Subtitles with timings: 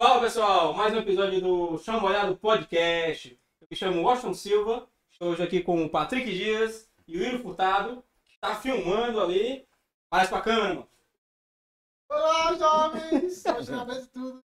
[0.00, 3.36] Fala pessoal, mais um episódio do Chama Olhado Podcast.
[3.60, 7.40] Eu me chamo Washington Silva, estou hoje aqui com o Patrick Dias e o Will
[7.40, 9.66] Furtado, que está filmando ali.
[10.08, 10.88] Parece pra câmera, mano.
[12.08, 13.44] Olá, jovens!
[13.44, 14.44] Hoje na vez de tudo.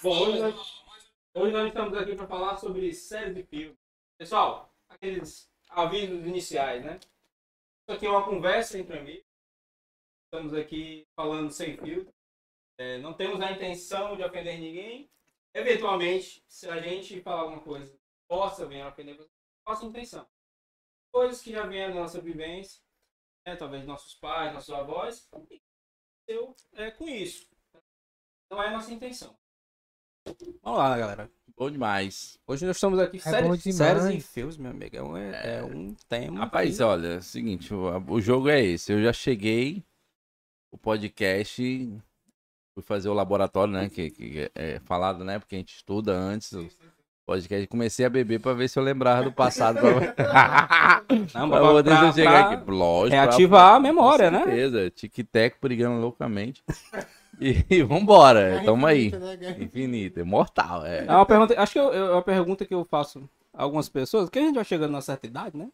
[0.00, 0.84] Bom, hoje nós,
[1.34, 3.76] hoje nós estamos aqui para falar sobre séries de filmes.
[4.16, 7.00] Pessoal, aqueles avisos iniciais, né?
[7.02, 9.26] Isso aqui é uma conversa entre amigos.
[10.26, 12.14] Estamos aqui falando sem filtro.
[12.78, 15.10] É, não temos a intenção de ofender ninguém.
[15.54, 19.30] Eventualmente, se a gente falar alguma coisa que possa vir a ofender você,
[19.66, 20.28] nossa intenção.
[21.12, 22.82] Coisas que já vieram da nossa vivência,
[23.46, 23.54] né?
[23.54, 25.62] talvez nossos pais, nossos avós, e
[26.26, 27.48] eu é, com isso.
[28.50, 29.38] Não é a nossa intenção.
[30.62, 31.30] Vamos lá, galera.
[31.56, 32.38] Bom demais.
[32.46, 33.76] Hoje nós estamos aqui É séries, bom demais.
[33.76, 34.96] séries e filmes, meu amigo.
[34.96, 36.40] É um, é um tema.
[36.40, 38.92] Rapaz, olha, é o seguinte, o, o jogo é esse.
[38.92, 39.84] Eu já cheguei,
[40.72, 41.62] o podcast,
[42.74, 43.88] fui fazer o laboratório, né?
[43.88, 45.38] Que, que é falado, né?
[45.38, 46.66] Porque a gente estuda antes o
[47.26, 47.66] podcast.
[47.68, 49.78] Comecei a beber pra ver se eu lembrava do passado.
[49.80, 51.02] Pra,
[51.34, 52.70] Não, pra pra- pra- eu chegar pra aqui.
[52.70, 53.10] Lógico.
[53.16, 54.44] pra- reativar a memória, com né?
[54.44, 54.90] certeza.
[54.90, 56.62] Tic-tac brigando loucamente.
[57.40, 59.06] E, e vambora, tamo aí.
[59.08, 59.62] Infinita, né, cara?
[59.64, 60.84] Infinito, imortal.
[60.86, 61.04] É.
[61.06, 61.60] É uma pergunta.
[61.60, 64.64] Acho que é uma pergunta que eu faço a algumas pessoas, que a gente vai
[64.64, 65.68] chegando na certa idade, né?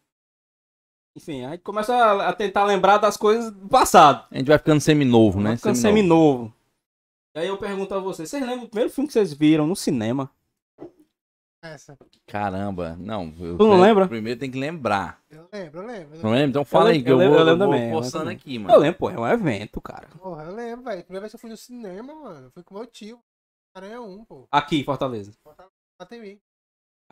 [1.15, 4.23] Enfim, a gente começa a, a tentar lembrar das coisas do passado.
[4.31, 5.49] A gente vai ficando seminovo, né?
[5.49, 6.53] Vai ficando seminovo.
[7.35, 9.75] E aí eu pergunto a vocês, vocês lembram do primeiro filme que vocês viram no
[9.75, 10.29] cinema?
[11.63, 11.95] Essa.
[12.27, 13.33] Caramba, não.
[13.39, 14.07] Eu, Tu não lembra?
[14.07, 15.21] Primeiro tem que lembrar.
[15.29, 16.19] Eu lembro, eu lembro.
[16.23, 16.47] Não lembra?
[16.49, 18.29] Então fala Eu aí, que eu, eu vou, eu lembro vou também, eu lembro forçando
[18.31, 18.77] aqui, Eu mano.
[18.79, 20.07] lembro, pô, é um evento, cara.
[20.19, 21.03] Porra, eu lembro, velho.
[21.03, 22.49] Primeira vez que eu fui no cinema, mano.
[22.51, 23.19] Fui com meu tio.
[23.75, 24.47] Aranha 1, pô.
[24.51, 25.31] Aqui, em Fortaleza.
[25.99, 26.41] Atemi.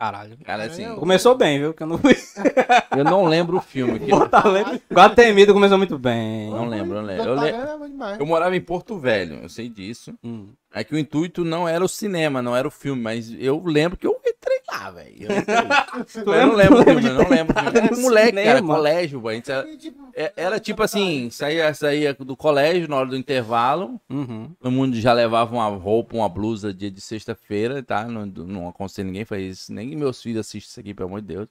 [0.00, 0.38] Caralho.
[0.46, 0.98] Cara, assim, Caramba.
[1.00, 1.74] Começou bem, viu?
[1.74, 2.16] Que eu não fui.
[2.96, 3.98] eu não lembro o filme.
[4.00, 4.80] que- Fortaleza.
[4.90, 6.48] Guatemido começou muito bem.
[6.48, 7.24] Não lembro, não lembro.
[7.28, 10.14] Eu, le- é eu morava em Porto Velho, eu sei disso.
[10.24, 10.48] Hum.
[10.72, 13.98] É que o intuito não era o cinema, não era o filme, mas eu lembro
[13.98, 14.49] que eu entrei
[14.80, 15.16] lá, velho.
[15.20, 15.30] Eu,
[16.34, 17.54] eu não lembro eu não lembro.
[17.58, 18.74] Era moleque, cara, cinema?
[18.74, 24.00] colégio, a gente era, era tipo assim, saía, saía do colégio na hora do intervalo,
[24.08, 24.54] Uhum.
[24.58, 28.04] Todo mundo já levava uma roupa, uma blusa dia de sexta-feira, tá?
[28.04, 29.72] Não, não aconselho ninguém fazer isso.
[29.72, 31.48] Nem meus filhos assistem isso aqui, pelo amor de Deus.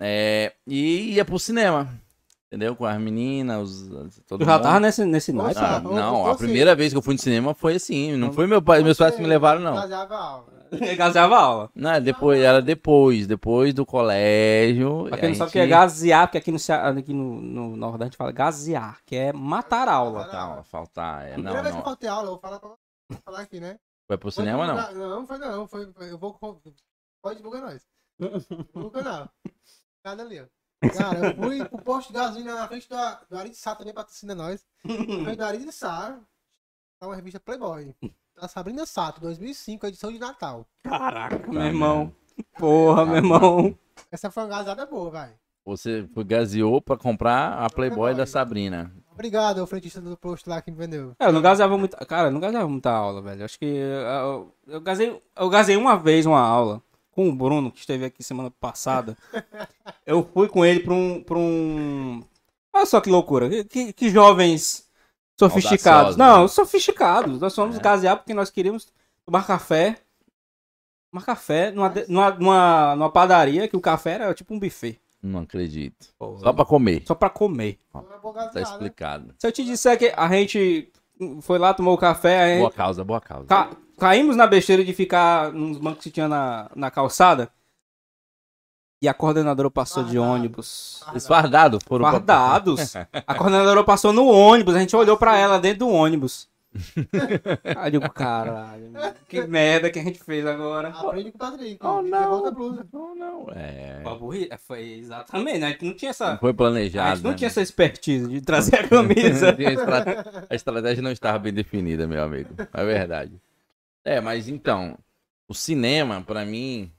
[0.00, 1.88] É, e ia pro cinema.
[2.52, 2.76] Entendeu?
[2.76, 4.62] Com as meninas, os, todo Tu já mundo.
[4.62, 5.58] tava nesse, nesse naipe?
[5.58, 8.14] Ah, não, a você- primeira vez que eu fui no cinema foi assim.
[8.14, 9.74] Não foi meu pai, meus pais que me levaram, não.
[9.74, 10.52] Fazia a aula.
[10.98, 11.70] Gaseava aula.
[11.74, 15.06] Não, depois, era depois, depois do colégio.
[15.08, 17.74] Pra quem não sabe o que é gasear, porque aqui no, Cea- aqui no, no
[17.76, 20.20] Nordeste a gente fala gasear, que é matar a aula.
[20.24, 21.84] Faltar, faltar, é, Primeira não, vez que eu não.
[21.84, 23.78] faltei aula, eu vou falar pra vou falar aqui, né?
[24.06, 24.92] Foi pro cinema, não?
[24.94, 25.66] Não, não foi não.
[25.66, 26.38] Foi, foi- eu vou.
[27.22, 27.82] Pode divulgar nós.
[28.74, 29.28] No canal.
[30.04, 30.44] Cada ali, ó.
[30.90, 32.96] Cara, eu fui pro posto de gasolina na frente do,
[33.30, 34.64] do Ari de Sá também patrocina nós.
[34.84, 34.94] Na
[35.24, 36.18] frente do Ari de Sá.
[37.00, 37.94] Tá uma revista Playboy.
[38.40, 40.66] Da Sabrina Sato, 2005, edição de Natal.
[40.82, 42.12] Caraca, Tá meu irmão.
[42.58, 43.78] Porra, meu irmão.
[44.10, 45.30] Essa foi uma gazada boa, vai.
[45.64, 48.14] Você foi gaseou pra comprar a Playboy Playboy.
[48.14, 48.92] da Sabrina.
[49.12, 51.14] Obrigado, o frentista do posto lá que me vendeu.
[51.20, 51.96] É, eu não gaseava muito.
[52.06, 53.44] Cara, eu não gaseava muita aula, velho.
[53.44, 53.66] Acho que.
[53.66, 58.22] Eu, eu, gasei, eu gasei uma vez uma aula com o Bruno, que esteve aqui
[58.24, 59.16] semana passada.
[60.04, 61.22] eu fui com ele pra um.
[61.22, 62.24] Pra um...
[62.74, 63.48] Olha só que loucura.
[63.48, 64.88] Que, que, que jovens
[65.38, 65.86] sofisticados.
[66.12, 66.48] Audaciosos, Não, né?
[66.48, 67.40] sofisticados.
[67.40, 67.80] Nós fomos É.
[67.80, 68.88] gasear porque nós queríamos
[69.24, 69.98] tomar café.
[71.12, 74.98] Tomar café numa, numa, numa, numa padaria que o café era tipo um buffet.
[75.22, 76.08] Não acredito.
[76.18, 76.38] Porra.
[76.40, 77.02] Só pra comer.
[77.06, 77.78] Só pra comer.
[77.92, 78.60] Boa Tá gazeada.
[78.70, 79.34] explicado.
[79.38, 80.90] Se eu te disser que a gente
[81.42, 83.46] foi lá, tomou café, a gente- Boa causa, boa causa.
[83.46, 83.70] Ca-
[84.02, 87.48] caímos na besteira de ficar nos bancos que tinha na, na calçada.
[89.00, 90.32] E a coordenadora passou de Fardado.
[90.32, 91.04] ônibus.
[91.10, 92.96] Eles fardados foram Fardados.
[93.24, 94.74] A coordenadora passou no ônibus.
[94.74, 96.48] A gente olhou pra ela dentro do ônibus.
[97.76, 98.92] Aí eu digo, caralho,
[99.28, 100.88] que merda que a gente fez agora.
[100.88, 101.78] Aprende com o Patrick.
[101.80, 102.46] Oh, não.
[102.46, 102.86] a blusa.
[102.92, 103.46] Não, não.
[103.54, 104.02] É.
[104.66, 105.66] Foi exatamente, né?
[105.66, 106.30] A gente não tinha essa.
[106.32, 107.16] Não foi A planejado.
[107.16, 107.36] gente não né?
[107.36, 109.54] tinha essa expertise de trazer a camisa.
[110.50, 112.50] A estratégia não estava bem definida, meu amigo.
[112.72, 113.40] É verdade.
[114.04, 114.98] É, mas então,
[115.48, 116.90] o cinema, pra mim,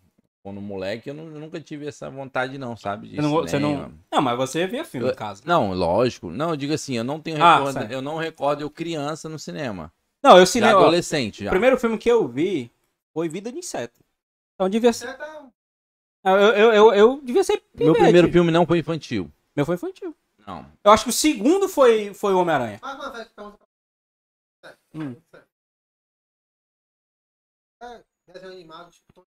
[0.41, 3.07] quando moleque, eu, não- eu nunca tive essa vontade, não, sabe?
[3.09, 3.93] De Você não, você não...
[4.11, 5.41] não, mas você via filme em casa.
[5.45, 6.29] Não, lógico.
[6.29, 9.37] Não, eu digo assim, eu não tenho Ah, recordo, eu não recordo eu criança no
[9.39, 9.91] cinema.
[10.23, 10.77] Não, eu Já cinema.
[10.79, 11.49] ó, adolescente, O já.
[11.49, 12.71] primeiro filme que eu vi
[13.13, 13.99] foi Vida de Inseto.
[14.55, 15.07] Então devia ser.
[15.07, 15.45] Você tá-
[16.25, 17.61] Eu, eu, eu, eu devia ser.
[17.75, 18.03] Meu pivete.
[18.03, 19.29] primeiro filme não foi infantil.
[19.53, 20.15] Meu foi infantil.
[20.47, 20.65] Não.
[20.83, 22.79] Eu acho que o segundo foi, foi o Homem-Aranha.
[22.79, 24.75] Faz uma festa pra você.
[24.95, 25.15] Hum.
[28.33, 29.25] É, desenho animado, tipo,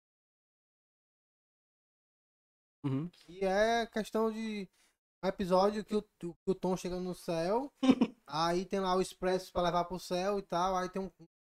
[2.85, 3.09] Uhum.
[3.09, 4.69] que é questão de
[5.23, 7.71] um episódio que o, que o Tom chega no céu,
[8.27, 11.11] aí tem lá o expresso pra levar pro céu e tal, aí tem um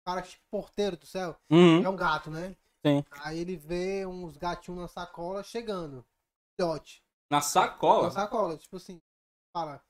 [0.05, 1.37] cara tipo porteiro do céu.
[1.49, 1.83] Uhum.
[1.83, 2.55] É um gato, né?
[2.85, 3.03] Sim.
[3.23, 6.05] Aí ele vê uns gatinhos na sacola chegando.
[6.59, 7.01] Filhote.
[7.31, 8.11] Na Na sacola.
[8.11, 9.01] sacola, tipo assim,
[9.55, 9.81] fala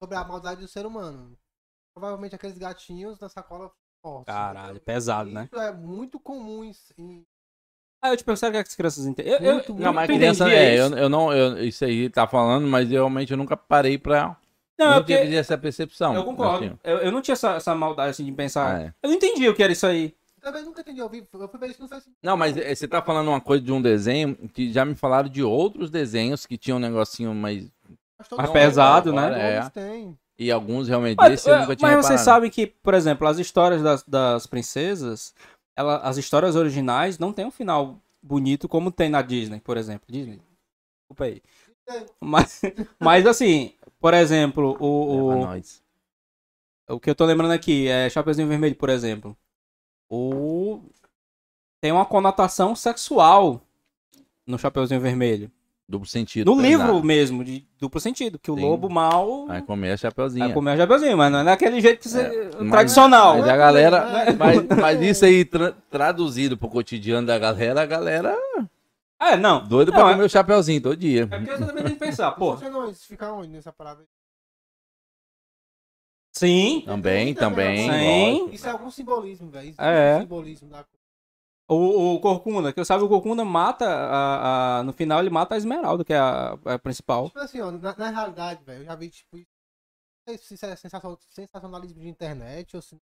[0.00, 1.36] sobre a maldade do ser humano.
[1.92, 3.74] Provavelmente aqueles gatinhos na sacola
[4.06, 4.32] fortes.
[4.32, 5.48] Caralho, pesado, né?
[5.50, 7.26] Isso é muito comum em, em
[8.00, 9.32] Ah, eu te pergunto, será que as crianças entendem?
[9.32, 10.94] Eu, eu, Muito, Não, mas criança, entendia é, eu, isso?
[10.96, 14.36] eu não, eu, isso aí tá falando, mas eu realmente eu nunca parei pra.
[14.78, 16.14] Não, é não porque tive essa percepção.
[16.14, 16.64] eu concordo.
[16.66, 16.78] assim.
[16.84, 18.76] Eu, eu não tinha essa, essa maldade assim de pensar.
[18.76, 18.94] Ah, é.
[19.02, 20.14] Eu não entendi o que era isso aí.
[20.40, 22.16] Também nunca entendi, eu, vi, eu fui ver isso no Facebook.
[22.22, 25.28] Não, mas eh, você tá falando uma coisa de um desenho que já me falaram
[25.28, 27.68] de outros desenhos que tinham um negocinho mais.
[28.16, 29.56] Mas todos pesado, todos né?
[29.56, 29.68] É.
[29.70, 30.16] têm.
[30.38, 33.38] E alguns realmente Mas, desse eu nunca tinha mas vocês sabem que, por exemplo, as
[33.38, 35.34] histórias das, das princesas,
[35.74, 40.06] ela, as histórias originais não tem um final bonito como tem na Disney, por exemplo.
[40.08, 40.40] Disney.
[41.00, 41.42] Desculpa aí.
[42.20, 42.60] Mas,
[43.00, 48.76] mas assim, por exemplo, o, o, o que eu tô lembrando aqui é Chapeuzinho Vermelho,
[48.76, 49.36] por exemplo.
[50.08, 50.82] O
[51.80, 53.62] tem uma conotação sexual
[54.46, 55.50] no Chapeuzinho Vermelho.
[55.88, 56.50] Duplo sentido.
[56.52, 56.82] No pesado.
[56.84, 58.60] livro mesmo, de duplo sentido, que o Sim.
[58.62, 60.44] lobo mal Vai comer a chapeuzinho.
[60.46, 63.38] vai comer o Chapeuzinho, mas não é daquele jeito que você, É, mas- tradicional.
[63.38, 63.96] Mas a galera.
[64.26, 64.32] É.
[64.32, 68.36] Mas, mas isso aí tra- traduzido pro cotidiano da galera, a galera
[69.20, 69.62] É, não.
[69.64, 71.22] doida Não, pra é- comer o chapeuzinho todo dia.
[71.30, 72.56] É porque você também tem que pensar, pô.
[72.56, 74.00] Você não ficar onde nessa parada?
[74.00, 74.06] aí?
[76.32, 77.90] Sim, Também, também.
[77.90, 78.32] Sim.
[78.40, 78.54] lógico.
[78.54, 79.70] Isso é algum simbolismo, velho.
[79.70, 80.16] Isso É.
[80.16, 80.84] um simbolismo da
[81.68, 85.54] o, o Corcunda, que eu sabe, o Corcunda mata, a, a- no final ele mata
[85.54, 87.26] a Esmeralda, que é a, a principal.
[87.26, 89.46] Tipo assim, ó, na, na realidade, velho, eu já vi, tipo, isso-
[90.28, 92.96] não sei se isso é sensacion- sensacionalismo de internet ou se.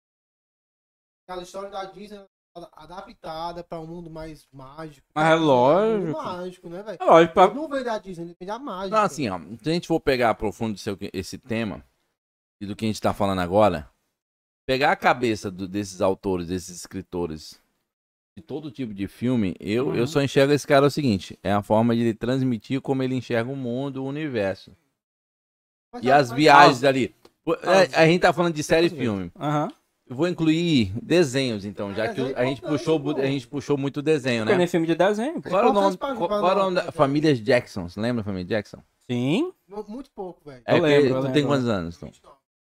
[1.26, 2.18] Aquela história da Disney
[2.56, 5.06] ad- adaptada pra um mundo mais mágico.
[5.14, 6.12] Mas é Um lógico.
[6.22, 6.98] mágico, né, velho?
[7.00, 8.96] É lógico, pra- Não vem da Disney, depende da mágica.
[8.96, 11.84] Não, assim, ó, se a gente for pegar profundo esse, esse tema
[12.60, 13.88] e do que a gente tá falando agora,
[14.66, 17.60] pegar a cabeça do- desses autores, desses escritores,
[18.37, 19.94] de todo tipo de filme, eu, Uhum.
[19.97, 23.15] eu só enxergo esse cara o seguinte: é a forma de ele transmitir como ele
[23.15, 24.73] enxerga o mundo, o universo.
[25.93, 27.15] Mas E a- as mas- viagens ali.
[27.44, 27.59] Pô, é,
[27.93, 29.32] Ah, A gente tá falando de série e filme.
[29.38, 29.69] Aham.
[30.09, 33.79] Eu vou incluir desenhos, então, já É, que desenho a gente puxou, a gente puxou
[33.79, 34.56] muito desenho, né?
[34.56, 35.41] nem filme de desenho.
[35.41, 35.97] Qual o nome?
[35.97, 36.91] Qual, o nome da né?
[36.91, 37.88] família Jackson?
[37.88, 38.79] Você lembra da família Jackson?
[39.09, 39.53] Sim.
[39.69, 40.62] mu- Muito pouco, velho.
[40.67, 42.11] É, Eu lembro, tu tem quantos anos, então?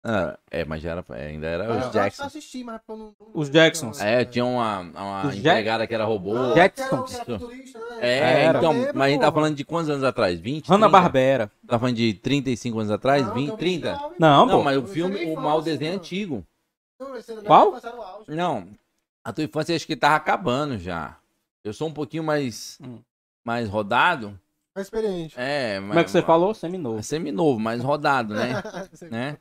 [0.05, 2.23] Ah, é, mas já era, ainda era os que Jackson.
[2.23, 4.01] eu assisti, mas eu não- não- Os Jacksons.
[4.01, 6.37] É, tinha uma, uma Os Jack- empregada que era robô.
[6.37, 7.15] Ah, Jacksons.
[7.15, 7.87] era- era futurista, né?
[8.01, 8.59] É, Era.
[8.59, 10.41] então, mas a gente tá falando de quantos anos atrás?
[10.41, 10.67] 20?
[10.69, 11.01] Hanna 30?
[11.01, 11.53] Barbera.
[11.69, 13.25] Tá falando de 35 anos atrás?
[13.25, 13.93] Não, 20, então 30?
[13.93, 14.65] 29, Não, Não, pô.
[14.65, 16.45] mas o filme, o mal assim, desenho é antigo.
[16.99, 17.75] Não, Qual?
[18.27, 18.69] Não,
[19.25, 21.17] a tua infância acho que tava acabando já.
[21.63, 22.99] Eu sou um pouquinho mais, Hum.
[23.45, 24.37] mais rodado.
[24.75, 25.35] Mais experiente.
[25.39, 26.55] É, Como é que você falou?
[26.55, 27.01] Seminovo.
[27.05, 28.61] Semi-novo, mais rodado, né?
[29.11, 29.37] né?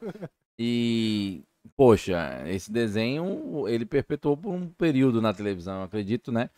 [0.58, 1.44] E,
[1.76, 6.50] poxa, esse desenho, ele perpetuou por um período na televisão, acredito, né?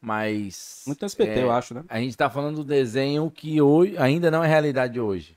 [0.00, 0.84] Mas...
[0.86, 1.84] Muito SPT, é, eu acho, né?
[1.88, 5.36] A gente tá falando do desenho que hoje ainda não é realidade hoje.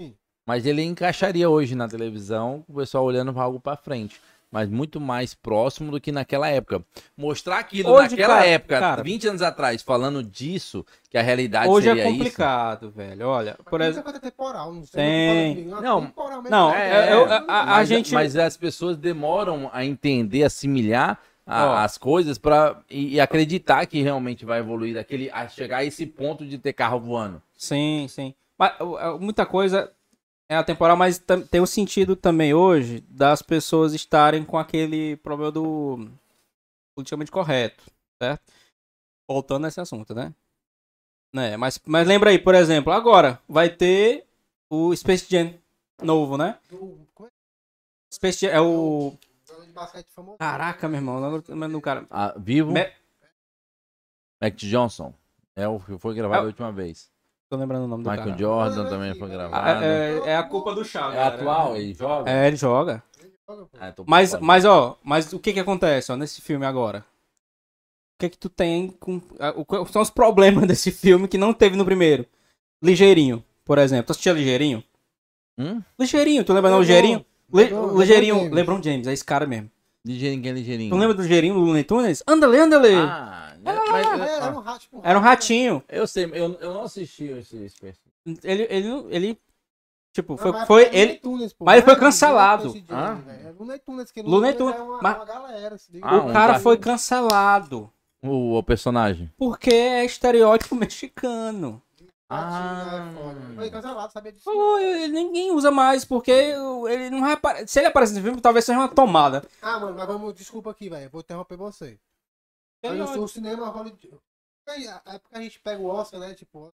[0.00, 0.14] Sim.
[0.46, 4.20] Mas ele encaixaria hoje na televisão, o pessoal olhando para algo para frente.
[4.50, 6.82] Mas muito mais próximo do que naquela época.
[7.16, 9.02] Mostrar aquilo Hoje, naquela cara, época, cara.
[9.02, 13.26] 20 anos atrás, falando disso, que a realidade Hoje seria é complicado, velho.
[13.28, 14.08] Olha, por Por exemplo.
[14.10, 15.02] exemplo, temporal, não sei.
[15.02, 15.64] Tem.
[15.66, 19.84] Não, Não, temporal não, É, eu- a- a mas, gente- mas as pessoas demoram a
[19.84, 25.46] entender, assimilar a- as coisas para e, e acreditar que realmente vai evoluir daquele a
[25.48, 27.42] chegar a esse ponto de ter carro voando.
[27.56, 28.34] Sim, sim.
[28.58, 29.90] Mas uh, muita coisa
[30.48, 36.08] é atemporal, mas tem o sentido também hoje das pessoas estarem com aquele problema do
[36.96, 37.84] politicamente correto,
[38.22, 38.42] certo?
[39.28, 40.34] Voltando a esse assunto, né?
[41.34, 41.56] né?
[41.56, 44.26] Mas, mas lembra aí, por exemplo, agora vai ter
[44.70, 45.54] o Space Jam
[46.02, 46.58] novo, né?
[46.70, 47.28] Do- é
[48.14, 49.16] Space Jam é o.
[50.38, 52.06] Caraca, meu irmão, não, não, não, cara.
[52.10, 52.90] Ah, vivo, Me-
[54.40, 55.12] Mac Johnson.
[55.54, 57.10] É o que foi gravado É- a última vez.
[57.50, 58.38] Tô lembrando o nome do Michael cara.
[58.38, 59.84] Jordan também foi Ah, gravado.
[59.84, 61.14] É, É, é- é a culpa do Chaves.
[61.16, 61.34] cara.
[61.34, 62.30] atual, ele joga?
[62.30, 63.02] É, ele joga.
[63.48, 63.78] Joga, pô.
[63.80, 66.98] Ah, tô por Mas, mas ó, mas o que que acontece, ó, nesse filme agora?
[67.00, 69.20] O que que tu tem com...
[69.40, 72.26] ah, Quais são os problemas desse filme que não teve no primeiro?
[72.82, 74.06] Ligeirinho, por exemplo.
[74.06, 74.84] Tu assistia Ligeirinho?
[75.58, 75.80] Hum?
[75.98, 76.80] Ligeirinho, tu lembra não.
[76.80, 77.24] Ligeirinho?
[77.52, 78.52] Ligeirinho, Lebron James.
[78.54, 79.70] LeBron James, é esse cara mesmo.
[80.06, 80.90] Ligeirinho, que é ligeirinho.
[80.90, 82.22] Tu lembra do Ligeirinho, do Looney Tunes?
[82.26, 82.94] Andale, andale!
[82.94, 85.82] Ah, né, mas- É, era um ah, rato, tipo, Era um ratinho.
[85.88, 87.98] eu sei, eu, eu não assisti esse, esse
[88.44, 89.40] Ele, ele, ele
[90.12, 91.14] tipo, Não, foi, mas foi era ele...
[91.16, 92.70] Tunes, mas ele foi cancelado.
[92.70, 93.18] Jam, Ah?
[93.58, 95.76] Looney Tunes, que Looney Tunes, é uma, mas- uma galera.
[96.02, 97.90] Ah, O um cara foi cancelado.
[98.22, 99.32] O, o personagem.
[99.36, 101.80] Porque é estereótipo mexicano.
[102.30, 103.08] Ah.
[103.10, 103.40] é foda.
[103.54, 104.50] Foi cancelado, sabia disso?
[105.10, 108.88] Ninguém usa mais, porque ele não apare- Se ele aparecer no filme, talvez seja uma
[108.88, 109.42] tomada.
[109.62, 111.08] Ah, mano, mas vamos, desculpa aqui, velho.
[111.10, 111.98] Vou interromper você.
[112.82, 114.10] Mas eu sou o cinema Hollywood.
[115.06, 116.34] É porque a gente pega o Oscar, né?
[116.34, 116.72] Tipo,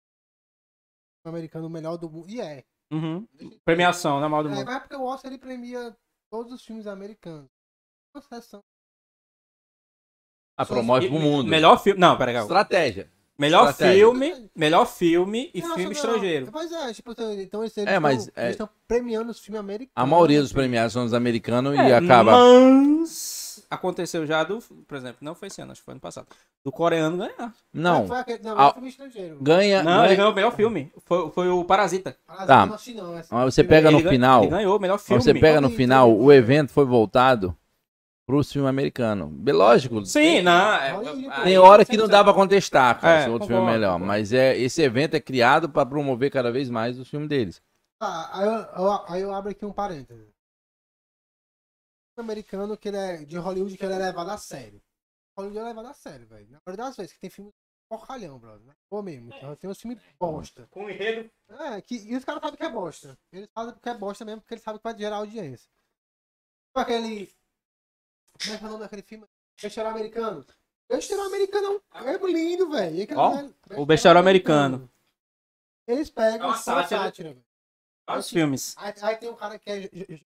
[1.26, 2.30] o americano melhor do mundo.
[2.30, 2.64] E é.
[2.92, 3.28] Uhum.
[3.64, 4.66] Premiação, né, mal do É, mundo.
[4.66, 5.96] mas é porque o Oscar ele premia
[6.30, 7.50] todos os filmes americanos.
[8.16, 8.62] Uma sessão.
[10.58, 11.48] Ah, promove pro mundo.
[11.50, 12.00] Melhor filme.
[12.00, 12.36] Não, peraí.
[12.36, 13.10] Estratégia.
[13.38, 14.06] Melhor Estratégia.
[14.06, 16.52] filme, melhor filme e Não, filme não, estrangeiro.
[16.52, 19.94] Pois é, tipo, então eles É, mas, estão é- estão premiando os filmes americanos.
[19.96, 22.34] A maioria dos premiados são os americanos e É, acaba.
[22.34, 23.41] Mas
[23.72, 26.28] aconteceu já do, por exemplo, não foi esse ano, acho que foi ano passado.
[26.64, 27.54] Do coreano ganhar.
[27.74, 28.08] Não.
[28.08, 29.38] Foi aquele, não, Ah, é filme estrangeiro.
[29.42, 29.82] Ganha.
[29.82, 30.92] Não, ganha- ele ganhou o melhor filme.
[31.06, 32.16] Foi, foi o Parasita.
[32.28, 32.66] Ah, Tá.
[32.68, 32.78] não
[33.50, 34.42] você pega no Ele gan- final.
[34.44, 35.24] Ele ganhou o melhor Mas filme.
[35.24, 37.58] você pega no final, o evento foi voltado
[38.28, 39.34] pro filme americano.
[39.48, 40.06] Lógico.
[40.06, 40.74] Sim, não.
[40.76, 43.66] é- Tem hora que não dá pra contestar, cara, É, se o outro filme é
[43.66, 43.94] concordo, melhor.
[43.94, 44.08] concordo.
[44.08, 47.62] Mas é, esse evento é criado pra promover cada vez mais os filmes deles.
[48.00, 50.26] Tá, aí eu, eu- aí eu abro aqui um parênteses.
[52.18, 54.82] Americano que ele é de Hollywood que ele é levado a sério.
[55.38, 56.50] Hollywood é levado a sério, velho.
[56.52, 57.52] Na maioria das vezes que tem filme
[57.90, 58.66] porcalhão, brother.
[58.66, 58.74] Né?
[58.90, 59.34] Pô mesmo.
[59.34, 60.68] Então, tem uns filmes bosta.
[60.72, 61.30] Com enredo.
[61.50, 63.18] É, que, e os caras sabem que é bosta.
[63.32, 65.70] Eles fazem porque é bosta mesmo, porque eles sabem que vai gerar audiência.
[66.68, 67.34] Tipo aquele.
[68.44, 69.26] Como é que é o nome daquele filme?
[69.62, 70.46] Besteiro americano.
[70.90, 73.08] Besteiro americano é um- é lindo, velho.
[73.08, 73.36] Qual?
[73.36, 74.90] velho- O Besteiro Americano.
[75.88, 77.02] Eles É pegam uma são sátira.
[77.04, 77.46] sátira, velho.
[78.08, 78.76] Vários filmes.
[78.78, 79.90] Aí, aí tem um cara que é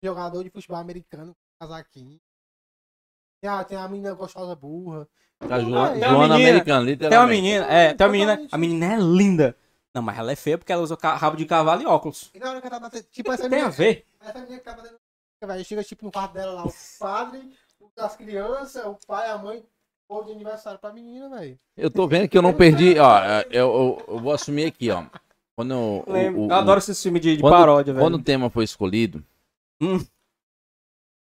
[0.04, 2.20] jogador de futebol americano, casaquinho.
[3.42, 5.08] Tem a, tem a menina gostosa burra.
[5.40, 7.42] Tá zoando, uma zoando menina- americano, Tem uma literalmente.
[7.42, 8.48] menina, é, tem uma menina.
[8.52, 9.58] A menina é linda.
[9.94, 12.32] Não, mas ela é feia porque ela usa rabo de cavalo e óculos.
[12.34, 13.04] E na hora que ela tá batendo.
[13.12, 13.70] Tipo, essa Tem a menina.
[13.72, 14.06] ver.
[14.22, 14.98] Essa menina que tá batendo.
[15.46, 17.52] Velho, chega tipo no quarto dela lá, o padre,
[17.98, 19.62] as crianças, o pai, a mãe,
[20.26, 21.60] de aniversário pra menina, velho.
[21.76, 23.20] Eu tô vendo que eu não perdi, ó,
[23.50, 25.04] eu, eu, eu vou assumir aqui, ó.
[25.56, 28.06] Quando o- o- Eu adoro esse filme de, de quando- paródia, velho.
[28.06, 29.22] Quando o tema foi escolhido,
[29.82, 30.00] Hum.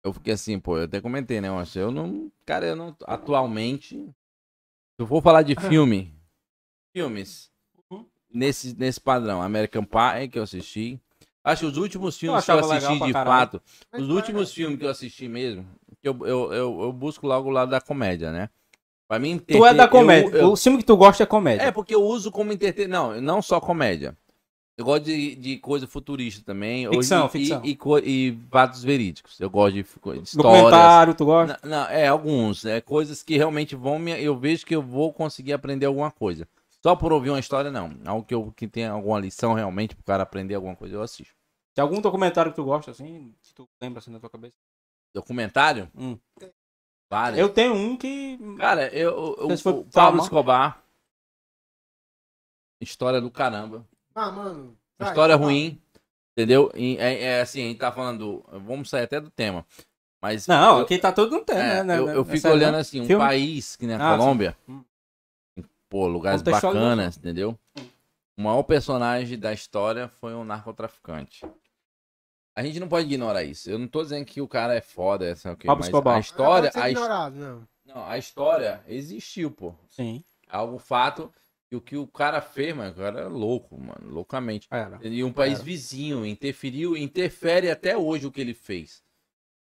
[0.03, 1.49] Eu fiquei assim, pô, eu até comentei, né?
[1.49, 4.15] Eu acho, eu não, cara, eu não, atualmente, se
[4.99, 6.15] eu for falar de filme,
[6.95, 7.51] filmes,
[7.91, 8.07] Uhum.
[8.33, 11.01] nesse, nesse padrão, American Pie, que eu assisti,
[11.45, 13.63] acho que os últimos filmes que eu assisti de fato,
[13.99, 15.67] os últimos filmes que eu assisti mesmo,
[16.01, 18.49] que eu, eu, eu, eu busco logo o lado da comédia, né?
[19.09, 20.37] Pra mim, Tu é da eu- comédia.
[20.39, 21.65] eu- O filme que tu gosta é comédia.
[21.65, 22.93] é, porque eu uso como entretenimento.
[22.93, 24.17] Não, não só comédia.
[24.81, 26.89] Eu gosto de, de coisa futurista também.
[26.89, 27.63] Ficção, e, ficção.
[27.63, 29.39] E, e, e fatos verídicos.
[29.39, 30.35] Eu gosto de, de histórias.
[30.35, 31.61] Documentário, tu gosta?
[31.63, 32.65] Não, não, é, alguns.
[32.65, 34.13] É coisas que realmente vão me.
[34.13, 36.49] Eu vejo que eu vou conseguir aprender alguma coisa.
[36.83, 37.95] Só por ouvir uma história, não.
[38.07, 41.35] Algo que, eu, que tenha alguma lição realmente pro cara aprender alguma coisa, eu assisto.
[41.75, 43.35] Tem algum documentário que tu gosta, assim?
[43.43, 44.57] Que tu lembra assim na tua cabeça?
[45.15, 45.91] Documentário?
[45.95, 46.19] Hum.
[47.11, 47.39] Vários.
[47.39, 48.39] Eu tenho um que.
[48.57, 50.23] Cara, eu, eu, o Pablo.
[50.23, 50.83] Escobar.
[52.81, 53.87] História do caramba.
[54.15, 54.77] Ah, mano.
[54.99, 55.47] vai, História vai.
[55.47, 55.83] ruim,
[56.37, 56.71] entendeu?
[56.75, 58.45] E é, é assim, a gente tá falando.
[58.67, 59.65] Vamos sair até do tema.
[60.21, 60.47] Mas.
[60.47, 61.99] Não, eu, aqui tá todo no tema, é, né?
[61.99, 62.81] eu, né, eu né, fico olhando né?
[62.81, 63.25] assim, um Filme?
[63.25, 64.19] país que nem a Ah, sim.
[64.19, 64.57] Colômbia.
[64.69, 64.85] Hum.
[65.89, 67.59] Pô, lugares bacanas, entendeu?
[68.39, 71.45] O maior personagem da história foi um narcotraficante.
[72.55, 73.71] A gente não pode ignorar isso.
[73.71, 76.17] Eu não tô dizendo que o cara é foda, essa o quê, Pablo mas Escobar.
[76.17, 77.69] a história, Não a, ignorado, não.
[77.87, 79.75] não, a história existiu, pô.
[79.89, 80.23] Sim.
[80.49, 81.33] Algo fato
[81.71, 84.67] e o que o cara fez, mano, o cara é louco, mano, loucamente.
[84.71, 84.99] Era.
[85.03, 85.63] E um país Era.
[85.63, 89.03] vizinho interferiu, interfere até hoje o que ele fez.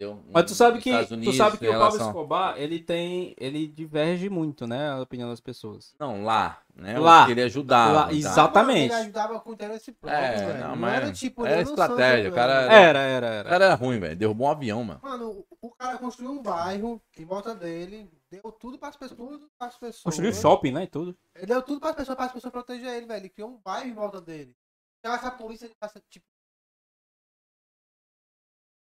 [0.02, 0.24] Entendeu?
[0.34, 3.36] Mas tu sabe Nos que, Estados tu Unidos, sabe que o Pablo Escobar, ele tem.
[3.38, 4.92] Ele diverge muito, né?
[4.92, 5.94] A opinião das pessoas.
[6.00, 6.98] Não, lá, né?
[6.98, 7.30] Lá.
[7.30, 7.92] Ele ajudava.
[7.94, 8.14] Lá, tá?
[8.14, 8.94] Exatamente.
[8.94, 10.60] Ele ajudava com interesse próprio, É, velho.
[10.62, 11.46] não, Não, mas era tipo.
[11.46, 12.54] era estratégia, o cara.
[12.74, 13.50] Era, era, O era.
[13.50, 14.16] cara era ruim, velho.
[14.16, 15.02] Derrubou um avião, mano.
[15.04, 19.50] Mano, o- o cara construiu um bairro em volta dele, deu tudo pras pessoas, tudo
[19.58, 20.04] pras pessoas.
[20.04, 20.84] Construiu shopping, né?
[20.84, 21.18] E tudo.
[21.36, 23.22] Ele deu tudo pras pessoas, pras pessoas proteger ele, velho.
[23.22, 24.56] Ele criou um bairro em volta dele.
[25.00, 26.26] Então essa polícia, essa, tipo...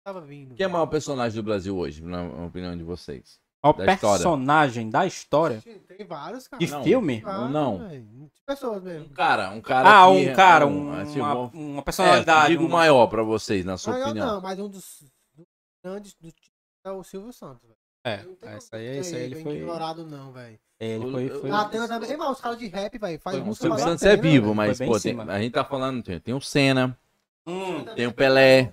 [0.05, 0.55] Tava vindo.
[0.55, 3.39] Quem é o maior personagem do Brasil hoje, na opinião de vocês?
[3.63, 4.17] O Da história.
[4.17, 5.61] personagem da história.
[5.61, 6.59] Tem vários, cara.
[6.65, 6.83] De Não.
[6.83, 7.21] filme?
[7.21, 7.89] Vários, Não.
[7.89, 9.11] De pessoas Um mesmo.
[9.15, 9.89] cara, um cara.
[10.03, 12.49] Ah, que- um cara, um, um, tipo, uma, uma é, personalidade.
[12.49, 14.27] digo um- maior pra vocês, na sua eu opinião.
[14.27, 15.03] não, mas um dos,
[15.35, 15.47] dos
[15.85, 16.57] grandes do time
[16.87, 17.80] é o Silvio Santos, velho.
[18.05, 19.57] É, Não tem esse como aí, esse aí ser ele foi.
[19.57, 20.59] ignorado, não, velho.
[20.79, 21.31] Ele foi.
[21.31, 21.51] Eu- foi...
[21.51, 22.11] Na Atena também.
[22.11, 24.55] Ei, os caras de rap, velho, faz O música Silvio vale a Santos é vivo,
[24.55, 26.99] mas, pô, em tem- a gente tá falando, tem, tem o Senna,
[27.47, 28.73] Hum, tem o Pelé.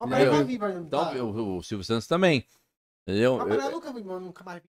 [0.00, 1.22] O Pelé tá Eu- vivo ainda, Então, tá?
[1.22, 2.44] o, o Silvio Santos também.
[3.06, 3.36] Entendeu?
[3.36, 4.68] O Pelé Eu- nunca vi, mano, nunca mais vi.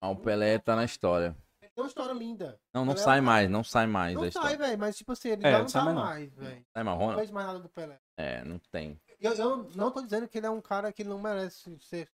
[0.00, 1.36] ah, o Pelé tá na história.
[1.60, 2.60] Tem uma história linda.
[2.72, 4.96] Não, não Pelé é sai um- mais, não sai mais da Não sai, velho, mas
[4.96, 6.04] tipo assim, ele É, já não não sai tá mais não.
[6.04, 6.64] mais, velho.
[6.72, 7.16] Sai Não marrona?
[7.18, 7.98] fez mais nada do Pelé.
[8.16, 9.00] É, não tem.
[9.20, 12.08] Eu, eu não tô dizendo que ele é um cara que não merece ser.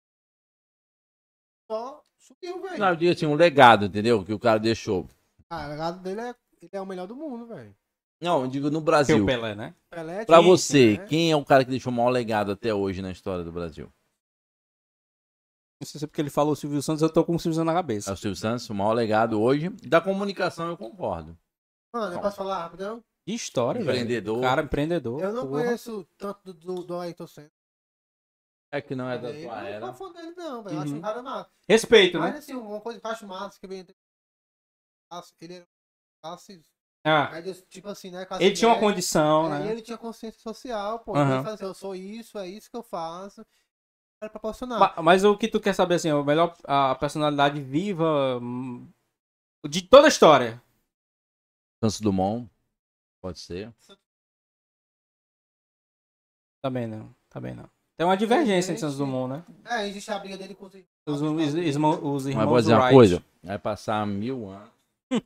[1.69, 2.77] Só subiu, velho.
[2.79, 4.23] Não, eu digo assim, um legado, entendeu?
[4.23, 5.07] Que o cara deixou.
[5.49, 6.35] Ah, o legado dele é.
[6.61, 7.75] ele é o melhor do mundo, velho.
[8.21, 9.25] Não, eu digo no Que é o Brasil.
[9.25, 9.75] Pelé, né?
[9.89, 11.05] Pelé é Pra tipo, você, né?
[11.05, 13.91] quem é o cara que deixou o maior legado até hoje na história do Brasil?
[15.81, 17.55] Não sei se é porque ele falou o Silvio Santos, eu tô com o Silvio
[17.55, 18.13] Santos na É cabeça.
[18.13, 19.69] o Silvio Santos, o maior legado hoje.
[19.87, 21.37] Da comunicação, eu concordo.
[21.93, 23.03] Mano, eu posso falar rapidão?
[23.25, 23.91] Que história, velho.
[23.91, 24.41] Empreendedor.
[24.41, 25.21] Cara, empreendedor.
[25.21, 25.63] Eu não porra.
[25.63, 27.51] conheço tanto do, do, do Ayrton Senna.
[28.75, 29.79] É que não é da Eu tua não era.
[29.79, 30.75] sou fã dele, não, velho.
[30.75, 30.99] Eu acho Uhum.
[30.99, 31.49] um cara massa.
[31.67, 32.37] Respeito, Mas né?
[32.39, 33.79] assim, uma coisa que eu acho massa que vem.
[33.79, 35.67] Ele era
[36.21, 36.61] classe
[37.05, 38.25] Ah, média, tipo assim, né?
[38.25, 38.89] classe ele tinha uma média.
[38.89, 39.71] condição, É, e né?
[39.71, 41.15] ele tinha consciência social, pô.
[41.15, 41.43] Aham.
[41.43, 43.45] Ele assim, eu sou isso, é isso que eu faço.
[44.21, 44.79] Era proporcional.
[44.79, 48.87] Ma- Mas o que tu quer saber, assim, o melhor, a personalidade viva hum,
[49.69, 50.61] de toda a história.
[51.81, 52.49] Santos Dumont,
[53.21, 53.73] pode ser.
[56.61, 57.69] Também não, também não.
[57.97, 58.97] Tem uma divergência entre Santos.
[58.97, 59.43] Dumont, né?
[59.65, 60.73] É, existe a briga dele com os
[61.05, 64.69] Os, os, os irmãos, os Mas irmãos vou dizer uma coisa, vai passar mil anos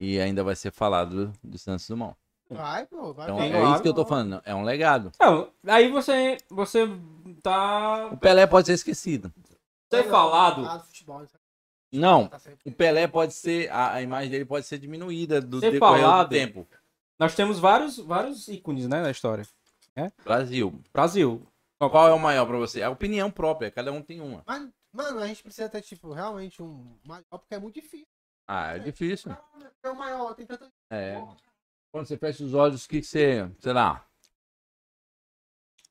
[0.00, 2.14] e ainda vai ser falado do Santos Dumont.
[2.50, 3.26] Vai, pô, vai.
[3.26, 3.42] Então pô.
[3.42, 3.72] é claro.
[3.72, 5.10] isso que eu tô falando, é um legado.
[5.20, 6.88] Não, aí você, você
[7.42, 9.32] tá O Pelé pode ser esquecido.
[9.90, 10.64] ser falado.
[10.64, 10.82] Ah,
[11.92, 15.72] Não, tá o Pelé pode ser, a, a imagem dele pode ser diminuída do Ser
[15.72, 16.28] decorrer falado.
[16.28, 16.66] do tempo.
[17.18, 19.44] Nós temos vários, vários ícones, né, na história.
[20.24, 20.80] Brasil.
[20.92, 21.44] Brasil.
[21.78, 22.82] Qual é o maior pra você?
[22.82, 24.42] A opinião própria, cada um tem uma.
[24.46, 28.06] Mas, mano, a gente precisa ter, tipo, realmente um maior, porque é muito difícil.
[28.48, 29.30] Ah, é difícil.
[29.82, 30.68] É o maior, tem tanta.
[30.90, 31.14] É.
[31.92, 34.04] Quando você fecha os olhos, o que você, sei lá,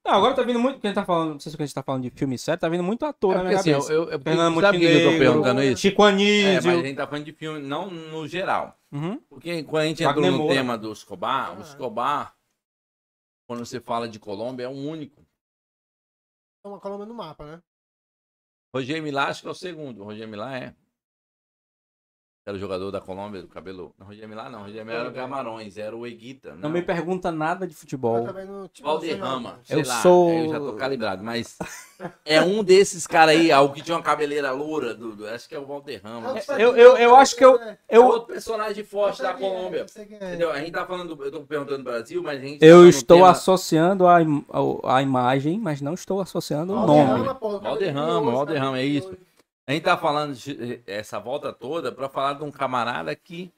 [0.06, 0.80] Não, agora tá vindo muito.
[0.80, 2.84] Quem tá falando, não sei se a gente tá falando de filme série, tá vindo
[2.84, 3.92] muito ator É na minha assim, cabeça.
[3.94, 5.82] eu, eu, eu, Fernando sabe que eu tô perguntando isso?
[5.82, 6.54] Chico É, Anísio.
[6.72, 8.78] mas a gente tá falando de filme, não no geral.
[8.92, 9.20] Uhum.
[9.30, 10.54] Porque quando a gente Wagner entrou no Moura.
[10.56, 11.62] tema do Escobar, o Ah.
[11.62, 12.36] Escobar,
[13.48, 15.27] quando você fala de Colômbia, é um único.
[16.68, 17.64] Uma coluna no mapa, né?
[18.74, 20.04] Roger Milá, acho que é o segundo.
[20.04, 20.76] Roger Milá é.
[22.48, 23.94] Era o jogador da Colômbia, do cabelo.
[24.00, 24.62] Não, Roger Milá não.
[24.62, 26.56] Roger Milá era o Camarões, era o Eguita.
[26.56, 28.26] Não me pergunta nada de futebol.
[28.26, 31.58] Não, tipo, Valderrama, não sei Eu lá, sou- eu já tô calibrado, mas
[32.24, 35.56] é um desses caras aí, algo que tinha uma cabeleira loura, do, do- acho que
[35.56, 36.22] é o Valderrama.
[36.22, 36.38] não.
[36.38, 39.86] É, Eu- eu- eu acho que eu- Eu, outro personagem forte da Colômbia.
[40.00, 40.50] Entendeu?
[40.50, 43.18] A gente tá falando, eu tô perguntando do Brasil, mas a gente eu tá estou
[43.18, 47.26] tema- associando a, im- a, a imagem, mas não estou associando o nome.
[47.60, 49.18] Valderrama, Valderrama, é isso.
[49.68, 53.54] A gente tá falando de- essa volta toda pra falar de um camarada que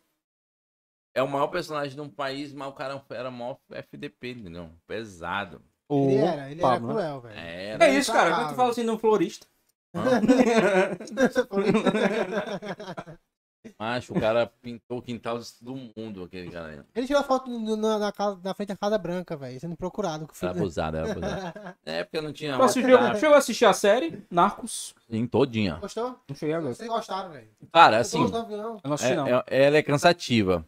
[1.14, 4.72] é o maior personagem de um país, mas o cara era o maior FDP, entendeu?
[4.88, 5.62] Pesado.
[5.92, 6.88] Ele era, ele era né?
[6.88, 7.40] cruel, velho.
[7.40, 7.86] Era.
[7.86, 8.30] É isso, cara.
[8.30, 9.48] É que tu fala assim de um florista?
[13.78, 16.82] Macho, o cara pintou o quintal do mundo, aquele cara aí.
[16.96, 20.24] Ele tirou foto no- na, na casa, na frente da Casa Branca, velho, sendo procurado.
[20.24, 21.54] o Era filho abusado, era abusado.
[21.86, 22.56] É porque não tinha.
[22.56, 24.96] Tu assistiu, chegou a assistir a série Narcos?
[25.10, 25.76] Em todinha.
[25.76, 26.20] Gostou?
[26.28, 26.76] Não cheguei a ver.
[26.76, 27.48] Vocês gostaram, velho.
[27.74, 28.74] Cara, assim, Gostou, viu, não?
[28.76, 29.28] Eu não assisti, não.
[29.28, 30.66] é- é- ela é cansativa.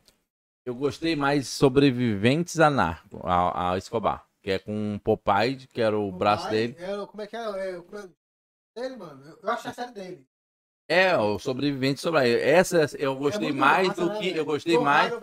[0.66, 4.26] Eu gostei mais de sobreviventes a narco, a, a Escobar.
[4.44, 6.76] Que é com o Popeye, que era o braço pai, dele.
[6.80, 7.40] era- como é que é?
[7.40, 8.10] é como é-
[8.76, 9.22] Dele, mano.
[9.28, 10.26] Eu, eu acho a série dele.
[10.92, 14.26] É, o sobrevivente sobre Essa eu gostei É mais massa, do né, que.
[14.26, 14.38] velho?
[14.38, 15.14] Eu gostei mais.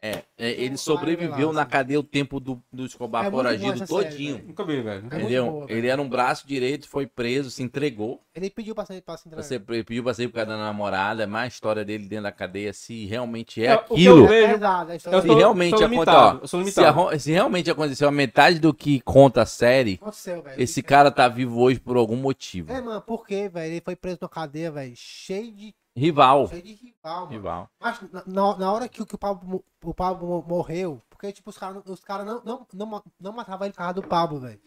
[0.00, 1.54] É, é, ele sobreviveu Velasquez.
[1.56, 4.34] na cadeia o tempo do, do Escobar É foragido série, todinho.
[4.36, 4.48] velho.
[4.48, 5.02] Nunca vi, velho.
[5.10, 5.50] É Entendeu?
[5.50, 5.78] boa, velho.
[5.78, 8.22] ele era um braço direito, foi preso, se entregou.
[8.34, 9.42] Ele pediu pra, ser- pra se entregar.
[9.44, 12.72] Você pediu pra sair por causa da namorada, mas a história dele dentro da cadeia,
[12.72, 14.32] se realmente é É, o que eu aquilo.
[14.32, 20.42] É Se realmente aconteceu, Se, realmente aconteceu a metade do que conta a série, aconteceu,
[20.42, 20.60] velho.
[20.62, 22.72] esse cara tá vivo hoje por algum motivo.
[22.72, 23.72] É, mano, por quê, velho?
[23.72, 26.48] Ele foi preso na cadeia, velho, cheio de, Rival.
[26.48, 27.26] cheio de rival.
[27.28, 27.70] Rival.
[27.80, 31.50] Mas na, na- hora que, o- que o Pablo, o Pablo mo- morreu, porque, tipo,
[31.50, 34.60] os caras os cara não, não, não, não matavam ele por causa do Pablo, velho.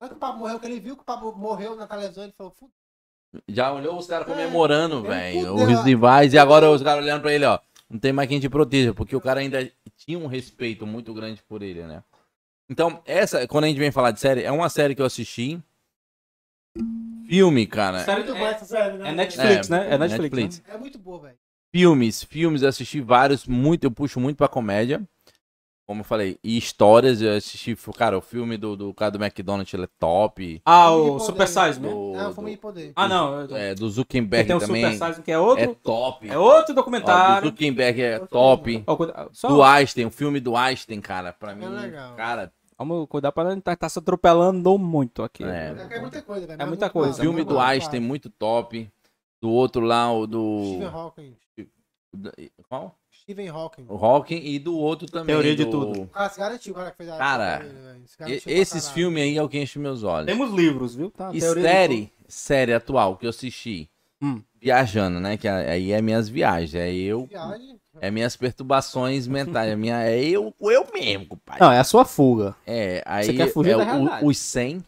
[0.00, 2.24] Na hora que o Pablo morreu, que ele viu que o Pablo morreu na televisão,
[2.24, 2.70] ele falou, "Fu-
[3.48, 5.46] Já olhou os caras comemorando, ele velho.
[5.56, 5.78] fudeu.
[5.78, 6.32] Os rivais.
[6.32, 7.58] E agora os caras olhando pra ele, ó.
[7.88, 11.42] Não tem mais quem te proteja, porque o cara ainda tinha um respeito muito grande
[11.42, 12.02] por ele, né?
[12.68, 15.60] Então, essa, quando a gente vem falar de série, é uma série que eu assisti.
[17.30, 18.00] Filme, cara.
[18.04, 19.08] Série Muito boa essa série, né?
[19.10, 19.94] É Netflix, É, né?
[19.94, 20.36] É Netflix.
[20.36, 20.62] Netflix.
[20.68, 20.74] né?
[20.74, 21.36] É muito boa, velho.
[21.72, 25.00] Filmes, filmes, eu assisti vários, muito, eu puxo muito pra comédia.
[25.86, 29.74] Como eu falei, e histórias, eu assisti, cara, o filme do, do cara do McDonald's,
[29.74, 30.60] ele é top.
[30.64, 31.24] Ah, o Poder.
[31.24, 31.88] Super Size Me.
[31.88, 32.92] Do, Não, do- Fome de Poder.
[32.94, 33.40] Ah, não.
[33.40, 34.92] eu- é, do Zuckerberg tem o também.
[34.92, 35.74] Super Size que é É outro.
[35.82, 36.28] top.
[36.28, 37.48] É outro Ó, do documentário.
[37.48, 38.84] Zuckerberg é top.
[38.86, 42.14] Ó, Do Einstein, o filme do Einstein, cara, pra mim, legal.
[42.14, 45.44] cara, Vamos cuidar pra não estar tá se atropelando muito aqui.
[45.44, 45.76] É.
[45.90, 46.62] É, é muita coisa, velho.
[46.62, 47.60] É muita coisa, o massa, filme muito do.
[47.60, 48.90] Einstein, muito top.
[49.38, 50.64] Do outro lá, o do...
[50.64, 51.36] Stephen Hawking.
[52.68, 52.98] Qual?
[53.12, 53.84] Stephen Hawking.
[53.86, 55.26] O Hawking e do outro também.
[55.26, 56.02] Teoria de do- tudo.
[56.04, 57.18] O cara se garantiu, o cara que fez a.
[57.18, 60.26] Cara, garantiu pra Esses filmes aí é o que enche meus olhos.
[60.26, 61.10] Temos livros, viu?
[61.10, 63.90] Tá, E série, série atual que eu assisti,
[64.22, 64.42] Hum.
[64.58, 65.36] viajando, né?
[65.36, 66.74] Que aí é minhas viagens.
[66.74, 67.79] Aí eu Viagem.
[68.00, 69.70] É minhas perturbações mentais.
[69.70, 71.60] É, minha, é eu, eu mesmo, compadre.
[71.60, 72.56] Não, é a sua fuga.
[72.66, 74.82] É, aí Você quer fugir é da o- os 100.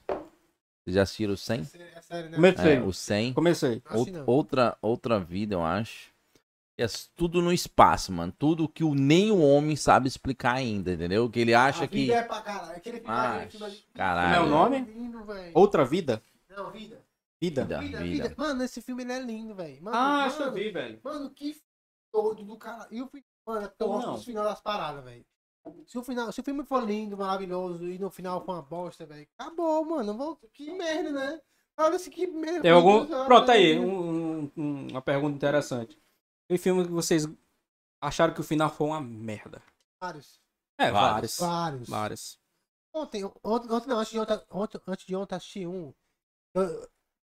[0.85, 1.61] Vocês já assistiram os 100?
[1.95, 2.37] É sério, né?
[2.37, 2.73] Comecei.
[2.77, 3.33] É, os 100.
[3.35, 3.83] Comecei.
[3.85, 4.25] Acho Ou- que não.
[4.27, 6.11] outra, outra vida, eu acho.
[6.79, 8.33] É tudo no espaço, mano.
[8.37, 11.29] Tudo que o, nem o homem sabe explicar ainda, entendeu?
[11.29, 11.97] Que ele acha A que.
[12.07, 12.73] vida é pra caralho.
[12.77, 13.85] Aquele filme, Ah, aquele filme ali.
[13.95, 14.35] caralho.
[14.35, 14.81] Como é o nome?
[15.27, 15.51] Velho.
[15.55, 16.21] Outra vida?
[16.49, 16.99] Não, vida.
[17.41, 17.65] Vida.
[17.65, 17.79] Vida.
[17.79, 18.35] Vida, vida.
[18.37, 19.83] Mano, esse filme ele é lindo, velho.
[19.83, 20.99] Mano, Ah, acho que eu mano, vi, velho.
[21.05, 21.57] Mano, que
[22.13, 22.87] doido do cara.
[22.91, 25.25] E o fi- Mano, eu gosto dos final das paradas, velho.
[25.87, 29.05] Se o, final, se o filme for lindo, maravilhoso e no final for uma bosta,
[29.07, 30.17] velho, acabou, mano.
[30.17, 31.41] Vou- Que merda, né?
[31.77, 32.63] Olha assim, que merda.
[32.63, 33.13] Tem foi algum.
[33.13, 33.85] horas, Pronto, aí, né?
[33.87, 36.01] um- um- uma pergunta interessante.
[36.49, 37.27] Tem filme que vocês
[38.01, 39.63] acharam que o final foi uma merda?
[40.01, 40.41] Vários.
[40.79, 41.39] É, Vários.
[41.39, 41.89] vários.
[41.89, 42.41] Vários.
[42.95, 45.95] Ontem, ontem, ontem não, antes de ontem, ontem, antes de ontem assisti um.
[46.55, 46.63] Eu,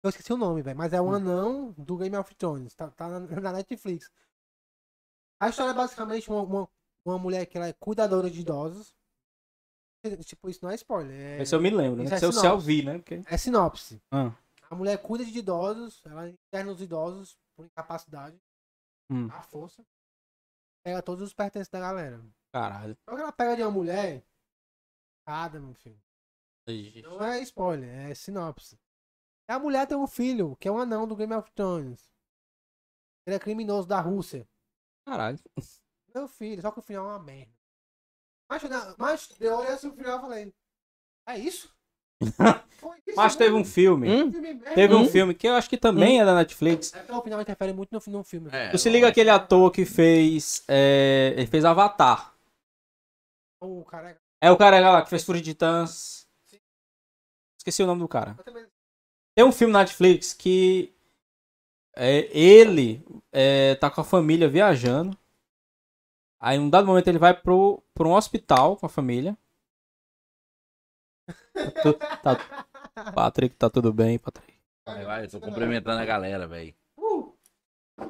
[0.04, 1.06] eu esqueci o nome, velho, mas é Hum.
[1.10, 2.74] o anão do Game of Thrones.
[2.74, 4.10] Tá, tá na, na Netflix.
[5.40, 6.70] A história é basicamente uma, uma,
[7.06, 8.94] uma mulher que ela é cuidadora de idosos.
[10.26, 11.14] Tipo, isso não é spoiler.
[11.40, 12.10] É, Esse eu me lembro, né?
[12.10, 12.66] é eu, sinopse.
[12.66, 12.98] vi, né?
[12.98, 13.22] Porque...
[13.26, 14.02] é sinopse.
[14.12, 14.32] Ah.
[14.70, 18.40] A mulher cuida de idosos, ela interna os idosos por incapacidade,
[19.12, 19.28] Hum.
[19.32, 19.84] à força.
[20.84, 22.22] Pega todos os pertences da galera.
[22.54, 22.96] Caralho.
[23.04, 24.24] Só que ela pega de uma mulher.
[25.26, 26.00] Cada, meu filho.
[27.04, 28.80] Não é spoiler, é sinopse.
[29.48, 32.14] A mulher tem um filho, que é um anão do Game of Thrones.
[33.26, 34.48] Ele é criminoso da Rússia.
[35.10, 35.40] Caralho.
[36.14, 37.52] Meu filho, só que o final é uma merda.
[38.50, 40.54] Mas, não, mas eu olhei assim o final e falei.
[41.28, 41.74] É isso?
[43.16, 44.08] Mas teve um filme.
[44.10, 44.32] Hum?
[44.76, 45.08] Teve um Hum?
[45.10, 46.94] filme que eu acho que também é da Netflix.
[46.94, 48.50] É porque o final interfere muito no, no filme.
[48.52, 50.64] É, Tu se liga aquele ator que fez.
[50.68, 52.34] é, ele fez Avatar.
[53.62, 56.28] O cara é- É o cara lá que fez Fúria de Titãs.
[57.58, 58.36] Esqueci o nome do cara.
[58.44, 58.68] também-
[59.36, 60.94] Tem um filme na Netflix que
[61.96, 65.18] é, ele é, tá com a família viajando.
[66.40, 69.38] Aí, em um dado momento, ele vai pro, pro um hospital com a família.
[71.84, 72.66] Tu- tá-
[73.14, 74.54] Patrick, tá tudo bem, Patrick?
[74.86, 76.74] Vai, vai, eu tô cumprimentando a galera, velho.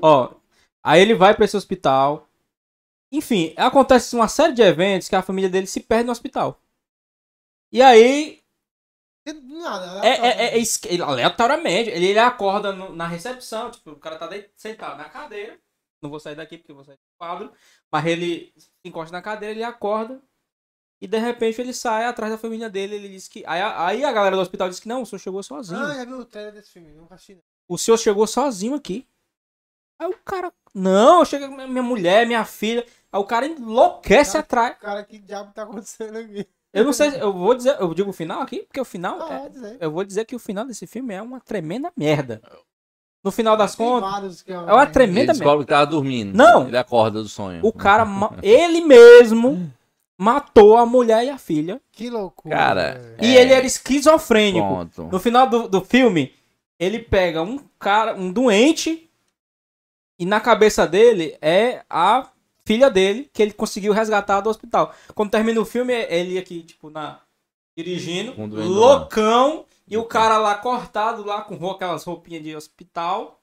[0.02, 0.36] Ó,
[0.84, 2.28] aí ele vai pra esse hospital.
[3.12, 6.62] Enfim, acontece uma série de eventos que a família dele se perde no hospital.
[7.72, 8.42] E aí,
[9.34, 14.00] Nada, É, é, é, es- ele- aleatoriamente, ele, ele acorda no- na recepção, tipo, o
[14.00, 15.60] cara tá deit- sentado na cadeira.
[16.02, 17.52] Não vou sair daqui porque eu vou sair do quadro.
[17.92, 20.22] Mas ele se encosta na cadeira, ele acorda.
[21.02, 22.96] E de repente ele sai atrás da família dele.
[22.96, 23.44] Ele diz que.
[23.48, 25.80] Aí, a- aí a galera do hospital diz que não, o senhor chegou sozinho.
[25.82, 26.92] Ah, já viu o trailer desse filme?
[26.94, 27.08] Não.
[27.68, 29.08] O senhor chegou sozinho aqui.
[30.00, 30.54] Aí o cara.
[30.74, 32.86] Não, chega minha mulher, minha filha.
[33.12, 34.78] Aí o cara enlouquece Cara, atrás.
[34.80, 36.48] Cara, que diabo tá acontecendo aqui?
[36.74, 39.20] Eu não sei, eu vou dizer, eu digo o final aqui, porque o final.
[39.22, 39.78] Ah, é- pode dizer.
[39.80, 42.42] eu vou dizer que o final desse filme é uma tremenda merda.
[43.24, 45.34] No final das Tem contas, é uma Ele tremenda merda.
[45.34, 46.36] descobre que tava dormindo.
[46.38, 46.68] Não.
[46.68, 47.60] Ele acorda do sonho.
[47.66, 48.06] O cara,
[48.44, 49.72] ele mesmo
[50.18, 51.82] matou a mulher e a filha.
[51.92, 52.56] Que loucura.
[52.56, 53.16] Cara.
[53.22, 53.42] E É.
[53.42, 54.66] ele era esquizofrênico.
[54.66, 55.04] Pronto.
[55.12, 56.34] No final do, do filme,
[56.80, 59.10] ele pega um cara, um doente,
[60.18, 62.28] e na cabeça dele é a
[62.70, 64.94] filha dele, que ele conseguiu resgatar do hospital.
[65.16, 67.20] Quando termina o filme, ele aqui, tipo, na.
[67.76, 73.39] dirigindo, loucão, e o cara lá cortado, lá com aquelas roupinhas de hospital.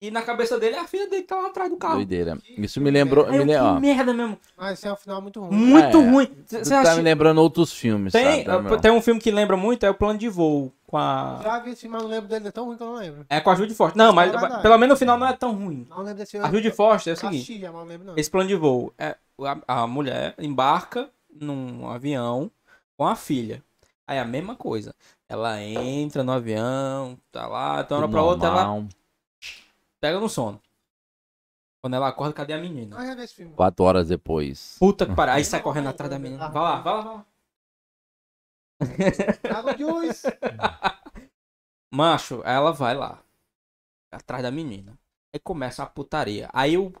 [0.00, 1.94] E na cabeça dele é a filha dele que tá lá atrás do carro.
[1.96, 2.36] Doideira.
[2.58, 3.24] Isso me lembrou.
[3.24, 3.74] Aí Me eu, le...
[3.76, 4.38] que merda mesmo.
[4.54, 5.56] Mas esse é um final muito ruim.
[5.56, 6.10] Muito É.
[6.10, 6.26] ruim.
[6.26, 6.96] tu Você tá acha...
[6.96, 8.68] me lembrando outros filmes, Tem, sabe?
[8.68, 8.78] meu?
[8.78, 10.70] tem um filme que lembra muito, é o Plano de Voo.
[10.86, 11.40] Com a...
[11.42, 13.26] Já vi esse filme, mas não lembro dele, é tão ruim que eu não lembro.
[13.30, 13.96] É com a Judy Foster.
[13.96, 14.62] Não, mas É verdade.
[14.62, 15.86] pelo menos no final não é tão ruim.
[15.88, 16.46] Não lembro desse filme.
[16.46, 17.58] A Judy Foster é o seguinte.
[17.62, 18.14] mas não lembro não.
[18.18, 19.16] Esse plano de voo é
[19.66, 21.08] a, a mulher embarca
[21.40, 22.50] num avião
[22.98, 23.62] com a filha.
[24.06, 24.94] Aí a mesma coisa.
[25.28, 28.84] Ela entra no avião, tá lá, então hora Tudo pra outra ela.
[30.00, 30.60] Pega no sono.
[31.82, 32.96] Quando ela acorda, cadê a menina?
[32.98, 33.54] Ah, esse filme.
[33.54, 34.76] Quatro horas depois.
[34.78, 35.34] Puta que pariu.
[35.34, 36.48] Aí sai correndo atrás da menina.
[36.48, 37.26] Vai lá, vai lá, vai lá.
[39.56, 40.26] Água Juice.
[41.92, 43.22] Macho, ela vai lá.
[44.10, 44.98] Atrás da menina.
[45.32, 46.48] Aí começa a putaria.
[46.52, 46.92] Aí o,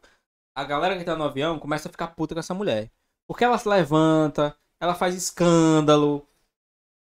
[0.54, 2.90] a galera que tá no avião começa a ficar puta com essa mulher.
[3.26, 6.26] Porque ela se levanta, ela faz escândalo.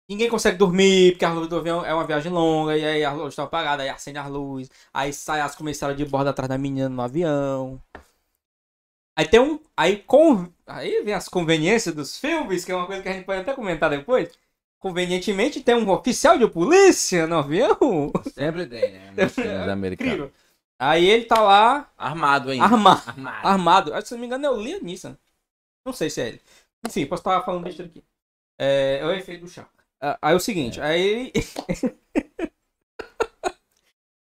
[0.09, 3.12] Ninguém consegue dormir, porque a luz do avião é uma viagem longa, e aí a
[3.12, 4.71] luz tá apagada, aí acende as luzes.
[4.93, 7.81] Aí sai as comissárias de bordo atrás da menina no avião.
[9.17, 9.61] Aí tem um.
[9.77, 13.25] Aí, com, aí vem as conveniências dos filmes, que é uma coisa que a gente
[13.25, 14.31] pode até comentar depois.
[14.79, 18.12] Convenientemente tem um oficial de polícia no avião.
[18.35, 19.12] Sempre tem, né?
[19.17, 20.12] Nos filmes americanos.
[20.12, 20.33] Incrível.
[20.79, 22.64] Aí ele tá lá Armado ainda.
[22.64, 23.03] armado.
[23.09, 23.47] Armado.
[23.47, 23.95] armado.
[23.95, 25.17] Ah, Se não me engano, é o Liam Neeson.
[25.87, 26.43] Não sei se é ele.
[26.87, 28.05] Enfim, posso estar falando besteira aqui.
[28.59, 29.67] É, é o efeito do chá.
[30.05, 31.33] Ah, Aí é o seguinte, aí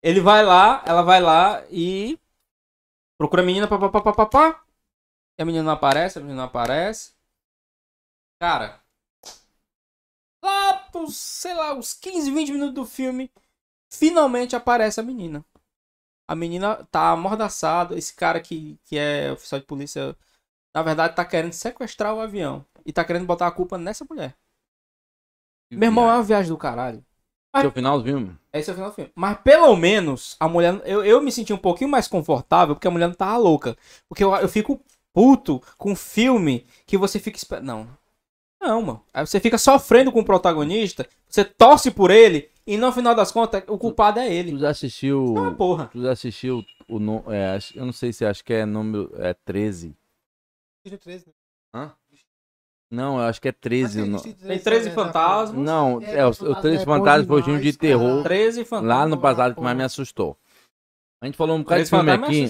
[0.03, 0.21] ele...
[0.21, 2.19] vai lá, ela vai lá e
[3.19, 4.63] procura a menina, papapá.
[5.39, 7.13] E a menina não aparece, a menina não aparece.
[8.39, 8.85] Cara,
[10.43, 13.31] lá pros, sei lá, uns 15, 20 minutos do filme,
[13.91, 15.45] finalmente aparece a menina.
[16.29, 17.97] A menina tá amordaçada.
[17.99, 20.17] Esse cara que, que é oficial de polícia,
[20.75, 22.67] na verdade, tá querendo sequestrar o avião.
[22.87, 24.37] E tá querendo botar a culpa nessa mulher.
[25.71, 27.05] Meu irmão, é uma viagem do caralho.
[27.57, 28.37] Esse é o final do filme?
[28.53, 29.11] Esse é o final do filme.
[29.15, 30.81] Mas pelo menos a mulher.
[30.85, 33.77] Eu, eu me senti um pouquinho mais confortável porque a mulher não tava louca.
[34.09, 34.81] Porque eu, eu fico
[35.13, 37.65] puto com filme que você fica esperando.
[37.67, 37.89] Não.
[38.61, 39.05] Não, mano.
[39.13, 43.31] Aí você fica sofrendo com o protagonista, você torce por ele, e no final das
[43.31, 44.59] contas, o culpado é Tu ele.
[44.59, 45.35] já assistiu.
[45.37, 45.89] Ah, porra.
[45.93, 46.99] Tu já assistiu o.
[46.99, 49.13] no- é, eu não sei se acho que é número.
[49.19, 49.95] É 13.
[50.83, 51.33] Distrito 13, né?
[51.75, 51.93] Hã?
[52.91, 54.03] Não, eu acho que é 13.
[54.03, 55.59] o no- Tem 13 fantasmas.
[55.65, 58.23] Não, É, é, o, o 13 é Fantasmas foi o filme de terror.
[58.23, 58.23] cara.
[58.25, 58.89] 13 fantasmas.
[58.97, 60.37] Lá no passado que mais me assustou.
[61.21, 62.45] A gente falou um bocado 13 de filme é aqui.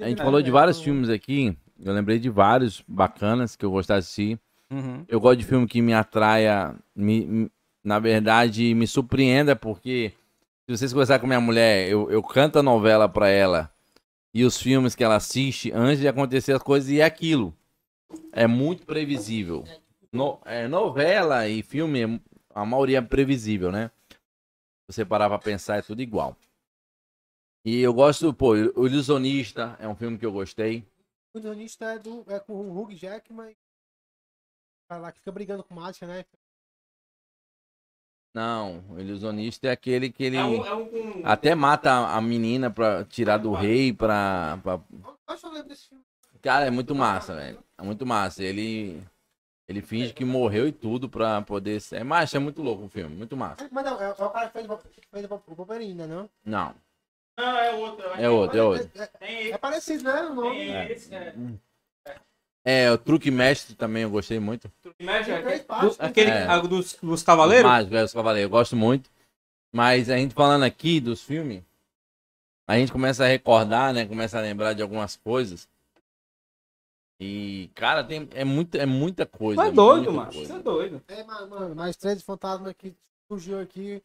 [0.00, 0.04] É.
[0.04, 1.56] A gente né, falou de vários Então, filmes aqui.
[1.82, 4.38] Eu lembrei de vários bacanas que eu gostava de assistir.
[4.70, 5.04] Uhum.
[5.08, 7.50] Eu gosto de filme que me atraia, me, me-
[7.84, 10.12] na verdade, me surpreenda, porque
[10.68, 13.70] se vocês conversar com minha mulher, eu, eu canto a novela pra ela
[14.34, 17.54] e os filmes que ela assiste antes de acontecer as coisas e é aquilo.
[18.32, 19.64] É muito previsível.
[20.12, 22.20] No- é, novela e filme,
[22.54, 23.90] a maioria é previsível, né?
[24.10, 26.36] Se você parar pra pensar, é tudo igual.
[27.64, 30.86] E eu gosto, pô, O Ilusionista é um filme que eu gostei.
[31.34, 33.50] O ilusionista é, do, é com o Hugh Jackman.
[33.50, 36.24] O cara lá que fica brigando com mágica, né?
[38.34, 40.36] Não, o Ilusionista é aquele que ele.
[40.36, 44.80] É um, é um Até mata a- menina pra tirar do rei pra, pra-
[45.26, 46.04] Acho que eu lembro desse filme.
[46.42, 47.58] Cara, é muito massa, velho.
[47.78, 48.42] É muito massa.
[48.42, 49.02] Ele.
[49.68, 51.96] Ele finge que morreu e tudo pra poder ser.
[51.96, 53.16] É macho, é muito louco o filme.
[53.16, 53.68] Muito massa.
[53.72, 56.06] Mas não, é, é o cara que fez, o- que fez o Wolverine, né?
[56.06, 56.30] Não?
[56.44, 56.74] Não.
[57.38, 58.08] Não, é outro.
[58.10, 58.90] acho É outro, é outro.
[59.20, 60.22] É, é parecido, né?
[60.22, 60.56] O nome.
[60.56, 61.34] tem esse, é.
[62.64, 64.70] É, o Truque Mestre também eu gostei muito.
[64.98, 65.42] Tem aqui.
[65.42, 66.06] três partes, né?
[66.06, 66.60] Aquele É.
[66.62, 67.68] dos, dos cavaleiros?
[67.68, 68.44] Mágico, é, os Cavaleiros.
[68.44, 69.10] Eu gosto muito.
[69.72, 71.62] Mas a gente falando aqui dos filmes,
[72.68, 74.06] a gente começa a recordar, né?
[74.06, 75.68] Começa a lembrar de algumas coisas.
[77.18, 79.62] E, cara, tem, é, muita, é muita coisa.
[79.62, 80.32] Tu é doido, mano.
[80.32, 81.02] Você é doido.
[81.08, 82.94] É, mas, mano, mais 13 fantasmas que
[83.28, 84.02] surgiu aqui.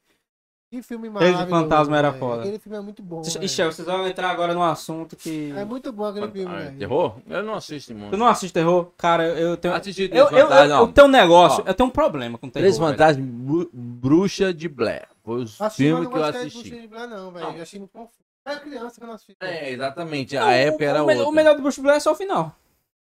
[0.72, 1.64] Que filme 13 maravilhoso.
[1.64, 2.42] Fantasmas era foda.
[2.44, 3.22] Aquele filme é muito bom.
[3.24, 5.52] Ixi, vocês vão entrar agora num assunto que.
[5.54, 6.78] É muito bom aquele filme, Ah, velho.
[6.80, 7.16] terror?
[7.28, 8.12] Eu não assisto muito.
[8.12, 8.90] Tu não assiste terror?
[8.98, 9.74] Cara, eu, tenho.
[9.74, 10.94] Assisti Eu, Três eu, eu, eu não.
[10.94, 11.70] tenho um negócio, Ó.
[11.70, 12.64] eu tenho um problema com terror.
[12.64, 12.78] Três.
[12.78, 15.10] Fantasmas, Bru- Bruxa de Blair.
[15.26, 16.60] Foi mas filmes não que eu de assisti.
[16.70, 17.46] Bruxa de Blair, não, velho.
[17.48, 17.56] Não.
[17.58, 18.22] Eu achei muito confuso.
[18.46, 19.36] Era criança quando eu assisti.
[19.42, 20.36] É, exatamente.
[20.36, 22.56] Não, A época o, era o, o melhor do Bruce Blair é só o final.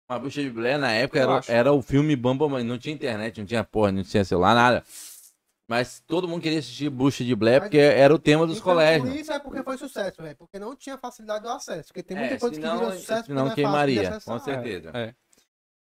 [0.09, 3.37] A Bruxa de Blair, na época, era, era o filme Bamba, mas não tinha internet,
[3.39, 4.83] não tinha porra, não tinha celular, nada.
[5.67, 9.07] Mas todo mundo queria assistir Bruxa de Blair porque era o tema dos Então, colégios.
[9.07, 10.35] Por isso é porque foi sucesso, velho.
[10.35, 11.89] Porque não tinha facilidade do acesso.
[11.89, 13.25] Porque tem É, muita coisa que senão- virou sucesso.
[13.27, 14.21] senão não é queimaria, acessar.
[14.39, 14.89] com certeza.
[14.95, 15.13] É.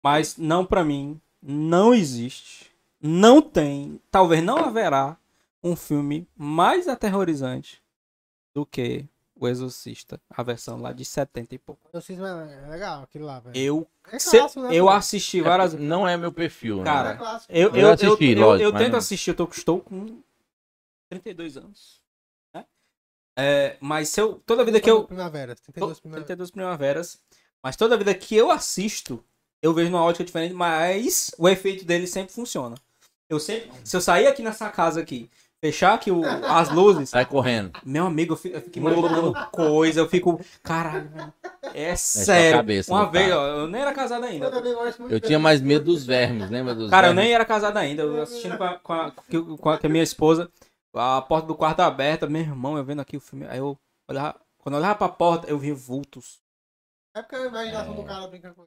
[0.04, 5.16] Mas não pra mim, não existe, não tem, talvez não haverá
[5.64, 7.82] um filme mais aterrorizante
[8.54, 9.04] do que
[9.42, 11.80] O Exorcista, a versão lá de 70 e pouco.
[11.92, 13.56] O é legal, aquele lá, velho.
[13.56, 14.90] Eu, É clássico, né, eu pô?
[14.92, 16.84] assisti várias Não é meu perfil, né?
[16.84, 17.52] Cara, É clássico.
[17.52, 19.80] Eu, Eu eu, eu, assisti, eu, lógico, eu mas tento não- assistir, eu tô, estou
[19.80, 20.22] com
[21.10, 22.00] 32 anos.
[22.54, 22.64] Né?
[23.36, 25.02] É, mas se eu, toda vida que eu.
[25.06, 26.24] Primavera, to- 32 primavera.
[26.24, 27.20] 32 primaveras.
[27.60, 29.24] Mas toda vida que eu assisto,
[29.60, 32.76] eu vejo numa ótica diferente, mas o efeito dele sempre funciona.
[33.28, 33.72] Eu sempre.
[33.84, 35.28] Se eu sair aqui nessa casa aqui,
[35.62, 37.78] fechar aqui o- as luzes, Sai correndo.
[37.86, 40.40] meu amigo, eu fico, eu fico imaginando coisa, eu fico.
[40.62, 41.10] Caralho,
[41.72, 42.56] é sério.
[42.58, 44.46] cabeça, Uma vez, ó, eu nem era casado ainda.
[44.46, 47.24] Eu também gosto muito Eu tinha mais medo dos vermes, lembra dos Cara, eu vermes?
[47.24, 48.02] nem era casado ainda.
[48.02, 50.50] Eu assistindo com a, com a, com a, com a minha esposa,
[50.94, 53.46] a porta do quarto aberta, meu irmão, eu vendo aqui o filme.
[53.46, 53.78] Aí eu
[54.10, 56.40] olhava, quando eu olhava pra porta, eu via vultos.
[57.16, 57.96] É porque a imaginação É.
[57.96, 58.64] do cara brinca com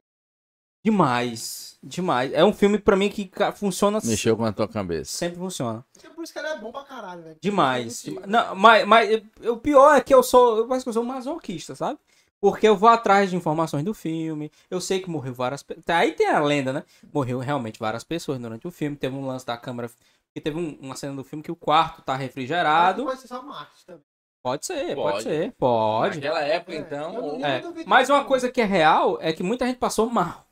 [0.90, 2.32] Demais, demais.
[2.32, 5.10] É um filme pra mim que funciona Mexeu com a tua cabeça.
[5.10, 5.84] sempre funciona.
[6.04, 7.36] É por isso que ele é bom pra caralho, velho.
[7.40, 8.06] Demais.
[8.06, 11.02] É Não, mas, mas o pior é que eu sou, eu acho que eu sou
[11.04, 11.98] masoquista, sabe?
[12.40, 14.50] Porque eu vou atrás de informações do filme.
[14.70, 15.84] Eu sei que morreu várias pessoas.
[15.88, 16.84] Aí tem a lenda, né?
[17.12, 18.96] Morreu realmente várias pessoas durante o filme.
[18.96, 19.90] Teve um lance da câmera.
[20.36, 23.04] E teve um- uma cena do filme que o quarto tá refrigerado.
[23.04, 24.00] Pode ser só também.
[24.42, 25.22] Pode ser, pode, Pode.
[25.24, 26.14] ser, pode.
[26.20, 27.12] Naquela época, É, então.
[27.14, 27.62] não- ou- É.
[27.84, 30.45] Mas uma coisa que é real é que muita gente passou mal.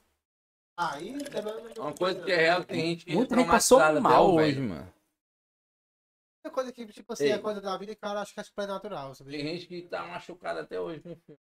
[0.76, 1.54] Aí também.
[1.78, 4.54] Uma coisa que é real, tem gente que é Muita gente passou mal, até hoje,
[4.54, 4.68] velho.
[4.68, 4.94] mano.
[6.46, 7.32] É coisa que, tipo assim, Ei.
[7.32, 9.30] é coisa da vida que o cara acha que é super natural, sabe?
[9.30, 11.38] Tem gente que tá machucada até hoje, meu filho.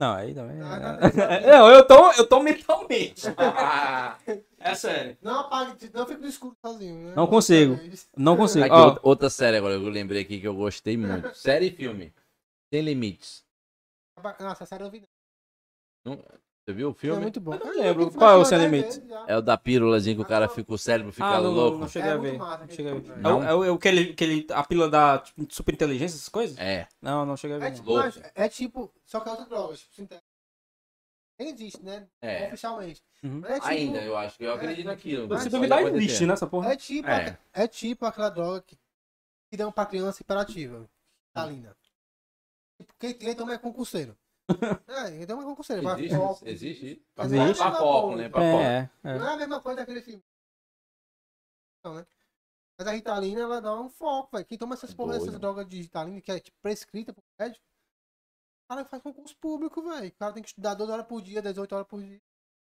[0.00, 0.60] Não, aí também.
[0.60, 3.22] Ah, tá Não, eu tô, eu tô mentalmente.
[4.58, 5.16] É sério.
[5.22, 7.14] Não apague, não fique no escuro sozinho, né?
[7.14, 7.76] Não consigo.
[8.16, 8.64] Não consigo.
[8.64, 11.34] Aqui, Ó, outra- série agora, eu lembrei aqui que eu gostei muito.
[11.34, 12.14] Série e filme.
[12.72, 13.44] Sem limites.
[14.16, 15.02] Nossa, essa série eu vi.
[16.04, 16.24] Não-
[16.64, 17.20] Você viu o É filme?
[17.22, 17.52] muito bom.
[17.54, 18.10] Eu não lembro.
[18.10, 19.02] Qual é o Sem Limites?
[19.26, 21.72] É o da pílulazinha que o cara fica, o cérebro fica Ah, não, louco.
[21.72, 22.38] não, não cheguei É a ver.
[22.38, 23.10] massa, Não cheguei a ver.
[23.10, 26.16] É, é, o- é o que ele, que ele, a pílula da tipo, super inteligência,
[26.16, 26.56] essas coisas?
[26.58, 26.88] É.
[27.02, 27.68] Não, não cheguei a É ver.
[27.68, 27.74] não.
[27.76, 28.04] tipo, Louco.
[28.06, 30.26] mas é tipo, só que é outra droga, tipo, sintética.
[31.38, 32.06] Nem existe, né?
[32.22, 32.46] É.
[32.46, 33.02] Oficialmente.
[33.22, 33.42] Uhum.
[33.44, 35.22] É tipo, Ainda, eu acho que eu acredito naquilo.
[35.24, 36.04] Se Pode duvidar, acontecer.
[36.04, 36.72] existe, né, essa porra?
[36.72, 37.38] É tipo, É.
[37.52, 38.78] é tipo aquela droga que,
[39.50, 40.88] que dão pra criança hiperativa.
[41.34, 41.76] Talina.
[42.80, 44.16] Tipo, quem, quem toma é concurseiro.
[44.48, 45.82] É, toma é concurseiro.
[45.82, 46.16] vai Existe?
[46.16, 46.48] foco.
[46.48, 47.06] Existe?
[47.14, 47.56] Pra, Existe.
[47.56, 48.28] pra foco, né?
[48.28, 48.62] Pra foco.
[48.62, 49.18] É, é.
[49.18, 50.22] Não é a mesma coisa daquele filme.
[51.84, 52.06] Não, né?
[52.78, 54.46] Mas a Ritalina, ela dá um foco, velho.
[54.46, 57.64] Quem toma essas É porra, essas drogas de Ritalina, que é tipo, prescrita por médico,
[58.64, 60.08] o cara faz concurso público, velho.
[60.08, 62.20] O cara tem que estudar 12 horas por dia, 18 horas por dia.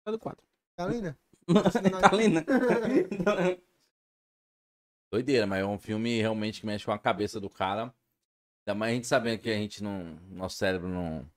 [0.05, 0.43] É do 4.
[0.77, 1.19] Ritalina?
[2.13, 2.45] lindo.
[5.11, 7.93] Doideira, mas é um filme realmente que mexe com a cabeça do cara.
[8.61, 10.15] Ainda mais a gente sabendo que a gente não.
[10.29, 11.29] Nosso cérebro não.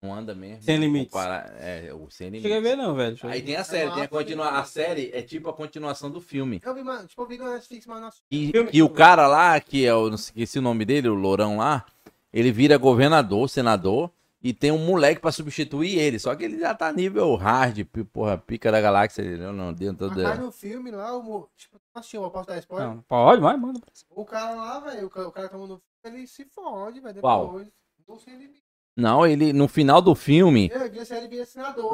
[0.00, 0.62] Não anda mesmo.
[0.62, 1.12] Sem limites.
[1.12, 2.42] Compara- é, o sem limites.
[2.42, 3.16] Cheguei a ver, não, velho.
[3.24, 3.46] Aí ver.
[3.46, 4.48] tem a série, tem a continua...
[4.50, 6.60] A série é tipo a continuação do filme.
[6.64, 9.26] Eu vi, uma, tipo, eu vi no Netflix, mas não E, Filme- e o cara
[9.26, 10.08] lá, que é o.
[10.08, 11.84] Não esqueci o nome dele, o Lourão lá,
[12.32, 14.08] ele vira governador, senador,
[14.40, 16.20] e tem um moleque pra substituir ele.
[16.20, 20.06] Só que ele já tá nível hard, porra, pica da galáxia, ele não, não dentro
[20.06, 20.34] Mas da.
[20.36, 22.88] no filme lá, o, tipo, não assistiu, eu posso dar spoiler?
[22.88, 23.80] Não, pode, vai, manda.
[24.10, 27.00] O cara lá, velho, o ca- o cara que toma no filme, ele se fode,
[27.00, 27.46] velho, Qual?
[27.46, 27.68] depois.
[28.06, 28.52] Não sei ele
[28.98, 30.68] Não, ele, no final do filme.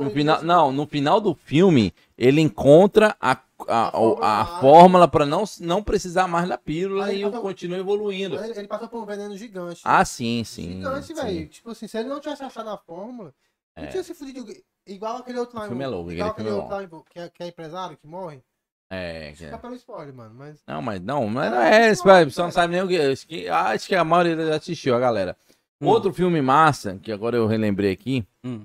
[0.00, 3.32] No final, não, no final do filme, ele encontra a,
[3.68, 4.60] a, a, fórmula a lá.
[4.60, 8.42] fórmula pra não, não precisar mais da pílula e passou- continua evoluindo.
[8.42, 9.82] Ele, ele passou por um veneno gigante.
[9.84, 10.78] Ah, sim, sim.
[10.78, 11.46] gigante, velho.
[11.46, 13.34] Tipo assim, se ele não tivesse achado a fórmula,
[13.76, 13.88] não É.
[13.88, 14.46] tinha se fudido.
[14.86, 15.66] Igual aquele outro lá.
[15.66, 18.42] Filme é louco, Igual aquele é outro lá que é, que é empresário, que morre.
[18.90, 19.48] É, que é.
[19.48, 20.34] Fica pelo spoiler, mano.
[20.34, 20.62] Mas.
[20.66, 22.30] Não, mas não, mas não É, é velho.
[22.30, 23.48] Você não sabe nem o que.
[23.48, 25.36] Acho que a maioria já assistiu, a galera.
[25.88, 25.92] Hum.
[25.92, 28.24] Outro filme massa, que agora eu relembrei aqui.
[28.44, 28.64] Hum.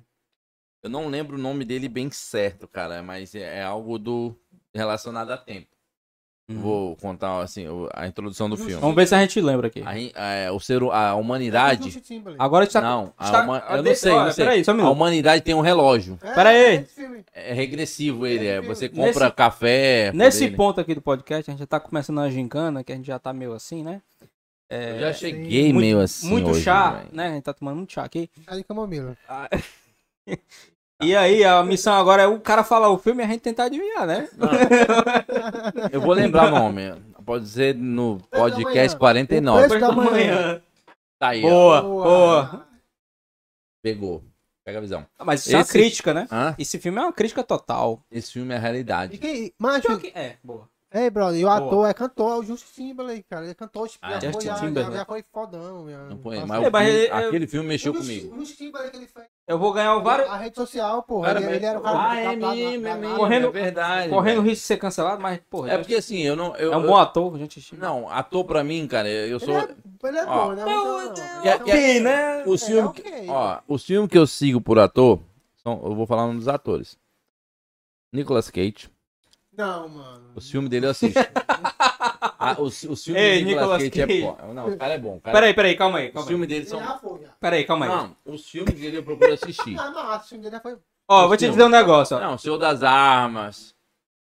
[0.83, 4.33] Eu não lembro o nome dele bem certo, cara, mas é, é algo do
[4.73, 5.67] relacionado a tempo.
[6.51, 6.57] Hum.
[6.61, 8.73] Vou contar assim a introdução do filme.
[8.81, 9.83] Vamos ver se a gente lembra aqui.
[9.85, 12.01] A, ren- é, o ser, a humanidade.
[12.39, 12.81] Agora está.
[12.81, 14.45] Não, a está- ah, eu não sei, olha, não sei.
[14.45, 16.17] Peraí, só um A humanidade tem um relógio.
[16.23, 16.75] É, Pera aí.
[16.77, 16.85] é.
[17.51, 18.61] É regressivo ele, é.
[18.61, 20.09] Você Nesse- compra café.
[20.11, 20.55] por Nesse ele.
[20.55, 23.19] ponto aqui do podcast, a gente já tá começando uma gincana, que a gente já
[23.19, 24.01] tá meio assim, né?
[24.69, 26.27] É, Eu já cheguei muito- meio assim.
[26.29, 27.09] muito hoje, chá, velho.
[27.11, 27.27] né?
[27.27, 28.29] A gente tá tomando muito chá aqui.
[28.45, 29.17] Chá de camomila.
[31.01, 33.63] E aí, a missão agora é o cara falar o filme e a gente tentar
[33.63, 34.27] adivinhar, né?
[35.93, 36.81] Eu vou lembrar o nome.
[37.25, 39.67] Pode ser no podcast O 49.
[39.69, 40.61] preço da manhã.
[41.17, 41.49] Tá aí, ó.
[41.49, 42.67] Boa, boa.
[43.81, 44.21] Pegou.
[44.65, 45.05] Pega a visão.
[45.23, 46.27] Mas isso é uma Esse- crítica, né?
[46.29, 46.53] Hã?
[46.59, 48.03] Esse filme é uma crítica total.
[48.11, 49.17] Esse filme é a E realidade.
[49.17, 49.53] quem.
[49.57, 50.67] Macho, Pior que- É, boa.
[50.91, 53.43] Ei, brother, e o ator é cantor, é o Justin Timberlake, cara.
[53.43, 54.95] Ele é cantor, tipo, Ah, já, foi, Justin já, já, Timberlake.
[54.97, 55.99] já foi fodão, meu.
[56.09, 56.47] Não põe, Nossa.
[56.47, 58.35] mas, É, o mas filme- ele- aquele filme mexeu O Justin- comigo.
[58.35, 60.27] O Justin Timberlake, ele fez Eu vou ganhar o vários.
[60.29, 61.27] a rede social, porra.
[61.27, 64.09] Cara, Ele, ele era o cara ah, é da- é Correndo- é verdade.
[64.09, 66.55] Correndo o risco de ser cancelado, mas, porra, É porque assim, eu não.
[66.55, 67.75] Eu, é um eu- bom ator, gente.
[67.75, 69.53] Não, ator pra mim, cara, eu Ele sou.
[69.59, 69.75] é,
[70.05, 70.65] ele é bom, né?
[70.65, 71.13] Não,
[72.01, 72.43] né?
[72.47, 75.19] Os É, que, ó, os filmes que eu sigo por ator,
[75.63, 76.97] são, eu vou falar um dos atores.
[78.11, 78.89] Nicolas Cage.
[79.59, 80.31] Não, mano.
[80.35, 81.19] Os filmes dele eu assisto.
[82.41, 84.21] Ah, os, os filmes Ei, do Nicolas, Nicolas Cage, Cage.
[84.21, 84.53] é bom.
[84.53, 85.17] Não, o cara é bom.
[85.17, 86.27] o Cara, Peraí, peraí, calma aí, Os calma aí.
[86.29, 86.79] filmes dele Ele são.
[86.79, 87.27] já foi, já.
[87.37, 87.91] Peraí, calma aí.
[87.91, 89.77] Não, os filmes dele eu procuro assistir.
[89.77, 90.77] Ah, massa, o filme dele já foi.
[91.09, 91.55] Ó, eu vou te filmes.
[91.57, 92.19] dizer um negócio, ó.
[92.21, 93.75] Não, Senhor das Armas.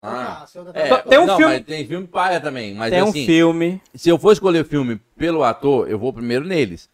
[0.00, 2.72] Ah, Ah, da- é, Tem um não, filme- mas tem filme paia também.
[2.76, 3.82] Mas Tem um assim, filme.
[3.96, 6.88] se eu for escolher filme pelo ator, eu vou primeiro neles.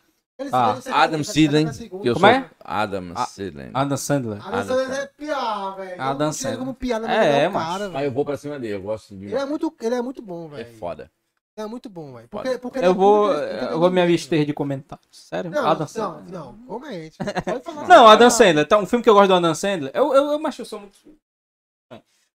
[0.53, 1.64] Ah, Adam Sidley,
[2.03, 2.50] eu Como sou é?
[2.64, 3.70] Adam Ah, Sidley.
[3.74, 4.38] Adam Sandler.
[4.46, 6.03] Adam Adam Sandler é piada, velho.
[6.03, 6.59] Adam não Sandler.
[6.59, 7.66] como piada, É, mas é é, macho.
[7.70, 10.00] cara, Mas eu vou pra cima dele, eu gosto de Ele é muito, ele é
[10.03, 10.79] muito bom, É velho.
[10.79, 11.11] foda.
[11.57, 12.29] Ele é muito bom, velho.
[12.31, 12.42] Foda.
[12.44, 15.07] Porque, porque Eu é vou, eu vou me abster de comentários.
[15.11, 15.50] Sério?
[15.50, 16.33] Não, Adam não, Sandler.
[16.33, 17.18] não, comente.
[17.44, 17.88] Pode falar.
[17.88, 18.66] Não, Adam Sandler.
[18.66, 19.90] Tá, um filme que eu gosto do Adam Sandler.
[19.94, 20.96] Eu, eu, eu, mas eu sou muito.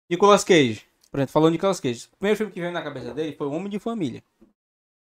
[0.10, 0.86] Nicolas Cage.
[1.10, 2.08] Por exemplo, falando de Nicolas Cage.
[2.14, 4.22] O primeiro filme que veio na cabeça dele foi O Homem de Família.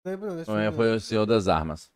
[0.06, 1.90] Lembro Não é, foi o Senhor das Armas.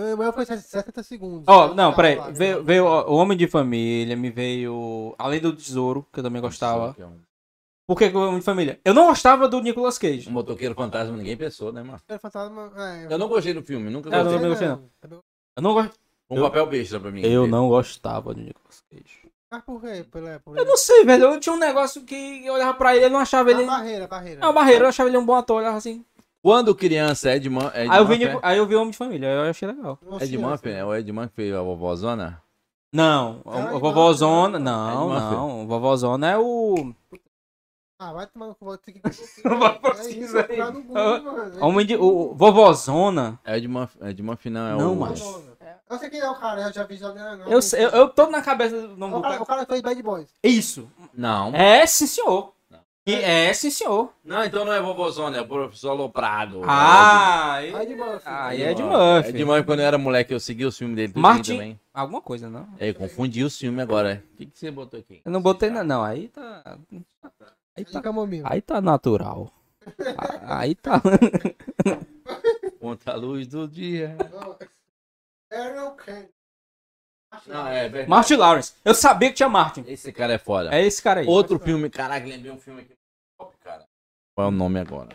[0.00, 0.14] Não.
[0.14, 1.44] O meu foi 70 segundos.
[1.46, 2.16] Ó, não, peraí.
[2.16, 2.62] Lá, Veio, né?
[2.64, 6.94] veio ó, O Homem de Família, me veio Além do Tesouro, que eu também gostava.
[6.94, 7.18] Que é um-
[7.86, 8.78] Por que o Homem de Família?
[8.84, 10.28] Eu não gostava do Nicolas Cage.
[10.28, 12.00] Um motoqueiro fantasma, ninguém pensou, né, mano?
[12.20, 12.72] Fantasma.
[12.76, 14.36] É, Eu não gostei do filme, nunca É, eu gostei.
[14.38, 15.22] também gostei, não.
[15.56, 15.76] Eu não,
[16.30, 17.22] Um eu- papel besta pra mim.
[17.22, 19.28] eu não gostava do Nicolas Cage.
[19.52, 20.06] Mas por quê?
[20.08, 21.24] Por, é, por Eu não sei, velho.
[21.24, 23.64] Eu tinha um negócio que eu olhava pra ele, eu não achava ele.
[23.64, 24.40] A barreira, barreira.
[24.40, 26.04] É uma barreira, eu achava ele um bom ator, eu olhava assim.
[26.42, 29.42] Quando criança, Ed, Man, Ed Aí eu, vi, aí eu vi Homem de Família, eu
[29.42, 29.98] achei legal.
[30.02, 30.50] Nossa, Ed criança.
[30.50, 32.42] Murphy, é o Ed Murphy que fez a vovózona?
[32.92, 34.58] Não, É, a vovózona.
[34.58, 35.66] Não, não.
[35.66, 36.92] Vovózona é o.
[38.02, 39.00] Ah, vai tomar no cu, ter que.
[39.04, 40.58] É isso, aí.
[41.60, 41.96] Homem de.
[41.96, 43.38] O vovózona.
[43.46, 44.96] Ed Murphy, Ed Murphy não, é Não, o...
[44.96, 45.44] macho.
[45.60, 47.42] É Eu sei quem é o cara, eu já vi jogando.
[47.42, 49.42] Eu, eu, eu tô na cabeça do nome O do cara, cara.
[49.42, 50.28] o cara fez Bad Boys.
[50.42, 50.90] Isso.
[51.12, 51.54] Não.
[51.54, 52.54] É, sim, senhor.
[53.06, 54.12] E é, sim, senhor.
[54.22, 56.60] Não, então não é vovozona, é o professor Aloprado.
[56.64, 58.22] Ah, aí, Ed Murphy.
[58.26, 59.32] aí é é de É Murphy.
[59.32, 61.80] de Murphy, quando eu era moleque, eu segui os filmes dele Martin- também.
[61.94, 62.68] Alguma coisa, não?
[62.78, 64.22] É, eu confundi os filmes agora.
[64.34, 65.22] O que, que você botou aqui?
[65.24, 65.82] Eu não botei, não.
[65.82, 66.04] não.
[66.04, 66.78] Aí tá.
[67.76, 68.48] Aí tá, Camomila.
[68.50, 69.50] aí tá natural.
[70.46, 71.00] Aí tá.
[72.78, 74.14] Contra a luz do dia.
[75.50, 76.28] Ariel Kane.
[77.46, 78.08] Não, é verdade.
[78.10, 78.72] Martin Lawrence.
[78.84, 79.84] Eu sabia que tinha Martin.
[79.86, 80.74] Esse cara é foda.
[80.74, 81.26] É esse cara aí.
[81.26, 82.94] Outro filme, caraca, lembrei um filme aqui.
[83.38, 83.84] top, cara.
[84.34, 85.08] Qual é o nome agora?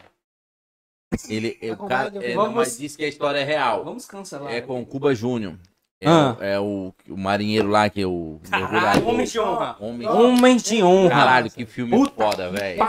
[1.30, 3.84] Ele, é o cara, é, vamos- não, mas diz que a história é real.
[3.86, 4.51] Vamos cancelar.
[4.51, 5.57] É com o Cuba Júnior.
[6.01, 6.36] É, Ah.
[6.38, 8.39] o, é o, o marinheiro lá que é o.
[8.49, 9.07] Caralho, mergulhador.
[9.13, 9.76] homem de honra.
[9.80, 11.09] Homem- Homem de honra.
[11.09, 12.80] Caralho, que filme Puta foda, velho.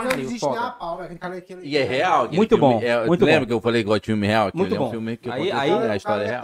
[1.63, 2.29] E é real.
[2.31, 3.45] Muito filme bom, É, muito lembra bom.
[3.47, 4.51] que eu falei que gosto de filme real?
[4.53, 4.91] Muito é um bom.
[4.91, 6.43] filme que Aí- aí- né, O a história é é real.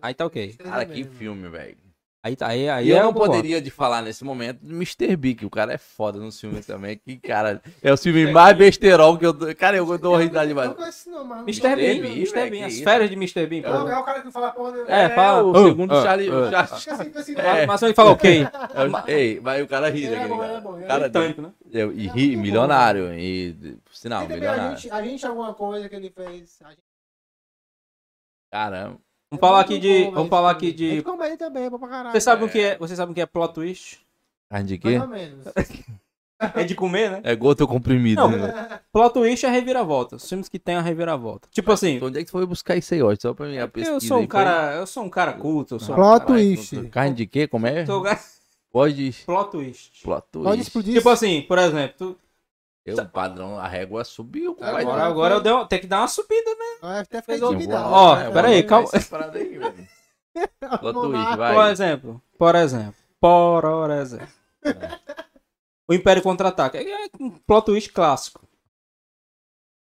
[0.00, 0.54] Aí tá ok.
[0.54, 1.76] Cara, que filme, velho.
[2.20, 2.48] Aí tá.
[2.48, 5.16] Aí, aí E eu é não eu poderia de falar nesse momento do Mr.
[5.16, 6.98] Big, que o cara é foda nos filmes também.
[6.98, 9.54] Que, cara, é o filme mais besterol que eu dou.
[9.54, 10.68] Cara, eu dou risada Eu demais.
[10.70, 11.42] não conheço nome, mas...
[11.42, 11.76] Mr.
[11.76, 12.50] Bean, Bean, Mr.
[12.50, 12.82] que As isso?
[12.84, 13.46] férias de Mr.
[13.46, 13.62] Bean.
[13.62, 14.90] É o é o cara que não fala porra nenhuma.
[14.90, 15.42] É, fala.
[15.44, 16.28] o "Oh, segundo oh, Charlie.
[16.30, 17.34] oh." o Charlie- assim, assim.
[17.36, 17.66] É.
[17.66, 18.42] Mas ele fala ok.
[19.06, 20.60] é Ei, vai o cara é daquele é cara.
[20.60, 21.52] bom, ele é cara Tanto, né?
[21.72, 23.14] é- e É ri, milionário.
[23.16, 23.54] E,
[23.84, 24.76] por sinal, milionário.
[24.76, 26.58] gente, a gente alguma coisa que ele fez.
[28.50, 28.98] Caramba.
[29.30, 30.04] Vamos falar aqui de.
[30.04, 30.68] bom, Vamos falar aqui.
[30.68, 31.02] É de.
[31.02, 32.12] comédia também, é bom pra caralho.
[32.12, 32.78] Vocês sabem o que é?
[32.78, 34.00] Vocês sabem o que é plot twist?
[34.50, 34.98] Carne de quê?
[34.98, 35.44] Mais ou menos.
[36.54, 37.20] É de comer, né?
[37.24, 38.20] É gota comprimido.
[38.22, 38.78] Não, né?
[38.92, 40.14] Plot twist é reviravolta.
[40.14, 41.48] Os filmes que tem a reviravolta.
[41.50, 43.18] Tipo assim, Então, onde é que tu foi buscar isso aí hoje?
[43.22, 43.96] Só pra mim a pesquisa.
[43.96, 44.74] eu sou um aí, cara.
[44.76, 45.74] Eu sou um cara culto.
[45.74, 46.76] Eu sou um Plot cara- twist.
[46.76, 47.48] foi- Carne de quê?
[47.48, 47.82] Como é?
[47.82, 48.20] um cara-
[48.70, 49.16] Pode.
[49.26, 50.02] Plot twist.
[50.04, 50.60] Plot Pode twist.
[50.62, 50.94] explodir.
[50.94, 52.16] Tipo assim, por exemplo, tu-
[52.90, 54.56] Eu, o padrão, a régua subiu.
[54.60, 56.98] Agora- agora, agora eu dei, tem que dar uma subida, né?
[57.00, 57.88] Até Fez um- intimidado.
[57.92, 59.32] Ó, É, pera aí, vamos calma.
[59.34, 59.58] aí.
[60.80, 64.28] Plot Por exemplo, por exemplo, por exemplo.
[65.88, 66.76] O Império Contra-Ataque.
[66.78, 68.46] É um plot twist clássico.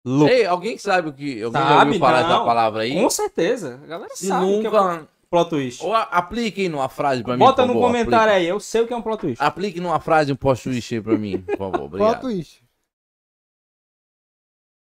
[0.06, 0.34] Louco.
[0.34, 1.43] Ei, alguém sabe o que.
[1.43, 2.36] Alguém já Sabe, ouviu falar não.
[2.36, 2.93] essa palavra aí?
[2.99, 3.80] Com certeza.
[3.84, 5.08] A galera Se sabe o que é nunca.
[5.30, 5.86] plot twist.
[5.86, 7.39] Ou a- aplique aí numa frase pra mim.
[7.39, 8.38] Bota por no favor, comentário aplique.
[8.38, 9.43] aí, eu sei o que é um plot twist.
[9.43, 11.72] Aplique numa frase um post twist aí pra mim, por favor.
[11.72, 12.22] Plot Obrigado.
[12.22, 12.61] twist.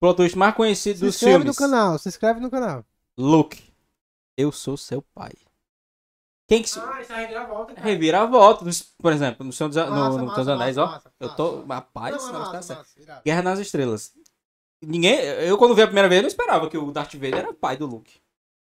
[0.03, 1.57] Plot mais conhecido Se dos inscreve filmes.
[1.57, 2.85] no canal, se inscreve no canal.
[3.17, 3.63] Luke,
[4.37, 5.31] eu sou seu pai.
[6.49, 6.81] Quem que se...
[6.81, 7.87] Ah, isso aí já volta, cara.
[7.87, 10.49] revira a volta, dos- por exemplo, no Senhor dos, no, Massa, no massa, Senhor dos
[10.49, 10.95] Anéis, massa, ó.
[10.95, 11.65] massa, eu tô.
[11.65, 13.23] Rapaz, Não, não, é tá massa, irado.
[13.25, 14.13] Guerra nas Estrelas.
[14.83, 15.15] Ninguém.
[15.21, 17.87] Eu, quando vi a primeira vez, não esperava que o Darth Vader era pai do
[17.87, 18.21] Luke.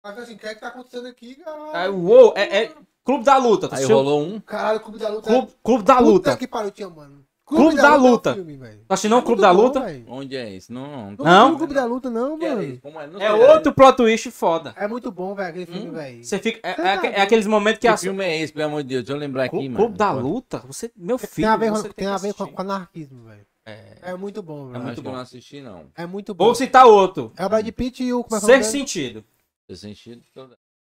[0.04, 1.90] Mas assim, o que é que tá acontecendo aqui, galera?
[1.90, 2.74] uou, é, é
[3.04, 3.68] Clube da Luta.
[3.70, 4.38] tu Aí rolou um.
[4.40, 5.30] Caralho, Clube da Luta.
[5.30, 6.36] Clube, Clube da Puta Luta.
[6.36, 7.24] que pariu, tinha, mano.
[7.56, 8.34] Clube da é Luta.
[8.34, 10.04] filme, assistiu não o É Clube muito da Luta?
[10.08, 10.72] Onde é isso?
[10.72, 11.10] Não.
[11.18, 11.48] Não?
[11.50, 12.80] vi o Clube da Luta, não, é mano.
[13.00, 13.06] é?
[13.06, 14.74] Não É outro plot twist foda.
[14.76, 15.92] É muito bom, velho, aquele filme, Hum?
[15.92, 16.24] velho.
[16.24, 16.60] Você fica.
[16.62, 19.04] É, é tá é aqueles momentos que Que filme é esse, pelo amor de Deus?
[19.04, 19.76] Deixa eu lembrar aqui, mano.
[19.76, 20.58] Clube da Luta?
[20.66, 21.30] Você, meu filho.
[21.34, 22.56] Tem a ver, você com, tem tem a que ver com, assistir.
[22.56, 23.46] com anarquismo, velho.
[23.64, 23.98] É.
[24.02, 24.76] É muito bom, velho.
[24.78, 25.12] muito acho que bom.
[25.12, 25.84] não assisti, não.
[25.96, 26.44] É muito bom.
[26.46, 27.32] Vou citar outro.
[27.36, 28.24] É o Brad Pitt e o.
[28.24, 28.88] Como é que é o nome Sexto dele?
[28.88, 29.24] sentido.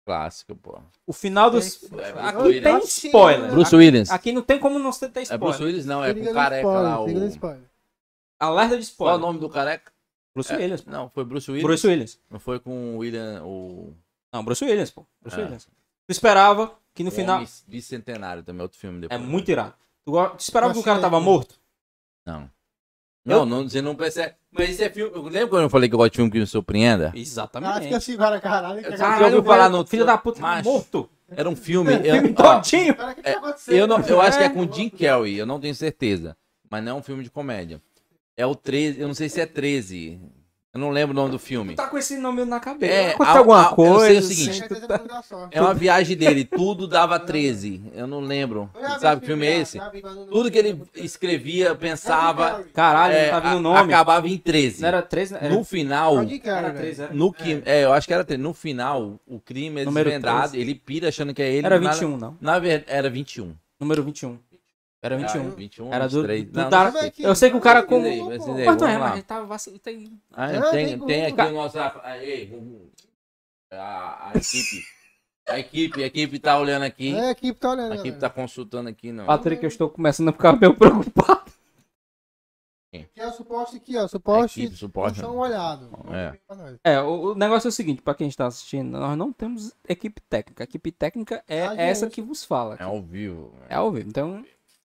[0.08, 0.80] Clássico, pô.
[1.05, 1.84] O final dos.
[1.91, 3.51] É, Aqui tem spoiler.
[3.51, 4.10] Bruce Willis.
[4.10, 5.38] Aqui não tem como não ter É spoiler.
[5.38, 7.01] Bruce Willis, não, é com careca spoiler, lá.
[7.01, 7.26] O...
[7.28, 7.64] spoiler.
[8.39, 9.16] Alerta de Qual é spoiler.
[9.18, 9.91] o nome do careca?
[10.34, 10.80] Bruce É, Williams.
[10.82, 10.91] pô.
[10.91, 11.64] Não, foi Bruce Willis.
[11.68, 12.20] Bruce Williams.
[12.30, 13.93] Não foi com o William, o
[14.32, 15.05] Não, Bruce Williams, pô.
[15.22, 15.43] Bruce É.
[15.43, 15.66] Williams.
[15.66, 17.43] Tu esperava que no o final.
[17.68, 19.22] Bicentenário também, outro filme É depois.
[19.22, 19.74] muito irado.
[20.05, 21.60] Tu, tu esperava que o cara tava morto?
[22.26, 22.49] Não.
[23.26, 24.36] Não, não, você não percebe.
[24.58, 25.12] Mas esse é filme.
[25.30, 27.05] Lembra quando eu falei que eu gosto de filme que me surpreenda?
[27.05, 27.93] Cara, fica Exatamente.
[27.95, 28.82] assim, cara, caralho.
[28.82, 30.70] que- Eu- Já ouviu o falar no- Filho da puta Macho.
[30.70, 31.10] morto.
[31.30, 31.93] Era um filme.
[31.95, 32.95] O filme eu, ó, todinho.
[32.95, 34.72] Cara, o que que É, tá eu, não, eu acho que é com É.
[34.72, 36.36] Jim Kelly, eu não tenho certeza.
[36.70, 37.82] Mas não é um filme de comédia.
[38.36, 40.20] É o 13, eu não sei se é 13.
[40.78, 41.73] Eu não lembro o nome do filme.
[41.73, 42.93] Tu tá com esse nome na cabeça.
[42.93, 44.21] É, a- alguma a- eu sei o coisa.
[44.28, 47.82] seguinte, assim, tu tá- É uma viagem dele, tudo dava 13.
[47.95, 48.69] Eu não lembro.
[48.99, 49.80] Sabe que filme é esse?
[50.32, 53.93] Tudo que ele escrevia, pensava, Caralho, é, não tá vindo o nome.
[53.93, 54.82] acabava em 13.
[54.82, 55.39] Não era 13, né?
[55.43, 57.13] Era, No final, era 13, era.
[57.13, 58.41] no que, é, eu acho que era 13.
[58.43, 60.57] No final, o crime é Número desvendado, 13.
[60.59, 61.65] ele pira achando que é ele.
[61.65, 62.38] Era na- 21, não.
[62.39, 63.53] Na verdade, era 21.
[63.80, 64.38] Número 21.
[65.02, 65.50] Era Ah, 21.
[65.52, 66.45] 21, Era do- 23.
[66.45, 67.12] do Não, não.
[67.20, 68.98] Eu sei que o cara com- Mas não é, vamos lá.
[69.10, 69.80] mas tava vacilando.
[69.82, 70.20] Tem...
[70.34, 71.80] Ah, Ah, tem, tem tem aqui o nosso.
[71.80, 71.86] a-
[73.72, 74.84] a, a equipe.
[75.50, 77.16] A equipe, a equipe tá olhando aqui.
[77.16, 77.93] É, a equipe tá olhando.
[77.93, 79.26] A equipe tá consultando aqui, não.
[79.28, 81.48] Patrick, eu estou começando a ficar meio preocupado.
[83.14, 84.08] Que é o suposto aqui, ó.
[84.08, 84.60] Suposto.
[84.60, 85.20] Equipe, suporte.
[85.20, 85.89] Só um olhado.
[86.84, 86.93] É.
[86.95, 90.20] É, o, o negócio é o seguinte, pra quem está assistindo, nós não temos equipe
[90.22, 90.64] técnica.
[90.64, 91.80] A equipe técnica é A gente.
[91.82, 92.76] essa que vos fala.
[92.80, 93.54] É ao vivo.
[93.70, 94.10] É ao vivo.
[94.10, 94.43] Então,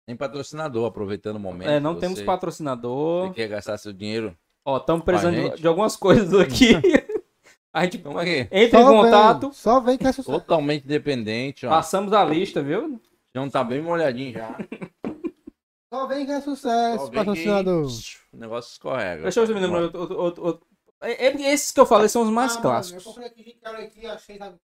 [0.08, 1.70] Tem patrocinador, aproveitando o momento.
[1.70, 3.28] é, não você- temos patrocinador.
[3.28, 4.36] Você quer gastar seu dinheiro?
[4.64, 6.72] Ó, estamos precisando de, de algumas coisas aqui.
[7.74, 10.32] A gente entra em Só contato, Vem, só vem que é sucesso.
[10.40, 11.70] Totalmente dependente, ó.
[11.70, 13.00] passamos a lista, viu?
[13.36, 14.58] Não tá bem molhadinho já.
[15.94, 17.88] Só vem que é sucesso, patrocinador.
[17.88, 19.24] que O negócio escorrega.
[19.24, 20.68] Deixa eu ver outro, outro, outro, outro.
[21.02, 23.06] É- é- Esses que eu falei são os mais Ah, mano, clássicos.
[23.06, 24.56] eu comprei aqui, cara, aqui, achei, sabe?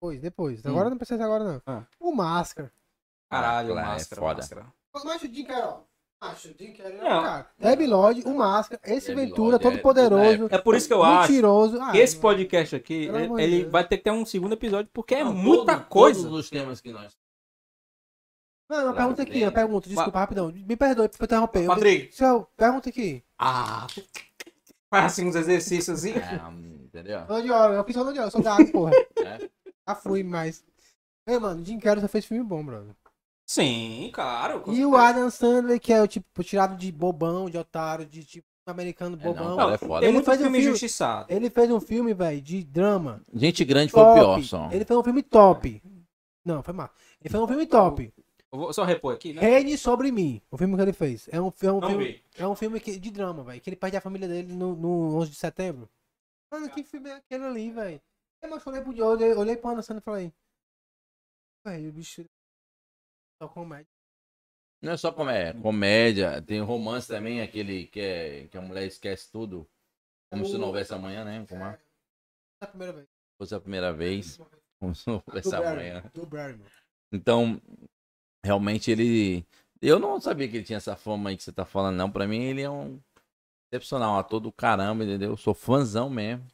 [0.00, 0.64] Depois, depois.
[0.64, 0.70] Hum.
[0.70, 1.62] Agora não precisa agora, não.
[1.66, 1.82] Ah.
[2.00, 2.72] O Máscara.
[3.30, 4.34] Caralho, Ah, é máscara, foda.
[4.36, 4.66] máscara.
[5.04, 5.86] Mas o Jim Carroll.
[6.20, 7.20] Acho, o Jim Carrey é Não.
[7.20, 7.50] o cara.
[7.58, 10.48] Debbie Lloyd, o Máscara, esse Ventura, todo é- poderoso.
[10.50, 11.80] É por isso que eu acho mentiroso.
[11.80, 12.22] Ah, que esse mano.
[12.22, 13.72] podcast aqui, Pelo ele, de Deus.
[13.72, 16.22] vai ter que ter um segundo episódio, porque é Não, muita todo- coisa.
[16.22, 17.16] Todos os temas que nós.
[18.68, 20.50] Não, uma pergunta aqui, uma pergunta, desculpa, rapidão.
[20.52, 21.62] Me perdoe por interromper.
[21.62, 22.14] Eu- Patrick.
[22.14, 23.24] Seu, pergunta aqui.
[23.38, 23.86] Ah,
[24.92, 26.12] faz assim uns exercícios assim.
[26.18, 27.20] É, entendeu?
[27.28, 28.90] Ô, Diogo, eu fiz só no Diogo, eu sou gato, porra.
[29.24, 29.48] É.
[29.88, 30.64] Já fui, mas.
[31.26, 32.94] Ei, mano, Jim Carrey só fez filme bom, brother.
[33.48, 34.62] Sim, claro.
[34.66, 34.94] E o.
[34.94, 39.24] Adam Sandler, que é o tipo, tirado de bobão, de otário, de tipo, americano É,
[39.24, 39.56] não, bobão.
[39.56, 40.04] cara, é foda.
[40.04, 41.32] Ele muito faz um filme injustiçado.
[41.32, 43.22] Ele fez um filme, velho, de drama.
[43.32, 44.20] Gente grande foi o Top.
[44.20, 44.70] pior, só.
[44.70, 45.82] Ele fez um filme top.
[46.44, 46.90] Não, foi mal.
[47.22, 48.12] Ele fez um filme top.
[48.52, 49.40] Eu vou só repor aqui, né?
[49.40, 50.40] Reine sobre mim.
[50.50, 51.28] O filme que ele fez.
[51.32, 52.04] É um, é um Não filme.
[52.04, 52.24] vi.
[52.36, 53.60] É um filme que- de drama, velho.
[53.60, 55.88] Que ele perde a família dele no, no 11 de setembro.
[56.50, 58.00] Mano, que filme é aquele ali, velho?
[58.42, 60.32] Eu olhei pro olhei, olhei pro Ana Sandra e falei.
[61.66, 62.24] Velho, o bicho.
[63.40, 63.86] Só comédia.
[64.82, 69.30] Não é só comédia, comédia, tem romance também, aquele que, é, que a mulher esquece
[69.30, 69.68] tudo.
[70.30, 71.44] Como se não houvesse amanhã, né?
[71.48, 73.08] Como É se a primeira vez.
[73.40, 74.38] fosse a primeira vez.
[74.78, 76.02] Como se não houvesse amanhã.
[77.12, 77.60] Então,
[78.44, 79.44] realmente ele.
[79.80, 82.10] Eu não sabia que ele tinha essa fama aí que você tá falando, não.
[82.10, 83.00] Pra mim, ele é um
[83.72, 85.30] excepcional, um ator do caramba, entendeu?
[85.30, 86.46] Eu sou fãzão mesmo.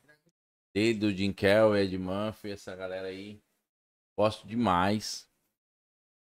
[0.75, 3.41] Dele, do Jim Carrey, Ed Murphy, essa galera aí.
[4.19, 5.29] Gosto demais.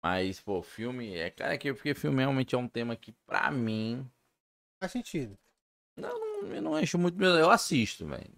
[0.04, 1.16] Mas, pô, filme.
[1.16, 4.06] É, cara, que porque filme realmente é um tema que, pra mim,
[4.82, 5.38] Faz sentido.
[5.98, 7.18] não, eu não encho muito.
[7.18, 8.36] meu- Eu assisto, velho.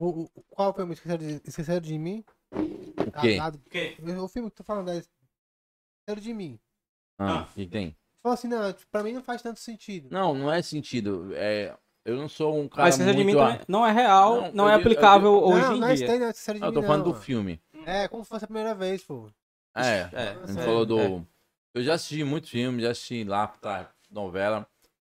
[0.00, 0.94] O, o, qual filme?
[0.94, 2.24] Esqueceram de, esqueceram de mim?
[2.52, 3.36] O quê?
[3.36, 3.56] Casado.
[3.56, 3.96] O quê?
[4.18, 6.58] O filme que tu falando é Esqueceram de mim.
[7.18, 7.94] Ah, o que tem?
[8.22, 10.08] Falou assim, não, tipo, pra mim não faz tanto sentido.
[10.10, 11.30] Não, não é sentido.
[11.34, 11.76] É,
[12.06, 13.34] eu não sou um cara Mas esquecer de mim
[13.68, 15.88] não é real, Não, não, eu é digo- eu aplicável digo- hoje não, em não
[15.88, 16.06] é dia.
[16.06, 17.22] Stay, não é Esqueceram de Eu mim, tô falando não, do mano.
[17.22, 17.62] filme.
[17.86, 19.30] É, como se fosse a primeira vez, pô.
[19.86, 20.98] É, É, a gente é, falou do.
[21.00, 21.26] é.
[21.74, 24.66] Eu já assisti muito filme, já assisti lá, tá, novela.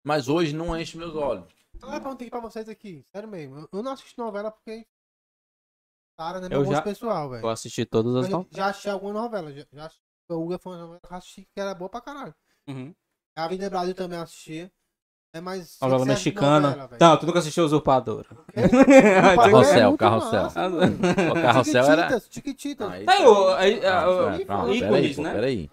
[0.03, 1.45] Mas hoje não enche meus olhos.
[1.75, 3.57] Então eu perguntei pra vocês aqui, sério mesmo.
[3.59, 4.87] eu- Eu não assisto novela porque.
[6.17, 7.45] Cara, não é Eu meu gosto já- pessoal, velho.
[7.45, 8.47] Eu assisti todas as Eu novelas.
[8.57, 9.53] Já assisti alguma novela.
[9.53, 10.03] Já, já assisti.
[10.29, 12.35] O Uga foi uma novela que eu assisti que era boa pra caralho.
[12.67, 12.93] Uhum.
[13.35, 14.71] A Vida Brasil também eu assistia.
[15.37, 15.77] É mais.
[15.81, 16.69] Novela serve de mexicana.
[16.69, 18.25] novela, não, tu nunca assistiu Usurpadora.
[19.35, 20.43] Carrossel, É muito carrossel.
[20.43, 20.97] massa, mano.
[21.31, 22.01] O carrossel era.
[22.03, 22.91] Chiquititas, Chiquititas.
[22.91, 25.33] aí- Aí, aí, Ah, ícones, né?
[25.33, 25.69] Peraí.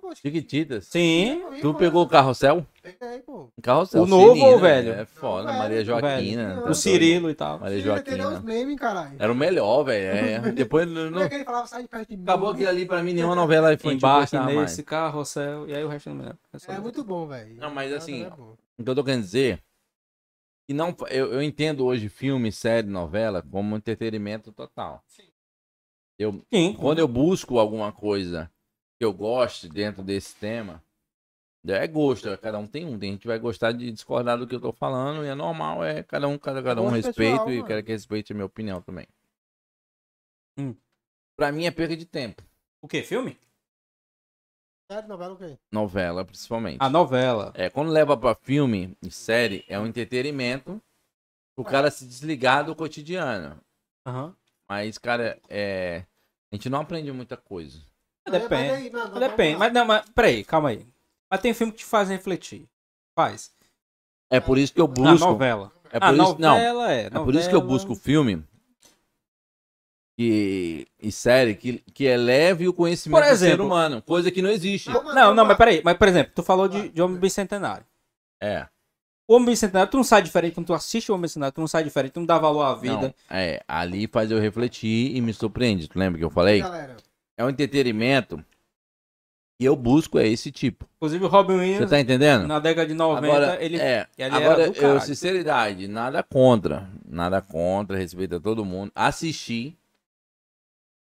[0.00, 0.14] Pô.
[0.14, 0.86] Chiquititas.
[0.86, 1.42] Sim.
[1.60, 2.66] Tu pegou o carrossel?
[2.82, 3.48] Peguei, pô.
[3.62, 4.02] Carrossel.
[4.02, 4.92] O novo ou o velho?
[4.92, 6.60] É foda, Maria Joaquina.
[6.62, 6.74] tá O.
[6.74, 7.58] Cirilo e tal.
[7.58, 8.42] Maria Joaquina.
[9.18, 10.46] Era o melhor, velho.
[10.46, 10.52] É.
[10.52, 12.22] Depois não, Não é que ele falava, sai de perto de mim.
[12.22, 14.58] acabou aquilo ali pra mim, nenhuma novela infantil Embarque gostava mais.
[14.70, 15.68] nesse carrossel.
[15.68, 16.30] E aí o resto não.
[16.30, 16.34] É
[16.68, 17.54] É muito bom, velho.
[17.58, 18.30] Não, mas assim, É.
[18.80, 19.62] O que eu tô querendo dizer
[20.66, 25.04] que não, eu, eu entendo hoje filme, série, novela como entretenimento total.
[26.18, 26.74] Eu, Sim.
[26.74, 28.50] quando eu busco alguma coisa
[28.98, 30.82] que eu goste dentro desse tema,
[31.66, 32.98] é gosto, é, cada um tem um.
[32.98, 36.02] Tem gente vai gostar de discordar do que eu tô falando, e é normal, é
[36.02, 38.80] cada um, cada, cada um Gosto respeito pessoal, e quero que respeite a minha opinião
[38.80, 39.06] também.
[40.58, 40.74] Hum.
[41.36, 42.42] Pra mim é perda de tempo.
[42.80, 43.02] O que?
[43.02, 43.36] Filme?
[44.90, 45.56] Sério, novela o quê?
[45.70, 46.78] Novela, principalmente.
[46.80, 47.52] A novela.
[47.54, 50.82] É, quando leva pra filme e série, é um entretenimento
[51.56, 53.60] o cara se desligar do cotidiano.
[54.04, 54.34] Aham.
[54.68, 56.04] Mas, cara, é.
[56.52, 57.78] A gente não aprende muita coisa.
[58.28, 58.90] Depende.
[58.92, 59.58] Mas aí, Depende.
[59.58, 60.84] Mas não, mas peraí, calma aí.
[61.30, 62.68] Mas tem filme que te faz refletir.
[63.14, 63.52] Faz.
[64.28, 65.24] É por isso que eu Na busco.
[65.26, 65.70] novela.
[65.92, 67.06] É por a isso, não, novela é.
[67.06, 68.44] é por isso que eu novela- busco filme
[70.22, 74.02] e, e série que, que eleve o conhecimento Por do ser exemplo- humano.
[74.02, 74.90] Coisa que não existe.
[74.90, 75.80] Não, não, mas peraí.
[75.82, 77.86] Mas, por exemplo, tu falou de, de Homem Bicentenário.
[78.38, 78.66] É.
[79.26, 81.68] O Homem Bicentenário, tu não sai diferente quando tu assiste o Homem Bicentenário, tu não
[81.68, 83.14] sai diferente, tu não dá valor à vida.
[83.30, 83.62] Não, é.
[83.66, 85.88] Ali faz eu refletir e me surpreende.
[85.88, 86.60] Tu lembra que eu falei?
[86.60, 86.96] Galera,
[87.38, 88.44] É um entretenimento
[89.58, 90.86] e eu busco é esse tipo.
[90.96, 92.46] Inclusive o Robin Você Williams, tá entendendo?
[92.46, 96.90] na década de 90, Agora, ele, é, ele agora era do eu, sinceridade, nada contra.
[97.08, 98.92] Nada contra, respeito a todo mundo.
[98.94, 99.78] Assisti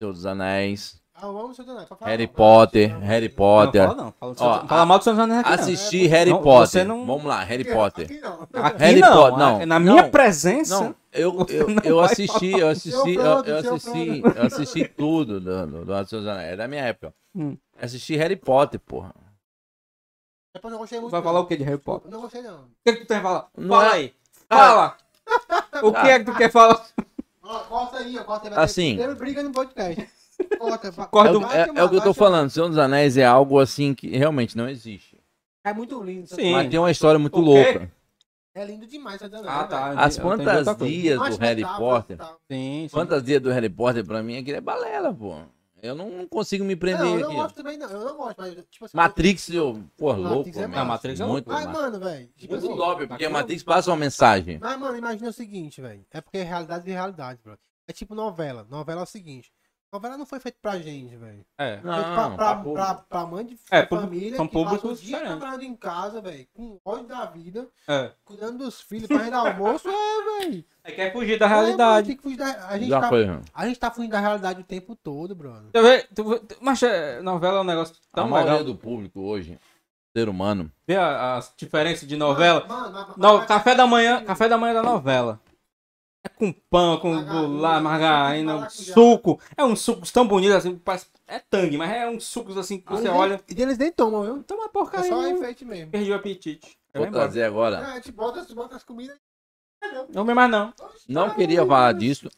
[0.00, 1.56] Senhor dos Anéis, ah, Donato,
[1.88, 3.82] pode falar, Harry não, Potter, não, Harry Não, Potter.
[3.88, 4.12] fala não.
[4.12, 5.54] Fala, Ó, fala mal do Seus Anéis aqui, não.
[5.58, 6.86] Assisti É, Harry não, Potter.
[6.86, 8.04] não- Vamos lá, Harry Potter.
[8.04, 8.42] Aqui não.
[8.62, 9.92] Aqui Harry não, Potter, não, Na não.
[9.92, 14.88] minha presença, Não, eu, eu, não eu assisti, eu assisti, eu, eu assisti, eu assisti
[14.88, 16.52] tudo do, do, do Senhor dos Anéis.
[16.52, 17.12] É da minha época.
[17.34, 17.56] Hum.
[17.82, 19.12] Assisti Harry Potter, porra.
[20.54, 21.10] Depois eu não gostei muito.
[21.10, 21.24] vai não.
[21.24, 22.08] falar o que de Harry Potter?
[22.12, 22.58] Não gostei, não.
[22.60, 23.48] O que, é que tu tem que falar?
[23.56, 24.14] Não Fala é- aí.
[24.48, 24.96] Fala.
[25.82, 26.80] O que é que tu quer falar?
[27.68, 28.54] Corta aí, ó, corta aí.
[28.54, 28.96] ter- Assim.
[28.96, 30.08] Teve briga no podcast.
[30.94, 32.48] Va- Corta É, é- é o que eu tô falando.
[32.50, 35.18] Senhor dos Anéis é algo assim que realmente não existe.
[35.64, 36.26] É muito lindo.
[36.28, 36.52] Sim.
[36.52, 37.90] Mas tem uma história muito louca.
[38.54, 39.90] É lindo demais, tá dando Ah, tá.
[40.00, 42.18] As fantasias do Harry Potter.
[42.50, 42.88] Sim, sim.
[42.88, 45.36] Fantasia do Harry Potter pra mim aquilo é balela, pô.
[45.82, 47.36] Eu não, consigo me prender Não, eu não aqui.
[47.36, 47.88] gosto também, não.
[47.88, 48.96] Eu não gosto, mas tipo assim.
[48.96, 50.84] Matrix, eu, pô, Matrix louco, é.
[50.84, 51.80] Matrix é muito, Mas, massa.
[51.80, 52.28] mano, velho.
[52.36, 53.30] Tipo muito assim, top, porque a bacana.
[53.30, 54.58] Matrix passa uma mensagem.
[54.60, 56.04] Mas, mano, imagina o seguinte, velho.
[56.10, 57.56] É porque é realidade e realidade, bro.
[57.86, 58.66] É tipo novela.
[58.68, 59.52] Novela é o seguinte.
[59.90, 61.44] Novela não foi feita pra gente, velho.
[61.56, 61.78] É.
[61.80, 64.66] Foi feita pra, Não, pra, pra pra, pra mãe de É, família são que passa
[64.66, 65.38] o públicos dia diferentes.
[65.38, 66.46] trabalhando em casa, velho.
[66.54, 68.10] Com ódio da vida, É.
[68.22, 69.88] cuidando dos filhos, fazendo almoço.
[69.88, 70.64] É, velho.
[70.84, 72.06] É quer fugir da É, mano, realidade.
[72.08, 73.40] tem que fugir da- a, gente Já tá, foi.
[73.54, 75.70] a gente tá fugindo da realidade o tempo todo, brother.
[75.72, 78.66] Tu vê, tu vê- mas é, novela é um negócio A tão maioria legal.
[78.66, 79.58] do público hoje,
[80.14, 82.66] ser humano, Vê a- as diferenças de novela.
[82.66, 85.40] Mano, mano, No, café da manhã, café da manhã da novela.
[86.28, 89.40] É com pão, com bolacha, margarina, um suco.
[89.56, 92.90] É um suco tão bonito assim, parece, é tangue, mas é um suco assim que
[92.90, 93.40] você nem- olha.
[93.48, 94.42] E eles nem tomam, viu?
[94.42, 95.08] Toma É porcaria.
[95.08, 95.30] só não.
[95.38, 95.90] enfeite mesmo.
[95.90, 96.78] Perdi o apetite.
[96.92, 97.76] Aí vou trazer agora.
[97.78, 99.16] É, a gente bota, bota as comidas.
[100.12, 100.74] Não vem mais não.
[101.08, 102.28] Não queria falar disso,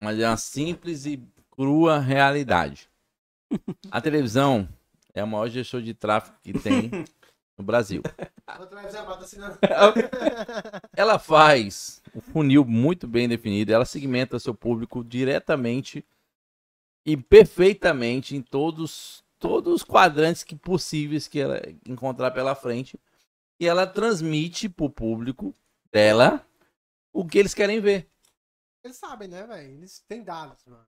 [0.00, 2.88] mas é uma simples e crua realidade.
[3.90, 4.68] A televisão
[5.12, 6.90] é a maior gestor de tráfego que tem
[7.58, 8.02] no Brasil.
[10.96, 16.04] Ela faz funil muito bem definido, ela segmenta seu público diretamente
[17.06, 22.98] e perfeitamente em todos, todos os quadrantes que possíveis que ela encontrar pela frente.
[23.58, 25.54] E ela transmite pro público
[25.92, 26.44] dela
[27.12, 28.08] o que eles querem ver.
[28.84, 29.70] Eles sabem, né, velho?
[29.70, 30.84] Eles têm dados, mano.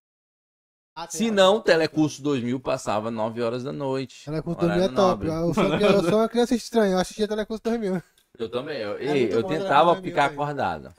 [0.96, 4.24] Ah, Se não, Telecurso 2000 passava 9 horas da noite.
[4.24, 5.26] Telecurso Horário 2000 é top.
[5.26, 8.02] Eu sou, eu sou uma criança estranha, eu assistia Telecurso 2000.
[8.38, 8.78] Eu também.
[8.78, 10.40] Eu, É eu tentava ficar velho?
[10.40, 10.94] acordado.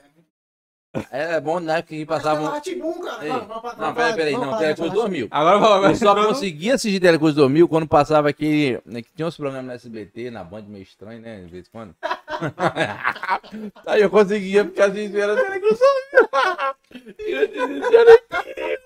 [1.10, 1.82] É bom, né?
[1.82, 2.46] Que passavam.
[2.50, 2.62] Cara.
[2.66, 4.32] Ei, Vamos, vamos, vamos, Não, peraí, peraí.
[4.32, 4.90] vamos Não, Rá-Tim-Bum.
[4.94, 5.28] 2000.
[5.30, 5.92] Agora vou agora.
[5.92, 8.80] Eu só conseguia assistir Telecurso 2000 quando passava aquele.
[8.84, 11.40] Né, que tinha uns programas no SBT, na Band meio estranho, né?
[11.40, 11.94] De vez em quando.
[13.86, 15.80] Aí eu conseguia ficar assistindo Telecurso
[17.18, 18.85] 2000.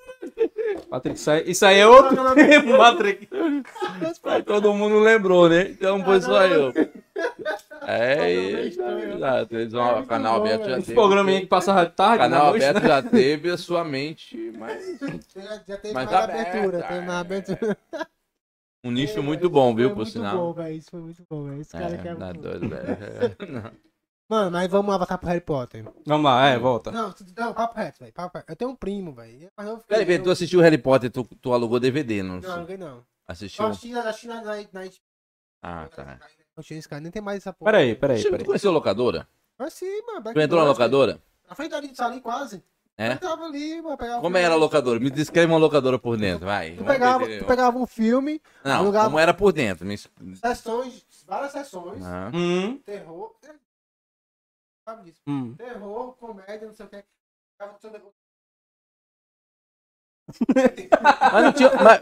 [0.89, 3.29] Patrick, isso aí, isso aí é outro tempo, Patrick.
[4.25, 5.69] Aí todo mundo lembrou, né?
[5.71, 6.73] Então foi só eu.
[7.87, 9.05] É, e- É
[9.97, 10.95] muito canal bom, aberto já teve.
[10.95, 12.89] programinha que passava tarde, na Canal noite, aberto né?
[12.89, 14.99] já teve a sua mente, mas
[15.35, 16.83] Já, já teve Mas mais aberta, abertura.
[16.83, 17.21] Teve mais é.
[17.21, 17.77] abertura.
[18.85, 20.37] um nicho Foi muito bom, viu, por muito sinal.
[20.37, 20.77] bom, velho.
[20.77, 21.61] Isso foi muito bom, velho.
[21.61, 22.43] Esse cara aqui É, é tá muito bom.
[22.43, 23.73] doido, velho.
[24.31, 25.85] Mano, mas vamos lá voltar pro Harry Potter.
[26.07, 26.93] Vamos lá, é, volta.
[26.93, 28.13] Não, não, papo reto, velho.
[28.13, 28.53] Papo reto.
[28.53, 29.51] Eu tenho um primo, velho.
[29.59, 32.39] Eu fiquei- Peraí, peraí, tu assistiu Harry Potter, tu, tu alugou DVD, não?
[32.41, 33.05] Não, ninguém não.
[33.27, 33.65] Assistiu?
[33.65, 34.91] Eu assisti na, assisti na, na, na,
[35.61, 36.21] Ah, tá.
[36.57, 37.73] Não tinha esse cara, nem tem mais essa porra.
[37.73, 38.47] Peraí, peraí, Você tu peraí.
[38.47, 39.27] conheceu a locadora?
[39.59, 40.33] Mas sim, mano.
[40.33, 41.21] Tu entrou na locadora?
[41.49, 42.63] Na frente ali de salinho quase.
[42.97, 43.15] É?
[43.15, 43.97] Eu tava ali, mano.
[43.97, 45.01] Pegava Como era a locadora?
[45.01, 46.77] Me descreve uma locadora por dentro, vai.
[46.77, 49.85] Tu pegava, tu pegava um filme, Não, alugava- como era por dentro?
[49.85, 49.99] Me...
[50.37, 52.01] sessões, várias sessões.
[52.05, 52.31] Ah.
[52.33, 53.35] Hum, Terror.
[54.91, 55.21] Sabe disso?
[55.25, 55.55] hum.
[55.57, 57.05] Terror, comédia, não sei o que.
[61.33, 62.01] Mas, não tinha, mas,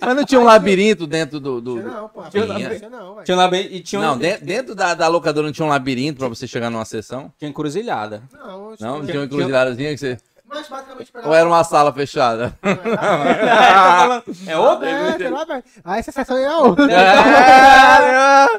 [0.00, 1.60] mas não tinha um labirinto dentro do...
[1.60, 2.20] do- não, pô.
[2.22, 2.90] Tinha Tinha labirinto.
[2.90, 3.22] não.
[3.24, 3.66] Tinha lá bem.
[3.72, 6.46] E tinha, um- Não, dentro, dentro da, da locadora não tinha um labirinto pra você
[6.48, 7.32] chegar numa sessão?
[7.38, 8.22] tinha encruzilhada.
[8.32, 10.18] Não, Não, não tinha- tinha uma encruzilhadazinha que você...
[10.50, 11.28] Mas basicamente pegava.
[11.28, 12.58] Ou era uma sala fechada?
[14.46, 14.86] É outro?
[14.86, 15.64] É, sei lá, velho.
[15.84, 16.86] Aí essa sessão aí é outra.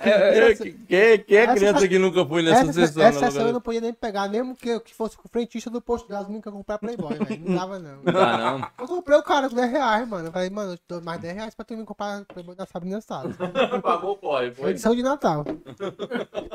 [0.01, 0.53] É,
[0.87, 3.03] quem, quem é criança que nunca foi nessa Essa, sessão?
[3.03, 5.69] essa sessão eu não podia nem pegar, mesmo que eu que fosse com o frentista
[5.69, 7.41] do posto de gasolina que eu comprar Playboy, velho.
[7.45, 8.01] Não dava, não.
[8.07, 8.69] Ah, não.
[8.79, 10.27] Eu comprei o cara com 10 reais, mano.
[10.27, 13.01] Eu falei, mano, eu dou mais 10 reais pra tu me comprar Playboy da Sabrina
[13.01, 13.29] Sato.
[13.81, 14.55] Pagou, pode.
[14.55, 15.43] Foi edição de Natal.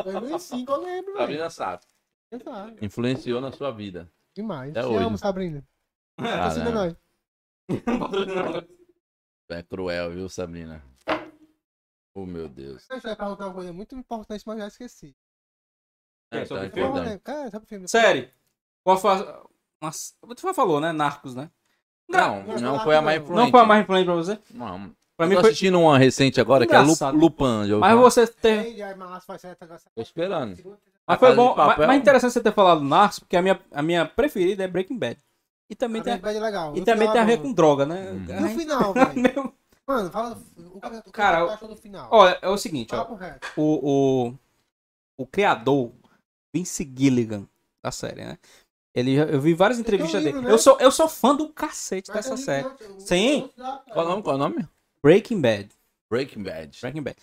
[0.04, 1.16] 2005 eu lembro.
[1.16, 1.46] Sabrina.
[1.46, 1.86] Exato.
[2.80, 4.08] Influenciou na sua vida.
[4.36, 4.70] Demais.
[4.70, 5.04] Até Te hoje.
[5.04, 5.66] amo, Sabrina.
[6.16, 6.94] Patrocina nós.
[9.48, 10.84] É cruel, viu, Sabrina?
[12.14, 12.86] Oh, meu Deus.
[12.88, 15.16] Deixa eu perguntar uma coisa muito importante, mas já esqueci.
[16.30, 16.90] É, sobre tá filme?
[16.90, 17.22] importante.
[17.22, 17.88] Cara, sabe o filme?
[17.88, 18.30] Série.
[18.84, 19.42] Qual foi a.
[19.80, 20.92] Nossa, tu já falou, né?
[20.92, 21.50] Narcos, né?
[22.08, 23.44] Não, não foi a mais influente.
[23.44, 24.38] Não foi a mais influente pra você?
[24.50, 24.94] Não.
[25.16, 25.50] Pra Eu mim tô foi.
[25.50, 26.78] assistindo uma recente agora, que é.
[26.80, 27.66] Lupin.
[27.66, 28.02] já Mas falar?
[28.02, 28.64] você agora.
[29.94, 30.56] Tô esperando.
[31.06, 31.54] Mas A foi bom.
[31.56, 34.98] Mas, mas interessante você ter falado Narcos, porque a minha, a minha preferida é Breaking
[34.98, 35.18] Bad.
[35.70, 36.76] E também tem, a- Também é legal.
[36.76, 38.12] e No também final tem a é ver com droga, né?
[38.12, 38.40] Hum.
[38.40, 39.52] No final, velho.
[39.86, 40.38] Mano, fala.
[40.74, 42.08] O cara, o Cara, achou do final.
[42.10, 43.06] Olha, é o seguinte, ó.
[43.56, 44.34] O, o,
[45.16, 45.92] o criador,
[46.54, 47.48] Vince Gilligan,
[47.82, 48.38] da série, né?
[48.94, 50.46] Ele, eu vi várias entrevistas livro, dele.
[50.48, 50.52] né?
[50.52, 52.64] Eu sou, eu sou fã do cacete Mas dessa eu série.
[52.68, 53.50] não, Sim.
[53.56, 54.22] eu- Qual o nome?
[54.22, 54.68] Qual o nome?
[55.06, 55.68] Breaking Bad.
[56.10, 56.78] Breaking Bad.
[56.80, 57.16] Breaking Bad.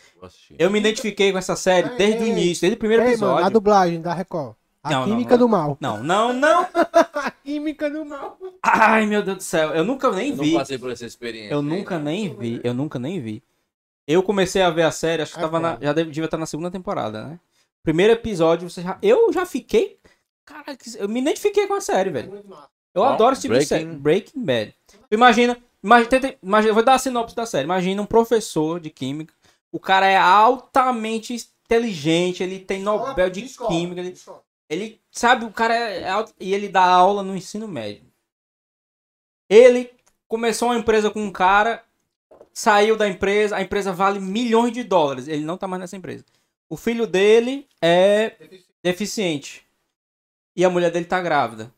[0.58, 3.10] Eu me identifiquei com essa série Ei, desde o ei, início, desde o primeiro Ei,
[3.18, 3.54] mano, a episódio.
[3.54, 4.56] dublagem da Record.
[4.84, 5.38] A Não, não, Química não.
[5.38, 5.78] do Mal.
[5.80, 6.68] Não, não, não.
[7.44, 8.38] química no mal.
[8.62, 9.70] Ai, meu Deus do céu.
[9.74, 10.54] Eu nunca nem Eu não vi.
[10.54, 11.54] passei por essa experiência.
[11.54, 12.60] Eu nunca nem vi.
[12.64, 13.42] Eu nunca nem vi.
[14.06, 16.70] Eu comecei a ver a série, acho que É na, já devia estar na segunda
[16.70, 17.40] temporada, né?
[17.82, 19.98] Primeiro episódio, você já, eu já fiquei.
[20.46, 22.44] Cara, eu me identifiquei com a série, velho.
[22.94, 23.98] Eu adoro esse tipo de Breaking- série.
[23.98, 24.76] Breaking Bad.
[25.10, 27.66] Imagina, imagina, imagina, eu vou dar a sinopse da série.
[27.66, 29.34] Imagina um professor de química.
[29.72, 31.34] O cara é altamente
[31.66, 34.02] inteligente, ele tem Nobel de Química.
[34.02, 34.16] Ele,
[34.70, 38.04] ele sabe, o cara é, alto- e ele dá aula no ensino médio.
[39.50, 39.92] Ele
[40.28, 41.84] começou uma empresa com um cara,
[42.54, 45.28] saiu da empresa, a empresa vale milhões de dólares.
[45.28, 46.24] Ele não tá mais nessa empresa.
[46.70, 48.36] O filho dele é
[48.84, 49.66] deficiente.
[50.56, 51.74] E a mulher dele tá grávida.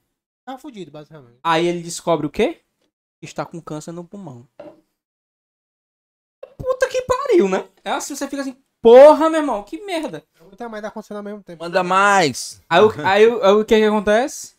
[0.45, 1.39] Tá fudido, basicamente.
[1.43, 2.59] Aí ele descobre o quê?
[3.21, 4.47] Está com câncer no pulmão.
[6.57, 7.67] Puta que pariu, né?
[7.83, 10.23] É assim, você fica assim, porra, meu irmão, que merda.
[10.41, 11.63] Muita merda acontecendo ao mesmo tempo.
[11.63, 12.61] Manda mais.
[12.69, 14.55] Aí, o- aí, o- aí o que que acontece?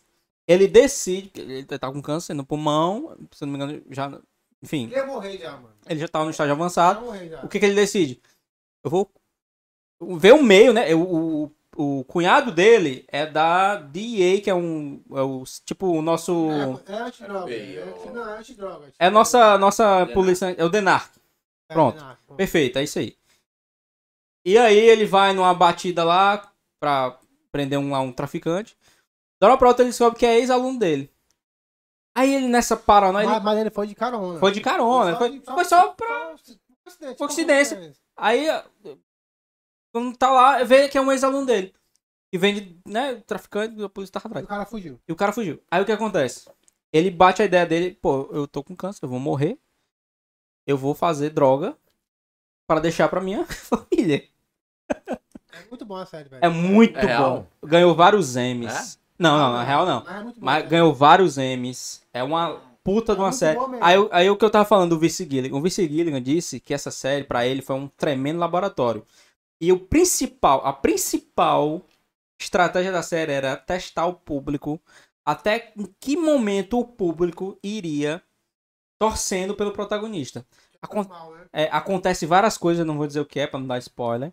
[0.47, 4.19] Ele decide, que ele tá com câncer no pulmão, se eu não me engano, já,
[4.61, 5.73] enfim, Ele ia morrer já, mano.
[5.87, 7.01] ele já tava no estágio Ia avançado.
[7.01, 7.43] morrer já.
[7.43, 8.21] O que que ele decide?
[8.83, 9.11] Eu vou
[10.17, 10.93] ver o meio, né?
[10.95, 11.01] O,
[11.45, 16.49] o, o cunhado dele é da DEA, que é um, é o, tipo, o nosso...
[16.87, 17.53] É, é antidroga.
[17.53, 18.93] É, não, é antidroga.
[18.97, 21.11] É a nossa, nossa polícia, é o DENAR.
[21.69, 21.97] É, pronto.
[22.25, 22.35] pronto.
[22.37, 23.15] Perfeito, é isso aí.
[24.45, 27.19] E aí ele vai numa batida lá pra
[27.51, 28.75] prender um, lá um traficante.
[29.39, 31.11] Da hora pra outra ele descobre que é ex-aluno dele.
[32.17, 34.39] Aí ele nessa paranoia, ele Mas, mas ele foi de carona.
[34.39, 35.11] foi de carona.
[35.11, 36.35] Só Foi, de- foi só pra...
[36.83, 37.15] Coincidência.
[37.17, 37.93] Coincidência.
[38.15, 38.47] Aí,
[39.99, 41.73] quando tá lá, vê que é um ex-aluno dele.
[42.31, 44.45] E vende, né, traficante, a polícia tá atrás.
[44.45, 44.99] O cara fugiu.
[45.07, 45.61] E o cara fugiu.
[45.71, 46.49] Aí o que acontece?
[46.91, 49.57] Ele bate a ideia dele, pô, eu tô com câncer, eu vou morrer.
[50.65, 51.77] Eu vou fazer droga
[52.67, 54.23] para deixar pra minha família.
[54.89, 56.43] É muito bom a série, velho.
[56.43, 57.47] É muito É real?
[57.61, 57.67] bom.
[57.67, 58.99] Ganhou vários M's.
[59.17, 60.03] Não, não, na real não.
[60.03, 60.45] Mas é muito bom.
[60.45, 60.69] Mas cara.
[60.69, 62.03] ganhou vários M's.
[62.13, 63.59] É uma puta de É uma muito série.
[63.81, 65.55] Aí, aí o que eu tava falando do Vince Gilligan.
[65.57, 69.05] O Vince Gilligan disse que essa série, pra ele, foi um tremendo laboratório.
[69.61, 71.81] E o principal, a principal
[72.39, 74.79] estratégia da série era testar o público
[75.25, 78.21] até em que momento o público iria
[79.01, 80.45] torcendo pelo protagonista.
[80.81, 81.45] Acon- né?
[81.51, 84.31] é, acontece várias coisas, eu não vou dizer o que é pra não dar spoiler.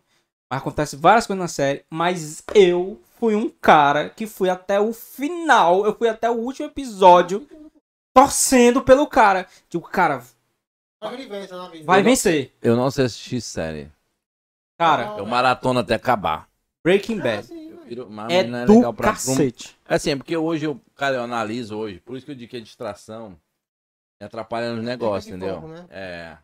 [0.49, 1.83] Mas acontece várias coisas na série.
[1.89, 5.83] Mas eu fui um cara que fui até o final.
[5.85, 7.47] Eu fui até o último episódio
[8.15, 9.47] torcendo pelo cara.
[9.67, 10.23] Tipo, cara,
[11.83, 12.53] vai vencer.
[12.61, 13.91] Eu não sei assistir série.
[14.77, 16.49] Cara, Eu maratona até acabar.
[16.83, 17.65] Breaking É Bad assim.
[17.85, 19.77] Viro- mas é do legal pra- pra cacete.
[19.85, 21.99] Assim, é porque hoje eu, cara, eu analiso hoje.
[21.99, 23.39] Por isso que eu digo que a distração
[24.19, 25.61] me atrapalha nos negócios, de entendeu?
[25.61, 25.85] foco, né?
[25.91, 26.37] É.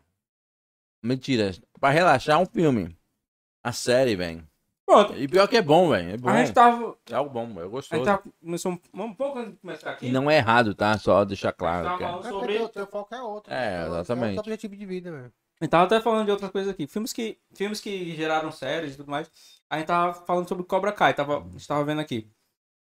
[1.02, 1.50] Mentira.
[1.80, 2.96] Pra relaxar um filme.
[3.64, 4.46] A série, velho.
[4.86, 5.14] Pronto.
[5.16, 6.10] E pior que é bom, velho.
[6.10, 6.28] É bom.
[6.28, 6.96] A gente tava.
[7.10, 7.98] É algo bom, eu A gostou.
[7.98, 8.22] gente tava.
[8.40, 10.06] Começou um, um pouco antes de começar aqui.
[10.06, 10.96] E não é errado, tá?
[10.98, 11.84] Só deixar claro.
[11.86, 12.58] Tava é- falando É sobre.
[12.58, 13.52] o teu foco é outro.
[13.52, 13.86] É, né?
[13.88, 14.34] exatamente.
[14.34, 15.32] É outro objetivo de vida, velho.
[15.62, 16.88] A gente tava até falando de outras coisas aqui.
[16.88, 19.30] Filmes que, filmes que geraram séries e tudo mais.
[19.70, 21.14] A gente tava falando sobre Cobra Kai.
[21.14, 22.28] Tava, a gente tava vendo aqui.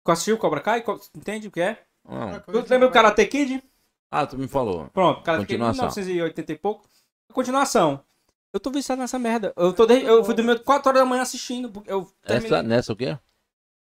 [0.03, 0.83] Tu assistiu Cobra Kai?
[1.15, 1.83] Entende o que é?
[2.03, 2.39] Não.
[2.39, 3.63] Tu lembra do Karate Kid?
[4.09, 4.87] Ah, tu me falou.
[4.91, 5.85] Pronto, Karate Kid Continuação.
[5.85, 6.89] 1980 e pouco.
[7.31, 8.03] Continuação.
[8.51, 9.53] Eu tô viciado nessa merda.
[9.55, 11.71] Eu, tô de- eu fui dormir 4 horas da manhã assistindo.
[11.85, 13.15] Eu terminei Essa, nessa o quê?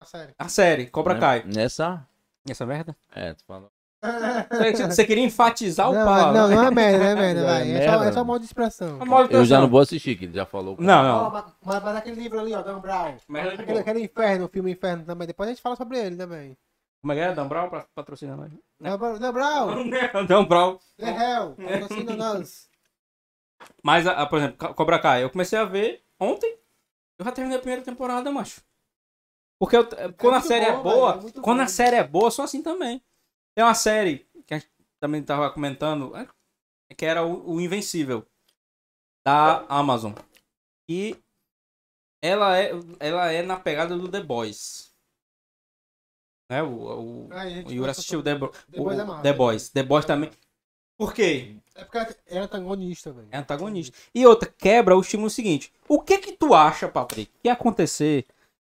[0.01, 0.33] A série.
[0.37, 1.19] a série, Cobra Né?
[1.21, 1.43] Kai.
[1.45, 2.05] Nessa?
[2.49, 2.93] Essa merda?
[3.15, 3.71] É, tu falou.
[4.01, 6.33] Você- Você queria enfatizar o Não, pau?
[6.33, 7.71] não, não é merda, não é merda, É vai.
[7.71, 8.97] É só, é só modo de expressão.
[9.05, 10.77] Moda Eu já não vou assistir, que ele já falou.
[10.79, 11.29] Não, não.
[11.29, 13.17] mas, mas, mas aquele livro ali, ó, Dan Brown.
[13.59, 15.27] Aquele, aquele Inferno, o filme Inferno também.
[15.27, 16.57] Depois a gente fala sobre ele também.
[17.01, 17.33] Como é que é?
[17.33, 18.51] Dan Brown pra- patrocina nós.
[18.79, 19.19] Dan Brown,
[20.27, 20.79] Dan Brown.
[20.97, 22.69] The Hell, patrocina nós.
[23.83, 26.57] Mas, a- a, por exemplo, Co- Cobra Kai, eu comecei a ver ontem.
[27.17, 28.61] Eu já terminei a primeira temporada, macho.
[29.59, 29.87] Porque eu-
[30.17, 31.63] quando a série é boa, é quando bom.
[31.63, 33.01] a série é boa, eu sou assim também.
[33.59, 36.25] Tem uma série que a gente também tava comentando, é,
[36.95, 38.25] que era o, o Invencível,
[39.27, 40.13] da Amazon.
[40.89, 41.17] E
[42.23, 44.95] ela é, ela é na pegada do The Boys.
[46.49, 46.63] Né?
[46.63, 49.37] O, o, o Yuri assistiu The, Bo- The Boys é o- massa, The né?
[49.37, 49.69] Boys.
[49.69, 50.31] The Boys também.
[50.97, 51.57] Por quê?
[51.75, 53.27] É porque é antagonista, velho.
[53.29, 53.97] É antagonista.
[54.15, 55.73] E outra, quebra o estímulo seguinte.
[55.85, 58.25] O que que tu acha, Patrick, que ia acontecer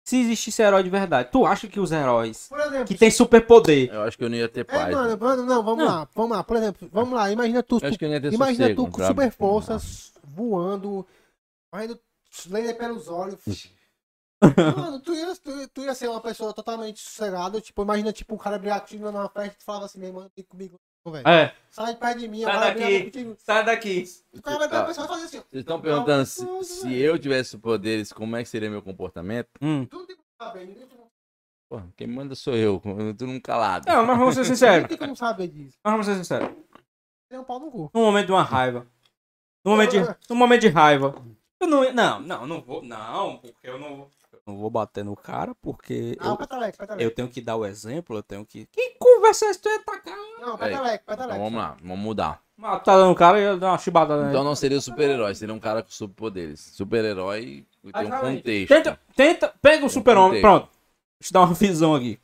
[0.04, 1.30] se existisse herói de verdade?
[1.30, 3.92] Tu acha que os heróis Por exemplo, que tem superpoder...
[3.92, 4.94] Eu acho que eu não ia ter É, paz.
[4.94, 5.90] mano, mano, não, vamos Não.
[5.90, 6.44] lá, vamos lá.
[6.44, 7.92] Por exemplo, vamos lá, imagina tu, ter
[8.32, 11.06] imagina sossego tu com super forças, voando,
[11.72, 12.00] fazendo
[12.48, 13.40] laser pelos olhos.
[14.74, 18.38] Mano, tu ia, tu, tu ia ser uma pessoa totalmente sossegada, tipo, imagina, tipo, um
[18.38, 21.26] cara brigar contigo numa festa e tu falava assim, meu irmão, tem comigo, velho.
[21.28, 23.36] É, Sai de perto de mim, Sai daqui.
[23.38, 24.04] sai daqui.
[24.34, 24.78] O cara vai ter Ah.
[24.80, 25.36] uma pessoa fazer assim.
[25.38, 27.02] Vocês estão perguntando se, Tudo, se velho.
[27.04, 29.48] eu tivesse poderes, como é que seria meu comportamento?
[29.62, 29.86] Hum.
[29.86, 31.00] Tudo tem que saber, ninguém tem
[31.70, 33.86] Pô, quem manda sou eu, eu tô num calado.
[33.86, 34.88] Não, mas vamos ser Não sinceros.
[34.88, 35.78] tem como saber disso.
[35.84, 36.50] Mas vamos ser sinceros.
[37.28, 37.88] Tem um pau no cu.
[37.94, 38.84] No momento de uma raiva.
[39.64, 39.98] No momento de,
[40.28, 41.14] no momento de raiva.
[41.60, 42.82] Eu não, não, não, não vou.
[42.82, 44.10] Não, porque eu não vou.
[44.50, 47.02] Não vou bater no cara, porque Ah, o eu, peteleco, peteleco.
[47.02, 48.66] eu tenho que dar o exemplo, eu tenho que.
[48.66, 49.60] Que conversa é essa?
[49.60, 50.16] Tu ia tacar?
[50.40, 50.74] Não, Peraí.
[50.74, 52.42] peteleco, Então vamos lá, vamos mudar.
[52.62, 54.30] Ah, tá dando o cara e dar uma chibada nele.
[54.30, 56.60] Então não seria o super-herói, seria um cara com superpoderes.
[56.60, 58.68] Super-herói tem um contexto.
[58.68, 60.42] Tenta, tenta, pega o super-homem.
[60.42, 60.66] contexto.
[60.66, 60.68] Pronto.
[61.20, 62.18] Deixa eu dar uma visão aqui.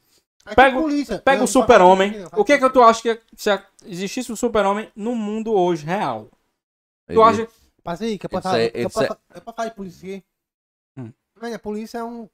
[0.54, 1.18] Pega polícia.
[1.18, 2.18] Pega Não, o não super-homem.
[2.18, 3.50] não O que é que tu acha que se
[3.86, 6.28] existisse o super-homem no mundo hoje real?
[7.06, 7.48] Tu Ele- acha.
[7.82, 9.06] Passa aí, que sai- eu posso
[9.54, 10.22] falar de polícia
[11.36, 12.22] Velho, a polícia é um.
[12.22, 12.30] Eu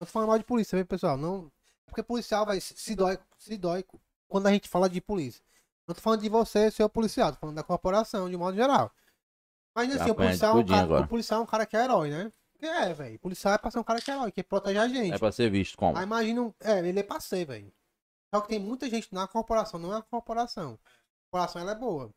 [0.00, 1.16] tô falando mal de polícia, viu, pessoal?
[1.16, 1.50] Não.
[1.86, 3.84] Porque policial, vai se dói, se dói
[4.28, 5.44] quando a gente fala de polícia.
[5.86, 8.90] Não tô falando de você, seu policial, tô falando da corporação, de modo geral.
[9.74, 12.10] Mas assim, o policial, é um cara, o policial é um cara que é herói,
[12.10, 12.32] né?
[12.58, 13.16] Que é, velho.
[13.16, 15.14] O policial é pra ser um cara que é herói, que protege a gente.
[15.14, 15.96] É pra ser visto como?
[15.96, 16.42] Aí imagina.
[16.42, 17.72] um- É, ele é pra ser, velho.
[18.34, 20.78] Só que tem muita gente na corporação, não é uma corporação.
[20.82, 22.10] A corporação ela é boa.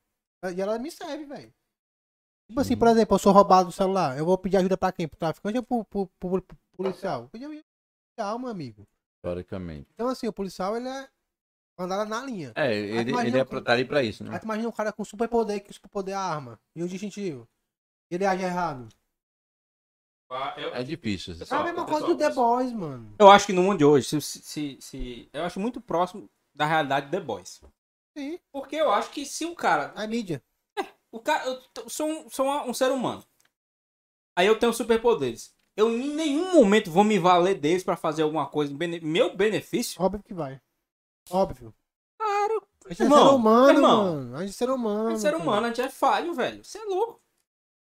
[0.55, 1.53] E ela me serve, velho.
[2.49, 4.17] Tipo assim, por exemplo, eu sou roubado do celular.
[4.17, 5.07] Eu vou pedir ajuda pra quem?
[5.07, 7.21] Pro traficante ou pro, pro- pro- pro policial?
[7.21, 8.87] Vou pedir ajuda pro policial, meu amigo.
[9.23, 9.89] Teoricamente.
[9.93, 11.09] Então, assim, o policial, ele é
[11.77, 12.53] andar na linha.
[12.55, 14.39] É, ele, ele é pra, tá ali pra isso, Aí né?
[14.39, 16.59] tu imagina um cara com superpoder, que o superpoder é a arma.
[16.75, 17.47] E o distintivo.
[18.09, 18.87] Ele age errado.
[20.73, 21.33] É difícil.
[21.35, 21.63] você É a sabe.
[21.65, 23.15] mesma coisa do The Boys, mano.
[23.19, 26.65] Eu acho que no mundo de hoje, se, se, se- eu acho muito próximo da
[26.65, 27.61] realidade de The Boys.
[28.17, 28.37] Sim.
[28.51, 29.93] Porque eu acho que se o cara.
[29.95, 30.41] A mídia.
[31.17, 33.23] O cara eu sou, um, sou um ser humano.
[34.35, 35.53] Aí eu tenho superpoderes.
[35.75, 38.73] Eu em nenhum momento vou me valer deles pra fazer alguma coisa.
[38.73, 40.01] bene- meu benefício?
[40.01, 40.61] Óbvio que vai.
[41.29, 41.73] Óbvio.
[42.19, 42.67] Claro.
[42.85, 44.05] A gente é Irmão, ser humano, irmão.
[44.15, 44.35] mano.
[44.35, 45.09] A gente é ser humano.
[45.11, 45.37] É ser cara.
[45.43, 46.63] humano, a gente é falho, velho.
[46.63, 47.21] Você é louco.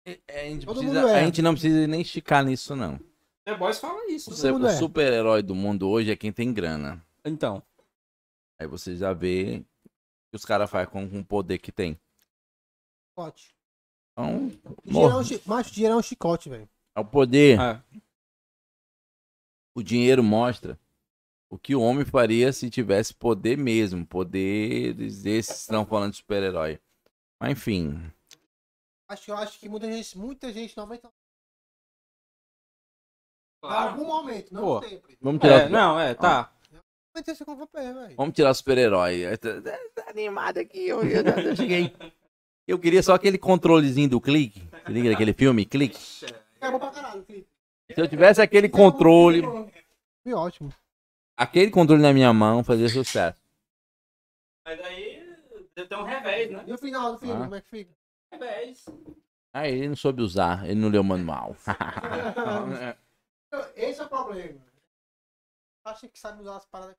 [0.06, 1.20] É, a, gente precisa- é.
[1.20, 2.98] a gente não precisa nem esticar nisso, não.
[3.46, 4.30] The Boys fala isso.
[4.30, 4.76] Você- mundo o é.
[4.76, 7.02] super-herói do mundo hoje é quem tem grana.
[7.24, 7.62] Então.
[8.60, 9.88] Aí você já vê o
[10.30, 11.98] que os caras fazem com, com o poder que tem.
[13.14, 13.54] Chicote.
[14.12, 14.48] Então,
[14.84, 16.68] Dinheiro é um chi- Macho, dinheiro é um chicote, velho.
[16.96, 17.58] É o poder.
[17.60, 17.82] É.
[19.76, 20.78] O dinheiro mostra
[21.50, 24.06] o que o homem faria se tivesse poder mesmo.
[24.06, 26.80] Poderes esses estão falando de super-herói.
[27.40, 28.12] Mas enfim.
[29.08, 31.08] Acho, eu acho que muita gente, muita gente não vai estar.
[31.08, 31.12] Em
[33.68, 33.90] Claro.
[33.90, 34.82] algum momento, não Pô.
[34.82, 35.18] sempre.
[35.20, 36.52] Vamos tirar, É, não, é, tá.
[38.16, 39.24] Vamos tirar super-herói.
[39.94, 40.86] Tá, animado aqui.
[40.88, 41.92] Eu, eu, eu cheguei.
[42.66, 44.60] Eu queria só aquele controlezinho do clique.
[44.86, 45.98] Se liga daquele filme, clique.
[46.60, 47.48] É bom pra caralho, Felipe.
[47.94, 49.42] Se eu tivesse aquele controle,
[50.22, 50.72] Foi ótimo.
[51.36, 53.38] aquele controle na minha mão, fazia sucesso.
[54.66, 55.22] Mas aí
[55.74, 56.64] tem um revés, né?
[56.66, 57.44] E o final do filme, Ah.
[57.44, 57.92] como é que fica?
[58.32, 58.86] Revés.
[59.52, 61.54] Ah, ele não soube usar, ele não leu o manual.
[63.76, 64.58] Esse é o problema.
[65.84, 66.96] Acha que sabe usar as paradas.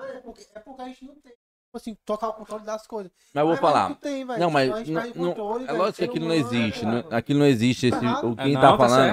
[0.00, 1.34] É porque, é porque a gente não tem.
[1.68, 3.12] Tipo assim, tocar o controle das coisas.
[3.34, 3.88] Mas eu vou Mas falar.
[3.90, 4.24] não tem.
[4.24, 6.86] Não, mas não- não- controle, é lógico que aquilo não existe.
[6.86, 7.88] né, aquilo não existe.
[7.88, 8.28] Esse, Errado.
[8.30, 9.10] o É, quem não, tá tá falando.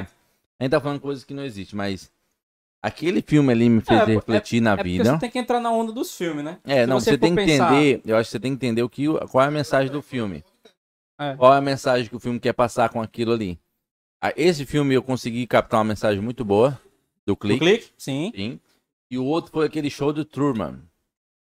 [0.60, 2.10] a gente tá falando coisas que não existem, mas.
[2.82, 5.04] Aquele filme ali me fez É, é- refletir na É porque vida.
[5.12, 6.60] você tem que entrar na onda dos filmes, né?
[6.64, 8.02] É, Se não, você você, tem que pensar- entender.
[8.06, 10.44] Eu acho que você tem que entender o que, qual é a mensagem do filme.
[11.20, 11.36] É.
[11.36, 13.60] Qual é a mensagem que o filme quer passar com aquilo ali.
[14.22, 16.72] Ah, Esse filme eu consegui captar uma mensagem muito boa
[17.26, 17.60] do Do clique.
[17.60, 17.92] clique?
[17.98, 18.32] Sim.
[18.36, 18.60] Sim.
[19.10, 20.80] E o outro foi aquele show do Truman.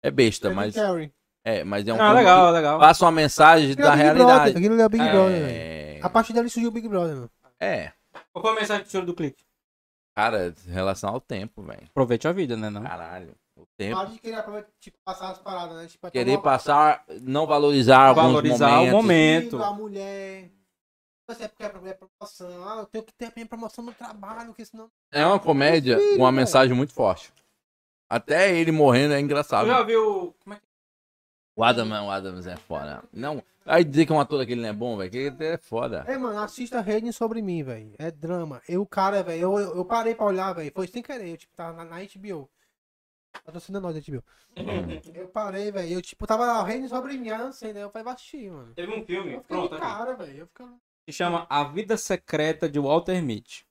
[0.07, 0.75] É besta, É mas.
[0.75, 1.11] Carrey.
[1.43, 2.79] É, mas é um Ah, filme legal, que legal.
[2.79, 4.25] passa uma mensagem Aquilo é da realidade.
[4.53, 5.55] Brother, Aquilo é o Big Brother, velho.
[5.55, 7.29] É, A partir dali surgiu o Big Brother, mano.
[7.59, 7.91] é,
[8.33, 9.43] Qual foi a mensagem que tirou do clique?
[10.17, 11.83] cara, em relação ao tempo, velho.
[11.89, 12.69] Aproveite a vida, né?
[12.69, 12.81] Não?
[12.83, 13.35] Caralho.
[13.57, 13.95] O tempo.
[13.95, 14.43] Para de querer
[14.79, 15.87] tipo, passar as paradas, né?
[15.87, 18.91] Tipo, Querer passar, não valorizar alguns Valorizar o momentos.
[18.91, 19.49] momento.
[19.51, 20.49] filho, a mulher.
[21.29, 22.67] Você é porque é é promoção.
[22.67, 24.89] Ah, eu tenho que ter a minha promoção no trabalho, porque senão.
[25.11, 27.31] É uma comédia Filho, com uma mensagem muito forte.
[28.09, 29.67] Até ele morrendo é engraçado.
[29.67, 30.35] já viu.
[30.43, 30.65] Como é que.
[31.55, 33.01] O Adam, o Adams é foda.
[33.13, 36.03] Não, aí dizer que um ator daquele não é bom, velho, que ele é foda.
[36.05, 37.93] É, mano, assista Reine sobre mim, velho.
[37.97, 38.61] É drama.
[38.67, 40.69] Eu, o cara, velho, eu, eu, eu parei pra olhar, velho.
[40.75, 41.29] Foi sem querer.
[41.29, 42.49] Eu, tipo, tava na, na HBO.
[43.45, 44.23] Patrocina nós, HBO.
[45.13, 45.93] Eu parei, velho.
[45.93, 47.83] Eu, tipo, tava lá, Reine sobre mim, ah, não sei, né?
[47.83, 48.73] Eu falei, assistir, mano.
[48.73, 49.83] Teve um filme, Eu pronto, de aqui.
[49.85, 50.39] cara, velho.
[50.39, 50.73] Eu ficava.
[51.09, 53.65] Se chama A Vida Secreta de Walter Mitty.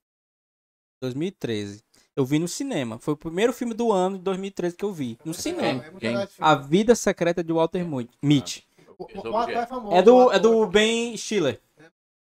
[1.03, 1.84] 2013.
[2.16, 2.98] Eu vi no cinema.
[2.98, 5.18] Foi o primeiro filme do ano de 2013 que eu vi.
[5.24, 5.84] No cinema.
[6.00, 6.34] É esse filme.
[6.38, 7.84] A Vida Secreta de Walter
[8.22, 8.66] Mitty.
[8.96, 9.96] O, o ator é famoso.
[9.96, 11.60] É do, é do Ben Stiller.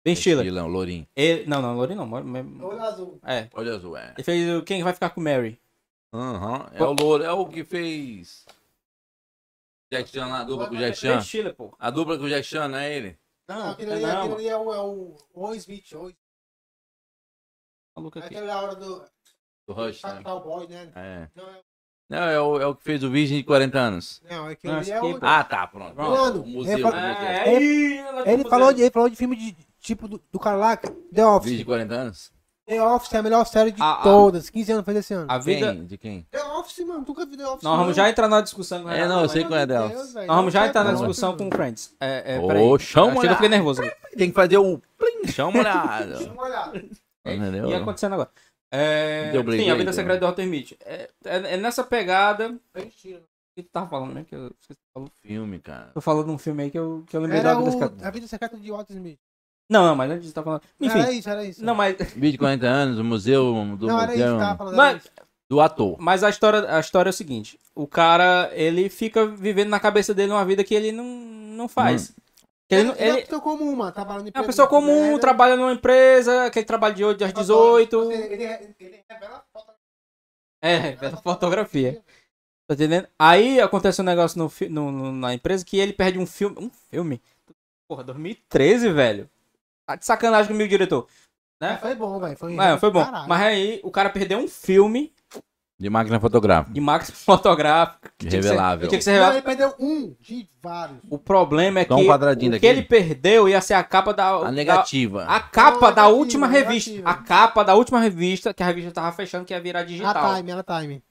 [0.03, 0.45] Ben Stiller.
[0.45, 1.07] Estilão, Lourinho.
[1.15, 2.11] Ele, não, não, Lori não.
[2.11, 3.19] Olho azul.
[3.23, 3.49] É.
[3.53, 4.13] Olho azul, é.
[4.15, 5.59] Ele fez o Quem Vai Ficar com Mary.
[6.13, 8.45] Aham, É o Louro, é o que fez.
[9.93, 11.21] Jack Chan lá, a dupla com o Jack Ben Chan.
[11.21, 11.73] Stiller, pô.
[11.77, 13.19] A dupla com o Jack Chan, não é ele?
[13.47, 14.35] Não, aquele ali, não, aquele mano.
[14.35, 15.91] ali é o, é o, o Smith.
[15.93, 16.13] O,
[17.95, 18.27] Maluco aqui.
[18.27, 19.05] aquela hora do.
[19.73, 20.09] Do Do Rush, né?
[20.15, 20.87] Fatal Boy, né?
[20.95, 21.27] É.
[21.35, 21.59] Não, é,
[22.09, 24.21] Não, é o, é o que fez o Virgem de 40 anos.
[24.29, 25.17] não, é que Não, ele é o...
[25.21, 25.95] Ah, tá, pronto.
[25.95, 26.73] Mano, o museu.
[26.73, 27.23] ele o fala- museu.
[27.27, 30.57] É, ela Ele tá falou, de, ele falou de filme de, tipo do, do cara
[30.57, 31.57] lá, The Virgem Office.
[31.57, 32.31] de 40 anos?
[32.67, 34.49] The Office é a melhor série de A- a- todas.
[34.49, 35.25] 15 anos fez esse ano.
[35.29, 35.73] A vida.
[35.73, 35.85] Quem?
[35.85, 36.27] De quem?
[36.31, 37.03] The Office, mano.
[37.03, 37.63] Tu nunca viu The Office?
[37.63, 38.83] Nós vamos já entrar na discussão.
[38.83, 39.65] com É, não, eu sei qual é.
[39.65, 41.93] Deus, velho, Nós vamos já entrar na discussão com o Friends.
[41.99, 42.79] É, é, Ô, peraí.
[42.79, 43.81] chama Chega, eu fiquei nervoso.
[44.17, 46.19] Tem que fazer o plim, chama olhada.
[46.31, 46.85] Uma olhada.
[47.25, 47.69] Entendeu?
[47.69, 48.29] E acontecendo agora.
[48.71, 50.77] É, Deu briga sim, a vida secreta do Walter Mitty.
[50.85, 52.57] É, é- é nessa pegada.
[52.75, 52.81] O
[53.53, 54.25] que tu tava falando, né?
[54.27, 55.09] Que eu, esqueci o que tu falou.
[55.21, 55.91] Filme, cara.
[55.93, 57.73] Tô falando de um filme aí que eu, que eu lembrei Era da vida o,
[57.73, 58.07] secreta.
[58.07, 59.19] a vida secreta de Walter Smith.
[59.69, 60.61] Não, não, mas antes de tá falando.
[60.79, 60.99] Enfim.
[60.99, 61.63] Era isso, era isso.
[61.63, 64.57] Não, mas, Vídeo de 40 anos, o museu do Não, era isso que museu, tava
[64.57, 64.75] falando.
[64.75, 65.11] Mas- isso.
[65.49, 65.97] do ator.
[65.99, 70.13] mas a história, a história é o seguinte: o cara, ele fica vivendo na cabeça
[70.13, 72.09] dele uma vida que ele não, não faz.
[72.09, 72.20] Que
[72.75, 75.19] ele, não- Ele é uma ele pessoa comum, em é uma empresa pessoa comum, merda.
[75.19, 78.11] trabalha numa empresa, aquele trabalho de 8 às 18.
[78.11, 79.71] Ele, ele, ele revela foto.
[80.63, 82.03] É, pela fotografia.
[82.67, 83.07] Tá entendendo?
[83.19, 86.55] Aí acontece um negócio no, no- no- na empresa que ele perde um filme.
[86.59, 87.21] Um filme?
[87.89, 89.29] Porra, 2013, velho.
[89.85, 91.07] Tá de sacanagem comigo, diretor.
[91.61, 91.77] Né?
[91.77, 92.37] Foi bom, velho.
[92.37, 93.03] Foi, É, foi bom.
[93.03, 93.27] Caralho.
[93.27, 95.13] Mas aí o cara perdeu um filme
[95.81, 96.73] De máquina fotográfica.
[96.73, 98.11] de máquina fotográfica.
[98.17, 98.87] que tinha que ser- Revelável.
[98.87, 99.37] Tinha que ser Não, revelado.
[99.37, 100.99] ele perdeu um de vários.
[101.09, 104.13] O problema é Dá um que quadradinho o que ele perdeu ia ser a capa
[104.13, 104.29] da.
[104.35, 105.25] A da- negativa.
[105.25, 106.91] a capa Não, da negativa, última revista.
[106.91, 107.09] negativa.
[107.09, 110.31] A capa da última revista, que a revista tava fechando, que ia virar digital.
[110.31, 111.03] A Time, ela Time.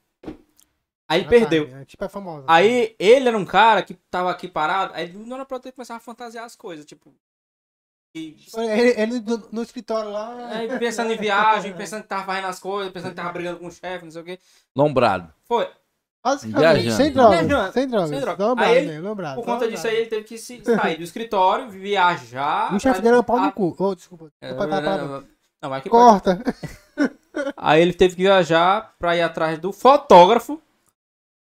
[1.08, 1.66] Aí perdeu.
[1.66, 2.44] Time, é, tipo, é famosa.
[2.46, 5.72] Aí ele era um cara que tava aqui parado, aí não era pra eu ter
[5.72, 7.12] começado a fantasiar as coisas, tipo.
[8.50, 10.34] Foi Ele, ele no, no escritório lá.
[10.50, 13.66] aí pensando em viagem, pensando que tava fazendo as coisas, pensando que tava brigando com
[13.68, 14.38] o chefe, não sei o quê.
[14.74, 15.32] Lombrado.
[15.44, 15.68] Foi.
[16.22, 17.40] Basicamente, sem drogas.
[17.46, 17.72] Viajando.
[17.72, 18.10] Sem drogas.
[18.10, 18.44] Sem droga.
[18.46, 19.00] Lombrado, Aí ele- né?
[19.00, 19.34] Lombrado.
[19.36, 19.72] Por conta lombrado.
[19.72, 22.72] disso aí, ele teve que se sair do escritório, viajar.
[22.72, 23.74] E o chefe dele é um pau no cu.
[23.78, 24.30] Ô, desculpa.
[24.40, 24.70] É, Pode.
[24.70, 25.24] Não,
[25.62, 25.88] não, mas pode.
[25.90, 26.42] Corta.
[27.56, 30.60] Aí ele teve que viajar pra ir atrás do fotógrafo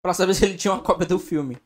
[0.03, 1.57] pra saber se ele tinha uma cópia do filme.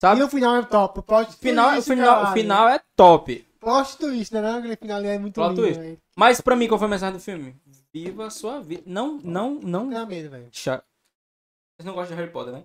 [0.00, 0.20] Sabe?
[0.20, 0.98] E o final é top.
[1.00, 3.46] O final, o final, o final é top.
[3.62, 4.40] Plot twist, né?
[4.42, 5.78] Não, Aquele final ali é muito Plot lindo, twist.
[5.80, 5.98] velho.
[6.16, 7.56] Mas pra mim, qual foi a mensagem do filme?
[7.94, 8.82] Viva a sua vida.
[8.86, 9.60] Não, não, não.
[9.84, 10.48] Não tenha medo, velho.
[10.50, 10.82] Cha-
[11.76, 12.64] Vocês não gostam de Harry Potter, né?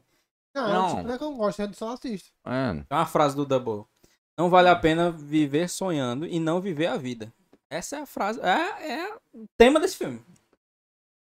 [0.55, 0.87] Não, Não.
[0.95, 2.31] Tipo, não é que eu não gosto, eu só assisto.
[2.45, 2.83] É.
[2.89, 3.85] É uma frase do Double.
[4.35, 7.31] Não vale a pena viver sonhando e não viver a vida.
[7.69, 8.39] Essa é a frase.
[8.41, 10.19] É, é o tema desse filme.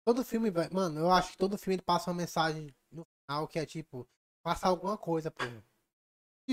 [0.04, 0.74] Todo filme, velho.
[0.74, 4.06] Mano, eu acho que todo filme passa uma mensagem no final que é tipo,
[4.42, 5.44] faça alguma coisa, pô.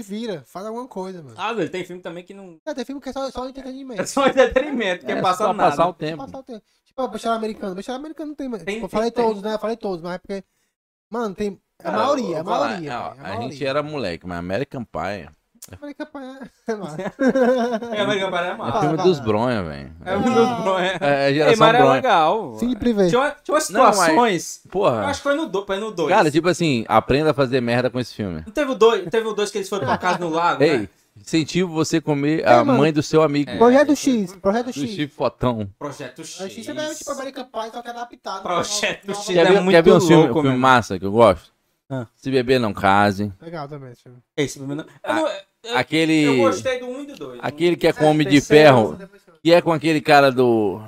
[0.04, 1.36] Se vira, faz alguma coisa, mano.
[1.38, 2.58] Ah, velho, tem filme também que não.
[2.66, 4.02] É, tem filme que é só, só entretenimento.
[4.02, 5.70] É só entretenimento, que é, É passar só nada.
[5.72, 6.18] passar o tempo.
[6.24, 6.64] Passar o tempo.
[6.86, 7.76] Tipo, o Bachelor Americano.
[7.76, 8.50] Bachelor Americano não tem.
[8.50, 9.26] Tem- tipo, eu tem- falei tem.
[9.26, 9.54] todos, né?
[9.54, 10.44] Eu falei todos, mas é porque.
[11.10, 11.62] Mano, tem.
[11.80, 13.00] A Cara, maioria, eu a vou falar, maioria.
[13.00, 13.52] ó, velho, A maioria.
[13.52, 15.30] gente era moleque, mas American Pie
[15.82, 16.20] American Pie
[16.68, 18.80] é- É, American Pie é é massa.
[18.82, 19.28] filme vai, dos vai.
[19.28, 19.92] bronha, velho.
[20.06, 20.98] É o filme dos bronha.
[21.00, 21.94] É, é Ei, geração era bronha.
[21.94, 22.56] legal.
[22.60, 23.08] Cine privê.
[23.10, 24.62] Tinha, uma- tinha umas Não, mas- situações.
[24.66, 25.06] Eu Porra.
[25.06, 25.66] acho que foi no 2.
[25.66, 26.10] Foi no 2.
[26.10, 28.44] Cara, tipo assim, aprenda a fazer merda com esse filme.
[28.46, 30.64] Não teve o 2 teve o dois que eles foram pra casa no lago?
[30.64, 30.90] Ei, né?
[31.22, 32.80] incentivo você comer a mano.
[32.80, 33.52] mãe do seu amigo.
[33.58, 34.90] Projeto X, Projeto Do X.
[34.90, 35.70] Chico Fotão.
[35.78, 36.42] Projeto X.
[36.42, 38.42] A X é tipo American Pie, só que é adaptado.
[38.44, 39.26] Projeto X.
[39.28, 40.62] Quer é ver, muito quer ver um filme, louco filme mesmo.
[40.62, 41.52] massa que eu gosto?
[41.90, 42.06] Ah.
[42.16, 43.32] Se beber não case.
[43.42, 44.18] Legal também esse filme.
[44.38, 44.86] Esse filme não.
[45.04, 45.34] Eu, não, eu,
[45.64, 46.38] eu Aquele.
[46.38, 47.40] gostei do 1 um e do 2.
[47.42, 48.98] Aquele que é com Homem de Ferro.
[49.44, 50.80] Que é com aquele cara do.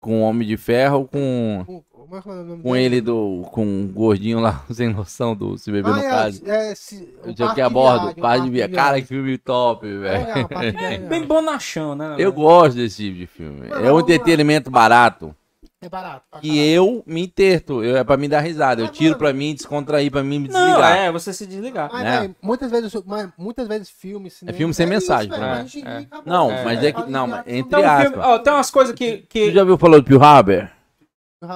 [0.00, 1.62] Com Homem de Ferro, com.
[1.66, 2.84] Com- como é que é o nome Com dele?
[2.86, 3.46] ele do.
[3.52, 6.50] Com o gordinho lá, sem noção do Se Beber Ah, não é, Case.
[6.50, 8.68] é, se- o Eu tinha que a de bordo, Viagem, parte de Parque via.
[8.68, 9.02] de Cara, Viagem.
[9.02, 10.28] que filme top, É velho.
[10.50, 12.16] É Viagem, bem bonachão, né?
[12.18, 13.68] Eu gosto desse tipo de filme.
[13.68, 15.36] Mas É um entretenimento barato.
[15.82, 16.26] É barato.
[16.30, 16.60] pra caralho.
[16.60, 17.82] eu me interto.
[17.82, 18.82] Eu, é pra me dar risada.
[18.82, 20.96] Eu tiro mano- pra mim, descontrair pra mim me Não, desligar.
[20.98, 21.88] é, você se desligar.
[21.90, 22.34] Mas, né?
[22.42, 25.66] muitas vezes, mas, muitas vezes filmes, cinema, filme sem é mensagem, velho, né?
[25.84, 26.22] É, acabou.
[26.32, 27.10] Não, É, mas é que.
[27.10, 28.24] Não, mas entre Então, o filme, aspas.
[28.26, 29.16] ó, tem umas coisas que.
[29.18, 29.52] Tu que...
[29.52, 30.70] já viu falou do Pio Haber?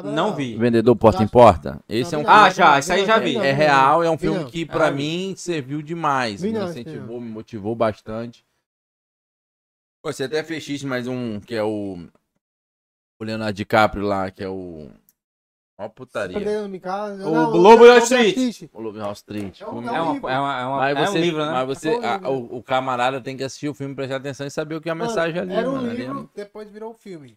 [0.05, 0.57] Não vi.
[0.57, 1.79] Vendedor porta em porta?
[1.87, 3.35] Esse é um Não, filme Ah, não, já, não, isso aí não, já não, vi.
[3.35, 4.47] não, É não, real, é um filme não.
[4.51, 4.97] que pra Ah, vi.
[4.97, 6.41] mim serviu demais.
[6.41, 7.27] Vi Me não, esse incentivou, não.
[7.27, 8.43] me motivou bastante.
[10.03, 11.99] Pô, Você até fez xixi mais um, que é o.
[13.19, 14.91] O Leonardo DiCaprio lá, que é o.
[15.77, 16.39] Ó, putaria.
[16.81, 17.27] Casa.
[17.27, 18.69] O Não, Lobo Wall Street.
[18.73, 19.61] O Lobo Wall Street.
[19.61, 20.29] É um- é É, uma, livro.
[20.29, 21.53] é, uma, é, uma, Mas é você, um livro, né?
[21.53, 24.47] mas você É um a- o, o camarada tem que assistir o filme, prestar atenção
[24.47, 25.53] e saber o que é a Mano, mensagem ali.
[25.53, 27.37] Era um mano, ali é- livro, depois virou um filme.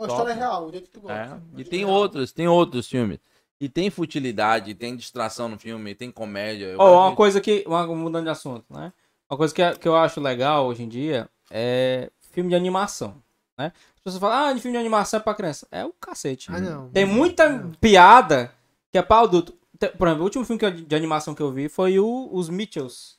[0.00, 1.42] A história é real, o jeito que tu gosta.
[1.56, 1.90] É, E tem real.
[1.90, 3.18] outros, tem outros filmes.
[3.60, 6.76] E tem futilidade, tem distração no filme, tem comédia.
[6.76, 7.64] Gosto uma coisa que.
[7.66, 8.92] uma- mudando de assunto, né?
[9.28, 13.20] Uma coisa que, que eu acho legal hoje em dia é filme de animação,
[13.58, 13.72] né?
[13.96, 15.66] As pessoas falam, ah, de filme de animação é pra criança.
[15.70, 16.48] É o cacete.
[16.50, 16.90] Ah, não.
[16.90, 18.54] Tem muita piada
[18.90, 19.52] que é pra adulto.
[19.96, 23.16] Por exemplo, o último filme eu- de animação que eu vi foi o, Os Mitchells,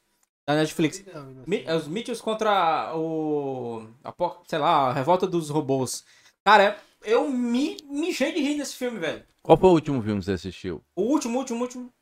[0.48, 1.04] da Netflix.
[1.14, 3.88] Não, não Mi- é os Mitchells contra o.
[4.04, 4.14] A,
[4.48, 6.04] sei lá, a revolta dos robôs.
[6.44, 9.24] Cara, eu me mijei de rir nesse filme, velho.
[9.42, 10.84] Qual foi o último filme que você assistiu?
[10.96, 11.94] O último, último, último.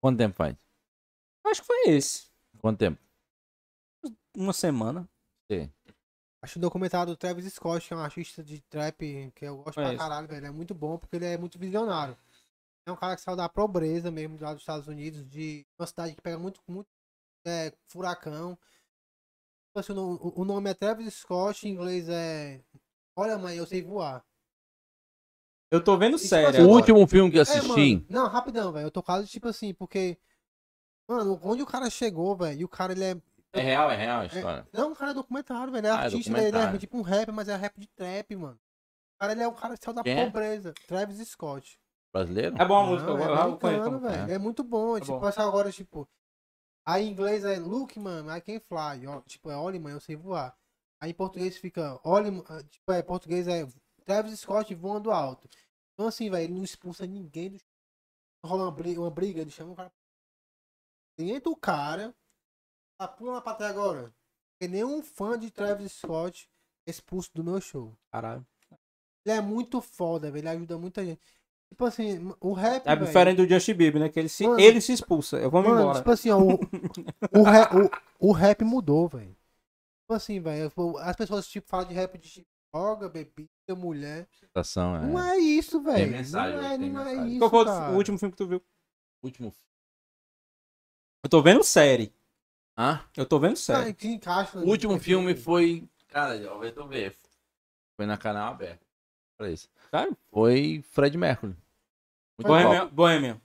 [0.00, 0.54] Quanto tempo faz?
[1.44, 2.26] Acho que foi esse.
[2.60, 2.98] Quanto tempo?
[4.36, 5.08] Uma semana.
[5.50, 5.70] Sim.
[6.46, 9.74] Acho o documentário do Travis Scott, que é um artista de trap que eu gosto
[9.74, 9.98] pra Conheço.
[9.98, 10.46] caralho, velho.
[10.46, 12.16] É muito bom porque ele é muito visionário.
[12.86, 16.14] É um cara que saiu da pobreza mesmo, lá dos Estados Unidos, de uma cidade
[16.14, 16.86] que pega muito, muito
[17.44, 18.56] é, furacão.
[19.68, 22.60] Tipo assim, o, o- nome é Travis Scott, em inglês é.
[23.16, 24.24] Olha, mãe, eu sei voar.
[25.70, 26.48] Eu tô vendo tipo sério.
[26.48, 26.74] assim, O agora.
[26.74, 27.68] último filme que eu É, assisti.
[27.68, 28.86] mano, não, rapidão, velho.
[28.86, 30.18] Eu tô quase tipo assim, porque.
[31.08, 33.22] Mano, onde o cara chegou, velho, e o cara ele é.
[33.58, 34.68] É real, é real a história.
[34.72, 35.80] Não, o cara é documentário, velho.
[35.80, 37.78] Ele é Ah, é artista, ele é- ele é tipo um rap, mas é rap
[37.78, 38.54] de trap, mano.
[39.14, 40.24] O cara ele é o cara que saiu da Quem é?
[40.26, 40.74] pobreza.
[40.86, 41.78] Travis Scott.
[42.12, 42.56] Brasileiro?
[42.60, 43.98] É boa a Não, música, eu é eu- conheço.
[44.00, 44.30] velho.
[44.30, 44.34] É.
[44.34, 44.96] É muito bom.
[44.96, 45.26] É tipo, bom.
[45.28, 46.08] essa agora, tipo.
[46.86, 49.06] Aí em inglês é Look, mano, I can fly.
[49.06, 50.56] Ó, Tipo, é olhe, mãe, eu sei voar.
[51.00, 53.66] Aí em português fica, olhe, ma- ah, tipo, é, português é
[54.04, 55.48] Travis Scott voando alto.
[55.94, 57.58] Então assim, velho, ele não expulsa ninguém do
[58.44, 59.92] rola uma briga, uma briga, ele chama o cara.
[61.18, 62.14] Entra o cara,
[62.98, 64.12] tá pula na plateia agora.
[64.58, 66.48] Porque nenhum fã de Travis Scott
[66.86, 67.96] expulso do meu show.
[68.10, 68.46] Caralho.
[69.24, 70.42] Ele é muito foda, velho.
[70.42, 71.20] Ele ajuda muita gente.
[71.68, 72.86] Tipo assim, o rap.
[72.86, 74.08] É velho, diferente do Justin Bieber, né?
[74.08, 74.60] Que ele se, Mano.
[74.60, 75.36] ele se expulsa.
[75.38, 75.98] Eu vou me Mano, embora.
[75.98, 76.58] tipo assim, ó, o,
[77.40, 79.36] o, rap, o, o rap mudou, velho.
[80.02, 80.72] Tipo assim, velho.
[81.00, 84.28] As pessoas tipo, falam de rap de droga, bebida, mulher.
[84.54, 85.06] Ação, é.
[85.06, 86.12] Não é isso, velho.
[86.12, 87.38] mensagem, Não é, tem não é isso.
[87.40, 88.62] Qual foi o último filme que tu viu?
[89.22, 89.52] Último.
[91.24, 92.14] Eu tô vendo série.
[92.76, 93.00] Hã?
[93.16, 93.94] Eu tô vendo Ah, série.
[93.94, 95.88] que encaixa, O último filme foi.
[96.08, 97.16] Cara, vai tu ver.
[97.96, 98.84] Foi na canal aberto.
[99.38, 99.68] Olha isso.
[99.90, 100.16] Sério?
[100.30, 101.56] Foi Fred Mercury.
[102.38, 102.90] Muito.
[102.92, 103.40] Bohemian.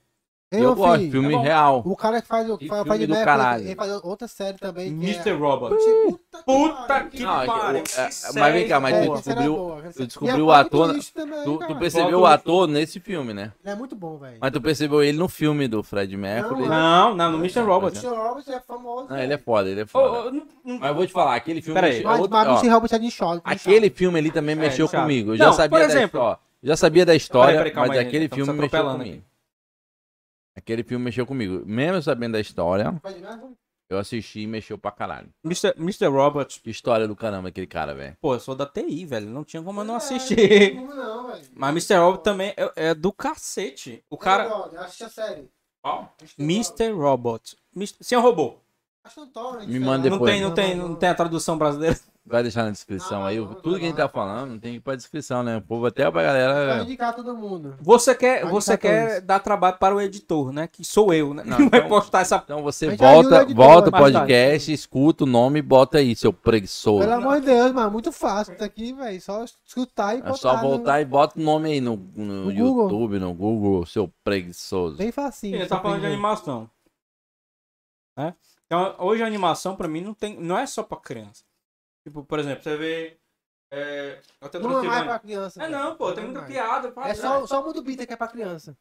[0.54, 1.82] Eu ô, gosto, filho, filme é real.
[1.86, 3.64] O cara que faz o Que faz, faz de do Mercury, caralho.
[3.66, 4.88] ele faz outra série também.
[4.90, 5.30] Mr.
[5.30, 5.32] É...
[5.32, 5.74] Robot.
[5.76, 7.84] Puta, Puta que é pariu.
[7.98, 9.82] é- mas vem cá, mas É, tu descobriu- boa.
[9.96, 13.54] tu descobriu é o ator- também, Tu, tu percebeu o ator nesse filme, né?
[13.64, 14.38] Ele é muito bom, velho.
[14.42, 16.64] Mas tu percebeu ele no filme do Fred Mercury.
[16.68, 17.62] Não, Não, não, no Mr.
[17.62, 17.98] Robot.
[17.98, 18.08] Mr.
[18.14, 19.08] Robert é famoso.
[19.10, 20.28] Não, ele é foda, ele é foda.
[20.28, 21.76] ô, não- não- Mas eu vou te falar, aquele filme.
[21.76, 21.94] Pera aí.
[21.94, 22.70] mexeu- Mas, outro- mas ó, o Mr.
[22.74, 23.42] Robert é de short.
[23.46, 25.02] aquele filme ali também mexeu chato.
[25.02, 25.32] comigo.
[25.32, 26.40] Eu já sabia da história.
[26.64, 29.24] Já sabia da história, Peraí, peraí, mas aquele filme mexeu comigo.
[30.62, 31.64] Aquele filme mexeu comigo.
[31.66, 32.94] Mesmo sabendo da história,
[33.90, 35.28] eu assisti e mexeu pra caralho.
[35.44, 35.74] Mr.
[35.78, 36.06] Mr.
[36.08, 36.62] Robot.
[36.62, 38.16] Que história do caramba aquele cara, velho.
[38.22, 39.28] Pô, eu sou da TI, velho.
[39.28, 40.76] Não tinha como eu não É, assistir.
[40.76, 41.44] Não, não, velho.
[41.56, 41.96] Mas Mr.
[41.96, 44.04] Robot também é, é do cacete.
[44.10, 44.46] O cara.
[44.46, 45.50] Eu assisti a série.
[45.84, 46.14] Qual?
[46.38, 46.92] Mr.
[46.92, 47.58] Robot.
[47.76, 48.56] Mis- Senhor Robô.
[49.04, 50.10] Acho Torrent, Me manda lá.
[50.12, 50.32] Não Depois.
[50.32, 51.98] tem, não tem, não tem a tradução brasileira.
[52.24, 53.40] Vai deixar na descrição Não, aí.
[53.40, 54.06] não, não, Tudo que a gente não.
[54.06, 55.58] tá falando, tem que ir pra descrição, né?
[55.58, 56.84] O povo até pra Vai galera.
[56.84, 57.76] indicar todo mundo.
[57.82, 59.26] Você quer, Vai você quer todos.
[59.28, 60.68] dar trabalho para o editor, né?
[60.68, 61.44] Que sou eu, né?
[61.44, 62.36] Não, Não, vai então- postar essa.
[62.46, 64.18] Então você volta, editor, volta o mais tarde.
[64.20, 67.00] podcast, escuta o nome e bota aí, seu preguiçoso.
[67.00, 67.90] Pelo amor de Deus, mano.
[67.90, 68.56] Muito fácil.
[68.56, 69.20] Tá aqui, velho.
[69.20, 70.38] Só escutar e É botar.
[70.38, 72.84] só no- voltar e bota o nome aí no, no No Google.
[72.84, 74.96] YouTube, no Google, seu preguiçoso.
[74.98, 75.56] Bem facinho.
[75.56, 76.70] Ele tá falando de animação.
[78.16, 78.36] Né?
[78.68, 81.44] Então, hoje a animação pra mim não tem, não é só pra criança.
[82.04, 83.18] Tipo, por exemplo, você vê
[83.72, 85.64] é, eu tô Não é mais pra criança.
[85.64, 88.18] É não, pô, tem Não muita piada, É só, só o Mundo Bita que é
[88.18, 88.76] pra criança.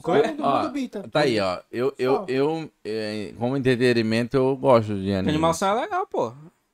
[0.00, 1.08] Só Eu- o Mundo, ó, Mundo Bita.
[1.10, 1.60] Tá aí, ó.
[1.70, 2.24] Eu, eu, Só.
[2.28, 5.30] eu, eh, como entretenimento, eu gosto de anime.
[5.30, 6.32] animação é legal, pô.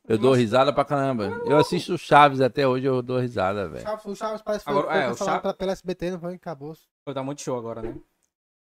[0.08, 1.42] Eu dou risada pra caramba.
[1.46, 3.84] Eu assisto Chaves até hoje, eu dou risada, velho.
[4.04, 6.34] O Chaves parece que Agora, foi, é, foi o Chaves- pela- pela SBT, não foi?
[6.34, 6.76] Acabou.
[7.04, 7.96] Pô, Tá muito show agora, né?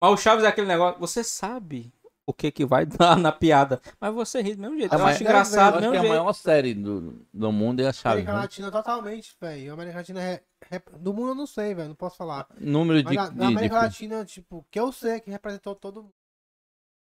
[0.01, 1.91] Mas o Chaves é aquele negócio, você sabe
[2.27, 4.93] o que que vai dar na piada, mas você ri do mesmo jeito.
[4.93, 7.87] Eu acho é, engraçado do acho que mesmo a maior série do, do mundo é
[7.87, 8.27] a Chaves.
[8.27, 8.39] América né?
[8.39, 9.73] Latina totalmente, velho.
[9.73, 10.43] América Latina é.
[10.71, 11.89] é- Do mundo eu não sei, velho.
[11.89, 12.47] Não posso falar.
[12.59, 13.87] Número Mas de, na, de, na de América filme.
[13.87, 16.13] Latina, tipo, que eu sei que representou todo mundo.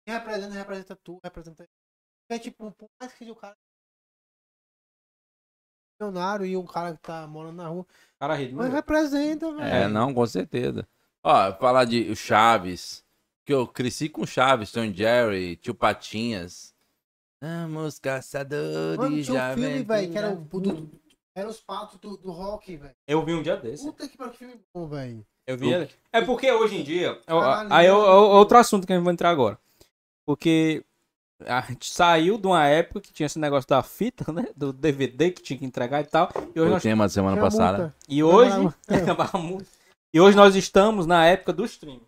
[0.07, 1.69] Quem representa, representa tu, representa.
[2.31, 3.57] É tipo, por mais que o cara.
[6.01, 7.83] milionário e um cara que tá morando na rua.
[7.83, 9.65] O cara ri do Mas mesmo representa, velho.
[9.65, 10.87] É, não, com certeza.
[11.23, 13.05] Ó, falar de Chaves,
[13.47, 16.75] que eu cresci com Chaves, Tom e Jerry, Tio Patinhas.
[17.41, 20.61] Vamos, caçadores, Mano, tinha já um filme, velho, que era o.
[20.61, 20.91] Do,
[21.35, 22.95] era os patos do, do rock, velho.
[23.07, 23.85] Eu vi um dia desse.
[23.85, 25.25] Puta que pariu, que filme bom, velho.
[25.47, 25.89] Eu vi ele.
[26.13, 27.21] É porque hoje em dia.
[27.27, 29.57] eu- Caralho, aí é outro assunto que a gente vai entrar agora.
[30.27, 30.85] Porque
[31.45, 34.47] a gente saiu de uma época que tinha esse negócio da fita, né?
[34.57, 36.31] Do DVD que tinha que entregar e tal.
[36.53, 37.79] E hoje o nós, tema da semana passada.
[37.79, 37.97] multa.
[38.09, 38.57] e hoje,
[40.13, 42.01] e hoje nós estamos na época do stream.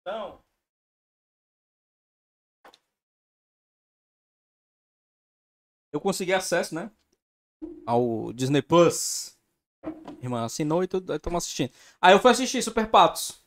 [0.00, 0.37] Então.
[5.92, 6.90] Eu consegui acesso, né?
[7.86, 9.36] Ao Disney Plus.
[10.22, 11.70] Irmã assinou e tudo, aí estamos assistindo.
[12.00, 13.40] Aí eu fui assistir Super Patos.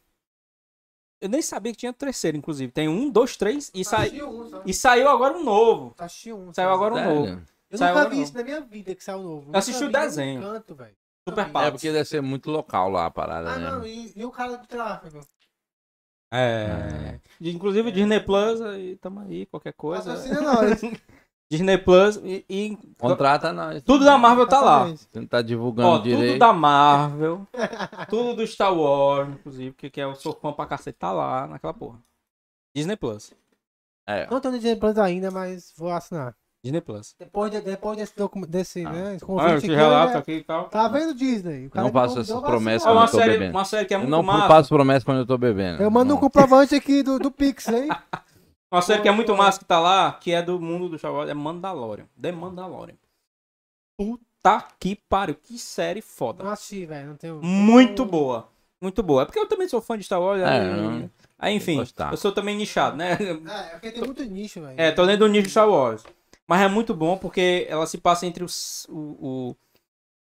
[1.22, 2.72] Eu nem sabia que tinha terceiro, inclusive.
[2.72, 4.08] Tem um, dois, três e, sai...
[4.08, 5.94] Assisti um, e saiu agora um novo.
[6.00, 6.52] Assisti um.
[6.54, 7.26] Saiu agora um novo.
[7.28, 7.48] Sério?
[7.70, 8.24] Eu Saiu nunca vi não.
[8.24, 9.52] isso na minha vida que saiu novo.
[9.54, 10.42] Eu assisti o desenho.
[10.42, 10.76] Canto.
[11.30, 11.72] Super É Patos.
[11.72, 13.70] porque deve ser muito local lá a parada, Ah, né?
[13.72, 15.22] não, e, e o cara do tráfego?
[16.34, 17.20] É.
[17.40, 20.16] De- Inclusive Disney Plus, aí tamo aí, qualquer coisa.
[20.16, 20.82] Patrocina nós.
[21.52, 23.84] Disney Plus e, e Contrata nós.
[23.84, 24.86] tudo da Marvel tá lá.
[24.88, 26.28] Você não tá divulgando Ó, direito.
[26.34, 27.46] tudo da Marvel,
[28.10, 31.46] tudo do Star Wars, inclusive, que, que é o sou fã pra cacete, tá lá
[31.48, 32.00] naquela porra.
[32.74, 33.34] Disney Plus.
[34.08, 34.28] É.
[34.32, 36.34] Não tô no Disney Plus ainda, mas vou assinar.
[36.64, 37.16] Disney Plus.
[37.20, 38.90] Depois, de- depois desse, docu- desse Ah.
[38.92, 40.70] né, esse Ah, convite esse aqui, relato né, aqui e tal.
[40.70, 41.66] Tá vendo Disney?
[41.66, 43.52] O cara Não faço essas eu promessas É quando uma eu tô série, bebendo.
[43.58, 44.48] uma série que é Eu muito não massa.
[44.48, 45.84] faço promessa quando eu tô bebendo.
[45.84, 46.22] Eu mando um Não.
[46.22, 47.90] comprovante aqui do, do Pix, hein?
[48.72, 51.12] Uma série que é muito massa que tá lá, que é do mundo do Star
[51.14, 52.08] Wars, é Mandalorian.
[52.20, 52.96] The Mandalorian.
[53.98, 56.44] Puta que pariu, que série foda.
[56.44, 57.10] Não assisti, velho.
[57.10, 57.42] Não tenho.
[57.44, 58.48] Muito boa.
[58.82, 59.22] Muito boa.
[59.22, 60.42] É porque eu também sou fã de Star Wars.
[60.42, 63.12] É, aí, não- aí, enfim, eu sou também nichado, né?
[63.14, 64.74] É, é porque tem muito nicho, velho.
[64.80, 66.04] É, tô dentro do nicho de Star Wars.
[66.48, 68.96] Mas é muito bom porque ela se passa entre os, o,
[69.52, 69.56] o-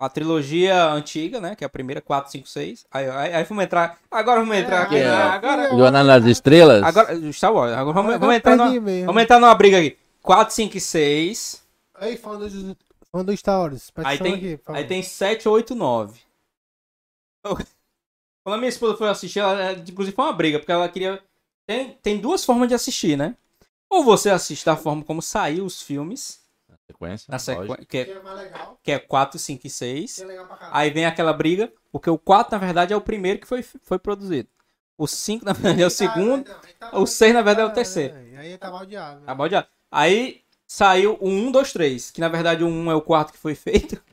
[0.02, 1.54] a trilogia antiga, né?
[1.54, 2.86] Que é a primeira, 4, 5, 6.
[2.90, 4.00] Aí, aí, aí vamos entrar.
[4.10, 4.96] Agora vamos entrar aqui.
[4.96, 5.08] É, né?
[5.08, 5.22] é.
[5.22, 6.82] Agora, Jornada das Estrelas?
[6.82, 7.32] agora.
[7.32, 7.72] Star Wars.
[7.72, 9.06] Agora vamos, Agora vamos entrar numa, mesmo.
[9.06, 9.96] vamos entrar numa briga aqui.
[10.20, 11.62] 4, 5 e 6.
[11.94, 12.76] Aí, fã do,
[13.12, 13.92] fã do Star Wars.
[13.98, 16.20] Aí tem, aqui, aí tem 7, 8, 9.
[17.44, 21.22] Quando a minha esposa foi assistir, ela, ela, inclusive foi uma briga, porque ela queria.
[21.64, 23.36] Tem, tem duas formas de assistir, né?
[23.88, 26.41] Ou você assiste da forma como saiu os filmes,
[27.02, 27.26] Sequência?
[27.30, 28.80] na sequência, que, Que é, é mais legal.
[28.82, 30.18] que é 4, 5 e Que 6.
[30.20, 30.76] é legal pra caralho.
[30.76, 33.98] Aí vem aquela briga, porque o 4, na verdade, é o primeiro que foi, foi
[33.98, 34.48] produzido.
[34.96, 36.50] O 5, na verdade, é o segundo.
[36.92, 38.14] o seis, na verdade, é o terceiro.
[38.38, 39.24] Aí tá mal diabo.
[39.24, 39.66] Tá já.
[39.90, 42.10] Aí saiu o 1, 2, 3.
[42.10, 44.00] Que na verdade o 1 é o quarto que foi feito.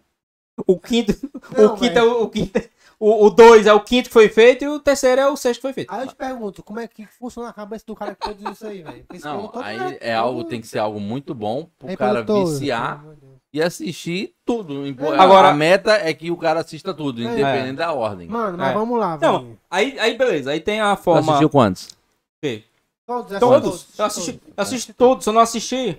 [0.68, 1.14] O quinto.
[1.58, 2.60] Não, o quinto é o, o quinto.
[2.60, 2.62] O,
[3.00, 5.62] o 2 é o quinto que foi feito e o terceiro é o sexto que
[5.62, 5.94] foi feito.
[5.94, 8.68] Aí eu te pergunto, como é que funciona a cabeça do cara que produziu isso
[8.68, 9.06] aí, velho?
[9.24, 13.04] Não, aí não é algo, tem que ser algo muito bom pro cara viciar
[13.54, 14.84] e assistir tudo.
[15.18, 18.28] Agora- a meta é que o cara assista tudo, independente da ordem.
[18.28, 18.74] Mano, mas É.
[18.74, 19.32] vamos lá, velho.
[19.32, 20.52] Não, aí, aí beleza.
[20.52, 21.32] Aí tem a Você forma.
[21.32, 21.88] assistiu quantos?
[22.44, 22.66] Ok.
[23.08, 23.88] Todos, Todos.
[23.98, 24.06] Eu
[24.58, 25.24] assisti, todos.
[25.24, 25.98] Se eu não assisti,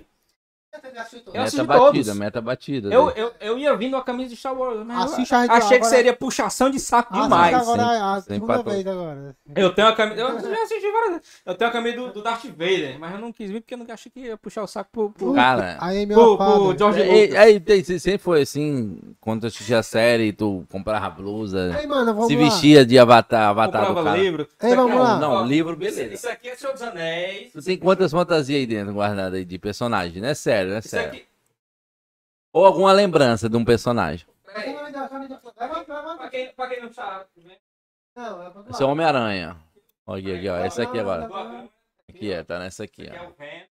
[0.73, 2.15] Eu meta batida, todos.
[2.17, 2.89] meta batida.
[2.93, 4.85] eu, eu, eu ia vindo a camisa de Star Wars.
[4.85, 7.53] Mas eu Assiste a achei que seria puxação de saco demais.
[7.53, 7.83] agora
[8.15, 8.73] a sem segunda patrão.
[8.73, 9.35] vez agora.
[9.53, 10.21] Eu tenho a camisa.
[10.21, 11.27] Eu já assisti várias vezes.
[11.45, 13.77] Eu tenho a camisa do, do Darth Vader, mas eu não quis vir porque eu
[13.79, 17.27] não achei que ia puxar o saco pro, pro, Cara, Aí, meu pro, George Aí,
[17.27, 17.37] Lucas.
[17.69, 22.27] aí, sempre foi assim, quando tu assistia a série, tu comprava blusa, Aí, mano, vamos
[22.27, 22.43] se lá.
[22.43, 24.21] vestia de avatar, avatar do comprava cara.
[24.21, 24.47] livro.
[24.61, 25.19] Ei, vamos ó, lá.
[25.19, 26.13] Não, livro, Isso, beleza.
[26.13, 27.51] isso aqui é Senhor dos Anéis.
[27.51, 30.33] Tu tem quantas fantasias aí dentro guardadas aí de personagem, né?
[30.33, 30.79] Sério, né?
[30.79, 31.09] Isso Sério.
[31.09, 31.25] aqui.
[32.53, 34.27] Ou alguma lembrança de um personagem.
[34.45, 34.75] Peraí.
[35.55, 37.25] Pra quem, pra quem não sabe.
[37.37, 37.55] né?
[38.15, 39.57] Não, é pra Esse é o Homem-Aranha.
[40.05, 40.55] Olha aqui, ó.
[40.57, 41.25] Essa aqui agora.
[42.09, 43.29] Esse Aqui é, tá nessa aqui, aqui é ó.
[43.29, 43.65] o Venom.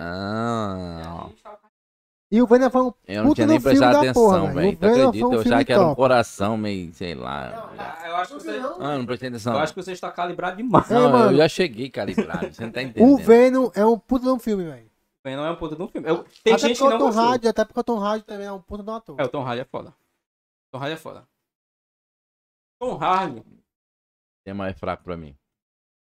[0.00, 1.28] Ah,
[2.30, 4.72] E o Venom foi um eu não tinha nem prestado atenção, velho.
[4.72, 5.26] O Tu acredita?
[5.26, 7.70] um Eu achava que era um coração meio, sei lá.
[7.78, 9.54] Ah, Eu acho que você, Ah, não prestei atenção.
[9.54, 10.90] eu acho que você está calibrado demais.
[10.90, 11.36] É, Não, eu mano.
[11.36, 13.16] já cheguei calibrado, você não tá O entendendo.
[13.18, 14.87] Venom é um puta de um filme, velho.
[15.24, 16.08] Venom é um puta de um filme.
[16.08, 17.24] Eu- tem Até gente que o não Tom gostou.
[17.24, 19.20] Hardy, até porque o Tom Hardy também é um puta de um ator.
[19.20, 19.94] É, o Tom Hardy é foda.
[20.72, 21.28] Tom Hardy é foda.
[22.80, 23.44] Tom Hardy.
[24.46, 25.36] É mais fraco pra mim.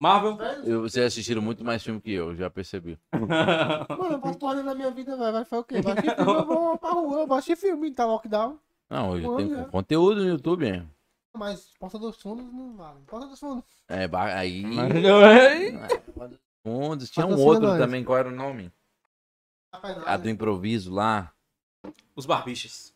[0.01, 0.37] Marvel.
[0.65, 2.99] Eu, vocês assistiram muito mais filme que eu, já percebi.
[3.13, 5.31] Mano, eu faço porra na minha vida, velho.
[5.31, 5.81] Vai fazer o quê?
[5.81, 8.59] Vai assistir filme, eu vou pra rua, eu vou assistir filme, tá lockdown.
[8.89, 9.45] Não, eu Olha.
[9.45, 10.89] tenho conteúdo no YouTube, hein?
[11.35, 12.99] Mas Porta dos Fundos não vale.
[13.07, 13.63] Porta dos Fundos.
[13.87, 14.63] É, ba- aí.
[14.63, 17.09] Mas- Fundos.
[17.09, 17.79] Tinha um Patrocina outro nós.
[17.79, 18.71] também, qual era o nome?
[20.05, 21.33] A do improviso lá.
[22.15, 22.93] Os barbichas.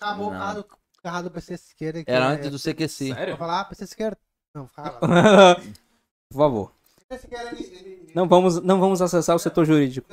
[0.00, 0.38] Acabou o Não.
[0.38, 2.04] carro, o carro do PC Siqueira.
[2.04, 3.06] que Era é- antes do CQC.
[3.08, 3.36] Vou Sério?
[3.36, 4.18] falar, PC Siqueira?
[4.54, 4.98] Não, fala.
[6.30, 6.72] Por favor.
[8.14, 10.08] Não vamos, não vamos acessar o setor jurídico.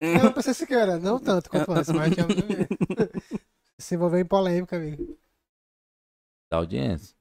[0.00, 2.22] Não, PC Siqueira, não tanto quanto antes, mas já
[3.78, 5.18] se envolveu em polêmica, amigo.
[6.50, 7.16] Da audiência.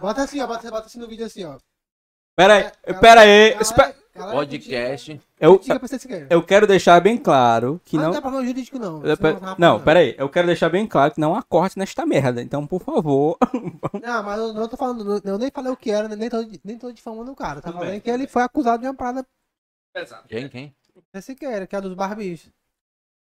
[0.00, 1.58] Bota assim, ó, bota, bota assim no vídeo assim, ó.
[2.36, 2.54] Pera
[2.86, 3.56] aí, pera aí.
[3.60, 5.20] espera- Podcast.
[5.40, 5.60] Eu,
[6.30, 8.12] eu quero deixar bem claro que Mas não.
[8.12, 9.04] não é problema jurídico, não.
[9.04, 10.14] Eu- pe- Não, pra- pera aí.
[10.16, 12.40] Eu quero deixar bem claro que não há corte nesta merda.
[12.40, 13.36] Então, por favor.
[14.02, 16.36] Não, mas eu não tô falando, não- eu nem falei o que era, nem tô,
[16.62, 17.60] nem tô difamando o cara.
[17.60, 19.24] Tá Tudo falando bem, que ele foi acusado de uma parada
[20.28, 20.48] Quem?
[20.48, 20.74] Quem?
[21.12, 22.50] PC Siqueira, que é a dos barbichos.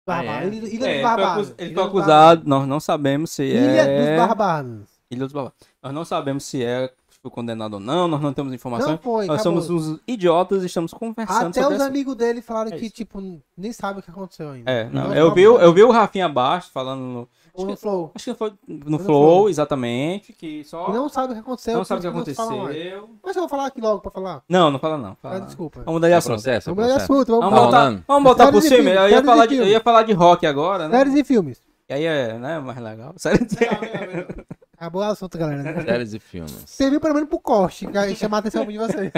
[0.07, 0.43] Ah, Barbados.
[0.43, 0.47] é?
[0.55, 1.55] Ilha, Ilha É, dos Barbados.
[1.59, 3.45] ele Ilha foi acusado, nós não sabemos se.
[3.45, 4.17] Ilha é.
[4.17, 4.89] dos Barbados.
[5.11, 5.59] Ilha dos Barbados.
[5.83, 6.93] Nós não sabemos se é
[7.23, 8.93] foi condenado ou não, nós não temos informações.
[8.93, 9.61] Não foi, Nós acabou.
[9.61, 11.91] somos uns idiotas e estamos conversando Até sobre os essa...
[11.91, 12.95] amigos dele falaram É que, isso.
[12.95, 14.71] tipo, nem sabe o que aconteceu ainda.
[14.71, 17.77] É, não, Então, eu, vi, o- eu vi o Rafinha abaixo falando no, Ou no
[17.77, 18.11] Flow.
[18.15, 19.49] acho que foi no no Flow, Flow.
[19.51, 21.77] exatamente, que só E não sabe o que aconteceu.
[21.77, 23.09] não sabe o que não aconteceu.
[23.23, 24.43] Mas eu vou falar aqui logo pra falar.
[24.49, 25.15] Não, não fala não.
[25.17, 25.47] Fala Ah, não.
[25.47, 25.81] desculpa.
[25.81, 26.33] Vamos mudar de É assunto.
[26.33, 27.13] processo, é Vamos mudar de processo.
[27.31, 28.77] assunto, vamos voltar, vamos voltar Séries e cima.
[28.79, 29.73] filmes, Eu ia, séries falar e de, eu filmes.
[29.75, 30.97] ia falar de rock agora, né?
[30.97, 31.61] Séries e filmes.
[31.87, 33.13] Que aí é, né, mais legal.
[33.17, 33.47] Sério?
[33.61, 34.47] Legal, legal, legal.
[34.81, 35.83] Acabou o assunto, galera.
[35.85, 36.65] Séries e filmes.
[36.65, 39.13] Serviu pelo menos pro corte, que aí chamar a atenção de vocês.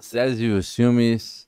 [0.00, 1.46] Séries e os filmes.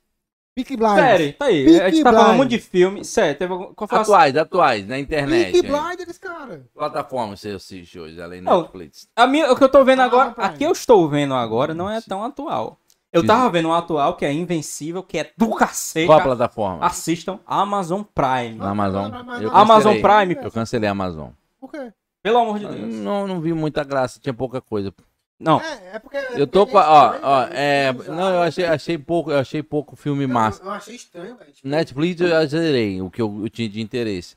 [0.55, 0.99] Peaky Blinders.
[1.01, 1.65] Série, tá aí.
[1.65, 2.37] Peaky a gente tá falando Blinders.
[2.37, 3.03] muito de filme.
[3.03, 3.73] Sério, teve algum...
[3.73, 5.51] Qual foi a Atuais, atuais, na internet.
[5.51, 5.73] Peaky hein?
[5.73, 6.65] Blinders, cara.
[6.73, 8.61] Plataforma você assiste hoje, além do Não.
[8.61, 9.09] Netflix.
[9.13, 10.47] A minha, o que eu tô vendo Ah, agora, Prime.
[10.47, 12.79] a que eu estou vendo agora não é tão atual.
[13.11, 16.05] Eu tava vendo um atual que é Invencível, que é do cacete.
[16.05, 16.85] Qual a plataforma?
[16.85, 18.57] Assistam Amazon Prime.
[18.61, 19.11] Amazon.
[19.41, 20.01] Eu Amazon cancelei.
[20.27, 21.29] Prime, Eu cancelei a Amazon.
[21.59, 21.91] Por quê?
[22.21, 22.93] Pelo amor de Deus.
[22.95, 24.93] Não, não vi muita graça, tinha pouca coisa.
[25.39, 26.17] Não, É, é porque.
[26.31, 26.77] Eu tô com.
[26.77, 27.93] a- Ó, ó, é.
[27.93, 30.61] Não, eu achei, achei pouco, eu achei pouco filme massa.
[30.61, 31.51] Eu achei estranho, velho.
[31.51, 34.35] Tipo, Netflix eu já zerei o que eu, eu tinha de interesse.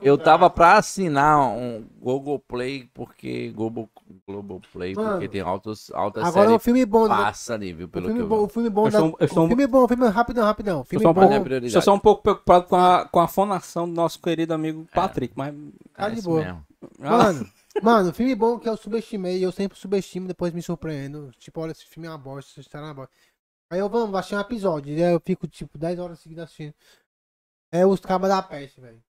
[0.00, 3.50] Eu tava pra assinar um Google Play, porque.
[3.52, 3.88] Global,
[4.26, 7.06] Global Play, Mano, porque tem altos, altas Agora séries um filme bom.
[7.06, 7.14] né?
[7.14, 7.86] passa ali, viu?
[7.86, 8.42] O Pelo filme que eu bom, vi.
[8.44, 8.86] o filme bom.
[8.86, 10.78] Eu da- sou um- eu sou um- filme bom, filme rapidão, rapidão.
[10.80, 13.28] eu Filme sou um é pouco, eu sou um pouco preocupado com a, com a
[13.28, 15.54] fonação do nosso querido amigo Patrick, mas...
[15.94, 16.40] Tá É de isso boa.
[16.44, 16.66] mesmo.
[16.98, 17.50] Mano,
[17.82, 21.30] mano, filme bom que eu subestimei, eu sempre subestimo, depois me surpreendo.
[21.38, 23.12] Tipo, olha, esse filme é uma bosta, esse história é bosta.
[23.70, 26.74] Aí eu, vamos, achei um episódio, e aí eu fico, tipo, 10 horas seguidas assistindo.
[27.70, 29.00] É os Cabas da Peste, velho.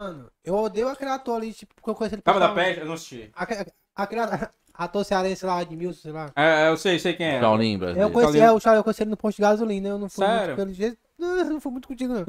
[0.00, 2.50] Mano, eu odeio aquele ator ali, tipo, porque eu conheci ele Cabo da.
[2.54, 3.30] Peste, eu não assisti.
[3.34, 3.66] Aque-
[3.96, 4.20] Aquele
[4.74, 6.30] ator cearense lá, de Milson, sei lá.
[6.36, 7.40] É, eu sei, sei quem é.
[7.40, 8.12] Shaolin, Eu brasileiro.
[8.12, 8.46] conheci, Shaolin.
[8.48, 10.46] é, o Charlie, eu conheci ele no posto de gasolina, eu não fui Sério?
[10.46, 10.98] muito pelo jeito.
[11.18, 12.24] Não, eu não fui muito contigo, não.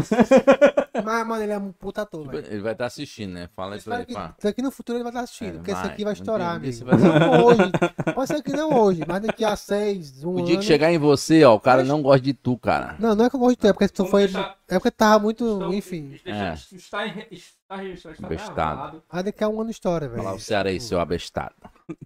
[1.06, 2.44] Mas, mano, ele é um puta ator, velho.
[2.48, 3.48] Ele vai estar assistindo, né?
[3.56, 4.34] Fala aí, que pá.
[4.42, 6.86] daqui no futuro ele vai estar assistindo, É, porque esse aqui vai estourar, amigo.
[6.86, 7.60] vai- Não hoje.
[8.16, 10.62] Pode ser que não hoje, mas daqui a seis, um O dia ano.
[10.62, 12.96] que chegar em você, ó, o cara não gosta de tu, cara.
[12.98, 14.24] Não, não é que eu gosto de ter, é porque tu foi.
[14.24, 15.46] deixar- É porque tava muito.
[15.46, 16.14] Estão- Enfim.
[16.16, 16.54] Está, É.
[16.56, 17.28] está, em-
[17.70, 18.56] está registrado, está Bestado.
[18.56, 19.04] gravado.
[19.10, 20.24] Aí daqui a um ano estoura, velho.
[20.24, 21.56] Fala o Ceará aí, seu abestado.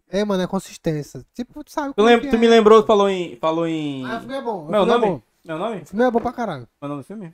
[0.09, 1.25] É, mano, é consistência.
[1.33, 2.39] Tipo, tu sabe Tu, como lembra, que tu é.
[2.39, 3.37] me lembrou, falou em...
[3.37, 4.05] Falou em...
[4.05, 4.65] Ah, o filme é bom.
[4.67, 5.05] Meu é nome?
[5.07, 5.21] bom.
[5.45, 5.81] Meu nome?
[5.81, 6.67] O filme é bom pra caralho.
[6.81, 7.33] Meu nome do filme?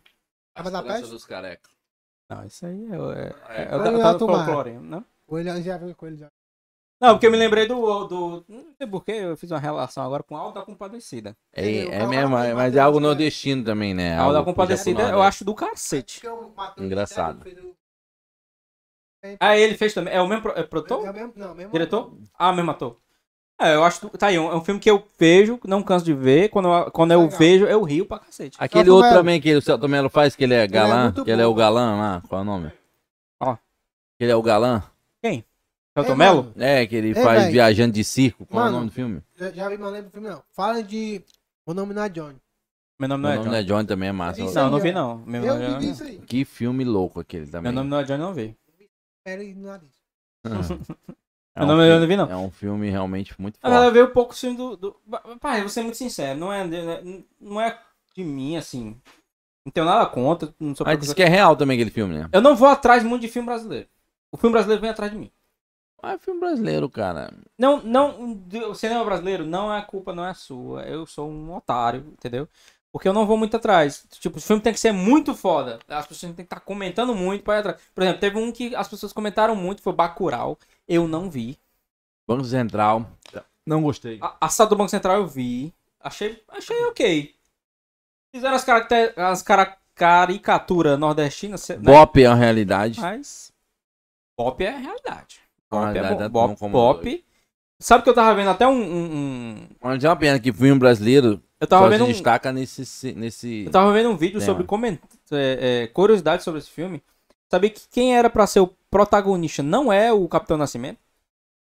[0.54, 1.10] Tava da peste?
[1.10, 1.72] dos carecas.
[2.30, 2.96] Não, isso aí é...
[2.96, 5.04] é, é, é, tá- o tá folclore, não?
[5.28, 6.28] Ou ele já viu com ele já.
[7.02, 8.04] Não, porque eu me lembrei do...
[8.08, 11.36] do não sei porquê, eu fiz uma relação agora com Alto da Compadecida.
[11.54, 13.08] É, É, é mesmo, é- mas é algo né?
[13.08, 14.18] nordestino também, né?
[14.18, 16.22] Alto da Algo Compadecida eu acho do cacete.
[16.78, 17.44] Engraçado.
[19.40, 20.14] Ah, ele fez também.
[20.14, 21.06] É o mesmo é produtor?
[21.06, 21.72] É o mesmo- Não, mesmo.
[21.72, 22.14] Diretor?
[22.38, 22.98] Ah, mesmo ator.
[23.62, 24.08] É, eu acho.
[24.12, 26.48] Tá aí, é um, é filme que eu vejo, não canso de ver.
[26.50, 27.38] Quando eu, quando eu Legal.
[27.38, 28.56] vejo, eu rio pra cacete.
[28.58, 29.20] Aquele Celto outro Melo.
[29.20, 31.52] também que o Celto Melo faz, que ele é galã, muito que ele é bom.
[31.52, 32.72] o galã lá, qual é o nome?
[33.42, 33.56] Ó.
[34.18, 34.82] Que ele é o galã?
[35.22, 36.44] Celton É, Mello?
[36.44, 37.52] mano, É, que ele É, faz véi.
[37.52, 39.22] Viajando de Circo, qual é o Mano, nome do filme?
[39.36, 40.42] Já, já vi, mas não lembro do filme, não.
[40.54, 41.22] Fala de.
[41.66, 42.38] O nome não é Johnny.
[42.98, 43.52] Meu nome não Meu é nome John.
[43.52, 44.42] não é John também é massa.
[44.42, 44.92] Isso Não, eu não vi é.
[44.94, 45.18] não.
[45.26, 45.92] Meu Eu nome, não é vi John.
[45.92, 46.18] isso aí.
[46.20, 47.64] Que filme louco aquele também.
[47.64, 48.56] Meu nome não é John, não vi.
[49.26, 50.00] Era e nada disso.
[51.56, 52.32] É um nome eu filme- não vi, não.
[52.32, 53.76] É um filme realmente muito forte.
[53.86, 54.78] eu vi um pouco assim do.
[54.78, 54.96] do...
[55.42, 56.64] Pai, vou ser muito sincero, não é,
[57.40, 57.78] não é
[58.16, 59.00] de mim, assim.
[59.66, 60.54] Não tenho nada contra.
[60.60, 62.30] Não sou disse que é real também aquele filme, né?
[62.32, 63.88] Eu não vou atrás muito de filme brasileiro.
[64.32, 65.32] O filme brasileiro vem atrás de mim.
[66.02, 67.30] Ah, é filme brasileiro, cara.
[67.58, 70.84] Não, não, o cinema brasileiro não é a culpa, não é sua.
[70.84, 72.48] Eu sou um otário, entendeu?
[72.92, 74.06] Porque eu não vou muito atrás.
[74.20, 75.80] Tipo, o filme tem que ser muito foda.
[75.88, 77.82] As pessoas têm que estar comentando muito pra ir atrás.
[77.94, 80.58] Por exemplo, teve um que as pessoas comentaram muito, foi Bacurau.
[80.88, 81.58] Eu não vi.
[82.28, 83.06] Banco Central.
[83.66, 84.18] Não gostei.
[84.22, 85.74] A Assado do Banco Central eu vi.
[86.00, 87.36] Achei, achei ok.
[88.34, 91.84] Fizeram as, caracter, as cara, caricatura nordestina, cê- né?
[91.84, 93.00] Bop é uma realidade.
[93.00, 93.52] mas
[94.38, 95.42] Bop é a realidade.
[95.70, 96.48] Bop é realidade bom.
[96.48, 97.26] Bop, como Bop.
[97.82, 100.78] Sabe que eu tava vendo até um- um- um Mas é uma pena que filme
[100.78, 103.64] brasileiro eu tava só se vendo um, destaca nesse, nesse...
[103.66, 104.46] Eu tava vendo um vídeo Tema.
[104.46, 104.98] sobre coment...
[105.32, 107.02] é, é, curiosidades sobre esse filme.
[107.50, 111.00] Sabia que quem era pra ser o protagonista não é o Capitão Nascimento?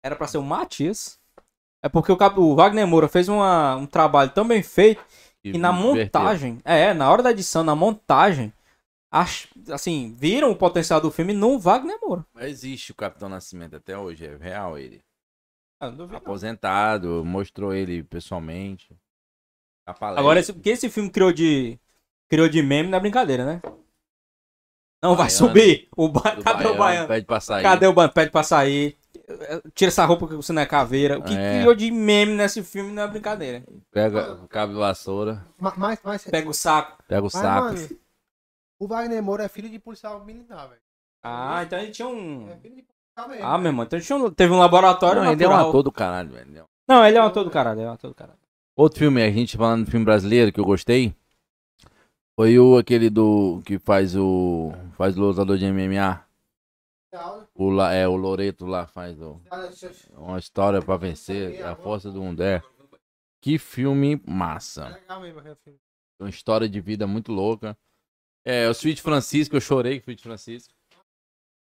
[0.03, 1.19] Era pra ser o Matias.
[1.83, 5.05] É porque o, Cap- o Wagner Moura fez uma- um trabalho tão bem feito
[5.43, 8.53] que na montagem, é, na hora da edição, na montagem,
[9.13, 12.25] ach- assim, viram o potencial do filme no Wagner Moura.
[12.35, 15.01] Mas existe o Capitão Nascimento até hoje, é real ele.
[15.81, 16.19] Ah, não duvido, não.
[16.19, 18.97] Aposentado, mostrou ele pessoalmente.
[19.87, 20.21] A palestra.
[20.21, 21.79] Agora, o que esse filme criou de,
[22.29, 23.61] criou de meme não é brincadeira, né?
[25.03, 25.31] Não vai Baiano.
[25.31, 25.89] subir.
[25.97, 26.23] O ba...
[26.23, 27.09] Cadê o Baiano, baiano?
[27.09, 27.63] Pede pra sair.
[27.63, 28.13] Cadê o bando?
[28.13, 28.97] Pede pra sair.
[29.75, 31.19] Tira essa roupa que você não é caveira.
[31.19, 31.59] O que É.
[31.61, 33.63] criou de meme nesse filme não é brincadeira.
[33.91, 37.03] Pega o cabo de vassoura, Ma- Mas, mas, Pega o saco.
[37.07, 37.67] pega o mas, saco.
[37.75, 37.89] mano,
[38.79, 40.81] o Wagner Moura é filho de policial militar, velho.
[41.23, 42.49] Ah, então ele tinha um.
[42.51, 42.83] É filho de
[43.17, 45.91] Ah, meu irmão, então tinha um- teve um laboratório Não, ele é um ator do
[45.93, 46.67] caralho, velho.
[46.87, 48.39] Não, ele é um ator do caralho, ele é um ator do caralho.
[48.77, 51.15] Outro filme, a gente falando de filme brasileiro que eu gostei,
[52.39, 56.25] foi o aquele do que faz o faz o lutador de MMA,
[57.55, 59.41] o La- é o Loreto lá faz o,
[60.13, 62.63] uma história pra vencer, a força do Mundé.
[63.41, 64.89] Que filme massa.
[64.89, 65.79] Legal mesmo aquele filme.
[66.21, 67.77] Uma história de vida muito louca.
[68.45, 70.75] É, o Sweet Francisco, eu chorei com o Sweet Francisco.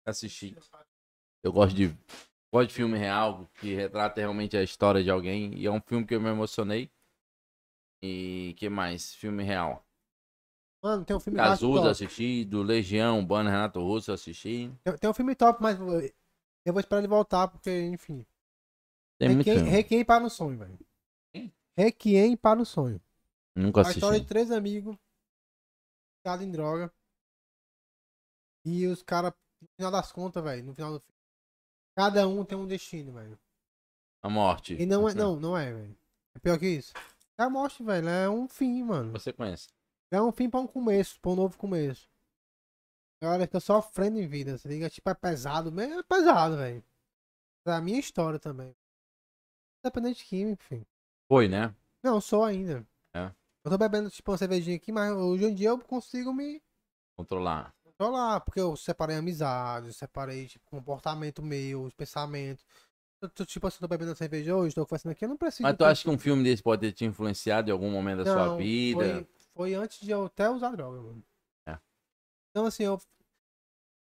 [0.06, 0.56] Assisti.
[1.42, 1.88] Eu gosto de,
[2.52, 5.54] gosto de filme real, que retrata realmente a história de alguém.
[5.56, 6.90] E é um filme que eu me emocionei.
[8.02, 9.14] E que mais?
[9.14, 9.84] Filme real.
[10.82, 11.90] Mano, tem um filme Cazuza top.
[11.90, 14.70] assisti, do Legião, Bana Renato Russo assisti.
[14.82, 18.24] Tem, tem um filme top, mas eu vou esperar ele voltar, porque, enfim.
[19.18, 19.70] Tem muito Requiem, filme.
[19.70, 20.78] Requiem para o sonho, velho.
[21.76, 23.00] Requiem para o sonho.
[23.54, 24.22] Nunca A história assisti.
[24.22, 24.96] de três amigos
[26.16, 26.90] viciados em droga.
[28.64, 31.19] E os caras, no final das contas, velho, no final do filme,
[32.00, 33.38] cada um tem um destino, velho.
[34.22, 34.74] A morte.
[34.74, 35.96] E não é, não, não é, velho.
[36.34, 36.94] É pior que isso.
[37.38, 39.12] É a morte, velho, é um fim, mano.
[39.12, 39.68] Você conhece.
[40.10, 42.08] É um fim pra um começo, pra um novo começo.
[43.22, 44.88] Galera que eu sofrendo em vida, você liga?
[44.88, 46.82] Tipo, é pesado, mesmo é pesado, velho.
[47.66, 48.74] É a minha história também.
[49.84, 50.86] Independente de química, enfim.
[51.30, 51.74] Foi, né?
[52.02, 52.86] Não, sou ainda.
[53.14, 53.26] É.
[53.62, 56.62] Eu tô bebendo, tipo, uma cervejinha aqui, mas hoje em dia eu consigo me
[57.14, 57.74] Controlar.
[58.00, 62.64] Controlar, porque eu separei amizade, eu separei, tipo, comportamento meu, os pensamentos.
[63.22, 65.62] Eu tô, tipo assim, tô bebendo cerveja hoje, tô conversando aqui, eu não preciso.
[65.62, 68.24] Mas tu acha que um filme desse pode ter te influenciado em algum momento da
[68.24, 68.98] sua Não, vida?
[68.98, 71.22] Foi, foi antes de eu até usar droga, mano.
[71.68, 71.78] É.
[72.50, 72.98] Então, assim, eu.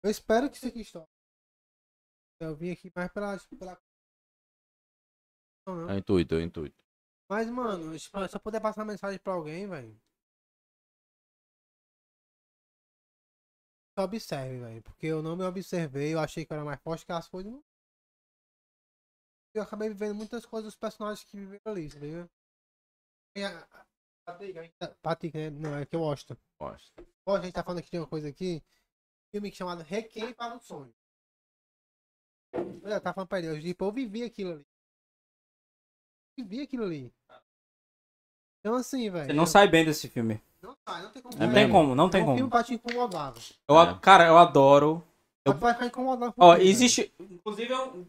[0.03, 1.07] Eu espero que isso aqui estoure.
[2.41, 3.37] Eu vim aqui mais pela.
[3.37, 3.79] tipo, pela...
[5.67, 5.89] Não, não.
[5.91, 6.83] É o intuito, é o intuito.
[7.29, 9.95] Mas, mano, tipo, se eu puder passar uma mensagem pra alguém, velho.
[13.97, 14.81] Observe, velho.
[14.83, 17.51] Porque eu não me observei, eu achei que eu era mais forte que as coisas.
[17.51, 17.63] Não...
[19.55, 22.29] Eu acabei vivendo muitas coisas dos personagens que viveram ali, tá ligado?
[24.25, 25.49] Patrick, tá- Patrick, né?
[25.49, 26.37] Não, é que eu gosto.
[26.59, 26.91] Gosto.
[27.25, 28.63] Ó, a gente tá falando aqui de uma coisa aqui.
[29.31, 30.93] Filme chamado Requiem para um Sonho.
[32.53, 34.65] Eu tava falando pra ele, eu, tipo, eu vivi aquilo ali.
[36.37, 37.13] Vivi aquilo ali.
[38.59, 39.25] Então assim, velho.
[39.25, 40.41] Você não sai bem desse filme.
[40.63, 41.35] Não sai, não tem como.
[41.35, 42.63] É Não tem como, não É tem um como.
[42.63, 43.33] te incomodar.
[43.67, 43.99] Eu, a- É.
[44.01, 45.03] Cara, eu adoro.
[45.45, 46.33] Eu- vai ficar incomodado.
[46.37, 47.13] Ó, existe.
[47.19, 48.07] Inclusive, eu-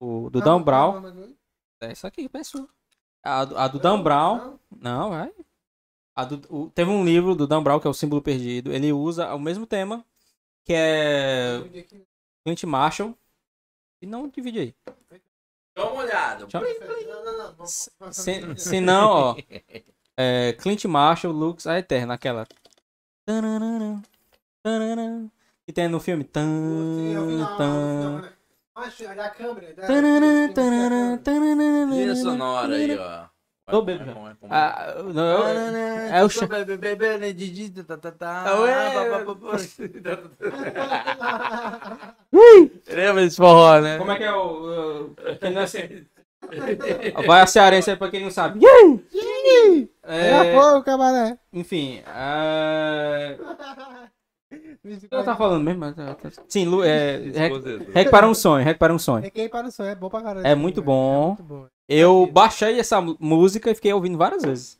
[0.00, 0.40] o do?
[0.40, 1.02] Dan Brown.
[1.80, 2.68] É isso aqui, pessoal.
[3.24, 4.56] A, do- a do Dan Brown.
[4.80, 5.32] Não, vai.
[6.16, 8.72] A do, o- teve um livro do Dan Brown, que é o Símbolo Perdido.
[8.72, 10.04] Ele usa o mesmo tema,
[10.64, 11.58] que é.
[12.44, 13.14] Clint Marshall.
[14.00, 14.74] E não divide aí.
[15.76, 16.46] Dá uma olhada.
[16.46, 16.62] Tchau.
[18.56, 19.36] Se não, ó.
[20.20, 22.44] É, Clint Marshall, Lux, a Eterna, aquela.
[25.64, 26.24] Que tem no filme.
[26.24, 26.44] Tan,
[27.56, 28.22] tan,
[29.76, 29.86] a
[30.50, 30.94] câmera.
[31.10, 31.18] né?
[31.94, 33.28] Trilha sonora aí, ó.
[33.70, 34.14] Tô bêbado já.
[34.16, 34.36] É, é?
[34.50, 35.76] Ah, não, eu-
[36.14, 36.28] é o
[37.84, 38.44] tá, tá, tá.
[38.72, 39.24] Ah, pá, pá.
[42.88, 43.98] Lembra desse forró, né?
[43.98, 45.14] Como é que é o.
[46.50, 48.60] é Vai a cearense aí pra quem não sabe.
[48.64, 51.38] É, É, pô, o cabaré.
[51.52, 52.02] enfim.
[52.06, 53.36] é,
[55.10, 55.80] Eu tava falando mesmo.
[55.80, 55.94] mas-
[56.48, 57.52] Sim, Lu, é, rec,
[57.94, 59.22] rec para um sonho, rec para um sonho.
[59.22, 60.46] Requiem para o sonho, é bom pra caralho.
[60.46, 61.24] É muito bom.
[61.24, 61.66] É muito bom.
[61.88, 64.78] Eu baixei essa música e fiquei ouvindo várias vezes.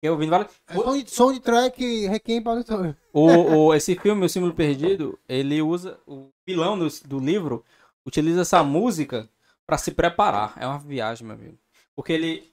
[0.00, 0.74] Fiquei ouvindo várias É
[1.06, 2.96] som, de, track Requiem para o sonho.
[3.12, 3.26] o,
[3.66, 5.98] o- Esse filme, O Símbolo Perdido, ele usa.
[6.06, 7.64] O vilão do, do livro
[8.08, 9.28] utiliza essa música
[9.66, 10.54] pra se preparar.
[10.56, 11.58] É uma viagem, meu amigo.
[11.94, 12.50] Porque ele.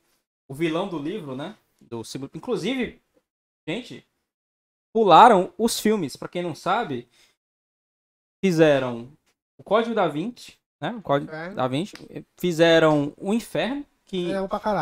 [0.47, 1.55] O vilão do livro, né?
[1.81, 2.29] Do símbolo.
[2.35, 3.01] Inclusive,
[3.67, 4.05] gente,
[4.93, 6.15] pularam os filmes.
[6.15, 7.07] Pra quem não sabe,
[8.43, 9.09] fizeram
[9.57, 10.91] o Código da Vinci, né?
[10.91, 11.55] O Código Inferno.
[11.55, 11.93] da Vinci.
[12.37, 14.39] Fizeram o Inferno, que É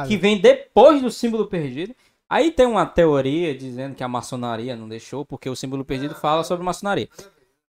[0.07, 1.95] que vem depois do símbolo perdido.
[2.29, 6.43] Aí tem uma teoria dizendo que a maçonaria não deixou, porque o símbolo perdido fala
[6.43, 7.07] sobre maçonaria.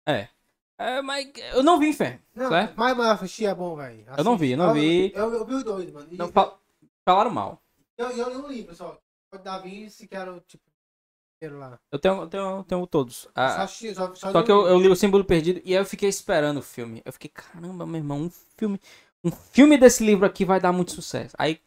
[0.07, 0.29] É.
[0.77, 2.75] É, mas eu não vi inferno, Não, certo?
[2.77, 4.05] mas, mas assistir é bom, velho.
[4.17, 5.13] Eu não vi, eu não vi.
[5.15, 6.09] Eu, eu vi os dois, mano.
[6.11, 6.61] E Não, fal-
[7.05, 7.63] falaram mal.
[7.97, 8.99] eu, eu li um livro só.
[9.33, 10.65] O Da Vinci, que era o tipo.
[11.43, 11.79] lá.
[11.93, 13.17] Eu tenho, eu tenho, eu tenho todos.
[13.19, 15.75] Só, Ah, assisti, só, só, só li que eu, eu li o símbolo perdido e
[15.77, 17.03] aí eu fiquei esperando o filme.
[17.05, 18.81] Eu fiquei, caramba, meu irmão, um filme.
[19.23, 21.35] Um filme desse livro aqui vai dar muito sucesso.
[21.39, 21.61] Aí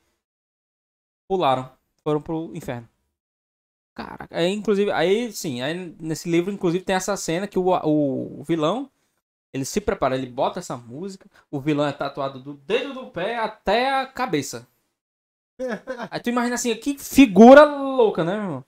[1.28, 1.70] pularam,
[2.04, 2.88] foram pro inferno.
[3.96, 8.44] Caraca, aí inclusive, aí sim, aí nesse livro inclusive tem essa cena que o, o
[8.44, 8.92] vilão,
[9.58, 13.38] ele se prepara, ele bota essa música, o vilão é tatuado do dedo do pé
[13.38, 14.68] até a cabeça.
[16.12, 18.66] Aí tu imagina assim, que figura louca, né, meu irmão?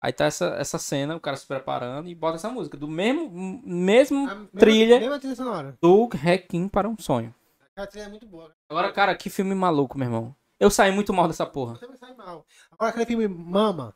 [0.00, 3.30] Aí tá essa, essa cena, o cara se preparando e bota essa música, do mesmo,
[3.64, 5.78] mesmo A mesma- trilha Mesma trilha sonora.
[5.80, 7.32] do Requiem para um sonho.
[7.76, 8.52] A trilha é muito boa.
[8.68, 10.34] Agora, cara, que filme maluco, meu irmão.
[10.58, 11.74] Eu saí muito mal dessa porra.
[11.74, 12.44] Eu também saí mal.
[12.72, 13.94] Agora aquele filme Mama.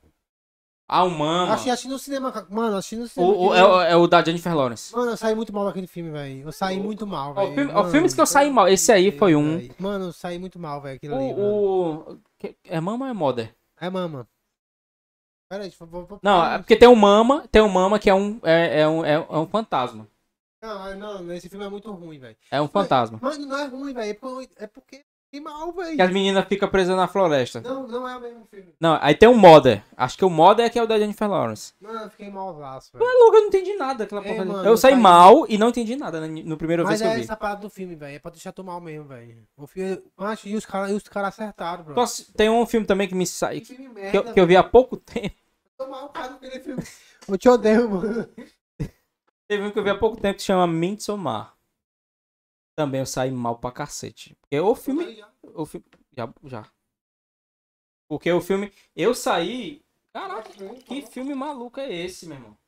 [0.88, 1.52] Ah, o Mama.
[1.54, 2.46] Assisti no cinema.
[2.48, 3.32] Mano, assisti no O, cinema.
[3.32, 4.94] o- que- é, o- é o da Jennifer Lawrence.
[4.94, 6.42] Mano, eu saí muito mal daquele filme, velho.
[6.46, 7.54] Eu saí muito mal, velho.
[7.54, 8.68] filme- Mano, filmes que eu saí mal.
[8.68, 9.56] Esse aí foi um.
[9.58, 9.74] velho.
[9.78, 10.96] Mano, eu saí muito mal, velho.
[10.96, 11.32] Aquilo ali.
[11.34, 11.44] mano.
[11.44, 11.94] O.
[12.12, 13.54] o que- é Mama ou é Mother?
[13.80, 14.28] É Mama.
[15.48, 18.10] Pera aí, vou, vou, vou- Não, é porque tem um Mama, tem um Mama que
[18.10, 20.06] é um, é, é um, é, é um fantasma.
[20.62, 22.36] Não, é- não, esse filme é muito ruim, velho.
[22.50, 23.18] É um fantasma.
[23.22, 24.18] Mas não é ruim, velho.
[24.56, 25.04] É porque-
[25.36, 26.02] É é mal, Que velho.
[26.02, 27.60] as meninas ficam presas na floresta.
[27.60, 28.74] Não, não é o mesmo filme.
[28.80, 29.82] Não, aí tem um Mother.
[29.96, 31.72] Acho que o Mother é que é o da Jennifer Lawrence.
[31.80, 33.18] Mano, eu fiquei malzaço, Mas, velho.
[33.20, 34.44] louco, eu não entendi nada daquela Ei, porra.
[34.44, 35.00] mano, eu saí aí.
[35.00, 37.22] mal e não entendi nada no primeiro Mas vez que eu é vi.
[37.22, 38.16] essa parada do filme, velho.
[38.16, 39.46] É pra deixar tu mal mesmo, velho.
[39.56, 40.02] O filme.
[40.16, 41.94] Macho, e os caras cara acertaram, bro.
[42.36, 43.60] Tem um filme também que me sai.
[43.60, 45.34] Que Que, que merda, eu, que eu vi há pouco tempo.
[45.78, 46.82] Tô mal, cara, aquele filme.
[47.28, 48.28] Eu te odeio, mano.
[49.48, 51.55] Teve um que eu vi há pouco tempo que chama Midsommar.
[52.76, 54.36] Também eu saí mal pra cacete.
[54.40, 55.24] Porque o filme.
[55.54, 55.86] O filme.
[56.16, 56.72] Já, já.
[58.06, 58.72] Porque o filme.
[58.94, 59.82] Eu saí.
[60.12, 60.50] Caraca,
[60.86, 62.58] que filme maluco é esse, meu irmão?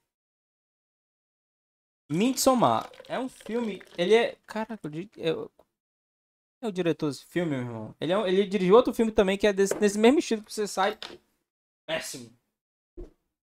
[2.11, 2.91] Midsommar.
[3.07, 3.83] É um filme.
[3.97, 4.37] Ele é.
[4.47, 5.51] Caraca, eu,
[6.61, 7.95] é o diretor desse filme, meu irmão.
[8.01, 10.67] Ele, é, ele dirigiu outro filme também que é desse, desse mesmo estilo que você
[10.67, 10.99] sai.
[11.87, 12.37] Péssimo.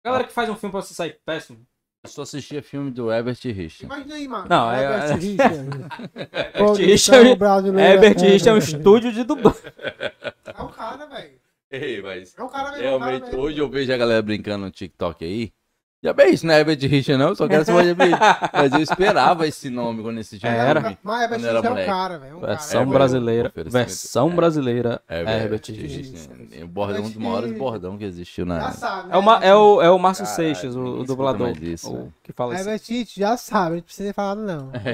[0.04, 1.66] Galera que faz um filme pra você sair péssimo.
[2.04, 3.84] Eu só assistia filme do Herbert Richard.
[3.86, 4.46] Imagina aí, mano.
[4.48, 5.68] Não, é- Herbert Richard.
[6.14, 7.92] Herbert Richard, Produção brasileira.
[7.94, 9.60] Herbert Richard é um estúdio de dublagem.
[10.46, 11.30] É o cara, velho.
[11.70, 12.84] Ei, mas É o cara mesmo.
[12.84, 13.40] é realmente, mesmo.
[13.40, 15.50] hoje eu vejo a galera brincando no TikTok aí.
[16.04, 17.34] Já bem, isso não é Herbert Richard, não.
[17.34, 17.96] Só quero saber.
[18.52, 20.50] Mas eu esperava esse nome quando assistia.
[20.50, 20.98] É, Era.
[21.02, 21.88] Mas Herbert Richard é o moleque.
[21.90, 22.32] cara, velho.
[22.32, 22.52] É um cara.
[22.52, 23.52] Versão É, brasileira.
[23.66, 24.34] Versão É.
[24.34, 25.00] brasileira.
[25.08, 25.96] Herbert, Herbert Richard.
[25.96, 26.28] Richard.
[26.58, 26.64] né?
[26.64, 28.60] O bordão, um dos maiores bordão que existiu na.
[28.60, 29.08] Já sabe.
[29.12, 31.56] É o, Ma- é o, é o Márcio Caralho, Seixas, o, o dublador.
[31.62, 32.14] isso, o velho.
[32.22, 32.62] que fala isso.
[32.68, 34.70] Herbert Richard já sabe, não precisa falar não.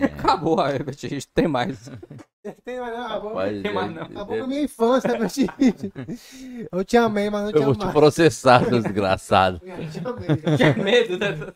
[0.00, 0.04] É.
[0.06, 1.90] Acabou a Herbert Richard, tem mais.
[2.64, 3.28] Tem mais não, acabou.
[3.30, 4.02] Rapaz, tem mais é- não.
[4.02, 5.92] Acabou com a minha infância, Herbert Richard.
[6.72, 7.98] Eu te amei, mas não te Eu vou te amava.
[7.98, 9.60] processar, seu desgraçado.
[9.64, 10.56] Eu te amei.
[10.56, 11.52] Tinha medo, né?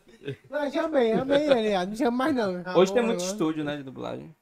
[0.51, 1.75] Não, eu te amei, amei ele.
[1.75, 2.57] ah, Não te amo mais não.
[2.57, 3.33] Acabou, Hoje tem muito agora.
[3.33, 4.35] estúdio, né, de dublagem.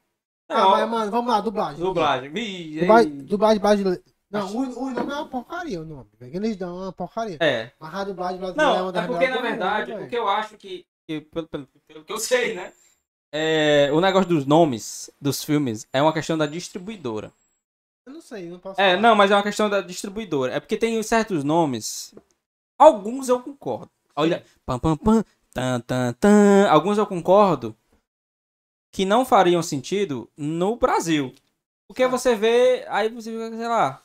[0.49, 1.79] Ah, mas, mano, vamos lá, dublagem.
[1.83, 2.31] Dublagem.
[2.37, 3.21] Ih, Dublagem, ei.
[3.23, 4.01] dublagem brasileira.
[4.31, 6.07] Não, o, o nome é uma porcaria, o nome.
[6.21, 7.37] Eles dão uma porcaria.
[7.39, 7.71] É.
[7.79, 10.07] Mas a dublagem brasileira é uma Não, das é porque na melhores verdade, mundo, o
[10.07, 12.71] que eu acho que, que pelo, pelo, pelo que eu sei, né?
[13.35, 17.31] É, o negócio dos nomes dos filmes é uma questão da distribuidora.
[18.05, 19.01] Eu não sei, não posso É, falar.
[19.01, 20.53] não, mas é uma questão da distribuidora.
[20.53, 22.13] É porque tem certos nomes.
[22.77, 23.89] Alguns eu concordo.
[24.15, 26.67] Olha, pam pam pam, tan tan tan.
[26.69, 27.75] Alguns eu concordo
[28.91, 31.33] que não fariam sentido no Brasil.
[31.87, 32.07] Porque Ah.
[32.07, 33.99] você vê, aí você vê, sei lá.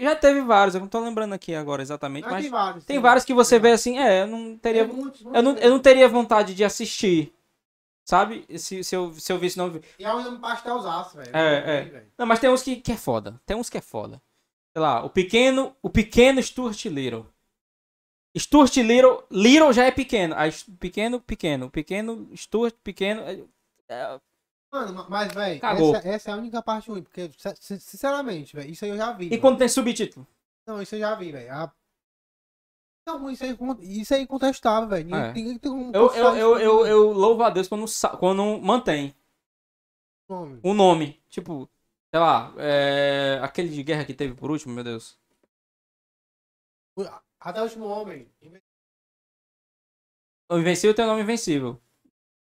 [0.00, 2.84] já teve vários, eu não tô lembrando aqui agora exatamente, Mas mas tem vários.
[2.84, 5.70] tem vários que você vê assim, é, eu não teria, Tem muitos, eu não, eu
[5.70, 7.32] não teria vontade de assistir.
[8.04, 8.44] Sabe?
[8.58, 9.80] Se, se, eu, se eu visse não.
[9.98, 11.30] E é um nome pastelzaço, velho.
[11.36, 12.06] É, é.
[12.18, 13.40] Não, mas tem uns que, que é foda.
[13.46, 14.20] Tem uns que é foda.
[14.72, 17.26] Sei lá, o pequeno, o pequeno Stuart Little.
[18.36, 20.34] Stuart Little, Little já é pequeno.
[20.36, 20.50] Aí,
[20.80, 21.70] pequeno, pequeno.
[21.70, 23.20] Pequeno, Stuart, pequeno.
[23.22, 23.44] é-
[23.88, 24.20] é-
[24.72, 27.30] Mano, mas, velho, essa, essa é a única parte ruim, porque,
[27.60, 29.26] sin- sinceramente, velho, isso aí eu já vi.
[29.26, 29.40] E velho.
[29.42, 30.26] quando tem subtítulo?
[30.66, 31.52] Não, isso eu já vi, velho.
[31.52, 31.70] A...
[33.06, 35.14] Não, isso aí, é isso é incontestável, velho.
[35.14, 35.32] É.
[35.32, 37.84] ninguém tem como Eu, eu, eu, eu, aí, eu louvo a Deus quando,
[38.18, 39.14] quando mantém
[40.28, 40.60] nome.
[40.62, 41.22] o nome.
[41.28, 41.68] Tipo,
[42.14, 45.18] sei lá, é, aquele de guerra que teve por último, meu Deus.
[47.40, 48.30] Até o último homem.
[50.50, 51.80] O Invencível tem o nome Invencível.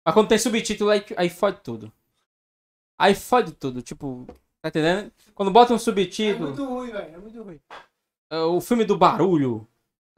[0.04, 1.92] Mas quando tem subtítulo, aí, aí fode tudo.
[2.98, 4.26] Aí fode tudo, tipo,
[4.62, 5.12] tá entendendo?
[5.34, 7.14] Quando bota um É subtítulo, muito ruim, velho.
[7.14, 7.60] É muito ruim.
[8.30, 9.68] é, o filme do barulho,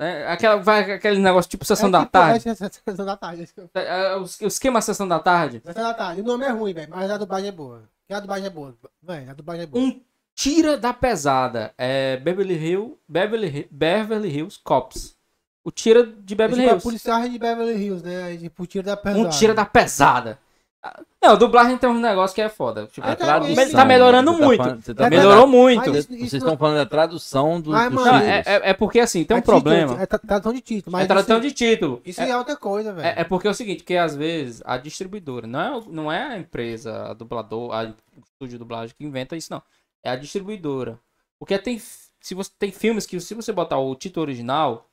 [0.01, 0.27] né?
[0.27, 2.49] Aquela, vai, aquele negócio tipo Sessão é da tipo, Tarde.
[2.49, 2.57] É, é, é,
[2.91, 3.49] Sessão da tarde.
[3.75, 5.63] é É, é, o es- o esquema Sessão da Tarde.
[5.65, 6.23] Sessão da tarde.
[6.23, 7.83] O nome é ruim, velho, mas a dublagem é boa.
[8.09, 8.75] E a dublagem é boa.
[9.03, 9.85] Velho, a dublagem é boa.
[9.85, 10.01] Um
[10.35, 11.73] tira da pesada.
[11.79, 15.15] É Beverly Hills, Beverly, Beverly Hills Cops.
[15.63, 16.83] O tira de É Beverly tipo a Hills.
[16.83, 18.23] policial de Beverly Hills, né?
[18.25, 19.21] Aí, Tipo, tira da pesada.
[19.27, 20.39] Um tira da pesada.
[20.83, 22.87] Ah, Não, dublagem tem um negócio que é foda.
[22.87, 23.71] Tipo, Ah, É tá tradução.
[23.73, 24.63] tá melhorando Você tá muito.
[24.63, 25.77] falando- você tá É melhorou muito.
[25.77, 28.19] Mas Vocês isso- isso vocês não- estão falando da tradução do, Mas, dos mano, Não,
[28.21, 28.47] títulos.
[28.47, 30.03] é, é, é porque assim, tem um É título, problema.
[30.03, 32.01] É tra- tradução de título, mas É tradução isso, de título.
[32.03, 33.07] isso É, é outra coisa, velho.
[33.07, 36.23] é, é porque é o seguinte, que às vezes a distribuidora, não é, não é
[36.23, 39.63] a empresa, a dublador, a, o estúdio de dublagem que inventa isso, não.
[40.03, 40.99] É a distribuidora.
[41.39, 44.87] Porque tem, se você, tem filmes que se você botar o título original,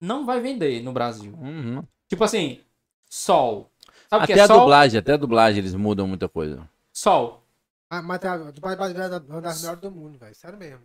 [0.00, 1.32] não vai vender no Brasil.
[1.40, 1.82] Uhum.
[2.08, 2.60] Tipo assim,
[3.10, 3.68] Sol.
[4.12, 4.60] Sabe que Até é a Sol?
[4.60, 6.68] dublagem, até a dublagem eles mudam muita coisa.
[6.92, 7.42] Sol.
[7.88, 10.34] Ah, mas a dublagem é uma das melhores do mundo, velho.
[10.34, 10.84] Sério mesmo.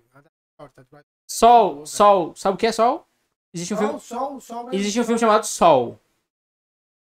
[0.58, 2.34] Dublagem- Sol, Sol.
[2.38, 3.06] Sabe o que é Sol?
[3.54, 4.64] Existe um filme, Sol, sol, sol.
[4.66, 4.80] mesmo.
[4.80, 5.99] existe um filme chamado Sol.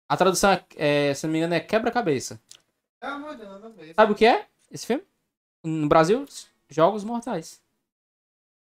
[0.08, 0.64] A tradução, é,
[1.10, 2.40] é, se não me engano, é Quebra-Cabeça.
[3.00, 3.94] É mesmo.
[3.94, 5.04] Sabe o que é esse filme?
[5.62, 6.26] No Brasil,
[6.68, 7.60] Jogos Mortais.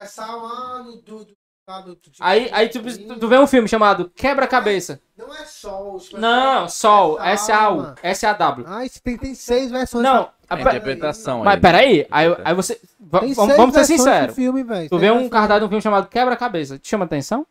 [0.01, 1.25] É salando do...
[1.25, 1.37] do,
[1.85, 5.01] do Aí, aí tu, tu, tu vê um filme chamado Quebra-Cabeça.
[5.17, 5.97] Não é sol.
[5.99, 7.95] isso é Não, Sol, é S-A-U.
[8.03, 8.65] S-A-W.
[8.67, 10.03] Ah, isso tem, tem seis versões.
[10.03, 11.61] Não, A pe- interpretação Mas aí.
[11.61, 12.77] peraí, aí, aí você.
[13.21, 14.35] Tem vamos ser sinceros.
[14.35, 14.89] Filme, velho.
[14.89, 15.31] Tu Seis vê um versões.
[15.33, 16.79] cardápio de um filme chamado Quebra-Cabeça.
[16.79, 17.47] Te chama atenção?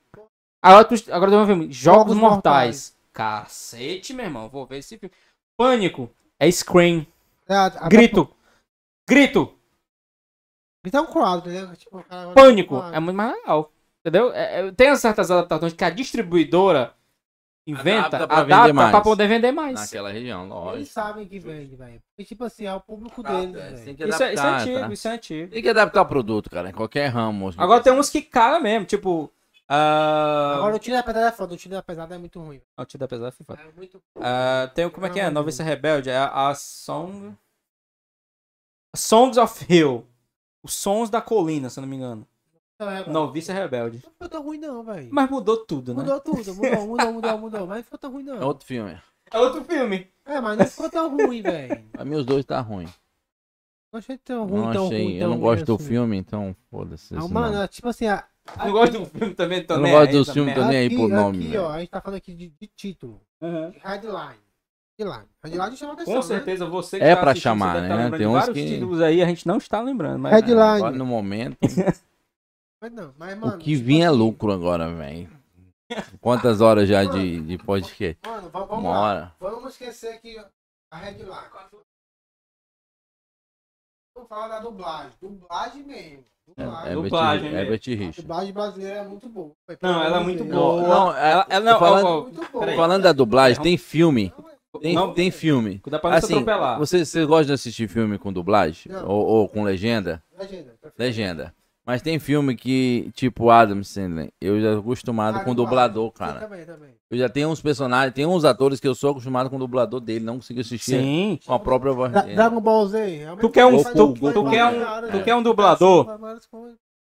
[0.61, 2.95] Agora tu, agora tu vê um filme Jogos, Jogos Mortais.
[3.13, 4.49] Cacete, meu irmão.
[4.49, 5.13] Vou ver esse filme.
[5.55, 6.09] Pânico.
[6.39, 7.05] É Scream.
[7.47, 8.29] É, a- a- Grito.
[9.07, 9.53] Grito.
[10.85, 11.73] Então, um quadro, né?
[11.77, 12.77] Tipo, cara- Pânico.
[12.93, 13.71] É muito mais legal.
[14.07, 14.31] Entendeu?
[14.33, 16.93] É- é- tem certas adaptações que a distribuidora
[17.65, 18.91] inventa, Adapta adapta, pra vender mais.
[18.91, 19.75] pra poder vender mais.
[19.81, 20.85] Naquela região, Eles lógico.
[20.93, 22.01] sabem que vende, velho.
[22.17, 23.85] E tipo assim, é o público Ah, deles, é, velho.
[23.85, 24.93] tem que Isso é, isso é adaptar, antigo, tá?
[24.93, 25.51] isso é antigo.
[25.51, 27.53] Tem que adaptar o produto, cara, em qualquer ramo.
[27.57, 29.29] Agora tem uns que cagam mesmo, tipo.
[29.67, 32.61] ah, Agora o tiro da pesada é foda, o tiro da pesada é muito ruim.
[32.77, 33.61] Ah, o Tio da Pesada foi foda.
[33.61, 34.01] É muito...
[34.21, 34.91] Ah, tem o.
[34.91, 35.29] Como é que é?
[35.29, 36.09] Noviça Rebelde?
[36.09, 37.35] É a, a Song.
[38.95, 40.05] Songs of Hill.
[40.63, 42.25] Os Sons da Colina, se eu não me engano.
[42.79, 44.01] Não, é, Noviça Rebelde.
[44.03, 45.07] Não ficou tão ruim não, velho.
[45.11, 46.01] Mas mudou tudo, né?
[46.03, 47.67] Mudou tudo, mudou, mudou, mudou, mudou.
[47.67, 48.47] Mas não ficou tão ruim É não.
[48.47, 48.97] outro filme.
[49.31, 50.07] É outro filme.
[50.25, 51.83] É, mas não ficou tão ruim, velho.
[51.91, 52.85] Pra mim os dois tá ruim.
[53.91, 55.03] Não achei tão ruim, Não tão achei.
[55.03, 55.85] ruim, eu tão não ruim gosto do assim.
[55.85, 57.13] filme, então foda-se.
[57.13, 57.63] Não, esse mano, nome.
[57.63, 58.23] é tipo assim, a,
[58.63, 60.65] Não gosto do filme também, tô Eu não nem gosto tô merda.
[60.67, 61.37] nem aí por nome.
[61.39, 61.63] Aqui, velho.
[61.63, 63.21] ó, a gente tá falando aqui de, de título.
[63.41, 63.71] Uhum.
[63.71, 64.35] De headline.
[64.99, 65.25] Headline.
[65.43, 66.25] Headline chama atenção, Com né?
[66.25, 67.95] certeza você que É tá pra chamar, tá né?
[67.95, 70.19] lembrando Tem uns vários que- títulos aí, a gente não está lembrando.
[70.19, 70.33] Mas...
[70.33, 70.59] Headline.
[70.77, 71.57] Agora no momento,
[72.81, 75.29] Mas não, mas, mano, o que tipo vinha é assim, lucro agora, velho.
[76.21, 78.17] Quantas horas já de, de podcast?
[78.25, 78.99] Mano, va- vamos Uma lá.
[79.01, 79.35] hora.
[79.39, 80.37] Vamos esquecer aqui
[80.91, 81.31] a headline.
[84.15, 85.11] Vamos falar da dublagem.
[85.21, 86.23] Dublagem mesmo.
[86.47, 86.91] Dublagem.
[86.91, 87.91] É, Dublagem Herbert, mesmo.
[88.03, 89.51] Herbert A dublagem brasileira é muito boa.
[89.81, 90.81] Não, ela é muito boa.
[90.87, 92.75] Não, é- Ela, ela não, falando- ó, Muito boa.
[92.75, 94.33] Falando da dublagem, tem filme.
[94.81, 95.13] Tem, Não.
[95.13, 95.79] tem filme.
[95.79, 96.77] Cuidado pra não se Assim, atropelar.
[96.77, 98.91] você, você gosta de assistir filme com dublagem?
[99.05, 100.21] Ou, ou com legenda?
[100.37, 100.75] Legenda.
[100.97, 101.55] Legenda.
[101.87, 106.41] Mas tem filme que, tipo Adam Sandler, eu já tô acostumado Ah, com dublador, cara.
[106.41, 106.89] também, também.
[107.09, 110.01] Eu já tenho uns personagens, tem uns atores que eu sou acostumado com o dublador
[110.01, 111.39] dele, não consigo assistir Sim.
[111.45, 112.35] com a própria voz dele.
[112.35, 112.99] Dragon Ball Z.
[113.21, 114.13] é Tu quer um- tu-
[114.49, 116.05] quer um- vai- tu quer um dublador?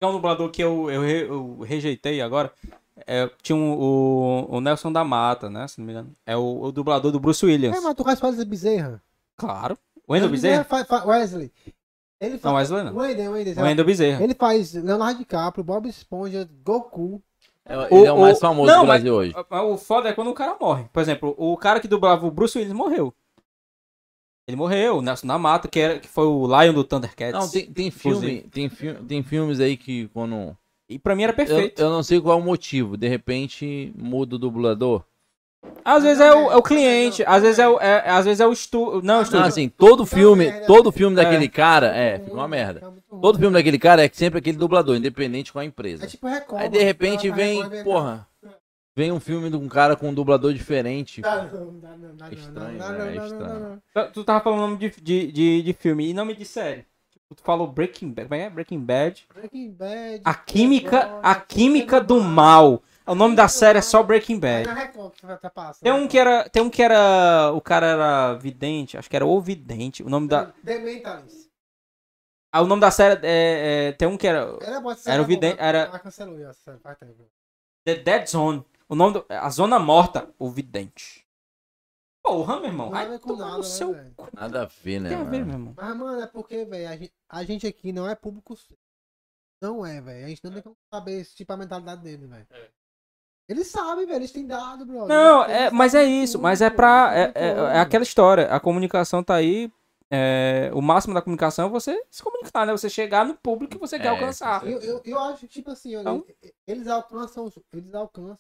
[0.02, 2.52] É um dublador que eu, eu, eu rejeitei agora.
[3.08, 5.68] É, tinha um- o, o Nelson da Mata, né?
[5.70, 6.12] Se não me engano.
[6.26, 7.78] É o, o dublador do Bruce Williams.
[7.78, 9.02] É, mas tu faz Wesley Bezerra.
[9.38, 9.78] Claro.
[10.08, 10.32] Wendel Wesley
[10.66, 11.06] Bezerra?
[11.08, 11.52] Wesley.
[12.20, 12.44] Ele faz...
[12.70, 12.96] Não, Wesley não.
[13.02, 13.64] Wendel, Wendel.
[13.64, 14.24] Wendel Bezerra.
[14.24, 17.22] Ele faz Leonardo DiCaprio, Bob Esponja, Goku.
[17.66, 19.34] É- Ele é o mais O- famoso não, do mas- Brasil hoje.
[19.50, 20.86] O foda é quando o cara morre.
[20.94, 23.14] Por exemplo, o cara que dublava o Bruce Willis morreu.
[24.48, 27.34] Ele morreu, Nelson da Mata, que, era, que foi o Lion do Thundercats.
[27.34, 30.56] Não, tem, tem filme, tem, fi- tem filmes aí que quando.
[30.88, 31.82] E pra mim era Eu, perfeito.
[31.82, 35.04] eu não sei qual é o motivo, de repente muda o dublador.
[35.84, 38.48] Às vezes é o, é o cliente, às vezes é o, é, às vezes é
[38.48, 39.02] o estúdio.
[39.04, 39.46] Não, o Não, estúdio.
[39.46, 40.66] assim, todo filme, merda.
[40.66, 41.24] todo filme É.
[41.24, 42.92] daquele cara, é, fica uma merda.
[43.22, 46.06] Todo filme daquele cara é sempre aquele dublador, independente com a empresa.
[46.06, 46.62] É tipo Record.
[46.62, 48.28] Aí de repente Ela vem, porra,
[48.96, 51.22] vem um filme de um cara com um dublador diferente.
[51.22, 52.98] Dá não, dá não, dá É não, estranho, dá né?
[52.98, 53.54] não, É dá não, estranho.
[53.94, 54.06] dá não.
[54.08, 56.84] Tu- Tu tava falando nome de, de, de, de filme e nome de série.
[57.12, 58.28] Tipo, tu falou Breaking Bad.
[58.28, 58.50] Como é é?
[58.50, 59.24] Breaking Bad.
[59.34, 60.22] Breaking Bad.
[60.26, 62.82] A química, a química do mal.
[63.08, 64.70] O nome da série é só Breaking É Bad.
[65.82, 69.26] Tem um que era, tem um que era, o cara era vidente, acho que era
[69.26, 70.02] o vidente.
[70.02, 71.50] O nome da, The Mentalist.
[72.52, 74.58] ah, o nome da série é, é- tem um que era
[75.06, 75.88] Era, o vidente- era-.
[77.86, 78.66] The Dead Zone.
[78.90, 81.26] O nome do, a zona morta, o vidente.
[82.24, 82.90] Porra, meu irmão.
[82.90, 84.30] Nada a Vai ver com tomar nada, né, seu cu.
[84.34, 85.10] Nada a ver, né?
[85.10, 85.46] Tem a ver, mano?
[85.46, 85.74] meu irmão.
[85.78, 88.56] Mas, mano, é porque, velho, a gente, a gente aqui não é público.
[89.62, 90.26] Não é, velho.
[90.26, 92.48] A gente não tem como saber esse tipo a mentalidade dele, velho.
[93.48, 94.18] Eles sabem, velho.
[94.18, 95.06] Eles têm dado, bro.
[95.08, 96.40] Não, é, mas é isso.
[96.40, 97.12] Mas é pra.
[97.16, 97.66] É, é- tudo.
[97.68, 98.48] é aquela história.
[98.48, 99.72] A comunicação tá aí.
[100.12, 102.72] é, o máximo da comunicação é você se comunicar, né?
[102.72, 104.66] Você chegar no público que você quer É, alcançar.
[104.66, 106.24] Eu, eu, eu acho, tipo assim, Então?
[106.68, 107.52] eles alcançam.
[107.74, 108.38] Eles alcançam.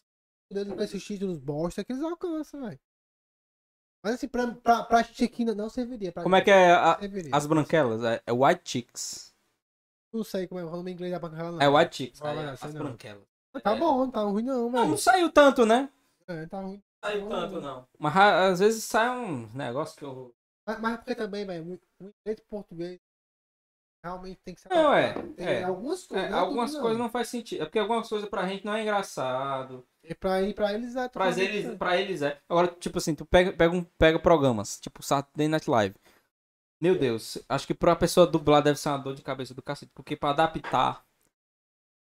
[0.52, 2.80] Eles esses títulos bosta que eles alcançam, velho.
[4.04, 6.12] Mas assim, pra, pra, pra gente aqui não- serviria.
[6.12, 7.00] Pra Como é que é a-
[7.32, 8.04] as branquelas?
[8.04, 9.34] É, é White Chicks.
[10.14, 11.60] Não sei como é o nome em inglês da banca não.
[11.60, 12.22] É White Chicks.
[12.22, 13.24] É, as branquelas.
[13.62, 14.98] Tá bom, não tá ruim não, Não, não velho.
[14.98, 15.90] saiu tanto, né?
[16.28, 16.82] É, tá ruim.
[17.04, 17.88] Saiu tanto, não.
[18.00, 20.34] Mas às vezes sai um negócio que eu.
[20.68, 23.00] Mas, mas porque também, velho, muito- o inglês e português
[24.04, 24.70] realmente tem que ser.
[24.70, 25.64] Não, é, é.
[25.64, 26.30] algumas É, coisas.
[26.32, 27.62] não é algumas tudo, coisas não faz sentido.
[27.62, 29.86] É porque algumas coisas pra gente não é engraçado.
[30.04, 31.08] E pra, ir pra eles é.
[31.10, 32.40] Pra eles, pra eles é.
[32.50, 35.96] Agora, tipo assim, tu pega, pega, um, pega programas, tipo Saturday Night Live.
[36.82, 39.92] Meu Deus, acho que pra pessoa dublar deve ser uma dor de cabeça do cacete.
[39.96, 41.05] Porque pra adaptar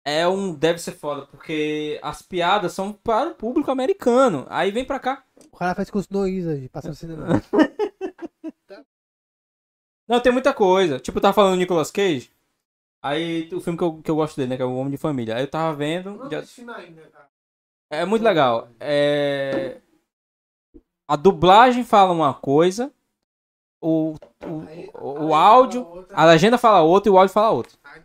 [0.04, 0.54] é um.
[0.54, 1.26] Deve ser foda.
[1.26, 4.46] Porque as piadas são para o público americano.
[4.48, 5.24] Aí vem pra cá.
[5.52, 7.26] O cara faz curso no ISA, de passando cinema.
[10.08, 10.98] Não, tem muita coisa.
[10.98, 12.30] Tipo, eu tava falando do Nicolas Cage.
[13.02, 14.56] Aí o filme que eu, que eu gosto dele, né?
[14.56, 15.36] Que é o Homem de Família.
[15.36, 16.28] Aí eu tava vendo.
[16.30, 16.42] já-
[17.90, 18.68] É muito legal.
[18.78, 19.80] É...
[21.08, 22.92] A dublagem fala uma coisa
[23.82, 24.14] o,
[24.46, 26.16] o, aí o áudio, fala outra.
[26.16, 27.78] a legenda fala outro e o áudio fala outro.
[27.82, 28.00] Aí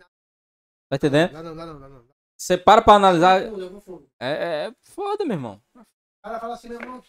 [0.90, 1.32] Tá entendendo?
[1.34, 2.07] Não, não, dá não.
[2.38, 3.41] Você para pra analisar.
[3.44, 4.10] Eu eu confundo.
[4.20, 5.62] É, é foda, meu irmão.
[5.76, 5.84] O
[6.24, 7.02] cara fala assim, meu irmão.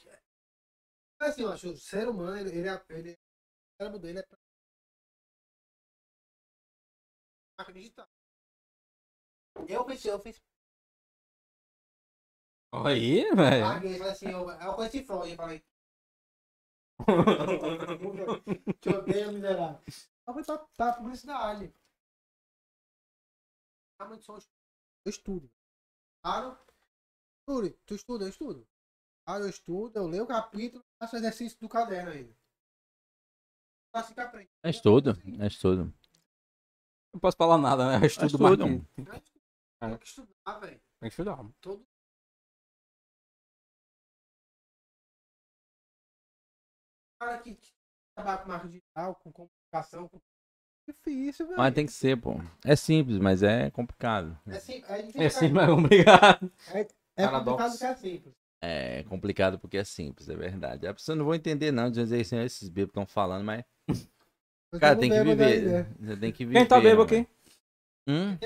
[1.20, 4.27] É assim, eu acho, o ser humano, ele, ele, é- ele, o cérebro dele é
[7.73, 8.07] digital.
[9.69, 10.40] Eu pensei, eu fiz.
[12.73, 13.65] Aí, velho.
[13.66, 15.65] Larguei, falei assim, eu, eu conheci Freud, eu falei.
[18.81, 19.81] Te odeio, miserável.
[20.27, 21.73] Eu fui pra, pra publicidade.
[23.98, 24.39] Realmente sou
[25.05, 25.51] eu estudo.
[26.23, 26.59] Claro.
[27.48, 28.66] Yuri, tu estuda, eu estudo.
[29.24, 32.36] Claro, eu estudo, eu leio o capítulo, faço exercício do caderno ainda.
[33.94, 34.51] Assim que aprende.
[34.62, 35.10] É estudo,
[35.40, 35.94] é estudo.
[37.14, 38.05] Não posso falar nada, né?
[38.05, 38.68] Eu estudo Estudo.
[38.68, 39.40] marketing.
[39.81, 40.81] Tem que estudar, velho.
[41.01, 41.39] Tem que estudar.
[41.60, 41.86] Todo.
[47.18, 47.59] Cara que
[48.14, 50.20] trabalha com marca digital, com comunicação, com...
[50.86, 51.58] difícil, velho.
[51.58, 52.40] Mas tem que ser, pô.
[52.64, 54.38] É simples, mas é complicado.
[54.46, 55.48] É, sim, é difícil.
[55.48, 56.52] É mas obrigado.
[57.16, 57.56] É paradoxo.
[57.56, 58.34] complicado que é simples.
[58.60, 60.86] É complicado porque é simples, é verdade.
[60.86, 63.64] A pessoa não vou entender, não, dizer assim, esses bebês estão falando, mas.
[64.72, 65.62] Eu Cara, tem que viver.
[65.62, 65.86] né?
[66.00, 66.58] Você tem que viver.
[66.58, 67.14] Quem tá bêbado aqui?
[67.14, 67.28] velho?
[68.08, 68.36] Hum?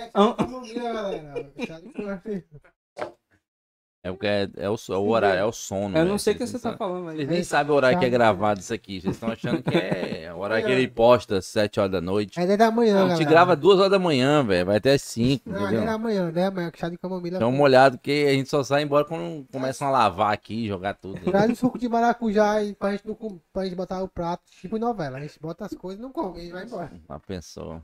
[4.03, 5.97] É porque é, é o, é o horário, é o sono.
[5.97, 6.11] Eu né?
[6.11, 7.27] não sei o que você tá falando Vocês aí.
[7.27, 8.99] nem sabem o horário que é gravado isso aqui.
[8.99, 12.41] Vocês estão achando que é o horário que ele posta, 7 horas da noite.
[12.41, 14.65] É 10 da manhã, Não, a gente grava 2 horas da manhã, velho.
[14.65, 15.87] Vai até 5, Não, é 10 entendeu?
[15.87, 17.37] da manhã, 10 da manhã, que chá de camomila.
[17.37, 20.95] Então, uma olhada, porque a gente só sai embora quando começam a lavar aqui, jogar
[20.95, 21.21] tudo.
[21.21, 23.15] Traz o suco de maracujá aí pra gente, não
[23.53, 25.19] pra gente botar o prato, tipo em novela.
[25.19, 26.91] A gente bota as coisas e não come, a gente vai embora.
[27.07, 27.83] Uma pessoa.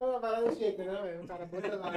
[0.00, 1.22] Novela não chega, né, velho?
[1.22, 1.92] O cara bota lá.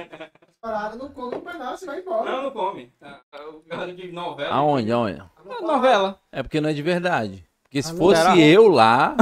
[0.60, 2.30] Parada, não come um pedaço e vai embora.
[2.30, 2.92] Não, não come.
[3.02, 4.54] Ah, O galera de novela.
[4.54, 5.22] Aonde, aonde?
[5.48, 6.18] É novela.
[6.32, 7.44] É porque não é de verdade.
[7.62, 7.98] Porque se Alô?
[7.98, 8.36] fosse Será?
[8.38, 9.16] eu lá.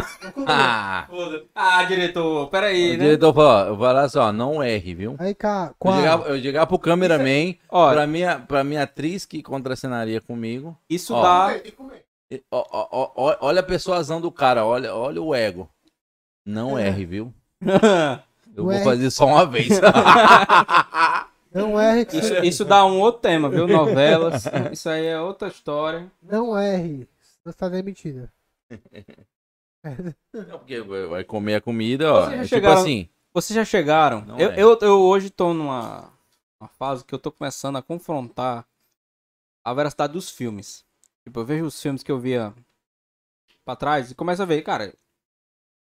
[0.47, 1.07] Ah!
[1.55, 3.05] Ah, diretor, peraí, O né?
[3.05, 5.17] diretor falou: eu vou falar assim, ó, não erre, viu?
[5.19, 5.97] Aí, cara, Eu qual?
[5.97, 10.77] chegar, eu chegar pro cameraman, Ó, pra minha, pra minha atriz que contracenaria comigo.
[10.89, 11.21] isso Ó.
[11.23, 11.51] dá.
[12.51, 15.69] Ó, ó, ó, olha a persuasão do cara, olha, olha o ego.
[16.47, 16.89] Não É.
[16.89, 17.35] erre, viu?
[18.59, 18.85] Eu O vou erre.
[18.85, 19.69] fazer só uma vez.
[21.55, 23.67] Não erre, que Isso, isso dá um outro tema, viu?
[23.67, 24.45] Novelas.
[24.73, 26.11] Isso aí é outra história.
[26.23, 27.09] Não erre.
[27.45, 28.31] Você tá demitida.
[30.33, 32.21] Não, porque vai comer a comida, ó.
[32.27, 33.09] Vocês já é tipo chegaram- assim.
[33.33, 34.25] Vocês já chegaram?
[34.39, 34.61] Eu, é.
[34.63, 36.11] eu, eu hoje tô numa
[36.61, 38.67] uma fase que eu tô começando a confrontar
[39.65, 40.85] a veracidade dos filmes.
[41.25, 42.53] Tipo, eu vejo os filmes que eu via
[43.65, 44.93] pra trás e começo a ver, cara,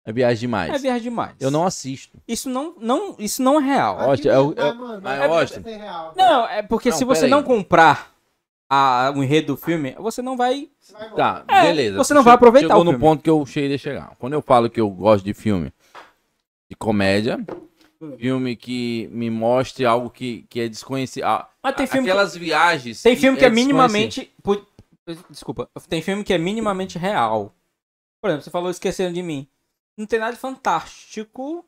[0.06, 0.74] É viagem demais.
[0.74, 1.36] é viagem demais.
[1.40, 2.18] Eu não assisto.
[2.28, 4.00] Isso não, não, isso não é real.
[4.00, 6.14] Austin, é é Ah, mano, mas, é- Austin- é real.
[6.16, 7.32] Não, é porque Não, se você peraí.
[7.32, 8.12] não comprar
[8.70, 10.70] a, o enredo do filme, você não vai.
[10.80, 11.10] Você vai.
[11.14, 11.98] Tá, É, beleza.
[11.98, 13.04] você não vai aproveitar Chegou o no filme.
[13.06, 14.16] ponto que eu cheguei a chegar.
[14.18, 15.72] Quando eu falo que eu gosto de filme
[16.70, 17.38] de comédia,
[18.18, 21.24] filme que me mostre algo que, que é desconhecido.
[21.26, 23.02] Ah, Mas tem filme, Aquelas viagens.
[23.04, 23.76] tem filme que é desconhecido.
[23.78, 24.32] minimamente.
[24.42, 24.66] pu-
[25.30, 25.68] Desculpa.
[25.88, 27.54] Tem filme que é minimamente real.
[28.22, 29.48] Por exemplo, você falou Esqueceram de Mim.
[30.00, 31.66] Não tem nada de fantástico.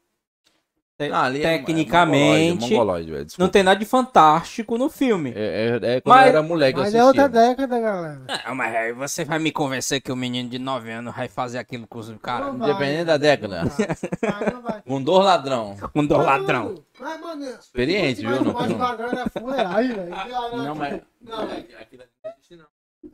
[1.11, 2.61] Ah, ali é- é tecnicamente.
[2.61, 5.33] mongoloide, é mongoloide, não tem nada de fantástico no filme.
[5.35, 8.21] É, é, é quando Mas- eu era moleque Mas é outra década, galera.
[8.45, 11.57] Ah, mas aí você vai me convencer que o menino de 9 anos vai fazer
[11.57, 12.53] aquilo com os caras?
[12.53, 13.63] Não Independente da década.
[13.63, 14.81] Não não.
[14.81, 15.75] Com dois ladrão.
[15.91, 16.75] Com do ladrão.
[16.99, 18.51] Mas, mano, Experiente, mas viu?
[18.51, 20.09] o mais ladrão era fuleiragem, velho.
[20.57, 21.01] Não, mas.
[21.21, 21.65] Não, velho.
[21.79, 22.65] Aquilo não existe, não.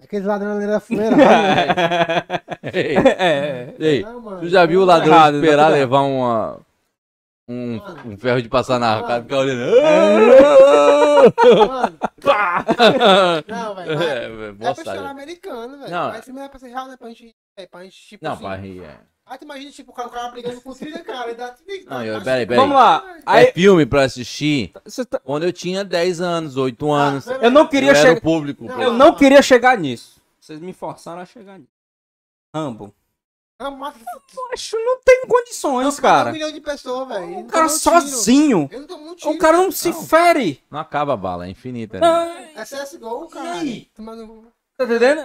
[0.03, 1.25] Aqueles ladrões ali era fuleiragem.
[2.73, 3.75] Ei, é.
[3.79, 4.39] ei, Não, mano.
[4.41, 6.59] tu já viu o ladrão errado, esperar levar uma.
[7.49, 9.71] Um, um ferro de passar na cara e ficar olhando.
[11.67, 11.97] Mano,
[13.47, 13.95] não, velho.
[13.95, 15.91] mas- É, É pra estourar americano, velho.
[15.91, 16.09] Não.
[16.09, 16.97] Mas filme é pra ser real, né?
[16.97, 17.33] Pra gente.
[17.57, 18.25] É, pra gente, tipo.
[18.25, 18.97] Não, assim, pra rir, é.
[19.29, 21.29] Aí tu imagina, tipo, o cara, o cara brigando com trilha, cara.
[21.31, 21.53] E dá,
[21.87, 22.57] Não, eu- peraí, peraí.
[22.59, 23.03] Vamos lá.
[23.17, 27.27] É Aí, filme pra assistir você tá- quando eu tinha 10 anos, 8 anos.
[27.27, 28.17] Ah, eu não Eu queria chegar.
[28.17, 28.63] o público.
[28.65, 30.21] Não, Eu não queria chegar nisso.
[30.39, 31.71] Vocês me forçaram a chegar nisso.
[32.55, 32.93] Rambo.
[33.59, 36.31] Ah, Eu acho que não tem condições, Um cara.
[36.31, 37.25] milhão de pessoas, velho.
[37.25, 37.79] O não cara um tiro.
[37.79, 38.69] sozinho.
[38.71, 39.31] Ele não um tiro.
[39.31, 40.03] O cara não se Não.
[40.03, 40.63] fere.
[40.69, 41.99] Não acaba a bala, é infinita.
[41.99, 42.07] né?
[42.07, 43.53] Não, É CSGO, cara.
[43.53, 43.89] aí?
[43.95, 44.47] Tomando...
[44.77, 45.21] Tá entendendo?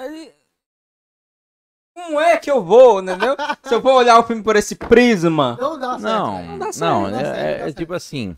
[1.95, 3.37] Como é que eu vou, entendeu?
[3.63, 5.59] Se eu for olhar o filme por esse prisma.
[5.61, 6.03] Não dá certo.
[6.03, 6.49] Não, velho.
[6.49, 8.37] não, dá certo, não dá é, certo, é- dá é tipo assim.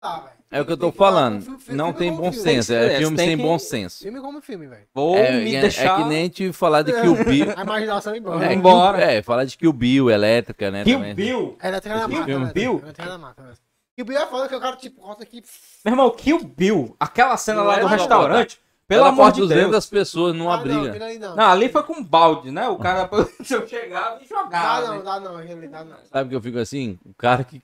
[0.00, 0.34] Tá, velho.
[0.50, 1.42] É o que eu tô falando.
[1.42, 2.72] filme- filme Não tem bom senso.
[2.72, 4.04] É é, filme tem sem que- bom senso.
[4.04, 4.82] Filme como filme, velho.
[4.94, 5.98] Vou É, me é- deixar.
[5.98, 7.52] é que nem te falar de Kill Bill.
[7.56, 8.44] A imaginação é embora.
[8.44, 9.02] É, Kill- Vambora.
[9.02, 10.84] é, falar de Kill Bill, elétrica, né?
[10.84, 11.14] Kill também.
[11.14, 11.56] Bill.
[11.60, 12.24] Ela tem na Esse mata.
[12.24, 12.80] filme, né, Bill?
[12.84, 13.42] Ela tem na mata.
[13.42, 13.52] né?
[13.96, 15.42] Kill Bill é foda que o cara, tipo, corta aqui.
[15.84, 16.94] Meu irmão, Kill Bill.
[17.00, 18.60] Aquela cena Não lá é do restaurante.
[18.86, 19.86] Pelo Ela amor de 200 Deus.
[19.86, 20.88] pessoas numa Ah, não, briga.
[20.90, 21.34] aquele ali não.
[21.36, 22.68] Não, ali foi com um balde, né?
[22.68, 23.08] O cara
[23.42, 24.86] se eu chegava e Dá jogava.
[24.88, 25.02] não, né?
[25.04, 25.96] dá não, aquele ali dá não.
[26.12, 26.98] Sabe que eu fico assim?
[27.04, 27.62] O cara que.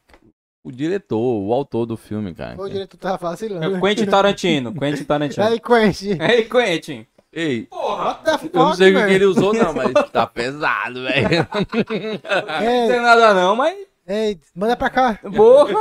[0.62, 2.60] O diretor, o autor do filme, cara.
[2.60, 3.76] O diretor tava vacilando.
[3.76, 4.74] É Quentin Tarantino.
[4.74, 5.46] Quentin Tarantino.
[5.46, 6.18] Aí, Quentin.
[6.20, 7.06] Ei, Quentin.
[7.32, 8.04] Ei, Porra.
[8.06, 11.46] What the fuck, eu não sei o que ele usou, não, mas tá pesado, velho.
[12.48, 13.76] Não Ei, tem nada não, mas.
[14.12, 15.18] Ei, manda pra cá.
[15.34, 15.74] Porra.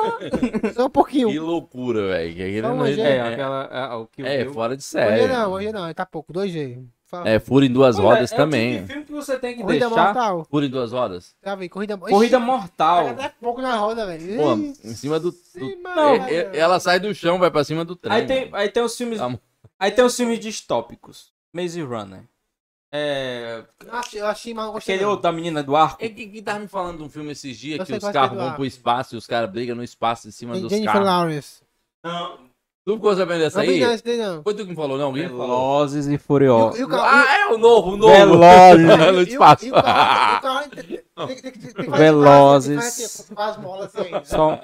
[0.73, 1.29] Só um pouquinho.
[1.29, 2.61] Que loucura, velho.
[2.61, 3.63] Não, não- mas É, é, aquela.
[3.71, 5.27] É, o que é eu- fora de Hoje série.
[5.27, 6.31] não, hoje não, tá pouco.
[6.31, 6.83] 2G.
[7.05, 7.27] Fala.
[7.27, 8.81] É, Fura em duas Pois é, rodas é também.
[8.81, 10.03] de filme que você tem que Corrida deixar.
[10.05, 10.45] mortal.
[10.47, 11.33] Fura em duas rodas?
[11.41, 11.69] Tá vendo?
[11.71, 13.05] Corrida Corrida Ixi, mortal.
[13.05, 14.37] pega até pouco na roda, velho.
[14.37, 15.31] Pô, em cima do.
[15.31, 16.13] do- Não.
[16.27, 18.13] É- é- ela sai do chão, vai pra cima do trem.
[18.15, 19.17] Aí tem, aí tem os filmes.
[19.17, 19.39] Tá-
[19.79, 21.31] Aí tem os filmes distópicos.
[21.51, 22.25] Maze Runner.
[22.91, 23.63] É.
[23.85, 24.95] Eu achei, eu achei, mas não gostei.
[24.95, 26.03] Aquele outro da menina do arco.
[26.03, 28.11] É que, que tava me falando de um filme esses dias Eu que os é
[28.13, 30.93] carros vão pro espaço e os caras brigam no espaço em cima Tem dos Jennifer
[30.93, 31.07] carros.
[31.07, 31.61] Lawrence.
[32.03, 32.49] Não.
[32.87, 34.17] Tu ficou sabendo dessa Não aí?
[34.17, 34.41] não.
[34.41, 35.13] Foi tu que me falou, não?
[35.13, 36.79] Velozes e E o- Furiosos.
[36.79, 38.11] e o carro- Ah, é o novo, o novo.
[38.11, 38.85] Velozes.
[38.87, 39.65] no e o- espaço.
[39.67, 40.69] e o carro-
[41.97, 42.75] Velozes.
[42.77, 44.21] né?
[44.23, 44.59] Só.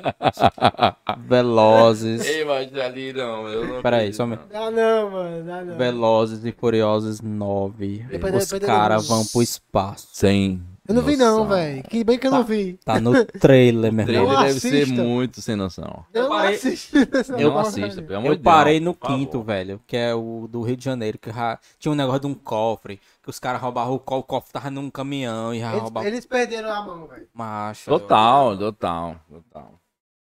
[1.28, 2.26] Velozes.
[2.26, 3.48] Ei, mas ali não.
[3.48, 4.40] Eu não Peraí, só um não.
[4.52, 5.46] Dá não, mano.
[5.46, 5.78] Dá não.
[5.78, 8.06] Velozes e Furiosos 9.
[8.10, 10.08] Depois- Os caras vão pro espaço.
[10.12, 10.62] Sem.
[10.88, 11.48] Eu não vi não, noção.
[11.48, 11.84] velho.
[11.84, 12.80] Que bem que eu não vi.
[12.86, 14.36] Tá no trailer, meu O trailer irmão.
[14.40, 16.06] Não deve ser muito sem noção.
[16.14, 16.98] Não parei- assisto
[17.38, 20.48] Eu não assisto, pelo amor Eu de Deus, parei no quinto, velho, que é o
[20.50, 23.60] do Rio de Janeiro, que já tinha um negócio de um cofre, que os caras
[23.62, 26.82] roubavam o cofre, o cofre tava num caminhão e já Eles, roubavam eles perderam a
[26.86, 27.28] mão, velho.
[27.34, 27.90] macho.
[27.90, 29.80] Total, total, total.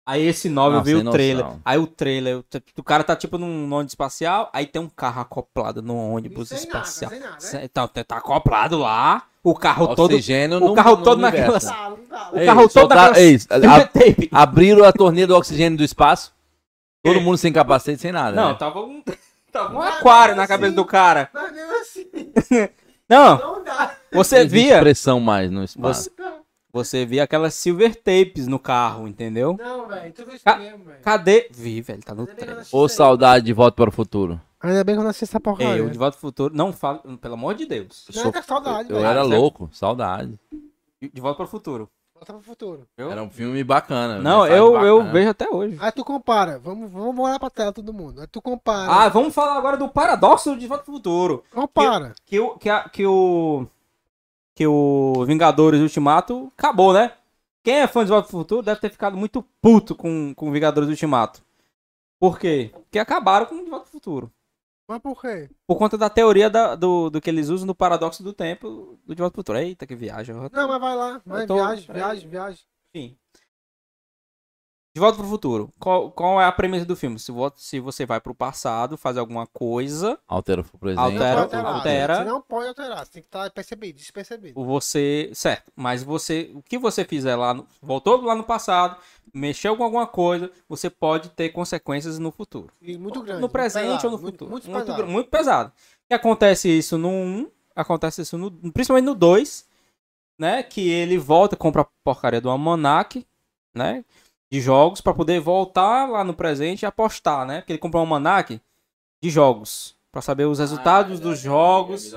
[0.08, 1.44] Aí esse 9 eu vi o trailer.
[1.46, 1.62] noção.
[1.66, 2.44] Aí o trailer,
[2.78, 6.58] o, cara tá tipo num ônibus espacial, aí tem um carro acoplado no ônibus Sem
[6.60, 7.10] nada, espacial.
[7.10, 7.62] sem nada, né?
[7.64, 10.12] Então, tá tá acoplado lá, o carro todo.
[10.12, 11.52] Oxigênio o no- carro no todo universo.
[11.54, 12.30] naquelas- Tá, não tá.
[12.34, 13.18] O Ei, carro todo soltar- naquelas.
[13.52, 14.30] ei, a- tape.
[14.32, 16.34] Abriram a torneira do oxigênio do espaço.
[17.04, 18.36] Todo mundo sem capacete, sem nada.
[18.36, 18.56] Não, né?
[18.58, 19.04] tava um,
[19.52, 21.30] tava um aquário na assim- cabeça do cara.
[21.34, 22.06] Mas mesmo assim,
[23.08, 23.96] Não, não dá.
[24.12, 24.80] você Não via.
[24.80, 26.10] pressão mais no espaço.
[26.18, 26.34] Você,
[26.74, 29.56] você via aquelas silver tapes no carro, entendeu?
[29.60, 30.12] Não, velho.
[30.12, 31.00] Tu viu isso Ca- mesmo, velho.
[31.04, 31.48] Cadê?
[31.56, 32.58] Vi, velho, tá no não trailer.
[32.58, 34.42] assisti Ô, saudade de Volta para o Futuro.
[34.70, 35.84] Ainda bem que eu não assisti essa porcaria.
[35.84, 36.56] O De Volta ao Futuro.
[36.56, 38.06] Não fala, pelo amor de Deus.
[38.16, 39.08] Não, é que é saudade, Eu velho.
[39.08, 39.38] era Sério?
[39.40, 40.40] louco, saudade.
[41.14, 41.90] De Volta para o Futuro.
[42.14, 42.88] Volta pro futuro.
[42.98, 44.20] Eu- Era um filme bacana.
[44.20, 45.12] Não, mensagem eu, eu bacana.
[45.12, 45.78] vejo até hoje.
[45.82, 46.58] Aí tu compara.
[46.60, 48.22] Vamos, vamos olhar pra tela todo mundo.
[48.22, 48.90] Aí tu compara.
[48.90, 51.44] Ah, vamos falar agora do paradoxo do De Volta ao Futuro.
[51.54, 52.16] compara.
[52.26, 53.68] Que o, que, a- que o.
[54.56, 57.12] Que o Vingadores Ultimato acabou, né?
[57.62, 60.52] Quem é fã de De Volta ao Futuro deve ter ficado muito puto com, com
[60.54, 61.42] Vingadores Ultimato.
[62.18, 62.72] Por quê?
[62.74, 64.32] Porque acabaram com De Volta ao Futuro.
[64.88, 65.50] Mas por quê?
[65.68, 69.16] Por conta da teoria da- do, do que eles usam no paradoxo do tempo do
[69.16, 69.58] De Volta ao Futuro.
[69.58, 70.36] Eita, que viagem.
[70.36, 71.22] eu- Não, mas vai lá.
[71.26, 72.60] Vai, tô- viagem, viagem, viagem.
[72.94, 73.18] Enfim.
[74.96, 75.70] De Volta pro Futuro.
[75.78, 77.20] Qual, qual é a premissa do filme?
[77.20, 81.02] Se, se você vai pro passado, faz alguma coisa, Altera o presente.
[81.02, 81.76] Altera- não o- pode alterar.
[81.76, 83.06] altera- Você não pode alterar.
[83.06, 84.64] Você tem que estar percebido, despercebido.
[84.64, 85.30] você.
[85.34, 85.70] Certo.
[85.76, 86.50] Mas você.
[86.56, 87.54] O que você fizer lá.
[87.54, 88.96] no- voltou lá no passado,
[89.34, 92.72] mexeu com alguma coisa, você pode ter consequências no futuro.
[92.82, 93.34] E muito grande.
[93.34, 94.52] no muito presente pesado, ou no muito- futuro.
[94.52, 95.04] Muito, muito, pesado.
[95.04, 95.72] gr- muito pesado.
[96.10, 98.50] E acontece isso no 1, acontece isso no.
[98.72, 99.68] Principalmente no 2,
[100.40, 100.64] né?
[100.64, 103.28] Que ele volta, compra a porcaria do Almanac,
[103.76, 104.06] né?
[104.52, 107.62] De jogos, pra poder voltar lá no presente e apostar, né?
[107.62, 108.62] Porque ele comprou um Almanac
[109.24, 109.96] de jogos.
[110.12, 112.14] Pra saber os resultados dos jogos.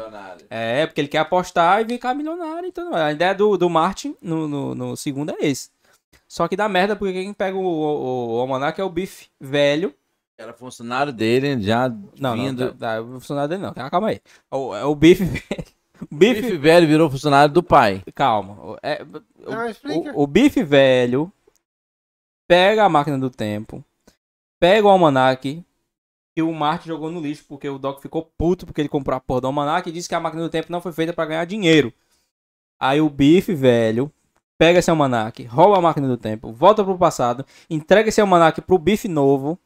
[0.50, 2.68] É, porque ele quer apostar e ficar milionário.
[2.68, 5.70] Então, a ideia do, do Martin no, no, no segundo é esse.
[6.28, 9.92] Só que dá merda, porque quem pega o, o, o Almanac é o Biff velho.
[10.38, 11.88] Era funcionário dele, já
[12.20, 12.66] Não, vindo.
[12.66, 13.90] não, tá, tá, o funcionário dele não.
[13.90, 14.20] Calma aí.
[14.48, 15.64] O, é o Biff velho.
[16.00, 18.04] O Biff, Bife velho virou funcionário do pai.
[18.14, 18.54] calma.
[18.62, 19.02] O- É,
[19.44, 20.12] o, Não, explica.
[20.14, 21.32] o, o Biff velho
[22.48, 23.84] pega a máquina do tempo,
[24.58, 25.62] pega o almanac
[26.34, 29.20] que o Martin jogou no lixo porque o Doc ficou puto porque ele comprou a
[29.20, 31.44] porra do almanac e disse que a máquina do tempo não foi feita pra ganhar
[31.44, 31.92] dinheiro.
[32.80, 34.10] Aí o Biff velho
[34.56, 38.78] pega esse almanac, rouba a máquina do tempo, volta pro passado, entrega esse almanac pro
[38.78, 39.58] Biff novo.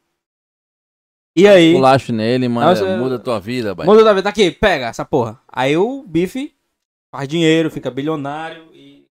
[1.35, 2.67] E aí, Pulacho nele, mano.
[2.67, 3.87] Nossa, muda tua vida, pai.
[3.87, 4.23] Muda da vida.
[4.23, 5.41] Tá aqui, pega essa porra.
[5.47, 6.53] Aí o Biff
[7.11, 9.07] faz dinheiro, fica bilionário e.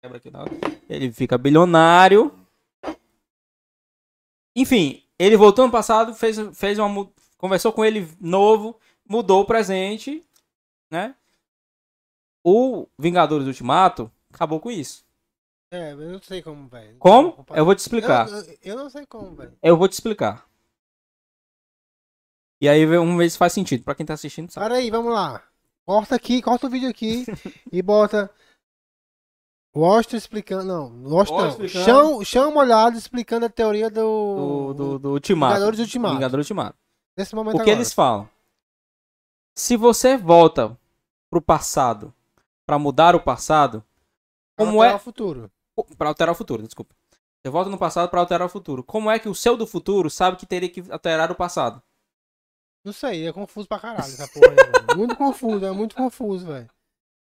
[0.00, 0.50] Quebra aqui hora.
[0.88, 2.32] Ele fica bilionário.
[4.56, 7.10] Enfim, ele voltou no passado, fez, fez uma.
[7.38, 8.78] Conversou com ele novo,
[9.08, 10.24] mudou o presente,
[10.90, 11.14] né?
[12.42, 15.04] O Vingadores Ultimato acabou com isso.
[15.70, 16.96] É, eu não sei como, velho.
[16.98, 17.44] Como?
[17.50, 18.28] Eu vou te explicar.
[18.28, 19.58] Eu, eu- eu não sei como, velho.
[19.62, 20.46] Eu vou te explicar.
[22.60, 23.82] E aí vamos ver se faz sentido.
[23.84, 24.66] Pra quem tá assistindo, sabe.
[24.66, 25.42] Para aí, vamos lá.
[25.84, 27.24] Corta aqui, corta o vídeo aqui
[27.72, 28.30] e bota.
[29.76, 30.88] Washington explicando.
[30.90, 31.68] Não, explicando.
[31.68, 34.72] Chão, chão molhado explicando a teoria do.
[34.72, 35.54] Do, do, do Ultimato.
[35.54, 36.14] Vingadores Ultimato.
[36.14, 36.78] Vingadores Ultimato.
[37.16, 37.76] Nesse momento O que agora.
[37.76, 38.28] eles falam?
[39.56, 40.76] Se você volta
[41.30, 42.12] pro passado
[42.66, 43.84] pra mudar o passado,
[44.56, 45.50] como Alterar é o futuro.
[45.98, 46.94] Pra alterar o futuro, desculpa.
[47.42, 48.82] Você volta no passado pra alterar o futuro.
[48.82, 51.82] Como é que o seu do futuro sabe que teria que alterar o passado?
[52.84, 54.96] Não sei, é confuso pra caralho essa porra aí.
[54.96, 56.68] Muito confuso, é muito confuso, velho.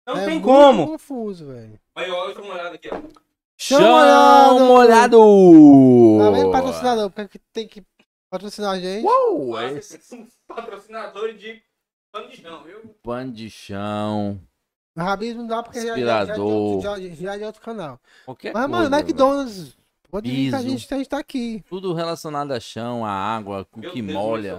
[0.07, 0.87] Não é tem muito como.
[0.87, 1.81] confuso, velho.
[1.95, 3.01] Aí, ó, uma olhada aqui, ó.
[3.59, 5.19] Chama molhado!
[6.19, 7.11] Tá vendo patrocinador?
[7.11, 7.83] Porque tem que
[8.31, 9.05] patrocinar a gente.
[9.05, 11.63] Uou, é esses são patrocinadores de
[12.13, 12.95] pano de chão, viu?
[13.03, 14.41] pano de chão.
[14.97, 16.47] Rabismo não dá porque já, já, já, é de Aspirador.
[16.47, 18.01] outro- já, já é de outro canal.
[18.25, 19.77] Qualquer Mas, coisa, mano, McDonald's.
[20.11, 20.71] Pode vir que a Piso.
[20.71, 21.65] gente, a gente tá aqui.
[21.69, 24.59] Tudo relacionado a chão, a água, o que Deus, molha.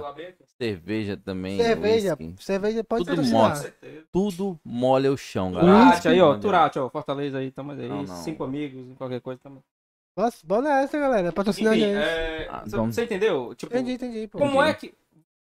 [0.60, 1.58] Cerveja também.
[1.58, 2.16] Cerveja.
[2.20, 2.44] whisky.
[2.44, 3.24] Cerveja pode Tudo
[3.56, 4.04] certeza.
[4.12, 5.86] Tudo molha o chão, galera.
[5.86, 6.38] Turate aí, ó.
[6.38, 6.90] Turate, ó.
[6.90, 7.88] Fortaleza aí, tamo aí.
[7.88, 8.16] Não, não.
[8.16, 9.64] Cinco amigos, qualquer coisa tamo.
[10.16, 11.32] Nossa, bora nessa, galera.
[11.32, 11.98] Patrocina Enfim, a gente.
[12.10, 13.54] é, Ah, Você- vamos- Você entendeu?
[13.56, 14.28] Tipo, Entendi, entendi.
[14.28, 14.40] Pô.
[14.40, 14.94] como é que.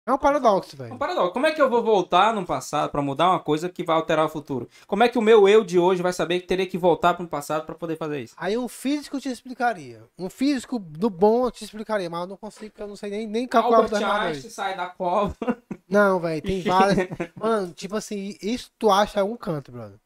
[0.05, 0.97] É um paradoxo, Um velho.
[0.97, 1.31] paradoxo.
[1.31, 4.25] Como é que eu vou voltar no passado pra mudar uma coisa que vai alterar
[4.25, 4.67] o futuro?
[4.85, 7.25] Como é que o meu eu de hoje vai saber que teria que voltar pro
[7.25, 8.35] passado pra poder fazer isso?
[8.37, 10.03] Aí um físico te explicaria.
[10.19, 13.27] Um físico do bom te explicaria, mas eu não consigo, porque eu não sei nem,
[13.27, 14.03] nem calcular o Albert.
[14.03, 15.35] Einstein sai da cova.
[15.87, 17.07] Não, velho, tem várias.
[17.35, 19.99] Mano, tipo assim, isso tu acha em algum canto, brother.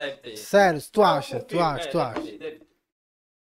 [0.00, 0.36] deve ter.
[0.36, 2.20] Sério, se tu Não, acha, tu acha, é, tu acha.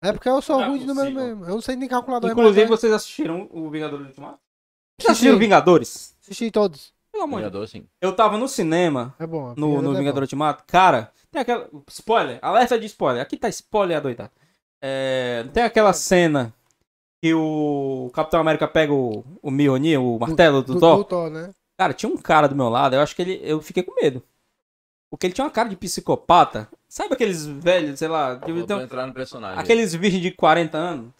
[0.02, 1.44] É porque eu sou Não é ruim de número mesmo.
[1.44, 4.40] Eu não sei nem calcular do Inclusive, vocês assistiram o Vingadores Ultimato?
[5.00, 6.14] Vocês assistiram Assisti, Vingadores?
[6.22, 6.92] assisti todos.
[7.10, 7.52] Pelo amor de Deus.
[7.52, 7.86] Vingador, sim.
[8.00, 9.54] Eu tava no cinema, É bom.
[9.56, 10.22] no, no é Vingador.
[10.22, 10.64] Ultimato.
[10.66, 11.68] Cara, tem aquela.
[11.88, 13.22] Spoiler, alerta de spoiler.
[13.22, 14.30] Aqui tá spoiler doidado.
[14.82, 16.52] É, tem aquela cena
[17.22, 20.96] que o Capitão América pega o, o Mjolnir, o martelo do, Do, Thor.
[20.98, 21.50] do Thor, né?
[21.78, 23.40] Cara, tinha um cara do meu lado, eu acho que ele.
[23.42, 24.22] Eu fiquei com medo.
[25.10, 26.68] Porque ele tinha uma cara de psicopata.
[26.88, 29.58] Sabe aqueles velhos, sei lá, Vou tem- entrar no personagem.
[29.58, 31.12] aqueles virgens de 40 anos,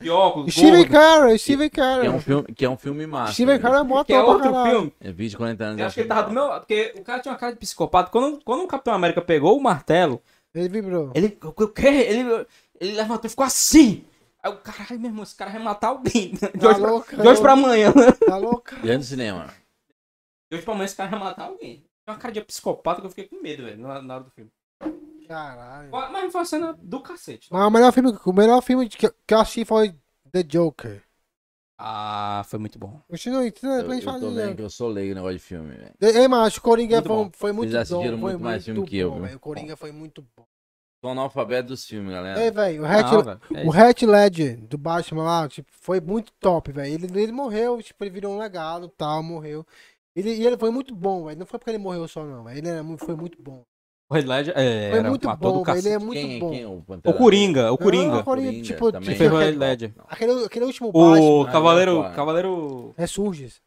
[0.00, 3.32] de óculos, Steven Carell, Steven Que é um filme, que é um filme massa.
[3.32, 3.62] Steven né?
[3.62, 4.70] Carell é mó que é outro caralho.
[4.70, 4.92] filme.
[5.00, 5.78] É 20, 40 anos.
[5.80, 7.58] Eu acho que ele tava do meu lado, porque o cara tinha uma cara de
[7.58, 8.10] psicopata.
[8.10, 10.20] Quando, quando o Capitão América pegou o martelo,
[10.54, 11.10] Ele vibrou.
[11.14, 11.38] ele.
[11.42, 11.86] O quê?
[11.88, 12.46] Ele,
[12.80, 14.04] ele levantou e ficou assim.
[14.42, 16.32] Aí o caralho, meu irmão, esse cara vai matar alguém.
[16.54, 17.92] De Tá hoje, pra, louco, de hoje pra amanhã.
[18.26, 18.74] Tá louco.
[18.76, 19.46] Dentro do cinema.
[20.50, 21.82] De hoje pra amanhã esse cara vai matar alguém.
[22.06, 24.30] Tem uma cara de psicopata que eu fiquei com medo, velho, na, na hora do
[24.30, 24.50] filme.
[25.26, 25.90] Caralho.
[25.90, 27.48] Mas foi uma cena do cacete.
[27.50, 29.94] Mas o melhor filme, o melhor filme que, que eu assisti foi
[30.32, 31.02] The Joker.
[31.78, 33.00] Ah, foi muito bom.
[33.08, 34.56] Continue, continue, Eu, depois a eu gente fala tô vendo Joker.
[34.56, 35.94] que eu sou leigo no negócio de filme, velho.
[36.00, 37.30] Ei, mas acho que o Coringa Muito foi, bom.
[37.34, 37.96] foi muito Vocês bom.
[37.96, 39.24] assistiram Foi muito mais filme que eu, bom.
[39.34, 40.46] O Coringa foi muito bom.
[41.02, 42.42] Sou analfabeto dos filmes, galera.
[42.42, 43.70] Ei, velho, o Não, Hatch, velho, é o.
[43.72, 46.94] Hatch Ledger do Batman lá, tipo, foi muito top, velho.
[46.94, 49.64] Ele, ele morreu, tipo, ele virou um legado tal, morreu.
[50.16, 51.38] Ele, e ele foi muito bom, velho.
[51.38, 52.56] Não foi porque ele morreu só, não, velho.
[52.58, 53.62] Ele era, foi muito bom.
[54.08, 55.70] O Red Ledger é, Foi era muito um ator bom, do.
[55.78, 56.50] Ele é muito quem, bom.
[56.50, 58.16] quem é o O Coringa, o Não, Coringa.
[58.18, 59.08] o Coringa, Coringa tipo, também.
[59.08, 59.92] Que tipo fez o Não, Red aquele, Ledger.
[60.08, 62.00] aquele, aquele último O Batman, Cavaleiro.
[62.02, 62.94] Ah, Cavaleiro.
[62.96, 63.60] Ressurges.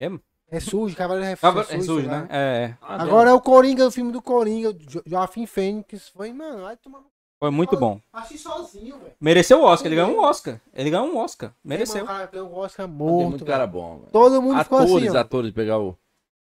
[0.00, 0.10] É?
[0.48, 1.76] Ressurge, Cavaleiro Ressurge, Cavaleiro.
[1.78, 2.20] Ressurge, né?
[2.20, 2.28] né?
[2.30, 2.74] É.
[2.80, 6.08] Ah, Agora é o Coringa, o filme do Coringa, Jo- Joaquim Fênix.
[6.08, 7.00] Foi, mano, vai tomar.
[7.38, 8.00] Foi muito bom.
[8.14, 9.12] Achei sozinho, velho.
[9.20, 10.58] Mereceu o Oscar, ele ganhou um Oscar.
[10.72, 11.52] Ele ganhou um Oscar.
[11.62, 12.02] Mereceu.
[12.02, 13.28] mano, cara, tem um Oscar Tem morto.
[13.28, 14.10] muito cara bom, velho.
[14.10, 15.20] Todo mundo ficou Atores, assim, ó.
[15.20, 15.94] atores, pegar o...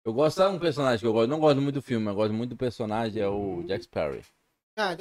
[0.05, 1.29] Eu gosto de um personagem que eu gosto.
[1.29, 4.21] Não gosto muito do filme, eu gosto muito do personagem, é o Jack Sparrow.
[4.77, 4.93] Ah,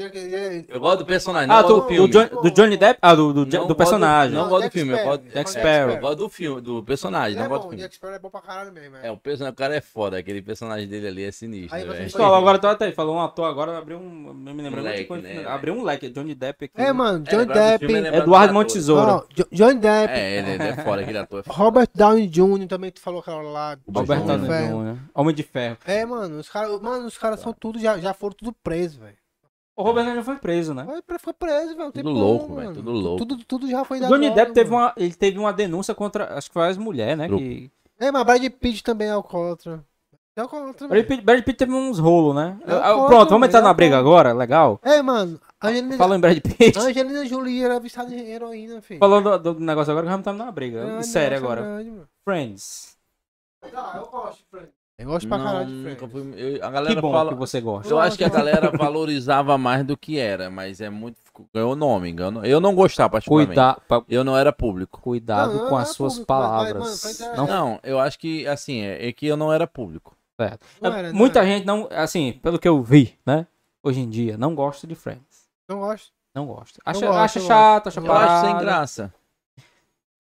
[0.69, 2.09] Eu gosto do personagem, não Ah, gosto do, do do, filme.
[2.09, 2.99] John- do Johnny Depp?
[3.03, 4.33] Ah, do, do, do personagem.
[4.33, 5.91] Não Não, gosto do filme, eu gosto Jack Jack Sparrow.
[5.97, 7.83] eu gosto do filme, do personagem, Ele não é gosto do filme.
[7.83, 8.97] Jack Sparrow é bom pra caralho mesmo.
[9.03, 11.87] É, o personagem, o cara é foda, aquele personagem dele ali é sinistro, Aí você
[11.89, 11.97] velho.
[11.99, 14.29] foi- Pessoal, agora tô até falou um ator agora, abriu um.
[14.29, 15.45] Eu me lembrei Um leque, quando- né?
[15.45, 16.81] Abriu um leque, Johnny Depp aqui.
[16.81, 17.87] É, mano, É, Johnny do Depp.
[17.89, 18.55] filme, é Eduardo.
[18.55, 19.27] Montesouro.
[19.51, 20.13] Johnny Depp.
[20.15, 21.57] É, ele, é foda, aquele ator é foda.
[21.59, 22.69] Robert Downey Jr.
[22.69, 23.75] também, tu falou aquela lá.
[23.75, 24.39] De Downey.
[24.39, 24.99] Jr.
[25.13, 25.79] Homem de Ferro.
[25.85, 29.17] É, mano, os caras mano, os caras são tudo, já, já foram tudo presos, velho.
[29.77, 30.25] O Robert Downey Jr.
[30.25, 30.85] foi preso, né?
[30.85, 31.91] Foi, pre- foi preso, velho.
[31.93, 33.19] Tudo louco, velho, tudo louco.
[33.27, 34.11] Tudo, tudo já foi O dado.
[34.13, 34.85] Johnny Depp teve mano.
[34.85, 37.29] uma, ele teve uma denúncia contra, acho que foi as mulheres, né?
[37.29, 37.71] Que...
[37.99, 39.85] É, mas Brad Pitt também é alcoólatra.
[40.37, 41.05] É alcoólatra, Brad.
[41.07, 42.57] Pitt, Brad Pitt teve uns rolos, né?
[42.67, 44.79] É, Ah, Pronto, vamos entrar na briga agora, legal.
[44.83, 46.79] É, mano, Angelina, Falando em Brad Pitt.
[46.79, 49.01] Angelina Jolie era viciada em heroína, filho.
[49.01, 50.79] Falando do, do negócio agora, que vamos estar na briga.
[50.99, 51.63] É, Sério agora.
[51.63, 52.09] verdade, mano.
[52.25, 52.97] Friends.
[53.75, 54.84] Ah, eu gosto de Friends.
[54.97, 56.01] Eu gosto pra caralho de Friends.
[56.03, 57.33] nunca fui- eu- a Que galera bom fala...
[57.33, 57.93] que você gosta.
[57.93, 61.17] Eu acho que a galera valorizava mais do que era, mas é muito...
[61.53, 62.45] Ganhou nome, ganhou...
[62.45, 63.49] Eu não gostava particularmente.
[63.57, 65.01] Cuidar, pa- Eu não era público.
[65.01, 66.83] cuidado Não, com as suas público, mas- mas, palavras.
[66.85, 69.67] mano, Friends é- não Não, eu acho que, assim, é, é que eu não era
[69.67, 70.17] público.
[70.41, 70.65] certo.
[70.81, 71.49] Não era, não Muita era.
[71.49, 73.49] gente não, assim, pelo que eu vi, né?
[73.83, 75.49] Hoje em dia, não gosta de Friends.
[75.69, 76.13] Não gosto.
[76.33, 76.81] Não gosta.
[76.85, 78.13] Acha, gosto, acha chato, acha gosto.
[78.15, 79.15] Eu acho sem graça.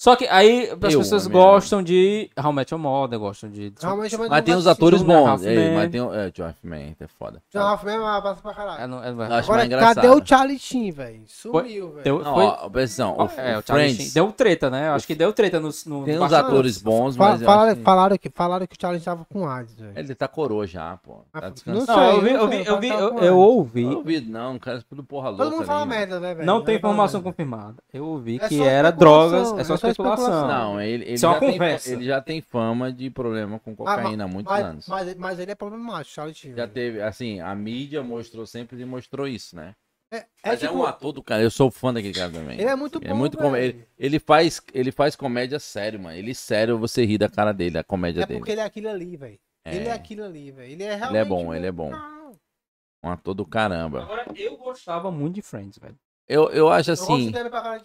[0.05, 3.73] Só que aí as Eu, pessoas gostam de How Met Your Mother, gostam de...
[3.81, 4.71] Realmente, mas Mas não tem assistir.
[4.71, 5.43] atores bons.
[5.43, 6.13] Ei, mas tem o.
[6.15, 7.43] É, John Hoffman, é foda.
[7.51, 8.83] John Hoffman é uma passa pra caralho.
[8.83, 11.23] É, não- é- Eu acho Agora, cadê o Charlie Sheen, velho?
[11.27, 12.19] Sumiu, velho.
[12.23, 14.11] Não, foi- ó, atenção, o, é, o Charlie Sheen.
[14.13, 14.89] Deu treta, né?
[14.89, 17.45] Eu acho que deu treta no, no tem no uns atores bons, mas acho que-
[17.47, 19.93] falaram, que, falaram que o Charlie tava com AIDS, velho.
[19.97, 21.25] ele tá coroa já, pô.
[21.33, 21.87] Tá não descansando.
[21.99, 22.89] Não, eu vi, eu não vi, eu vi,
[23.25, 23.85] eu, ouvi.
[23.87, 25.45] Não ouvi, não, cara, tudo porra louca.
[25.45, 25.97] Todo mundo fala né?
[25.97, 26.47] merda, né, velho?
[26.47, 27.77] Não tem informação confirmada.
[27.91, 30.27] Eu ouvi É que era drogas, é é só especulação.
[30.27, 30.49] especulação.
[30.73, 31.93] Não, ele, ele, Isso é uma já tem, conversa.
[31.93, 34.89] ele já tem fama de problema com Ah, cocaína há muitos mas, anos.
[34.89, 36.55] Mas, mas ele é problemático, Charlie Sheen.
[36.55, 39.75] Já teve, assim, a mídia mostrou sempre e mostrou isso, né?
[40.13, 42.61] É, é Mas é tipo, um ator do cara, eu sou fã daquele cara também.
[42.61, 43.57] ele é muito bom, É muito com...
[43.57, 46.17] ele, ele faz ele faz comédia sério, mano.
[46.17, 48.39] Ele sério, você ri da cara dele, a comédia É dele.
[48.39, 49.39] porque ele é aquilo ali, velho.
[49.65, 49.75] É.
[49.75, 50.71] Ele é aquilo ali, velho.
[50.71, 51.17] Ele é Ele realmente...
[51.21, 51.91] é bom, ele é bom.
[53.03, 54.03] Um ator do caramba.
[54.03, 55.97] Agora, eu gostava muito de Friends, velho.
[56.27, 57.31] Eu, eu acho assim,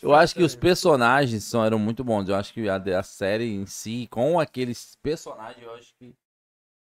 [0.02, 2.30] eu acho que os personagens são, eram muito bons.
[2.30, 6.14] Eu acho que a, a série em si, com aqueles personagens, eu acho que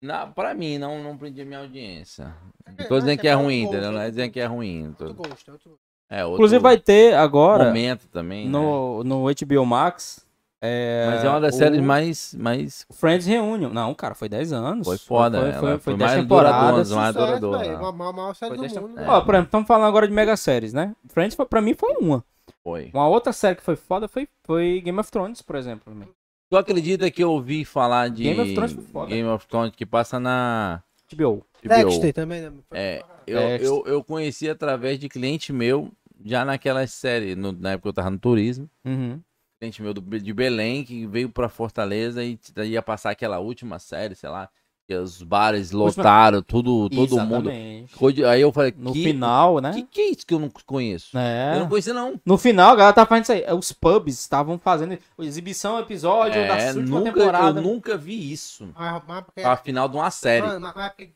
[0.02, 2.34] na, pra mim, não, não prendia minha audiência.
[2.66, 3.90] É, Não tô dizendo que é é ruim, entendeu?
[3.92, 4.94] Não é outro dizendo que é ruim.
[4.98, 5.80] tô- Outro gosto, outro gosto.
[6.08, 8.44] É, outro Inclusive vai ter agora momento também.
[8.44, 8.50] né?
[8.52, 10.25] no, no HBO Max.
[10.60, 12.86] É, Mas é uma das o séries mais, mais.
[12.90, 13.68] Friends Reunion.
[13.70, 14.86] Não, cara, foi 10 anos.
[14.86, 16.90] Foi foda, Foi, foi, foi, foi 10 mais temporadas.
[16.92, 17.76] mais né?
[17.76, 19.02] Uma uma maior série Foi do 10 mundo, É.
[19.02, 19.10] velho.
[19.12, 20.94] Ó, por exemplo, estamos falando agora de mega séries, né?
[21.08, 22.24] Friends, foi- pra mim, foi uma.
[22.64, 22.90] Foi.
[22.94, 25.82] Uma outra série que foi foda foi, foi Game of Thrones, por exemplo.
[25.84, 26.06] pra mim.
[26.48, 29.06] Tu acredita que eu ouvi falar de Game of Thrones foi foda.
[29.08, 30.80] Game of Thrones que passa na
[31.12, 31.44] HBO.
[31.62, 31.68] HBO?
[31.68, 32.52] Dexter também, né?
[32.72, 35.90] É, eu, eu, eu conheci através de cliente meu,
[36.24, 38.70] já naquela série, no- na época eu tava no turismo.
[38.84, 39.20] Uhum.
[39.66, 44.14] Cliente meu do- de Belém, que veio pra Fortaleza e ia passar aquela última série,
[44.14, 44.48] sei lá,
[44.86, 47.50] que os bares lotaram, tudo, todo mundo.
[47.50, 48.12] Exatamente.
[48.14, 49.72] De- Aí eu falei, No que, final, né?
[49.72, 51.18] que que é isso que eu não conheço?
[51.18, 51.56] É.
[51.56, 52.20] Eu não conhecia não.
[52.24, 53.44] No final, a galera tava fazendo isso aí.
[53.58, 57.58] Os pubs estavam fazendo exibição, episódio da É, última nunca, temporada.
[57.58, 58.72] eu nunca vi isso.
[58.76, 60.46] Mas- mas porque- A final de uma série.
[60.46, 61.10] Mano, mas- mas porque-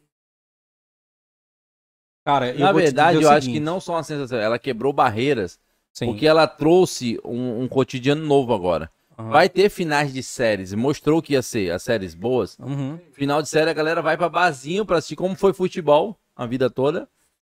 [2.26, 3.62] Cara, eu Na vou te verdade, dizer o eu acho que seguinte.
[3.64, 5.58] não só uma sensação, ela quebrou barreiras,
[5.92, 6.06] Sim.
[6.06, 8.90] porque ela trouxe um, um cotidiano novo agora.
[9.18, 9.30] Aham.
[9.30, 12.58] Vai ter finais de séries, mostrou que ia ser as séries boas.
[12.58, 12.98] Uhum.
[13.12, 16.70] Final de série, a galera vai pra barzinho pra assistir como foi futebol a vida
[16.70, 17.06] toda,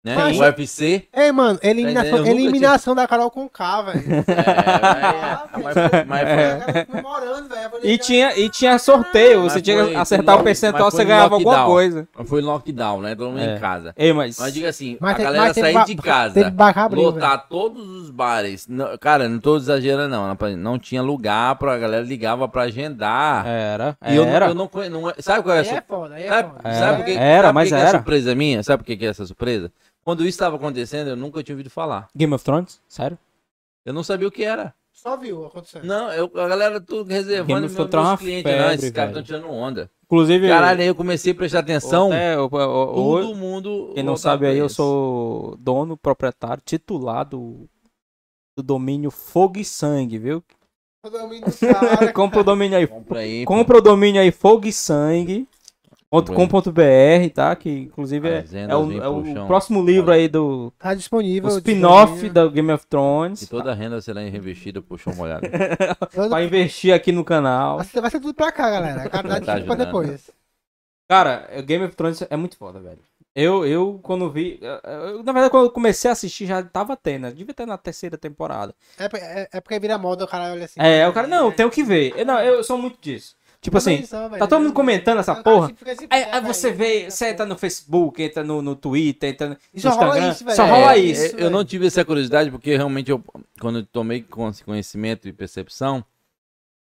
[0.08, 0.16] né?
[0.16, 1.08] Mas- O UFC.
[1.14, 4.00] Ei, mano, Eu eliminação, eliminação da Carol com K, velho.
[4.28, 6.60] É, mas, mas, mas É.
[6.60, 7.62] foi, comemorando, velho.
[7.64, 11.04] Eu falei, E tinha, e tinha sorteio, Mas você tinha que acertar o percentual, você
[11.06, 12.08] ganhava alguma coisa.
[12.26, 13.16] foi lockdown, né?
[13.16, 13.56] Todo mundo É.
[13.56, 13.94] em casa.
[13.98, 14.38] Ei, mas.
[14.40, 16.54] Mas diga assim, Mas a tem- galera sair de casa,
[16.92, 18.68] lotar todos os bares.
[18.68, 20.38] Não- cara, não tô exagerando, não.
[20.58, 23.46] Não tinha lugar pra a galera ligava pra agendar.
[23.48, 24.48] Era, E eu, não- era.
[24.48, 24.92] eu não conheço.
[24.92, 26.62] não é- sabe qual é a Aí é sur- foda, aí é Sabe, foda.
[26.70, 27.90] Era, sabe por que, era, sabe por mas que que é era.
[27.98, 28.64] surpresa minha?
[28.64, 29.72] Sabe por que que é essa surpresa?
[30.08, 32.08] Quando isso estava acontecendo, eu nunca tinha ouvido falar.
[32.16, 32.80] Game of Thrones?
[32.88, 33.20] Sério?
[33.86, 34.74] Eu não sabia o que era.
[34.94, 35.84] Só viu acontecendo.
[35.84, 38.52] Não, eu, a galera tudo Game reservando of meus, Thrones é meus clientes.
[38.54, 39.92] não, febre, esses caras estão tirando onda.
[40.06, 40.48] Inclusive.
[40.48, 42.14] Caralho, aí eu comecei a prestar atenção.
[42.14, 43.92] é, todo mundo.
[43.96, 47.68] quem não sabe aí, eu sou dono, proprietário, titular do,
[48.56, 50.42] do domínio Fogo e Sangue, viu?
[51.04, 52.88] Cara, Compra o domínio aí.
[52.88, 53.46] Compra aí.
[53.46, 55.50] Compra o domínio aí Fogo e Sangue.
[56.12, 57.56] .com.br, tá?
[57.56, 61.50] Que inclusive é, é o, é o próximo livro aí do Tá disponível.
[61.50, 63.48] o spin-off da Game of E Thrones.
[63.50, 65.48] toda a renda será revestida por chão molhado.
[66.14, 67.78] Todo- Pra investir aqui no canal.
[67.78, 69.04] Vai ser, vai ser tudo pra cá, galera.
[69.04, 70.30] A caridade Tá fica pra depois.
[71.10, 73.00] Cara, é, Game of Thrones é muito foda, velho.
[73.34, 74.60] Eu, eu quando vi.
[74.62, 77.32] eu- na verdade, quando eu comecei a assistir, já tava tendo, né?
[77.32, 78.74] Devia ter na terceira temporada.
[79.00, 80.80] É, é, é porque vira moda, o cara olha assim.
[80.80, 82.14] É, o cara, não, tenho que ver.
[82.18, 83.37] Eu, não, eu sou muito disso.
[83.60, 84.02] Tipo assim,
[84.40, 85.72] tá todo mundo comentando essa porra.
[86.10, 90.34] Aí, aí você vê, você entra no Facebook, entra no, no Twitter, entra no Instagram,
[90.56, 91.36] só É, rola é, isso.
[91.36, 93.22] É, eu não tive essa curiosidade porque realmente eu,
[93.60, 96.06] quando eu tomei con- conhecimento e percepção,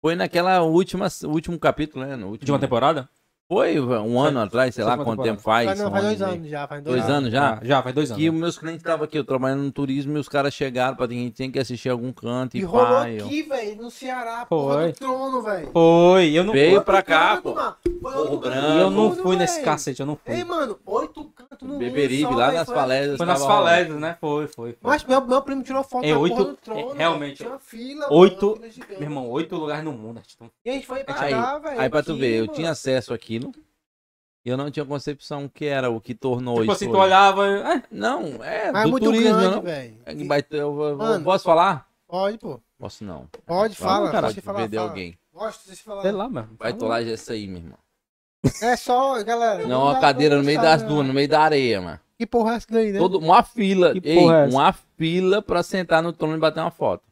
[0.03, 2.17] foi naquela última, último capítulo, né?
[2.17, 3.09] No último, De uma temporada?
[3.49, 5.31] Foi um ano atrás, sei lá quanto temporada.
[5.31, 5.67] tempo faz.
[5.69, 7.55] Faz, não, um faz dois anos já, faz dois, Dois anos já?
[7.55, 8.21] Ah, já, faz dois anos.
[8.21, 11.07] Que os meus clientes estavam aqui, eu trabalhando no turismo e os caras chegaram pra
[11.07, 14.59] gente tem que assistir algum canto e, E rolou eu- aqui, velho, no Ceará, Foi.
[14.59, 15.71] porra do trono, velho.
[15.73, 16.85] Foi, eu não Veio fui.
[16.85, 17.53] pra cá, pô.
[17.55, 18.67] Porro Branco.
[18.67, 20.35] E eu não fui nesse cacete, eu não fui.
[20.35, 23.17] Ei, mano, oito cantos no Beberibe, lá nas foi- falésias.
[23.17, 24.17] Foi nas falésias, né?
[24.21, 24.77] Foi, foi.
[24.83, 26.81] Mas meu, meu primo tirou foto É, oito- do trono.
[26.81, 26.97] é, velho.
[26.99, 28.61] realmente, Tinha uma fila, oito-.
[28.91, 30.21] Meu irmão, oito lugares no mundo.
[30.65, 31.81] E a gente foi pra Aí, cá, velho.
[31.81, 33.53] aí pra tu aqui, ver, eu tinha acesso àquilo
[34.45, 36.85] e eu não tinha concepção que era o que tornou Tipo isso.
[36.85, 37.45] assim, tu olhava.
[37.49, 39.99] é, Não, é Mas é do muito turismo, grande, velho.
[40.07, 40.15] É
[40.97, 41.25] Mano.
[41.25, 41.89] posso falar?
[42.07, 42.61] Pode, pô.
[42.79, 43.27] Posso não.
[43.45, 44.89] Pode, fala, cara, pode pode falar, perder fala.
[44.89, 45.19] alguém.
[45.35, 46.03] Gosto, deixa eu falar.
[46.03, 46.51] sei lá, mano.
[46.59, 47.79] Vai tolar essa aí, meu irmão.
[48.63, 49.67] É só, galera.
[49.67, 51.99] Não, uma cadeira no meio das dunas, no meio da areia, mano.
[52.17, 52.99] Que porra é essa daí, né?
[53.01, 54.57] Todo, uma fila, Que ei, é essa?
[54.57, 57.03] uma fila pra sentar no trono e bater uma foto.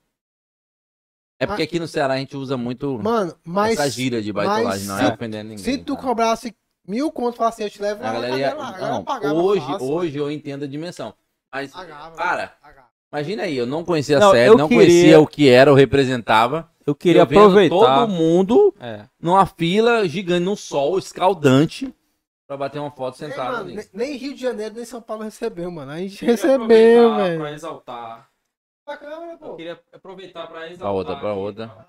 [1.38, 3.72] É porque aqui no Ceará a gente usa muito Mano, mas.
[3.78, 5.58] essa gíria de baitolagem, não se- é ofendendo ninguém.
[5.64, 6.02] Se tu tá?
[6.02, 6.54] cobrasse
[6.86, 8.90] mil contos, falasse assim, eu te levo A lá galera ia- a
[9.20, 9.90] não, hoje, fácil.
[9.90, 11.12] hoje eu entendo a dimensão.
[11.52, 12.86] Mas, Pagava, cara, pagava.
[13.12, 15.70] imagina aí, eu não conhecia a Não, série, eu não queria- conhecia o que era
[15.70, 16.70] ou representava.
[16.86, 17.74] Eu queria Eu aproveitar.
[17.74, 19.04] todo mundo É.
[19.20, 21.94] numa fila gigante, num sol escaldante,
[22.46, 23.74] pra bater uma foto Ei, sentado mano, ali.
[23.76, 25.90] ne- nem Rio de Janeiro, nem São Paulo recebeu, mano.
[25.92, 27.40] A gente Queria recebeu, velho.
[27.40, 28.28] Pra exaltar.
[28.86, 29.56] Eu pô.
[29.56, 30.78] queria aproveitar pra exaltar.
[30.78, 31.88] Pra outra, pra aqui, outra.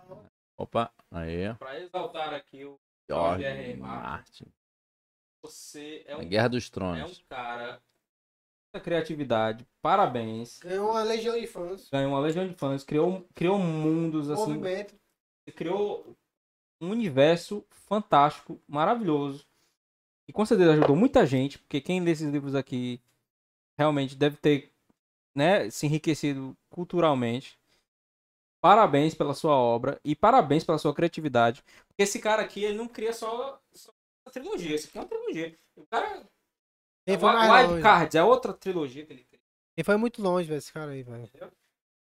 [0.57, 1.53] Opa, aí.
[1.55, 3.75] Pra exaltar aqui o George R.
[3.77, 4.45] Martin.
[5.41, 7.23] você é A um, Guerra dos é um Tronos.
[7.27, 7.81] cara
[8.73, 9.65] Muita criatividade.
[9.81, 10.59] Parabéns.
[10.59, 11.89] Ganhou uma legião de fãs.
[11.89, 12.83] Ganhou uma legião de fãs.
[12.83, 14.53] Criou, criou mundos assim.
[14.53, 14.95] Movimento.
[15.55, 16.15] criou
[16.81, 19.45] um universo fantástico, maravilhoso.
[20.27, 22.99] E com certeza ajudou muita gente, porque quem lê esses livros aqui
[23.77, 24.73] realmente deve ter
[25.35, 27.59] né, se enriquecido culturalmente.
[28.61, 31.63] Parabéns pela sua obra e parabéns pela sua criatividade.
[31.87, 33.91] Porque esse cara aqui, ele não cria só, só
[34.25, 34.73] uma trilogia.
[34.73, 35.59] Esse aqui é uma trilogia.
[35.75, 36.27] O cara.
[37.05, 37.83] Ele foi mais Wild.
[37.83, 39.39] Cards é outra trilogia que ele cria.
[39.77, 41.29] Ele foi muito longe, velho, esse cara aí, velho.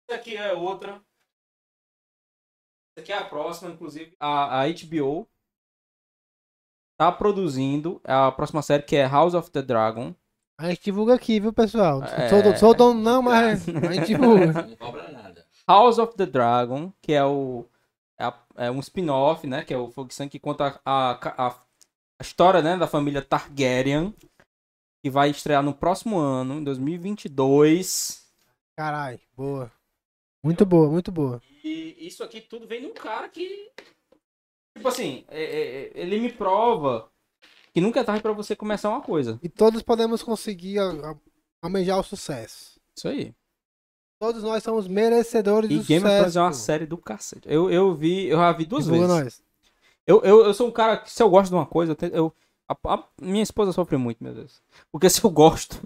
[0.09, 1.03] Essa aqui é outra.
[2.97, 4.17] Essa aqui é a próxima, inclusive.
[4.19, 5.29] A, a HBO
[6.97, 10.15] tá produzindo a próxima série que é House of the Dragon.
[10.59, 12.03] A gente divulga aqui, viu, pessoal?
[12.03, 12.29] É.
[12.31, 14.63] Sou, sou dono não, mas a gente divulga.
[14.63, 15.47] Não cobra nada.
[15.69, 17.67] House of the Dragon, que é o
[18.19, 22.23] é, é um spin-off, né, que é o Fogo Sangue que conta a, a, a
[22.23, 24.15] história, né, da família Targaryen,
[25.05, 28.25] que vai estrear no próximo ano, em 2022.
[28.79, 29.71] Caralho, boa.
[30.43, 31.43] Muito boa, muito boa.
[31.65, 33.71] E isso aqui tudo vem de um cara que
[34.77, 37.11] tipo assim, é- é- ele me prova
[37.77, 39.39] que nunca é tarde pra você começar uma coisa.
[39.43, 41.17] E todos podemos conseguir a- a-
[41.61, 42.81] almejar o sucesso.
[42.97, 43.35] Isso aí.
[44.19, 46.17] Todos nós somos merecedores E do Game of sucesso.
[46.23, 47.47] Thrones é uma série do cacete.
[47.47, 49.25] Eu, eu vi, eu já vi duas Divulga vezes.
[49.25, 49.43] nós.
[50.07, 52.33] Eu, eu, eu sou um cara que se eu gosto de uma coisa, eu, eu-
[52.67, 54.63] a, a- minha esposa sofre muito, meu Deus.
[54.91, 55.79] Porque se eu gosto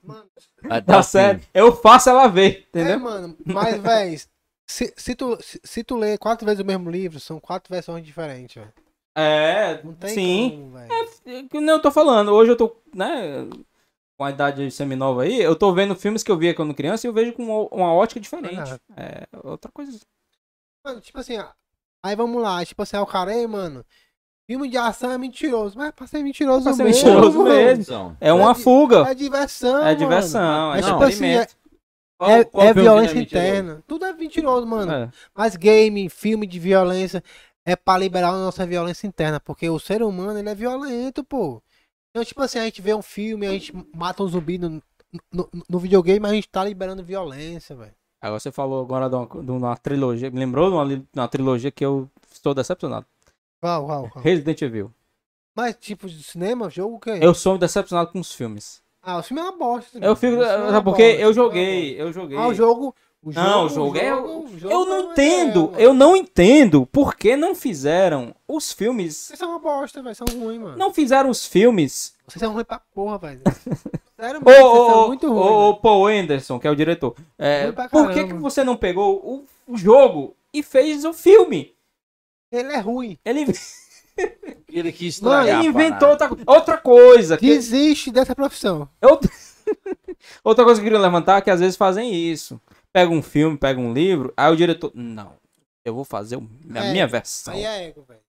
[0.00, 0.30] Mano,
[0.62, 3.00] da tá série, eu faço ela ver, é, entendeu?
[3.00, 4.16] mano, mas, véi,
[4.64, 8.04] se, se, tu, se, se tu ler quatro vezes o mesmo livro, são quatro versões
[8.06, 8.72] diferentes, velho.
[9.16, 10.50] É, Não tem sim.
[10.50, 10.92] como, velho.
[11.54, 13.46] É Não, eu tô falando, hoje eu tô, né,
[14.18, 17.08] com a idade seminova aí, eu tô vendo filmes que eu via quando criança e
[17.08, 18.56] eu vejo com uma, uma ótica diferente.
[18.56, 18.80] Verdade.
[18.96, 19.98] É, outra coisa.
[20.84, 21.46] Mano, tipo assim, ó,
[22.02, 23.84] aí vamos lá, tipo assim, ó, o cara, aí, mano,
[24.48, 27.50] filme de ação é mentiroso, mas pra ser mentiroso Pra ser mesmo, mentiroso mano.
[27.54, 27.82] mesmo.
[27.82, 29.08] Então, É uma É fuga.
[29.08, 29.96] É diversão, É mano.
[29.96, 31.34] diversão, é É tipo assim,
[32.18, 33.46] qual- É, qual é filme que violência não é mentiroso?
[33.48, 33.84] interna.
[33.86, 34.92] Tudo é mentiroso, mano.
[34.92, 35.10] É.
[35.34, 37.22] Mas game, filme de violência
[37.64, 41.62] é pra liberar a nossa violência interna, porque o ser humano, ele é violento, pô.
[42.10, 44.82] Então, tipo assim, a gente vê um filme, a gente mata um zumbi no,
[45.32, 47.94] no, no videogame, mas a gente tá liberando violência, velho.
[48.22, 51.28] Agora você falou agora de uma, de uma trilogia, me lembrou de uma, de uma
[51.28, 53.06] trilogia que eu estou decepcionado.
[53.62, 54.22] Uau, uau, uau.
[54.22, 54.92] Resident Evil.
[55.56, 57.18] Mas, tipo, de cinema, jogo, o quê?
[57.20, 58.82] Eu sou decepcionado com os filmes.
[59.02, 59.98] Ah, o filme é uma bosta.
[59.98, 60.42] Eu fico.
[60.42, 61.08] É uma Sabe por quê?
[61.08, 62.36] bosta, Eu é joguei, eu joguei.
[62.38, 62.94] Ah, o jogo...
[63.24, 65.80] O jogo Não, o jogo é- o jogo Eu não é- entendo, mano.
[65.80, 69.16] eu não entendo por que não fizeram os filmes.
[69.16, 70.14] Vocês são uma bosta, velho.
[70.14, 70.76] São ruins, mano.
[70.76, 72.14] Não fizeram os filmes.
[72.26, 73.40] Vocês são ruins pra porra, velho.
[74.20, 75.76] Sério, Ô, mano, vocês ô, são ô, muito ô, ruins.
[75.76, 77.16] ô, Paul Anderson, que é o diretor.
[77.38, 81.74] é, por que, que você não pegou o, o jogo e fez o filme?
[82.52, 83.18] Ele é ruim.
[83.24, 83.46] Ele,
[84.68, 87.36] Ele quis estragar ele a inventou outra, outra coisa.
[87.36, 88.88] que- Desiste dessa profissão.
[89.00, 89.18] Eu-
[90.44, 92.60] Outra coisa que eu queria levantar é que às vezes fazem isso.
[92.94, 94.92] Pega um filme, pega um livro, aí o diretor.
[94.94, 95.32] Não,
[95.84, 97.52] eu vou fazer a É, minha versão.
[97.52, 98.20] Aí é ego, velho.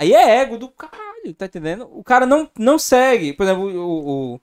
[0.00, 1.88] Aí é ego do caralho, tá entendendo?
[1.90, 3.32] O cara não, não segue.
[3.32, 4.40] Por exemplo, o, o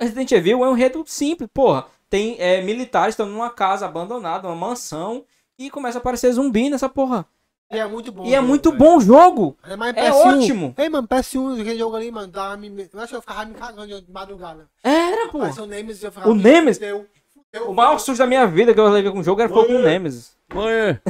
[0.00, 1.86] Resident Evil é um enredo simples, porra.
[2.08, 5.24] Tem é, militares estão numa casa abandonada, uma mansão,
[5.58, 7.26] e começa a aparecer zumbi nessa porra.
[7.70, 8.24] E é muito bom.
[8.24, 8.82] E é muito velho.
[8.82, 9.58] bom o jogo.
[9.64, 10.14] É, mais É PS1.
[10.14, 10.74] ótimo.
[10.78, 12.68] Ei, mano, PS1, aquele jogo ali, mano, tava me...
[12.90, 14.68] eu acho que eu ficava me cagando de madrugada.
[14.82, 15.38] Era, pô.
[15.40, 16.30] Mas o Nemesis eu ficava...
[16.30, 16.78] O Nemesis?
[16.78, 17.06] Fudeu,
[17.52, 19.66] fudeu, O maior susto da minha vida que eu levei com o jogo era foi
[19.66, 20.36] com o Nemesis.
[20.54, 21.00] Mãe,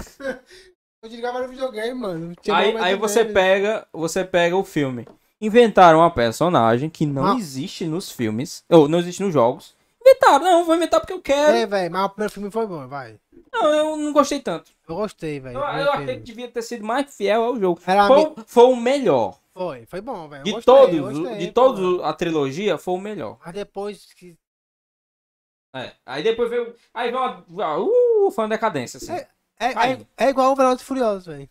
[1.02, 2.34] Eu desligava no videogame, mano.
[2.40, 3.34] Tinha Aí, aí você Nemesis.
[3.34, 5.06] pega, você pega o filme.
[5.40, 7.36] Inventaram uma personagem que não Ah.
[7.36, 9.76] existe nos filmes, ou não existe nos jogos.
[10.00, 11.56] Inventaram, não, vou inventar porque eu quero.
[11.56, 13.16] É, velho, mas o primeiro filme foi bom, vai.
[13.52, 14.72] Não, eu não gostei tanto.
[14.88, 15.56] Eu gostei, velho.
[15.58, 17.80] Eu, eu achei que devia ter sido mais fiel ao jogo.
[17.86, 19.38] Era Foi, ami- foi o melhor.
[19.54, 20.40] Foi, foi bom, velho.
[20.40, 23.38] eu De gostei, todos, eu gostei, de todos a trilogia, foi o melhor.
[23.44, 24.34] Mas depois que...
[25.74, 25.92] É.
[26.06, 26.74] Aí depois veio.
[26.94, 27.78] Aí veio uma.
[27.78, 29.12] Uh, foi uma decadência, assim.
[29.12, 29.26] É,
[29.60, 31.48] É, é, é igual o Velozes e Furiosos, velho.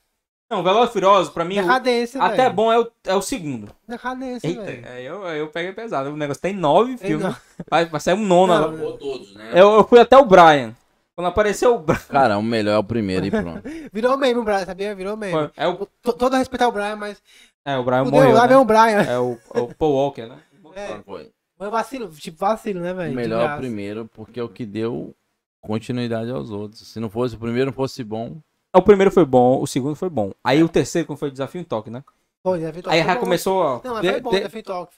[0.50, 2.34] Não, Veloz e Furioso, pra mim, o- Decadência, velho.
[2.34, 3.70] até bom é o, é o segundo.
[3.86, 4.88] Decadência, Eita, velho.
[4.88, 6.10] aí eu, eu peguei pesado.
[6.10, 7.26] O negócio tem nove filmes.
[7.28, 7.36] não.
[7.70, 8.98] Vai, vai sair um nono agora.
[8.98, 9.52] Todos, né?
[9.54, 10.74] Eu, eu fui até o Brian.
[11.16, 12.00] Quando apareceu o Brian.
[12.08, 13.62] Cara, o melhor é o primeiro e pronto.
[13.92, 14.96] Virou meme o Brian, sabia?
[14.96, 15.34] Virou meme.
[15.34, 17.22] Foi- É o, T- Todo a respeitar o Brian, mas.
[17.66, 18.36] é, o Brian Fudeu, morreu.
[18.36, 18.48] lá né?
[18.48, 19.02] vem o Brian.
[19.02, 20.38] É o, é o Paul Walker, né?
[20.76, 21.30] É, Foi.
[21.58, 23.16] Foi vacilo, tipo vacilo, né, velho?
[23.16, 25.14] Melhor é primeiro, porque é o que deu
[25.62, 26.88] continuidade aos outros.
[26.88, 28.38] Se não fosse o primeiro, não fosse bom.
[28.76, 30.32] O primeiro foi bom, o segundo foi bom.
[30.44, 32.04] Aí o terceiro, quando foi o desafio em toque, né?
[32.44, 33.82] Foi, Talk Aí já começou, ó.
[33.84, 34.32] Não, mas foi bom.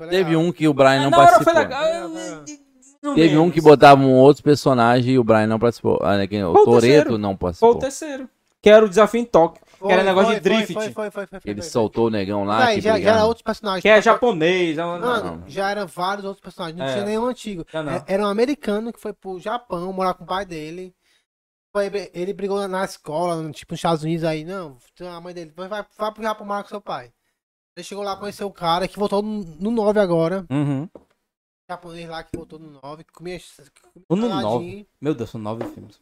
[0.10, 1.54] Teve um que o Brian não participou.
[1.54, 1.84] legal.
[1.84, 2.08] É,
[3.02, 5.98] não Teve um que botava um outro personagem e o Brian não participou.
[6.02, 7.18] Ah, né, quem- o Foi o Toreto terceiro.
[7.18, 7.76] não Foi o participou.
[7.80, 8.30] terceiro.
[8.62, 9.62] Que era o desafio em toque.
[9.80, 10.74] Foi, que era negócio de foi, drift.
[10.74, 11.70] Foi, foi, foi, foi, foi, Ele foi.
[11.72, 12.76] soltou o negão lá.
[12.80, 13.82] Já, já era outros personagens.
[13.82, 14.76] Que é japonês.
[14.78, 16.78] Não, não, Mano, já eram vários outros personagens.
[16.78, 16.94] Não É.
[16.94, 17.66] tinha nenhum antigo.
[17.74, 17.90] Não.
[17.92, 20.94] É- Era um americano que foi pro Japão morar com o pai dele.
[21.74, 24.44] Foi- ele brigou na escola, tipo, nos Estados Unidos aí.
[24.44, 24.78] Não,
[25.12, 27.12] a mãe dele, vai, vai, vai pro Japão morar com seu pai.
[27.78, 30.46] Ele chegou lá, conheceu o cara que voltou no, no 9 agora.
[30.50, 30.90] Uhum.
[31.70, 33.04] japonês lá que voltou no 9.
[33.14, 34.50] Comia, comia O no saladinho.
[34.52, 34.88] 9.
[35.00, 36.00] Meu Deus, são nove filmes.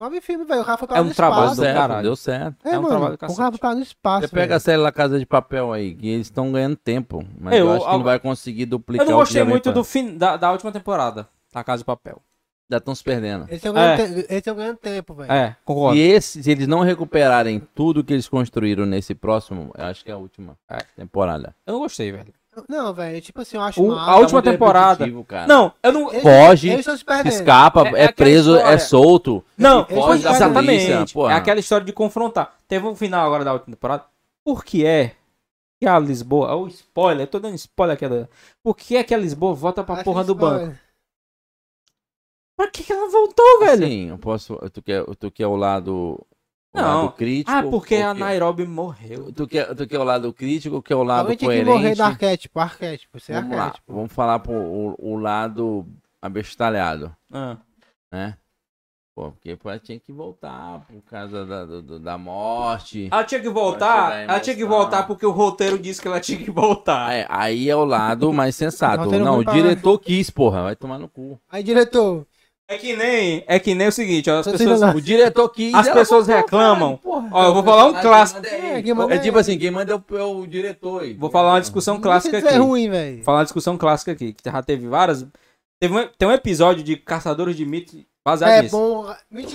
[0.00, 0.60] Nove filmes, velho.
[0.60, 1.60] O foi pra É no um trabalho Deu espaço.
[1.62, 2.02] certo, caralho.
[2.02, 2.56] deu certo.
[2.66, 2.88] É, É um mano.
[2.88, 3.18] trabalho do o
[3.52, 4.28] foi pra no espaço.
[4.28, 4.60] Você pega a velho.
[4.60, 7.24] série La Casa de Papel aí, que eles estão ganhando tempo.
[7.40, 9.24] Mas É, eu, eu- acho que algo- não vai conseguir duplicar Eu não o que
[9.24, 11.26] gostei muito do fim da, da última temporada.
[11.52, 12.20] Da Casa de Papel.
[12.68, 13.44] Já estão se perdendo.
[13.44, 14.24] Eles estão ganhando, É.
[14.24, 15.32] te- ganhando tempo, velho.
[15.32, 15.96] É, concordo.
[15.96, 20.10] E esse, se eles não recuperarem tudo que eles construíram nesse próximo, eu acho que
[20.10, 20.78] é a última É.
[20.96, 21.54] temporada.
[21.64, 22.34] Eu não gostei, velho.
[22.68, 23.20] Não, velho.
[23.20, 24.10] Tipo assim, eu acho O- massa.
[24.10, 25.06] a última Tá temporada-.
[25.46, 26.10] Não, eu não.
[26.10, 26.86] Eles- Foge, Eles.
[27.26, 28.74] Escapa, É- é é, preso, história.
[28.74, 29.44] é solto.
[29.58, 31.14] Não, foge da polícia, exatamente.
[31.14, 31.32] porra.
[31.32, 32.54] É aquela história de confrontar.
[32.66, 34.04] Teve um final agora da última temporada.
[34.44, 35.14] Por que é
[35.80, 36.54] que a Lisboa.
[36.56, 38.08] O spoiler, eu tô dando spoiler aqui.
[38.08, 38.28] da-
[38.62, 40.66] Por que é que a Lisboa volta pra Acho porra do spoiler.
[40.68, 40.78] banco?
[42.56, 43.86] Pra que, que ela voltou, velho?
[43.86, 44.56] Sim, eu posso.
[44.72, 46.18] Tu quer, tu quer o lado,
[46.78, 47.02] o Não.
[47.04, 47.50] lado crítico?
[47.50, 49.32] ah, porque a quer- Nairobi morreu.
[49.32, 51.70] Tu quer, tu quer o lado crítico ou quer o lado Alguém tinha que coerente?
[51.82, 52.60] morrer do arquétipo.
[52.60, 53.18] Arquétipo.
[53.20, 53.92] Você é Vamos lá, arquétipo.
[53.94, 55.86] vamos falar pro o, o lado
[56.20, 57.56] abestalhado, Ah.
[58.12, 58.36] né?
[59.14, 63.08] Pô, porque pô, tinha que voltar por causa da, do- da morte.
[63.10, 64.12] Ela tinha que voltar.
[64.24, 67.06] Ela tinha que voltar porque o roteiro disse que ela tinha que voltar.
[67.08, 69.10] Aí, aí é o lado mais sensato.
[69.18, 71.40] Não, o diretor quis, porra, vai tomar no cu.
[71.50, 72.26] Aí, diretor.
[72.68, 74.82] É que nem, é que nem o seguinte, ó, as pessoas.
[74.94, 75.72] O diretor quis.
[75.72, 76.96] as pessoas reclamam.
[76.96, 77.28] porra.
[77.32, 78.44] Ó, eu vou falar um clássico.
[78.44, 79.38] é É, É é tipo ele.
[79.38, 81.02] assim, quem manda é o, é o diretor.
[81.02, 81.14] aí.
[81.14, 82.58] Vou falar uma discussão clássica Isso é aqui.
[82.58, 83.16] ruim, velho.
[83.16, 85.24] Vou falar uma discussão clássica aqui, que já teve várias.
[85.80, 88.76] Teve um, tem um episódio de Caçadores de Mitos baseado É nisso.
[88.76, 89.14] bom.
[89.30, 89.46] Mi-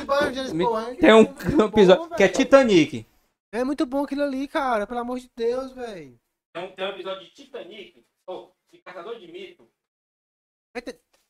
[0.63, 0.95] Bond.
[0.97, 1.19] Tem um,
[1.61, 2.27] um episódio bom, que é.
[2.29, 3.05] Titanic.
[3.53, 4.87] É muito bom aquilo ali, cara.
[4.87, 6.17] Pelo amor de Deus, velho.
[6.53, 9.67] Tem um, tem um episódio de Titanic, oh, de Caçador de Mitos.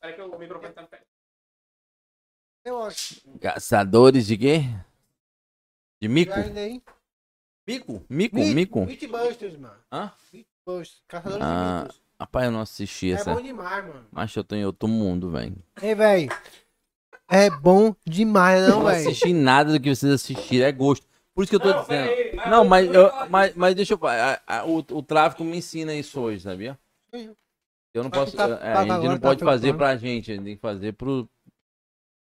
[0.00, 1.06] Peraí que o microfone tá perto.
[2.64, 3.20] Eu acho.
[3.40, 4.60] Caçadores de quê?
[6.00, 6.32] De mico?
[6.32, 6.82] Já ainda aí.
[7.66, 8.04] Mico?
[8.08, 8.36] Mico?
[8.36, 8.86] Meat- Mico?
[8.86, 9.74] Meatbusters, mano.
[9.92, 10.12] Hã?
[10.32, 11.02] Meatbusters.
[11.08, 12.02] Caçadores Ah, de.
[12.20, 13.34] Rapaz, eu não assisti É essa.
[13.34, 14.06] bom demais, mano.
[14.12, 15.56] Mas eu tô em outro mundo, velho.
[15.80, 16.28] Ei, velho.
[17.28, 19.08] É bom demais, Eu não, não velho.
[19.08, 21.06] assisti nada do que vocês assistiram, é gosto.
[21.34, 22.10] Por isso que eu tô Não, dizendo.
[22.36, 24.40] mas Não, mas, eu mas, mas deixa eu falar.
[24.46, 26.78] a- a- O, o tráfico me ensina isso hoje, sabia?
[27.14, 27.34] Sim.
[27.94, 28.36] Eu não posso.
[28.36, 29.78] tá- é, tá a gente agora não tá pode fazer preocupando.
[29.78, 31.28] pra gente, a gente tem que fazer pro.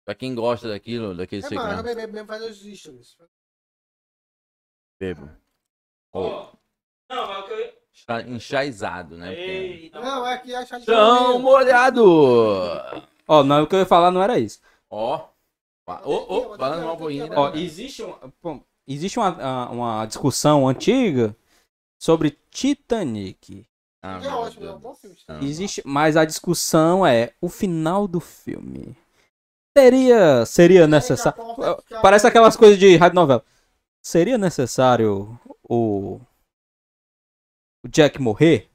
[0.08, 2.00] Pra quem gosta daquilo, daquele É, mano, segmento.
[2.00, 3.14] eu mesmo fazer os stories.
[4.98, 5.28] Bebo.
[6.14, 6.52] Ó,
[7.10, 7.74] Não, mas o que eu ia.
[7.92, 9.26] Está enxaizado, né?
[9.26, 9.50] Porque...
[9.50, 10.00] Eita.
[10.00, 12.02] Não, é que achar de Chão molhado!
[13.28, 14.62] Ó, não, o que eu ia falar não era isso.
[14.88, 15.28] Ó.
[15.86, 17.28] Ó, ó, falando mal né?
[17.36, 21.36] Ó, existe, um, existe uma, a- uma discussão antiga
[22.00, 23.68] sobre Titanic.
[24.02, 25.18] Ah, É ótimo, é um bom filme.
[25.42, 28.96] Existe, mas a discussão é o final do filme.
[29.78, 31.38] Seria, seria necessário.
[32.02, 33.44] Parece aquelas coisas de rádio novela.
[34.02, 36.20] Seria necessário o
[37.84, 38.68] o Jack morrer?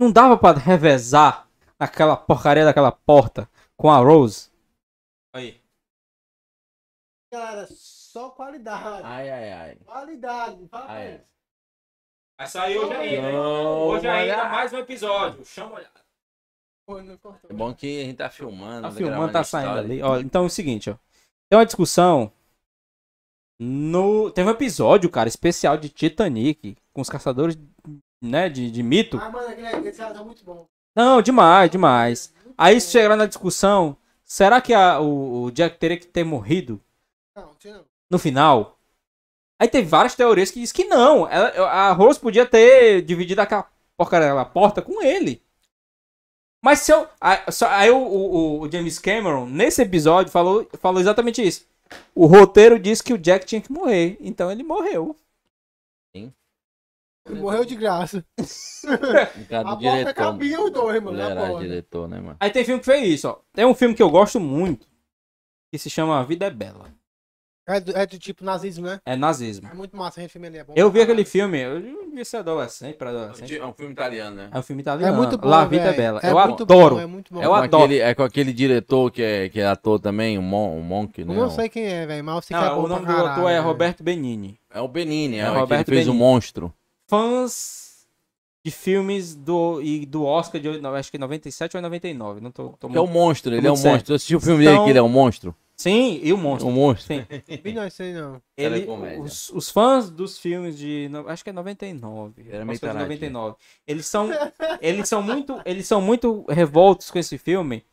[0.00, 1.48] Não dava pra revezar
[1.78, 4.50] aquela porcaria daquela porta com a Rose?
[5.32, 5.62] Aí.
[7.32, 9.02] Galera, só qualidade.
[9.04, 9.76] Ai, ai, ai.
[9.76, 10.68] Qualidade.
[10.68, 11.24] Fala Ai.
[12.36, 13.36] Vai sair hoje ainda, hein?
[13.36, 15.44] Hoje ainda mais um episódio.
[15.44, 16.01] Chama olhada.
[17.48, 18.82] É bom que a gente tá filmando.
[18.82, 19.92] Tá tá filmando, tá a saindo história.
[19.92, 20.02] ali.
[20.02, 20.94] Ó, então é o seguinte, ó.
[21.48, 22.32] Tem uma discussão.
[23.60, 24.30] No...
[24.30, 27.56] Teve um episódio, cara, especial de Titanic com os caçadores,
[28.22, 29.18] né, de, de mito.
[29.18, 30.66] Ah, mano, aquele, aquele tá muito bom.
[30.96, 32.34] Não, demais, demais.
[32.58, 36.80] Aí chegaram na discussão, será que a- o, o Jack teria que ter morrido
[37.36, 37.84] Não, não tinha não.
[38.10, 38.78] no final?
[39.60, 41.28] Aí teve várias teorias que diz que não.
[41.28, 45.40] Ela- a Rose podia ter dividido aquela porcaria daquela porta com ele.
[46.62, 47.08] Mas se eu.
[47.20, 51.66] Aí, o, o- o James Cameron, nesse episódio, falou, falou exatamente isso.
[52.14, 54.16] O roteiro disse que o Jack tinha que morrer.
[54.20, 55.16] Então ele morreu.
[56.14, 58.24] Ele morreu de graça.
[58.38, 60.14] A do porta diretor.
[60.14, 61.20] cabia os dois, mano.
[61.20, 61.58] Era porta.
[61.60, 62.36] diretor, né, mano?
[62.40, 63.38] Aí tem filme que fez isso, ó.
[63.52, 64.88] Tem um filme que eu gosto muito.
[65.70, 66.92] que se chama A Vida é Bela.
[67.72, 69.00] É do, é do tipo nazismo, né?
[69.04, 69.68] É nazismo.
[69.70, 70.72] É muito massa, aquele filme ali é bom.
[70.76, 73.56] Eu vi pra aquele filme, eu devia ser adolescente, para adolescente.
[73.56, 74.48] É um filme italiano, né?
[74.52, 75.16] É um filme É italiano.
[75.16, 75.96] muito bom, La Vida é velho.
[75.96, 76.20] Bela.
[76.22, 76.94] É eu muito adoro.
[76.96, 77.42] Bom, é muito bom.
[77.42, 77.84] Eu com adoro.
[77.84, 81.24] Aquele, é com aquele diretor que é, que é ator também, o, Mon, o Monk,
[81.24, 81.34] né?
[81.34, 83.14] Eu não sei quem é, velho, mas eu sei que é bom o nome pra
[83.14, 83.58] do autor é.
[83.58, 84.58] Roberto Benini.
[84.72, 86.18] É o Benini, é, É o que Roberto fez o Benini.
[86.24, 86.72] Monstro.
[87.08, 88.06] Fãs
[88.64, 92.40] de filmes do, e do Oscar de acho que 97 ou 99.
[92.40, 94.12] Não tô, tô Que é o Monstro, ele é um monstro.
[94.12, 95.54] Eu assisti o filme dele Então- que ele é um monstro.
[95.76, 96.68] Sim, e o monstro.
[96.68, 97.06] Um monstro.
[97.14, 97.26] Sim.
[97.86, 98.40] Isso aí não.
[98.56, 99.20] Ele, comédia.
[99.20, 101.10] os, os fãs dos filmes de.
[101.26, 102.46] Acho que é 99.
[102.48, 103.30] Era meio Oscar de taradinho.
[103.32, 103.56] 99.
[103.86, 104.30] Eles são.
[104.80, 105.60] Eles são muito.
[105.64, 107.84] Eles são muito revoltos com esse filme.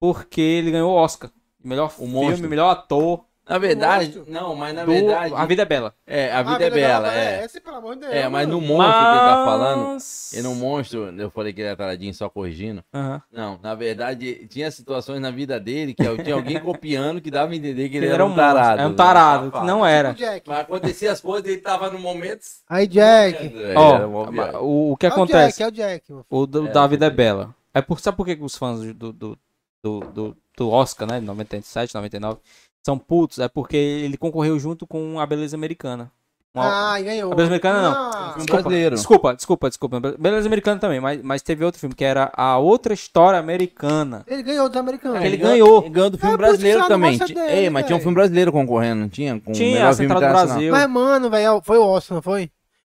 [0.00, 1.30] Porque ele ganhou o Oscar.
[1.62, 2.48] Melhor O filme, Monstro.
[2.48, 3.24] melhor ator.
[3.48, 4.24] Na verdade, Monstro.
[4.28, 5.32] não, mas na do verdade.
[5.34, 5.94] A Vida é Bela.
[6.06, 7.44] É, a vida é bela, é.
[7.44, 8.12] Esse, pelo amor de Deus.
[8.12, 9.86] É, mas no monstro que ele tá falando.
[9.94, 12.84] Mas- E no monstro, eu falei que ele é taradinho só corrigindo.
[12.92, 13.22] Aham.
[13.32, 17.56] Não, na verdade, tinha situações na vida dele que tinha alguém copiando que dava a
[17.56, 18.82] entender que ele Ele era um tarado.
[18.82, 18.96] É um né?
[18.96, 20.12] tarado, que não era.
[20.14, 20.48] Tipo Jack.
[20.48, 22.42] Mas acontecia as coisas e ele tava no momento.
[22.68, 23.50] Aí, Jack.
[23.76, 25.58] Ó, era o, o que É o acontece?
[25.58, 26.26] Jack, é o Jack, filho.
[26.28, 27.16] O do, É, da Vida é entendi.
[27.16, 27.54] Bela.
[27.72, 29.38] É por, sabe por que os fãs do, do,
[29.82, 31.20] do, do, do Oscar, né?
[31.20, 32.38] de 97, 99,
[32.84, 33.38] são putos?
[33.38, 36.10] É porque ele concorreu junto com a Beleza Americana.
[36.54, 37.30] Uma- Ah, e ganhou.
[37.30, 37.90] A Beleza Americana não.
[37.92, 38.94] Ah, Filme Desculpa, brasileiro.
[38.96, 40.00] Desculpa, desculpa, desculpa.
[40.18, 44.24] Beleza Americana também, mas, mas teve outro filme que era A Outra História Americana.
[44.26, 45.20] Ele ganhou dos americanos.
[45.20, 45.80] É, ele ganhou- ganhou.
[45.82, 47.18] ele Ganhou do filme É, brasileiro também.
[47.18, 49.38] dele, Ei, mas tinha um filme brasileiro concorrendo, não tinha?
[49.38, 50.46] Com o Tinha melhor a filme Central do.
[50.46, 50.72] Brasil.
[50.72, 52.50] Mas, mano, velho, foi o Oscar, não foi?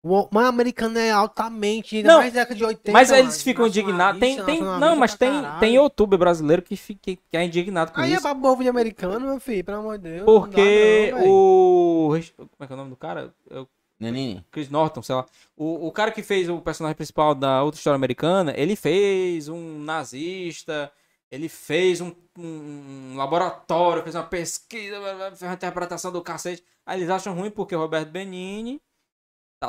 [0.01, 2.91] Mas o americano é altamente, ainda Não, mais década de 80.
[2.91, 4.19] Mas mano, eles ficam indignados.
[4.19, 5.59] Tem, tem, não, mas tem, caralho.
[5.59, 8.21] tem youtuber brasileiro que, fica, que é indignado com Aí é isso.
[8.21, 10.25] pra povo de americano, meu filho, pelo amor de Deus.
[10.25, 12.09] Porque não dá não, o.
[12.37, 13.33] Como é que é o nome do cara?
[13.51, 13.67] É o
[13.99, 14.45] Nenini.
[14.49, 15.25] Chris Norton, sei lá.
[15.57, 19.79] O, o cara que fez o personagem principal da outra história americana, ele fez um
[19.79, 20.89] nazista,
[21.29, 24.95] ele fez um, um laboratório, fez uma pesquisa,
[25.29, 26.63] fez uma interpretação do cacete.
[26.85, 28.81] Aí eles acham ruim porque o Roberto Benini,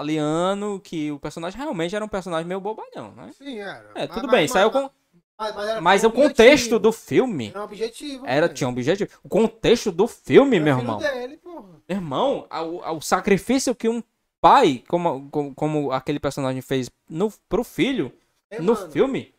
[0.00, 3.30] italiano, que o personagem realmente era um personagem meio bobalhão, né?
[3.36, 3.90] Sim, era.
[3.94, 4.90] É, Mas- tudo mas- bem, mas- saiu com.
[5.38, 8.26] Mas, mas era Mas um o contexto do filme Era um objetivo.
[8.26, 9.10] era, tinha um objetivo.
[9.24, 10.98] O contexto do filme, Era meu irmão.
[10.98, 11.68] Dele, porra.
[11.88, 14.02] Irmão, ao- ao sacrifício que um
[14.40, 18.12] pai, como, como, como aquele personagem fez no, pro filho,
[18.50, 19.34] Ei, no mano, filme.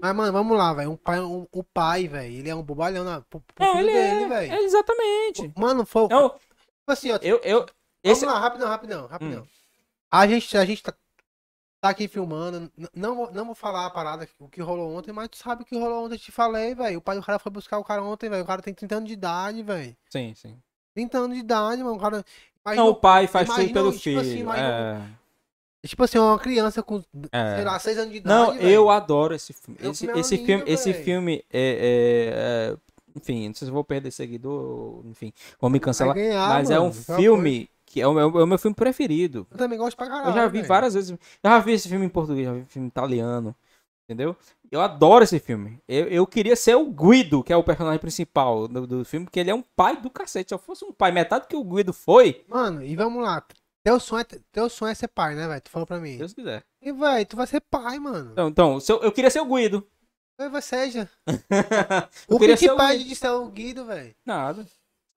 [0.00, 0.90] Mas, mano, vamos lá, velho.
[0.90, 3.92] Um pai, um, o pai, velho, ele é um bobalhão na, pro, pro É, ele
[3.92, 4.52] dele, é, velho.
[4.52, 5.52] é exatamente.
[5.56, 6.04] Mano, foi.
[6.04, 7.18] Então, Tipo assim, ó.
[7.22, 7.64] eu, eu,
[8.04, 8.28] esse, Hum.
[8.28, 9.46] Vamos lá, rapidão, rapidão, rapidão.
[10.10, 10.92] A gente, a gente tá,
[11.80, 12.70] tá aqui filmando.
[12.94, 15.64] Não vou, não vou falar a parada, o que rolou ontem, mas tu sabe o
[15.66, 16.98] que rolou ontem, eu te falei, velho.
[16.98, 18.42] O pai do cara foi buscar o cara ontem, velho.
[18.42, 19.96] O cara tem 30 anos de idade, velho.
[20.08, 20.56] sim, sim.
[20.94, 21.96] 30 anos de idade, mano.
[21.96, 22.16] O cara.
[22.18, 22.24] Não,
[22.72, 24.20] Imagina, o pai faz imagina, tudo pelo tipo filho.
[24.20, 25.16] assim, imagina
[25.82, 27.56] é, tipo assim, uma criança com, é.
[27.56, 28.34] sei lá, 6 anos de idade.
[28.34, 28.68] Não, velho.
[28.68, 29.78] eu adoro esse filme.
[29.80, 32.76] Esse, filme esse lindo, filme, esse filme é, é- é-
[33.16, 36.14] Enfim, não sei se vou perder seguidor, enfim, vou me cancelar.
[36.14, 38.74] ganhar, mas é um mano, aquela filme que é o, meu, é o meu filme
[38.74, 39.48] preferido.
[39.50, 40.30] Eu também gosto pra caralho.
[40.30, 40.68] Eu já vi velho.
[40.68, 41.10] várias vezes.
[41.10, 43.54] Eu já vi esse filme em português, já vi filme italiano.
[44.08, 44.36] Entendeu?
[44.70, 45.80] Eu adoro esse filme.
[45.88, 49.40] Eu, eu queria ser o Guido, que é o personagem principal do, do filme, porque
[49.40, 50.50] ele é um pai do cacete.
[50.50, 53.44] Se eu fosse um pai, metade que o Guido foi, Mano, e vamos lá.
[53.82, 55.60] Teu sonho, é, teu sonho é ser pai, né, velho?
[55.60, 56.12] Tu falou pra mim.
[56.12, 56.62] se Deus quiser.
[56.80, 58.30] E, velho, tu vai ser pai, mano.
[58.32, 59.84] Então, então eu, eu queria ser o Guido.
[60.38, 61.10] Vai, seja.
[61.26, 64.14] eu O que queria te ser o de ser o Guido, velho?
[64.24, 64.64] Nada.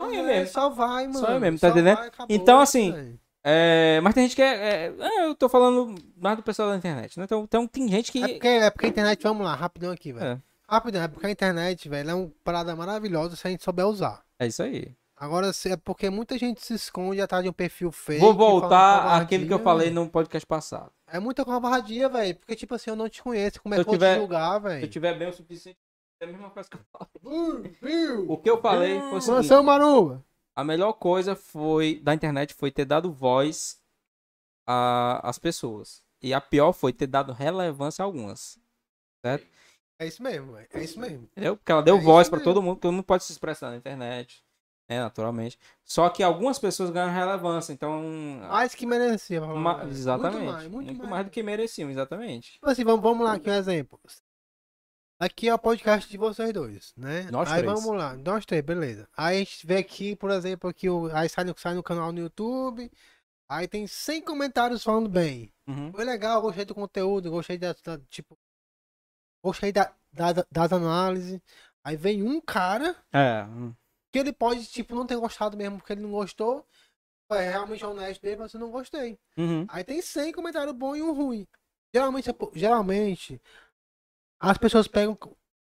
[0.06, 0.54] Só eu É, mesmo.
[0.54, 1.20] Só vai, mano.
[1.20, 1.98] Só eu mesmo, tá Só entendendo?
[1.98, 3.20] vai, acabou, Então, assim, velho.
[3.46, 6.78] É, mas tem gente que é, é- é, Eu tô falando mais do pessoal da
[6.78, 7.26] internet, né?
[7.26, 8.24] Então, então tem gente que.
[8.24, 10.26] É porque, é porque a internet, vamos lá, rapidão aqui, velho.
[10.26, 10.40] É.
[10.68, 14.22] Rapidão, é porque a internet, velho, é uma parada maravilhosa se a gente souber usar.
[14.40, 14.92] É isso aí.
[15.16, 18.20] Agora, é porque muita gente se esconde atrás de um perfil fake.
[18.20, 20.02] Vou voltar àquilo que eu falei velho.
[20.02, 20.92] no podcast passado.
[21.08, 22.36] É muita covardia, velho.
[22.36, 23.62] Porque, tipo assim, eu não te conheço.
[23.62, 24.88] Como é eu que eu vou tiver- te julgar, Se eu velho?
[24.88, 25.78] tiver bem o suficiente,
[26.24, 28.26] é a mesma coisa que eu falei.
[28.28, 30.24] O que eu falei foi o seguinte: Mansão Maruba.
[30.56, 33.80] a melhor coisa foi da internet foi ter dado voz
[34.68, 36.02] a- às pessoas.
[36.22, 38.58] E a pior foi ter dado relevância a algumas.
[40.00, 40.58] É isso mesmo.
[40.58, 41.24] É isso mesmo.
[41.32, 41.56] Entendeu?
[41.58, 42.54] Porque ela deu É voz pra mesmo.
[42.54, 44.44] todo mundo, todo mundo pode se expressar na internet.
[44.90, 45.58] né, naturalmente.
[45.86, 48.02] Só que algumas pessoas ganham relevância, então.
[48.50, 49.96] Mais que merecia, pra falar a ma- verdade.
[49.98, 50.36] exatamente.
[50.44, 51.26] Muito mais, muito, mais.
[51.26, 52.52] do que mereciam, exatamente.
[52.54, 53.98] Tipo assim, vamos, vamos lá aqui um exemplo.
[55.24, 57.24] Aqui é o podcast de vocês dois, né?
[57.32, 57.74] Nós aí três.
[57.82, 59.08] vamos lá, nós três, beleza.
[59.16, 62.12] Aí a gente vê aqui, por exemplo, aqui o, aí sai no, sai no canal
[62.12, 62.92] no YouTube.
[63.48, 65.50] Aí tem 100 comentários falando bem.
[65.66, 65.94] Uhum.
[65.94, 68.38] Foi legal, gostei do conteúdo, gostei da, da- tipo.
[69.42, 71.40] Gostei da, da- das análises.
[71.86, 73.46] Aí vem um cara É.
[73.46, 73.74] hum.
[74.12, 76.68] que ele pode, tipo, não ter gostado mesmo porque ele não gostou.
[77.32, 79.18] É realmente honesto dele, mas eu não gostei.
[79.38, 79.66] Uhum.
[79.70, 81.48] Aí tem 100 comentários bons e um ruim.
[81.94, 83.42] Geralmente, é geralmente
[84.50, 85.18] as pessoas pegam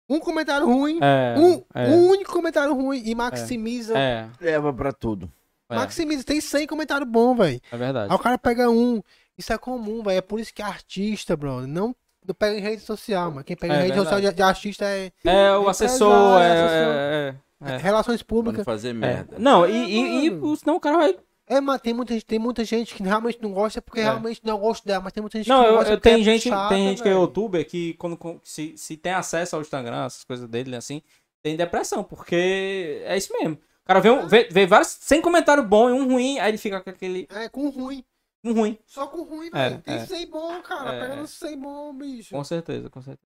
[0.08, 1.34] um comentário ruim, É.
[1.38, 3.96] um, é, um único comentário ruim e maximiza.
[3.98, 5.30] é, Leva pra tudo.
[5.70, 7.60] é, Maximiza, tem 100 comentários bons, velho.
[7.72, 8.10] é verdade.
[8.12, 9.02] Aí o cara pega um.
[9.36, 10.18] Isso é comum, velho.
[10.18, 11.94] É por isso que artista, bro, não,
[12.26, 13.44] não pega em rede social, mano.
[13.44, 14.08] Quem pega É em rede verdade.
[14.16, 16.94] social de, de artista é, É, o assessor, é, assessor.
[16.94, 17.34] é,
[17.64, 17.76] é, é.
[17.78, 18.58] relações Pra públicas.
[18.58, 18.92] não fazer É.
[18.92, 19.36] merda.
[19.38, 21.16] Não, e, e, e senão o cara vai.
[21.46, 24.04] É, mas tem muita, gente- tem muita gente que realmente não gosta porque É.
[24.04, 26.08] realmente não gosta dela, mas tem muita gente Não, que não eu, gosta eu- porque
[26.10, 29.54] tem é gente, chata, tem gente que é youtuber que quando se, se tem acesso
[29.56, 31.02] ao Instagram, essas coisas dele assim,
[31.42, 33.56] tem depressão, porque é isso mesmo.
[33.56, 36.56] O cara vê, um- vê, vê vários sem comentário bom e um ruim, aí ele
[36.56, 38.02] fica com aquele É, com ruim.
[38.42, 38.78] um ruim.
[38.86, 39.82] Só com ruim, É, velho.
[39.82, 40.06] Tem é.
[40.06, 40.94] 100 bom, cara.
[40.94, 41.16] É, Pega é.
[41.16, 42.34] no 100 bom, bicho.
[42.34, 43.28] Com certeza, com certeza.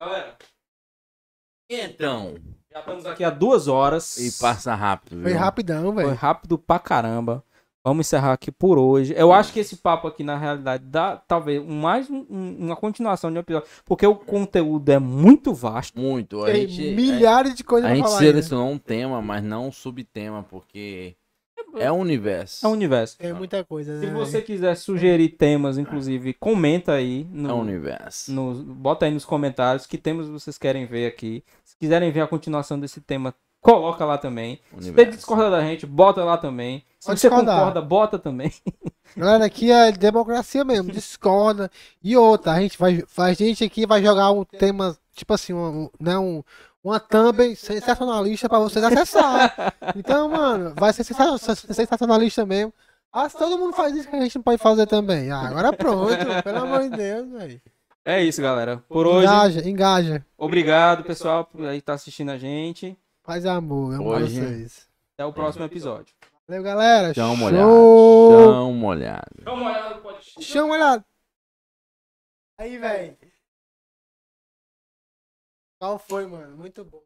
[0.00, 0.38] Galera,
[1.68, 2.34] Então,
[2.74, 4.16] já estamos aqui há duas horas.
[4.18, 5.38] e passa rápido, Foi viu?
[5.40, 6.16] rapidão, Foi velho.
[6.16, 7.42] rápido pra caramba.
[7.86, 9.12] Vamos encerrar aqui por hoje.
[9.14, 12.76] Eu acho que esse papo aqui, na realidade, dá talvez um- mais um- um- uma
[12.76, 13.68] continuação de um episódio.
[13.84, 16.00] Porque o conteúdo é muito vasto.
[16.00, 16.42] Muito.
[16.42, 18.18] A Tem gente, milhares de coisas a, gente falar.
[18.18, 21.14] selecionou um tema, mas não um subtema, porque
[21.78, 22.64] é um universo.
[22.64, 23.16] É um universo.
[23.20, 24.00] É muita coisa, né?
[24.06, 27.26] Se você quiser sugerir temas, inclusive, comenta aí.
[27.30, 28.32] No, É um universo.
[28.32, 31.42] no- bota aí nos comentários que temas vocês querem ver aqui.
[31.64, 34.56] Se quiserem ver a continuação desse tema, coloca lá também.
[34.56, 35.10] Se você universo.
[35.16, 36.84] discorda da gente, bota lá também.
[37.00, 37.58] Se Pode você discordar.
[37.58, 38.52] concorda, bota também.
[39.16, 41.70] Galera, aqui é democracia mesmo, discorda.
[42.02, 45.88] E outra, a gente vai, a gente aqui vai jogar um tema, tipo assim, um,
[46.00, 46.42] né, um,
[46.84, 49.74] uma thumb sensacionalista pra vocês acessar.
[49.96, 52.72] Então, mano, vai ser sensa- sensacionalista mesmo.
[53.12, 55.30] Ah, se todo mundo faz isso, que a gente não pode fazer também.
[55.30, 57.60] Ah, agora pronto, pelo amor de Deus, velho.
[58.04, 58.82] É isso, galera.
[58.88, 60.26] Por hoje, Engaja, engaja.
[60.36, 62.98] obrigado, pessoal, por aí estar assistindo a gente.
[63.22, 64.88] Faz amor, amo Hoje- vocês.
[65.14, 66.12] Até o próximo episódio.
[66.46, 67.14] Valeu, galera.
[67.14, 67.36] Chão Show.
[67.36, 67.68] molhado.
[67.70, 69.42] Chão molhado.
[69.42, 70.42] Dá uma olhada no podcast.
[70.42, 71.04] Chão molhado.
[72.58, 73.16] Aí, velho.
[75.84, 76.56] Qual foi, mano?
[76.56, 77.02] Muito bom.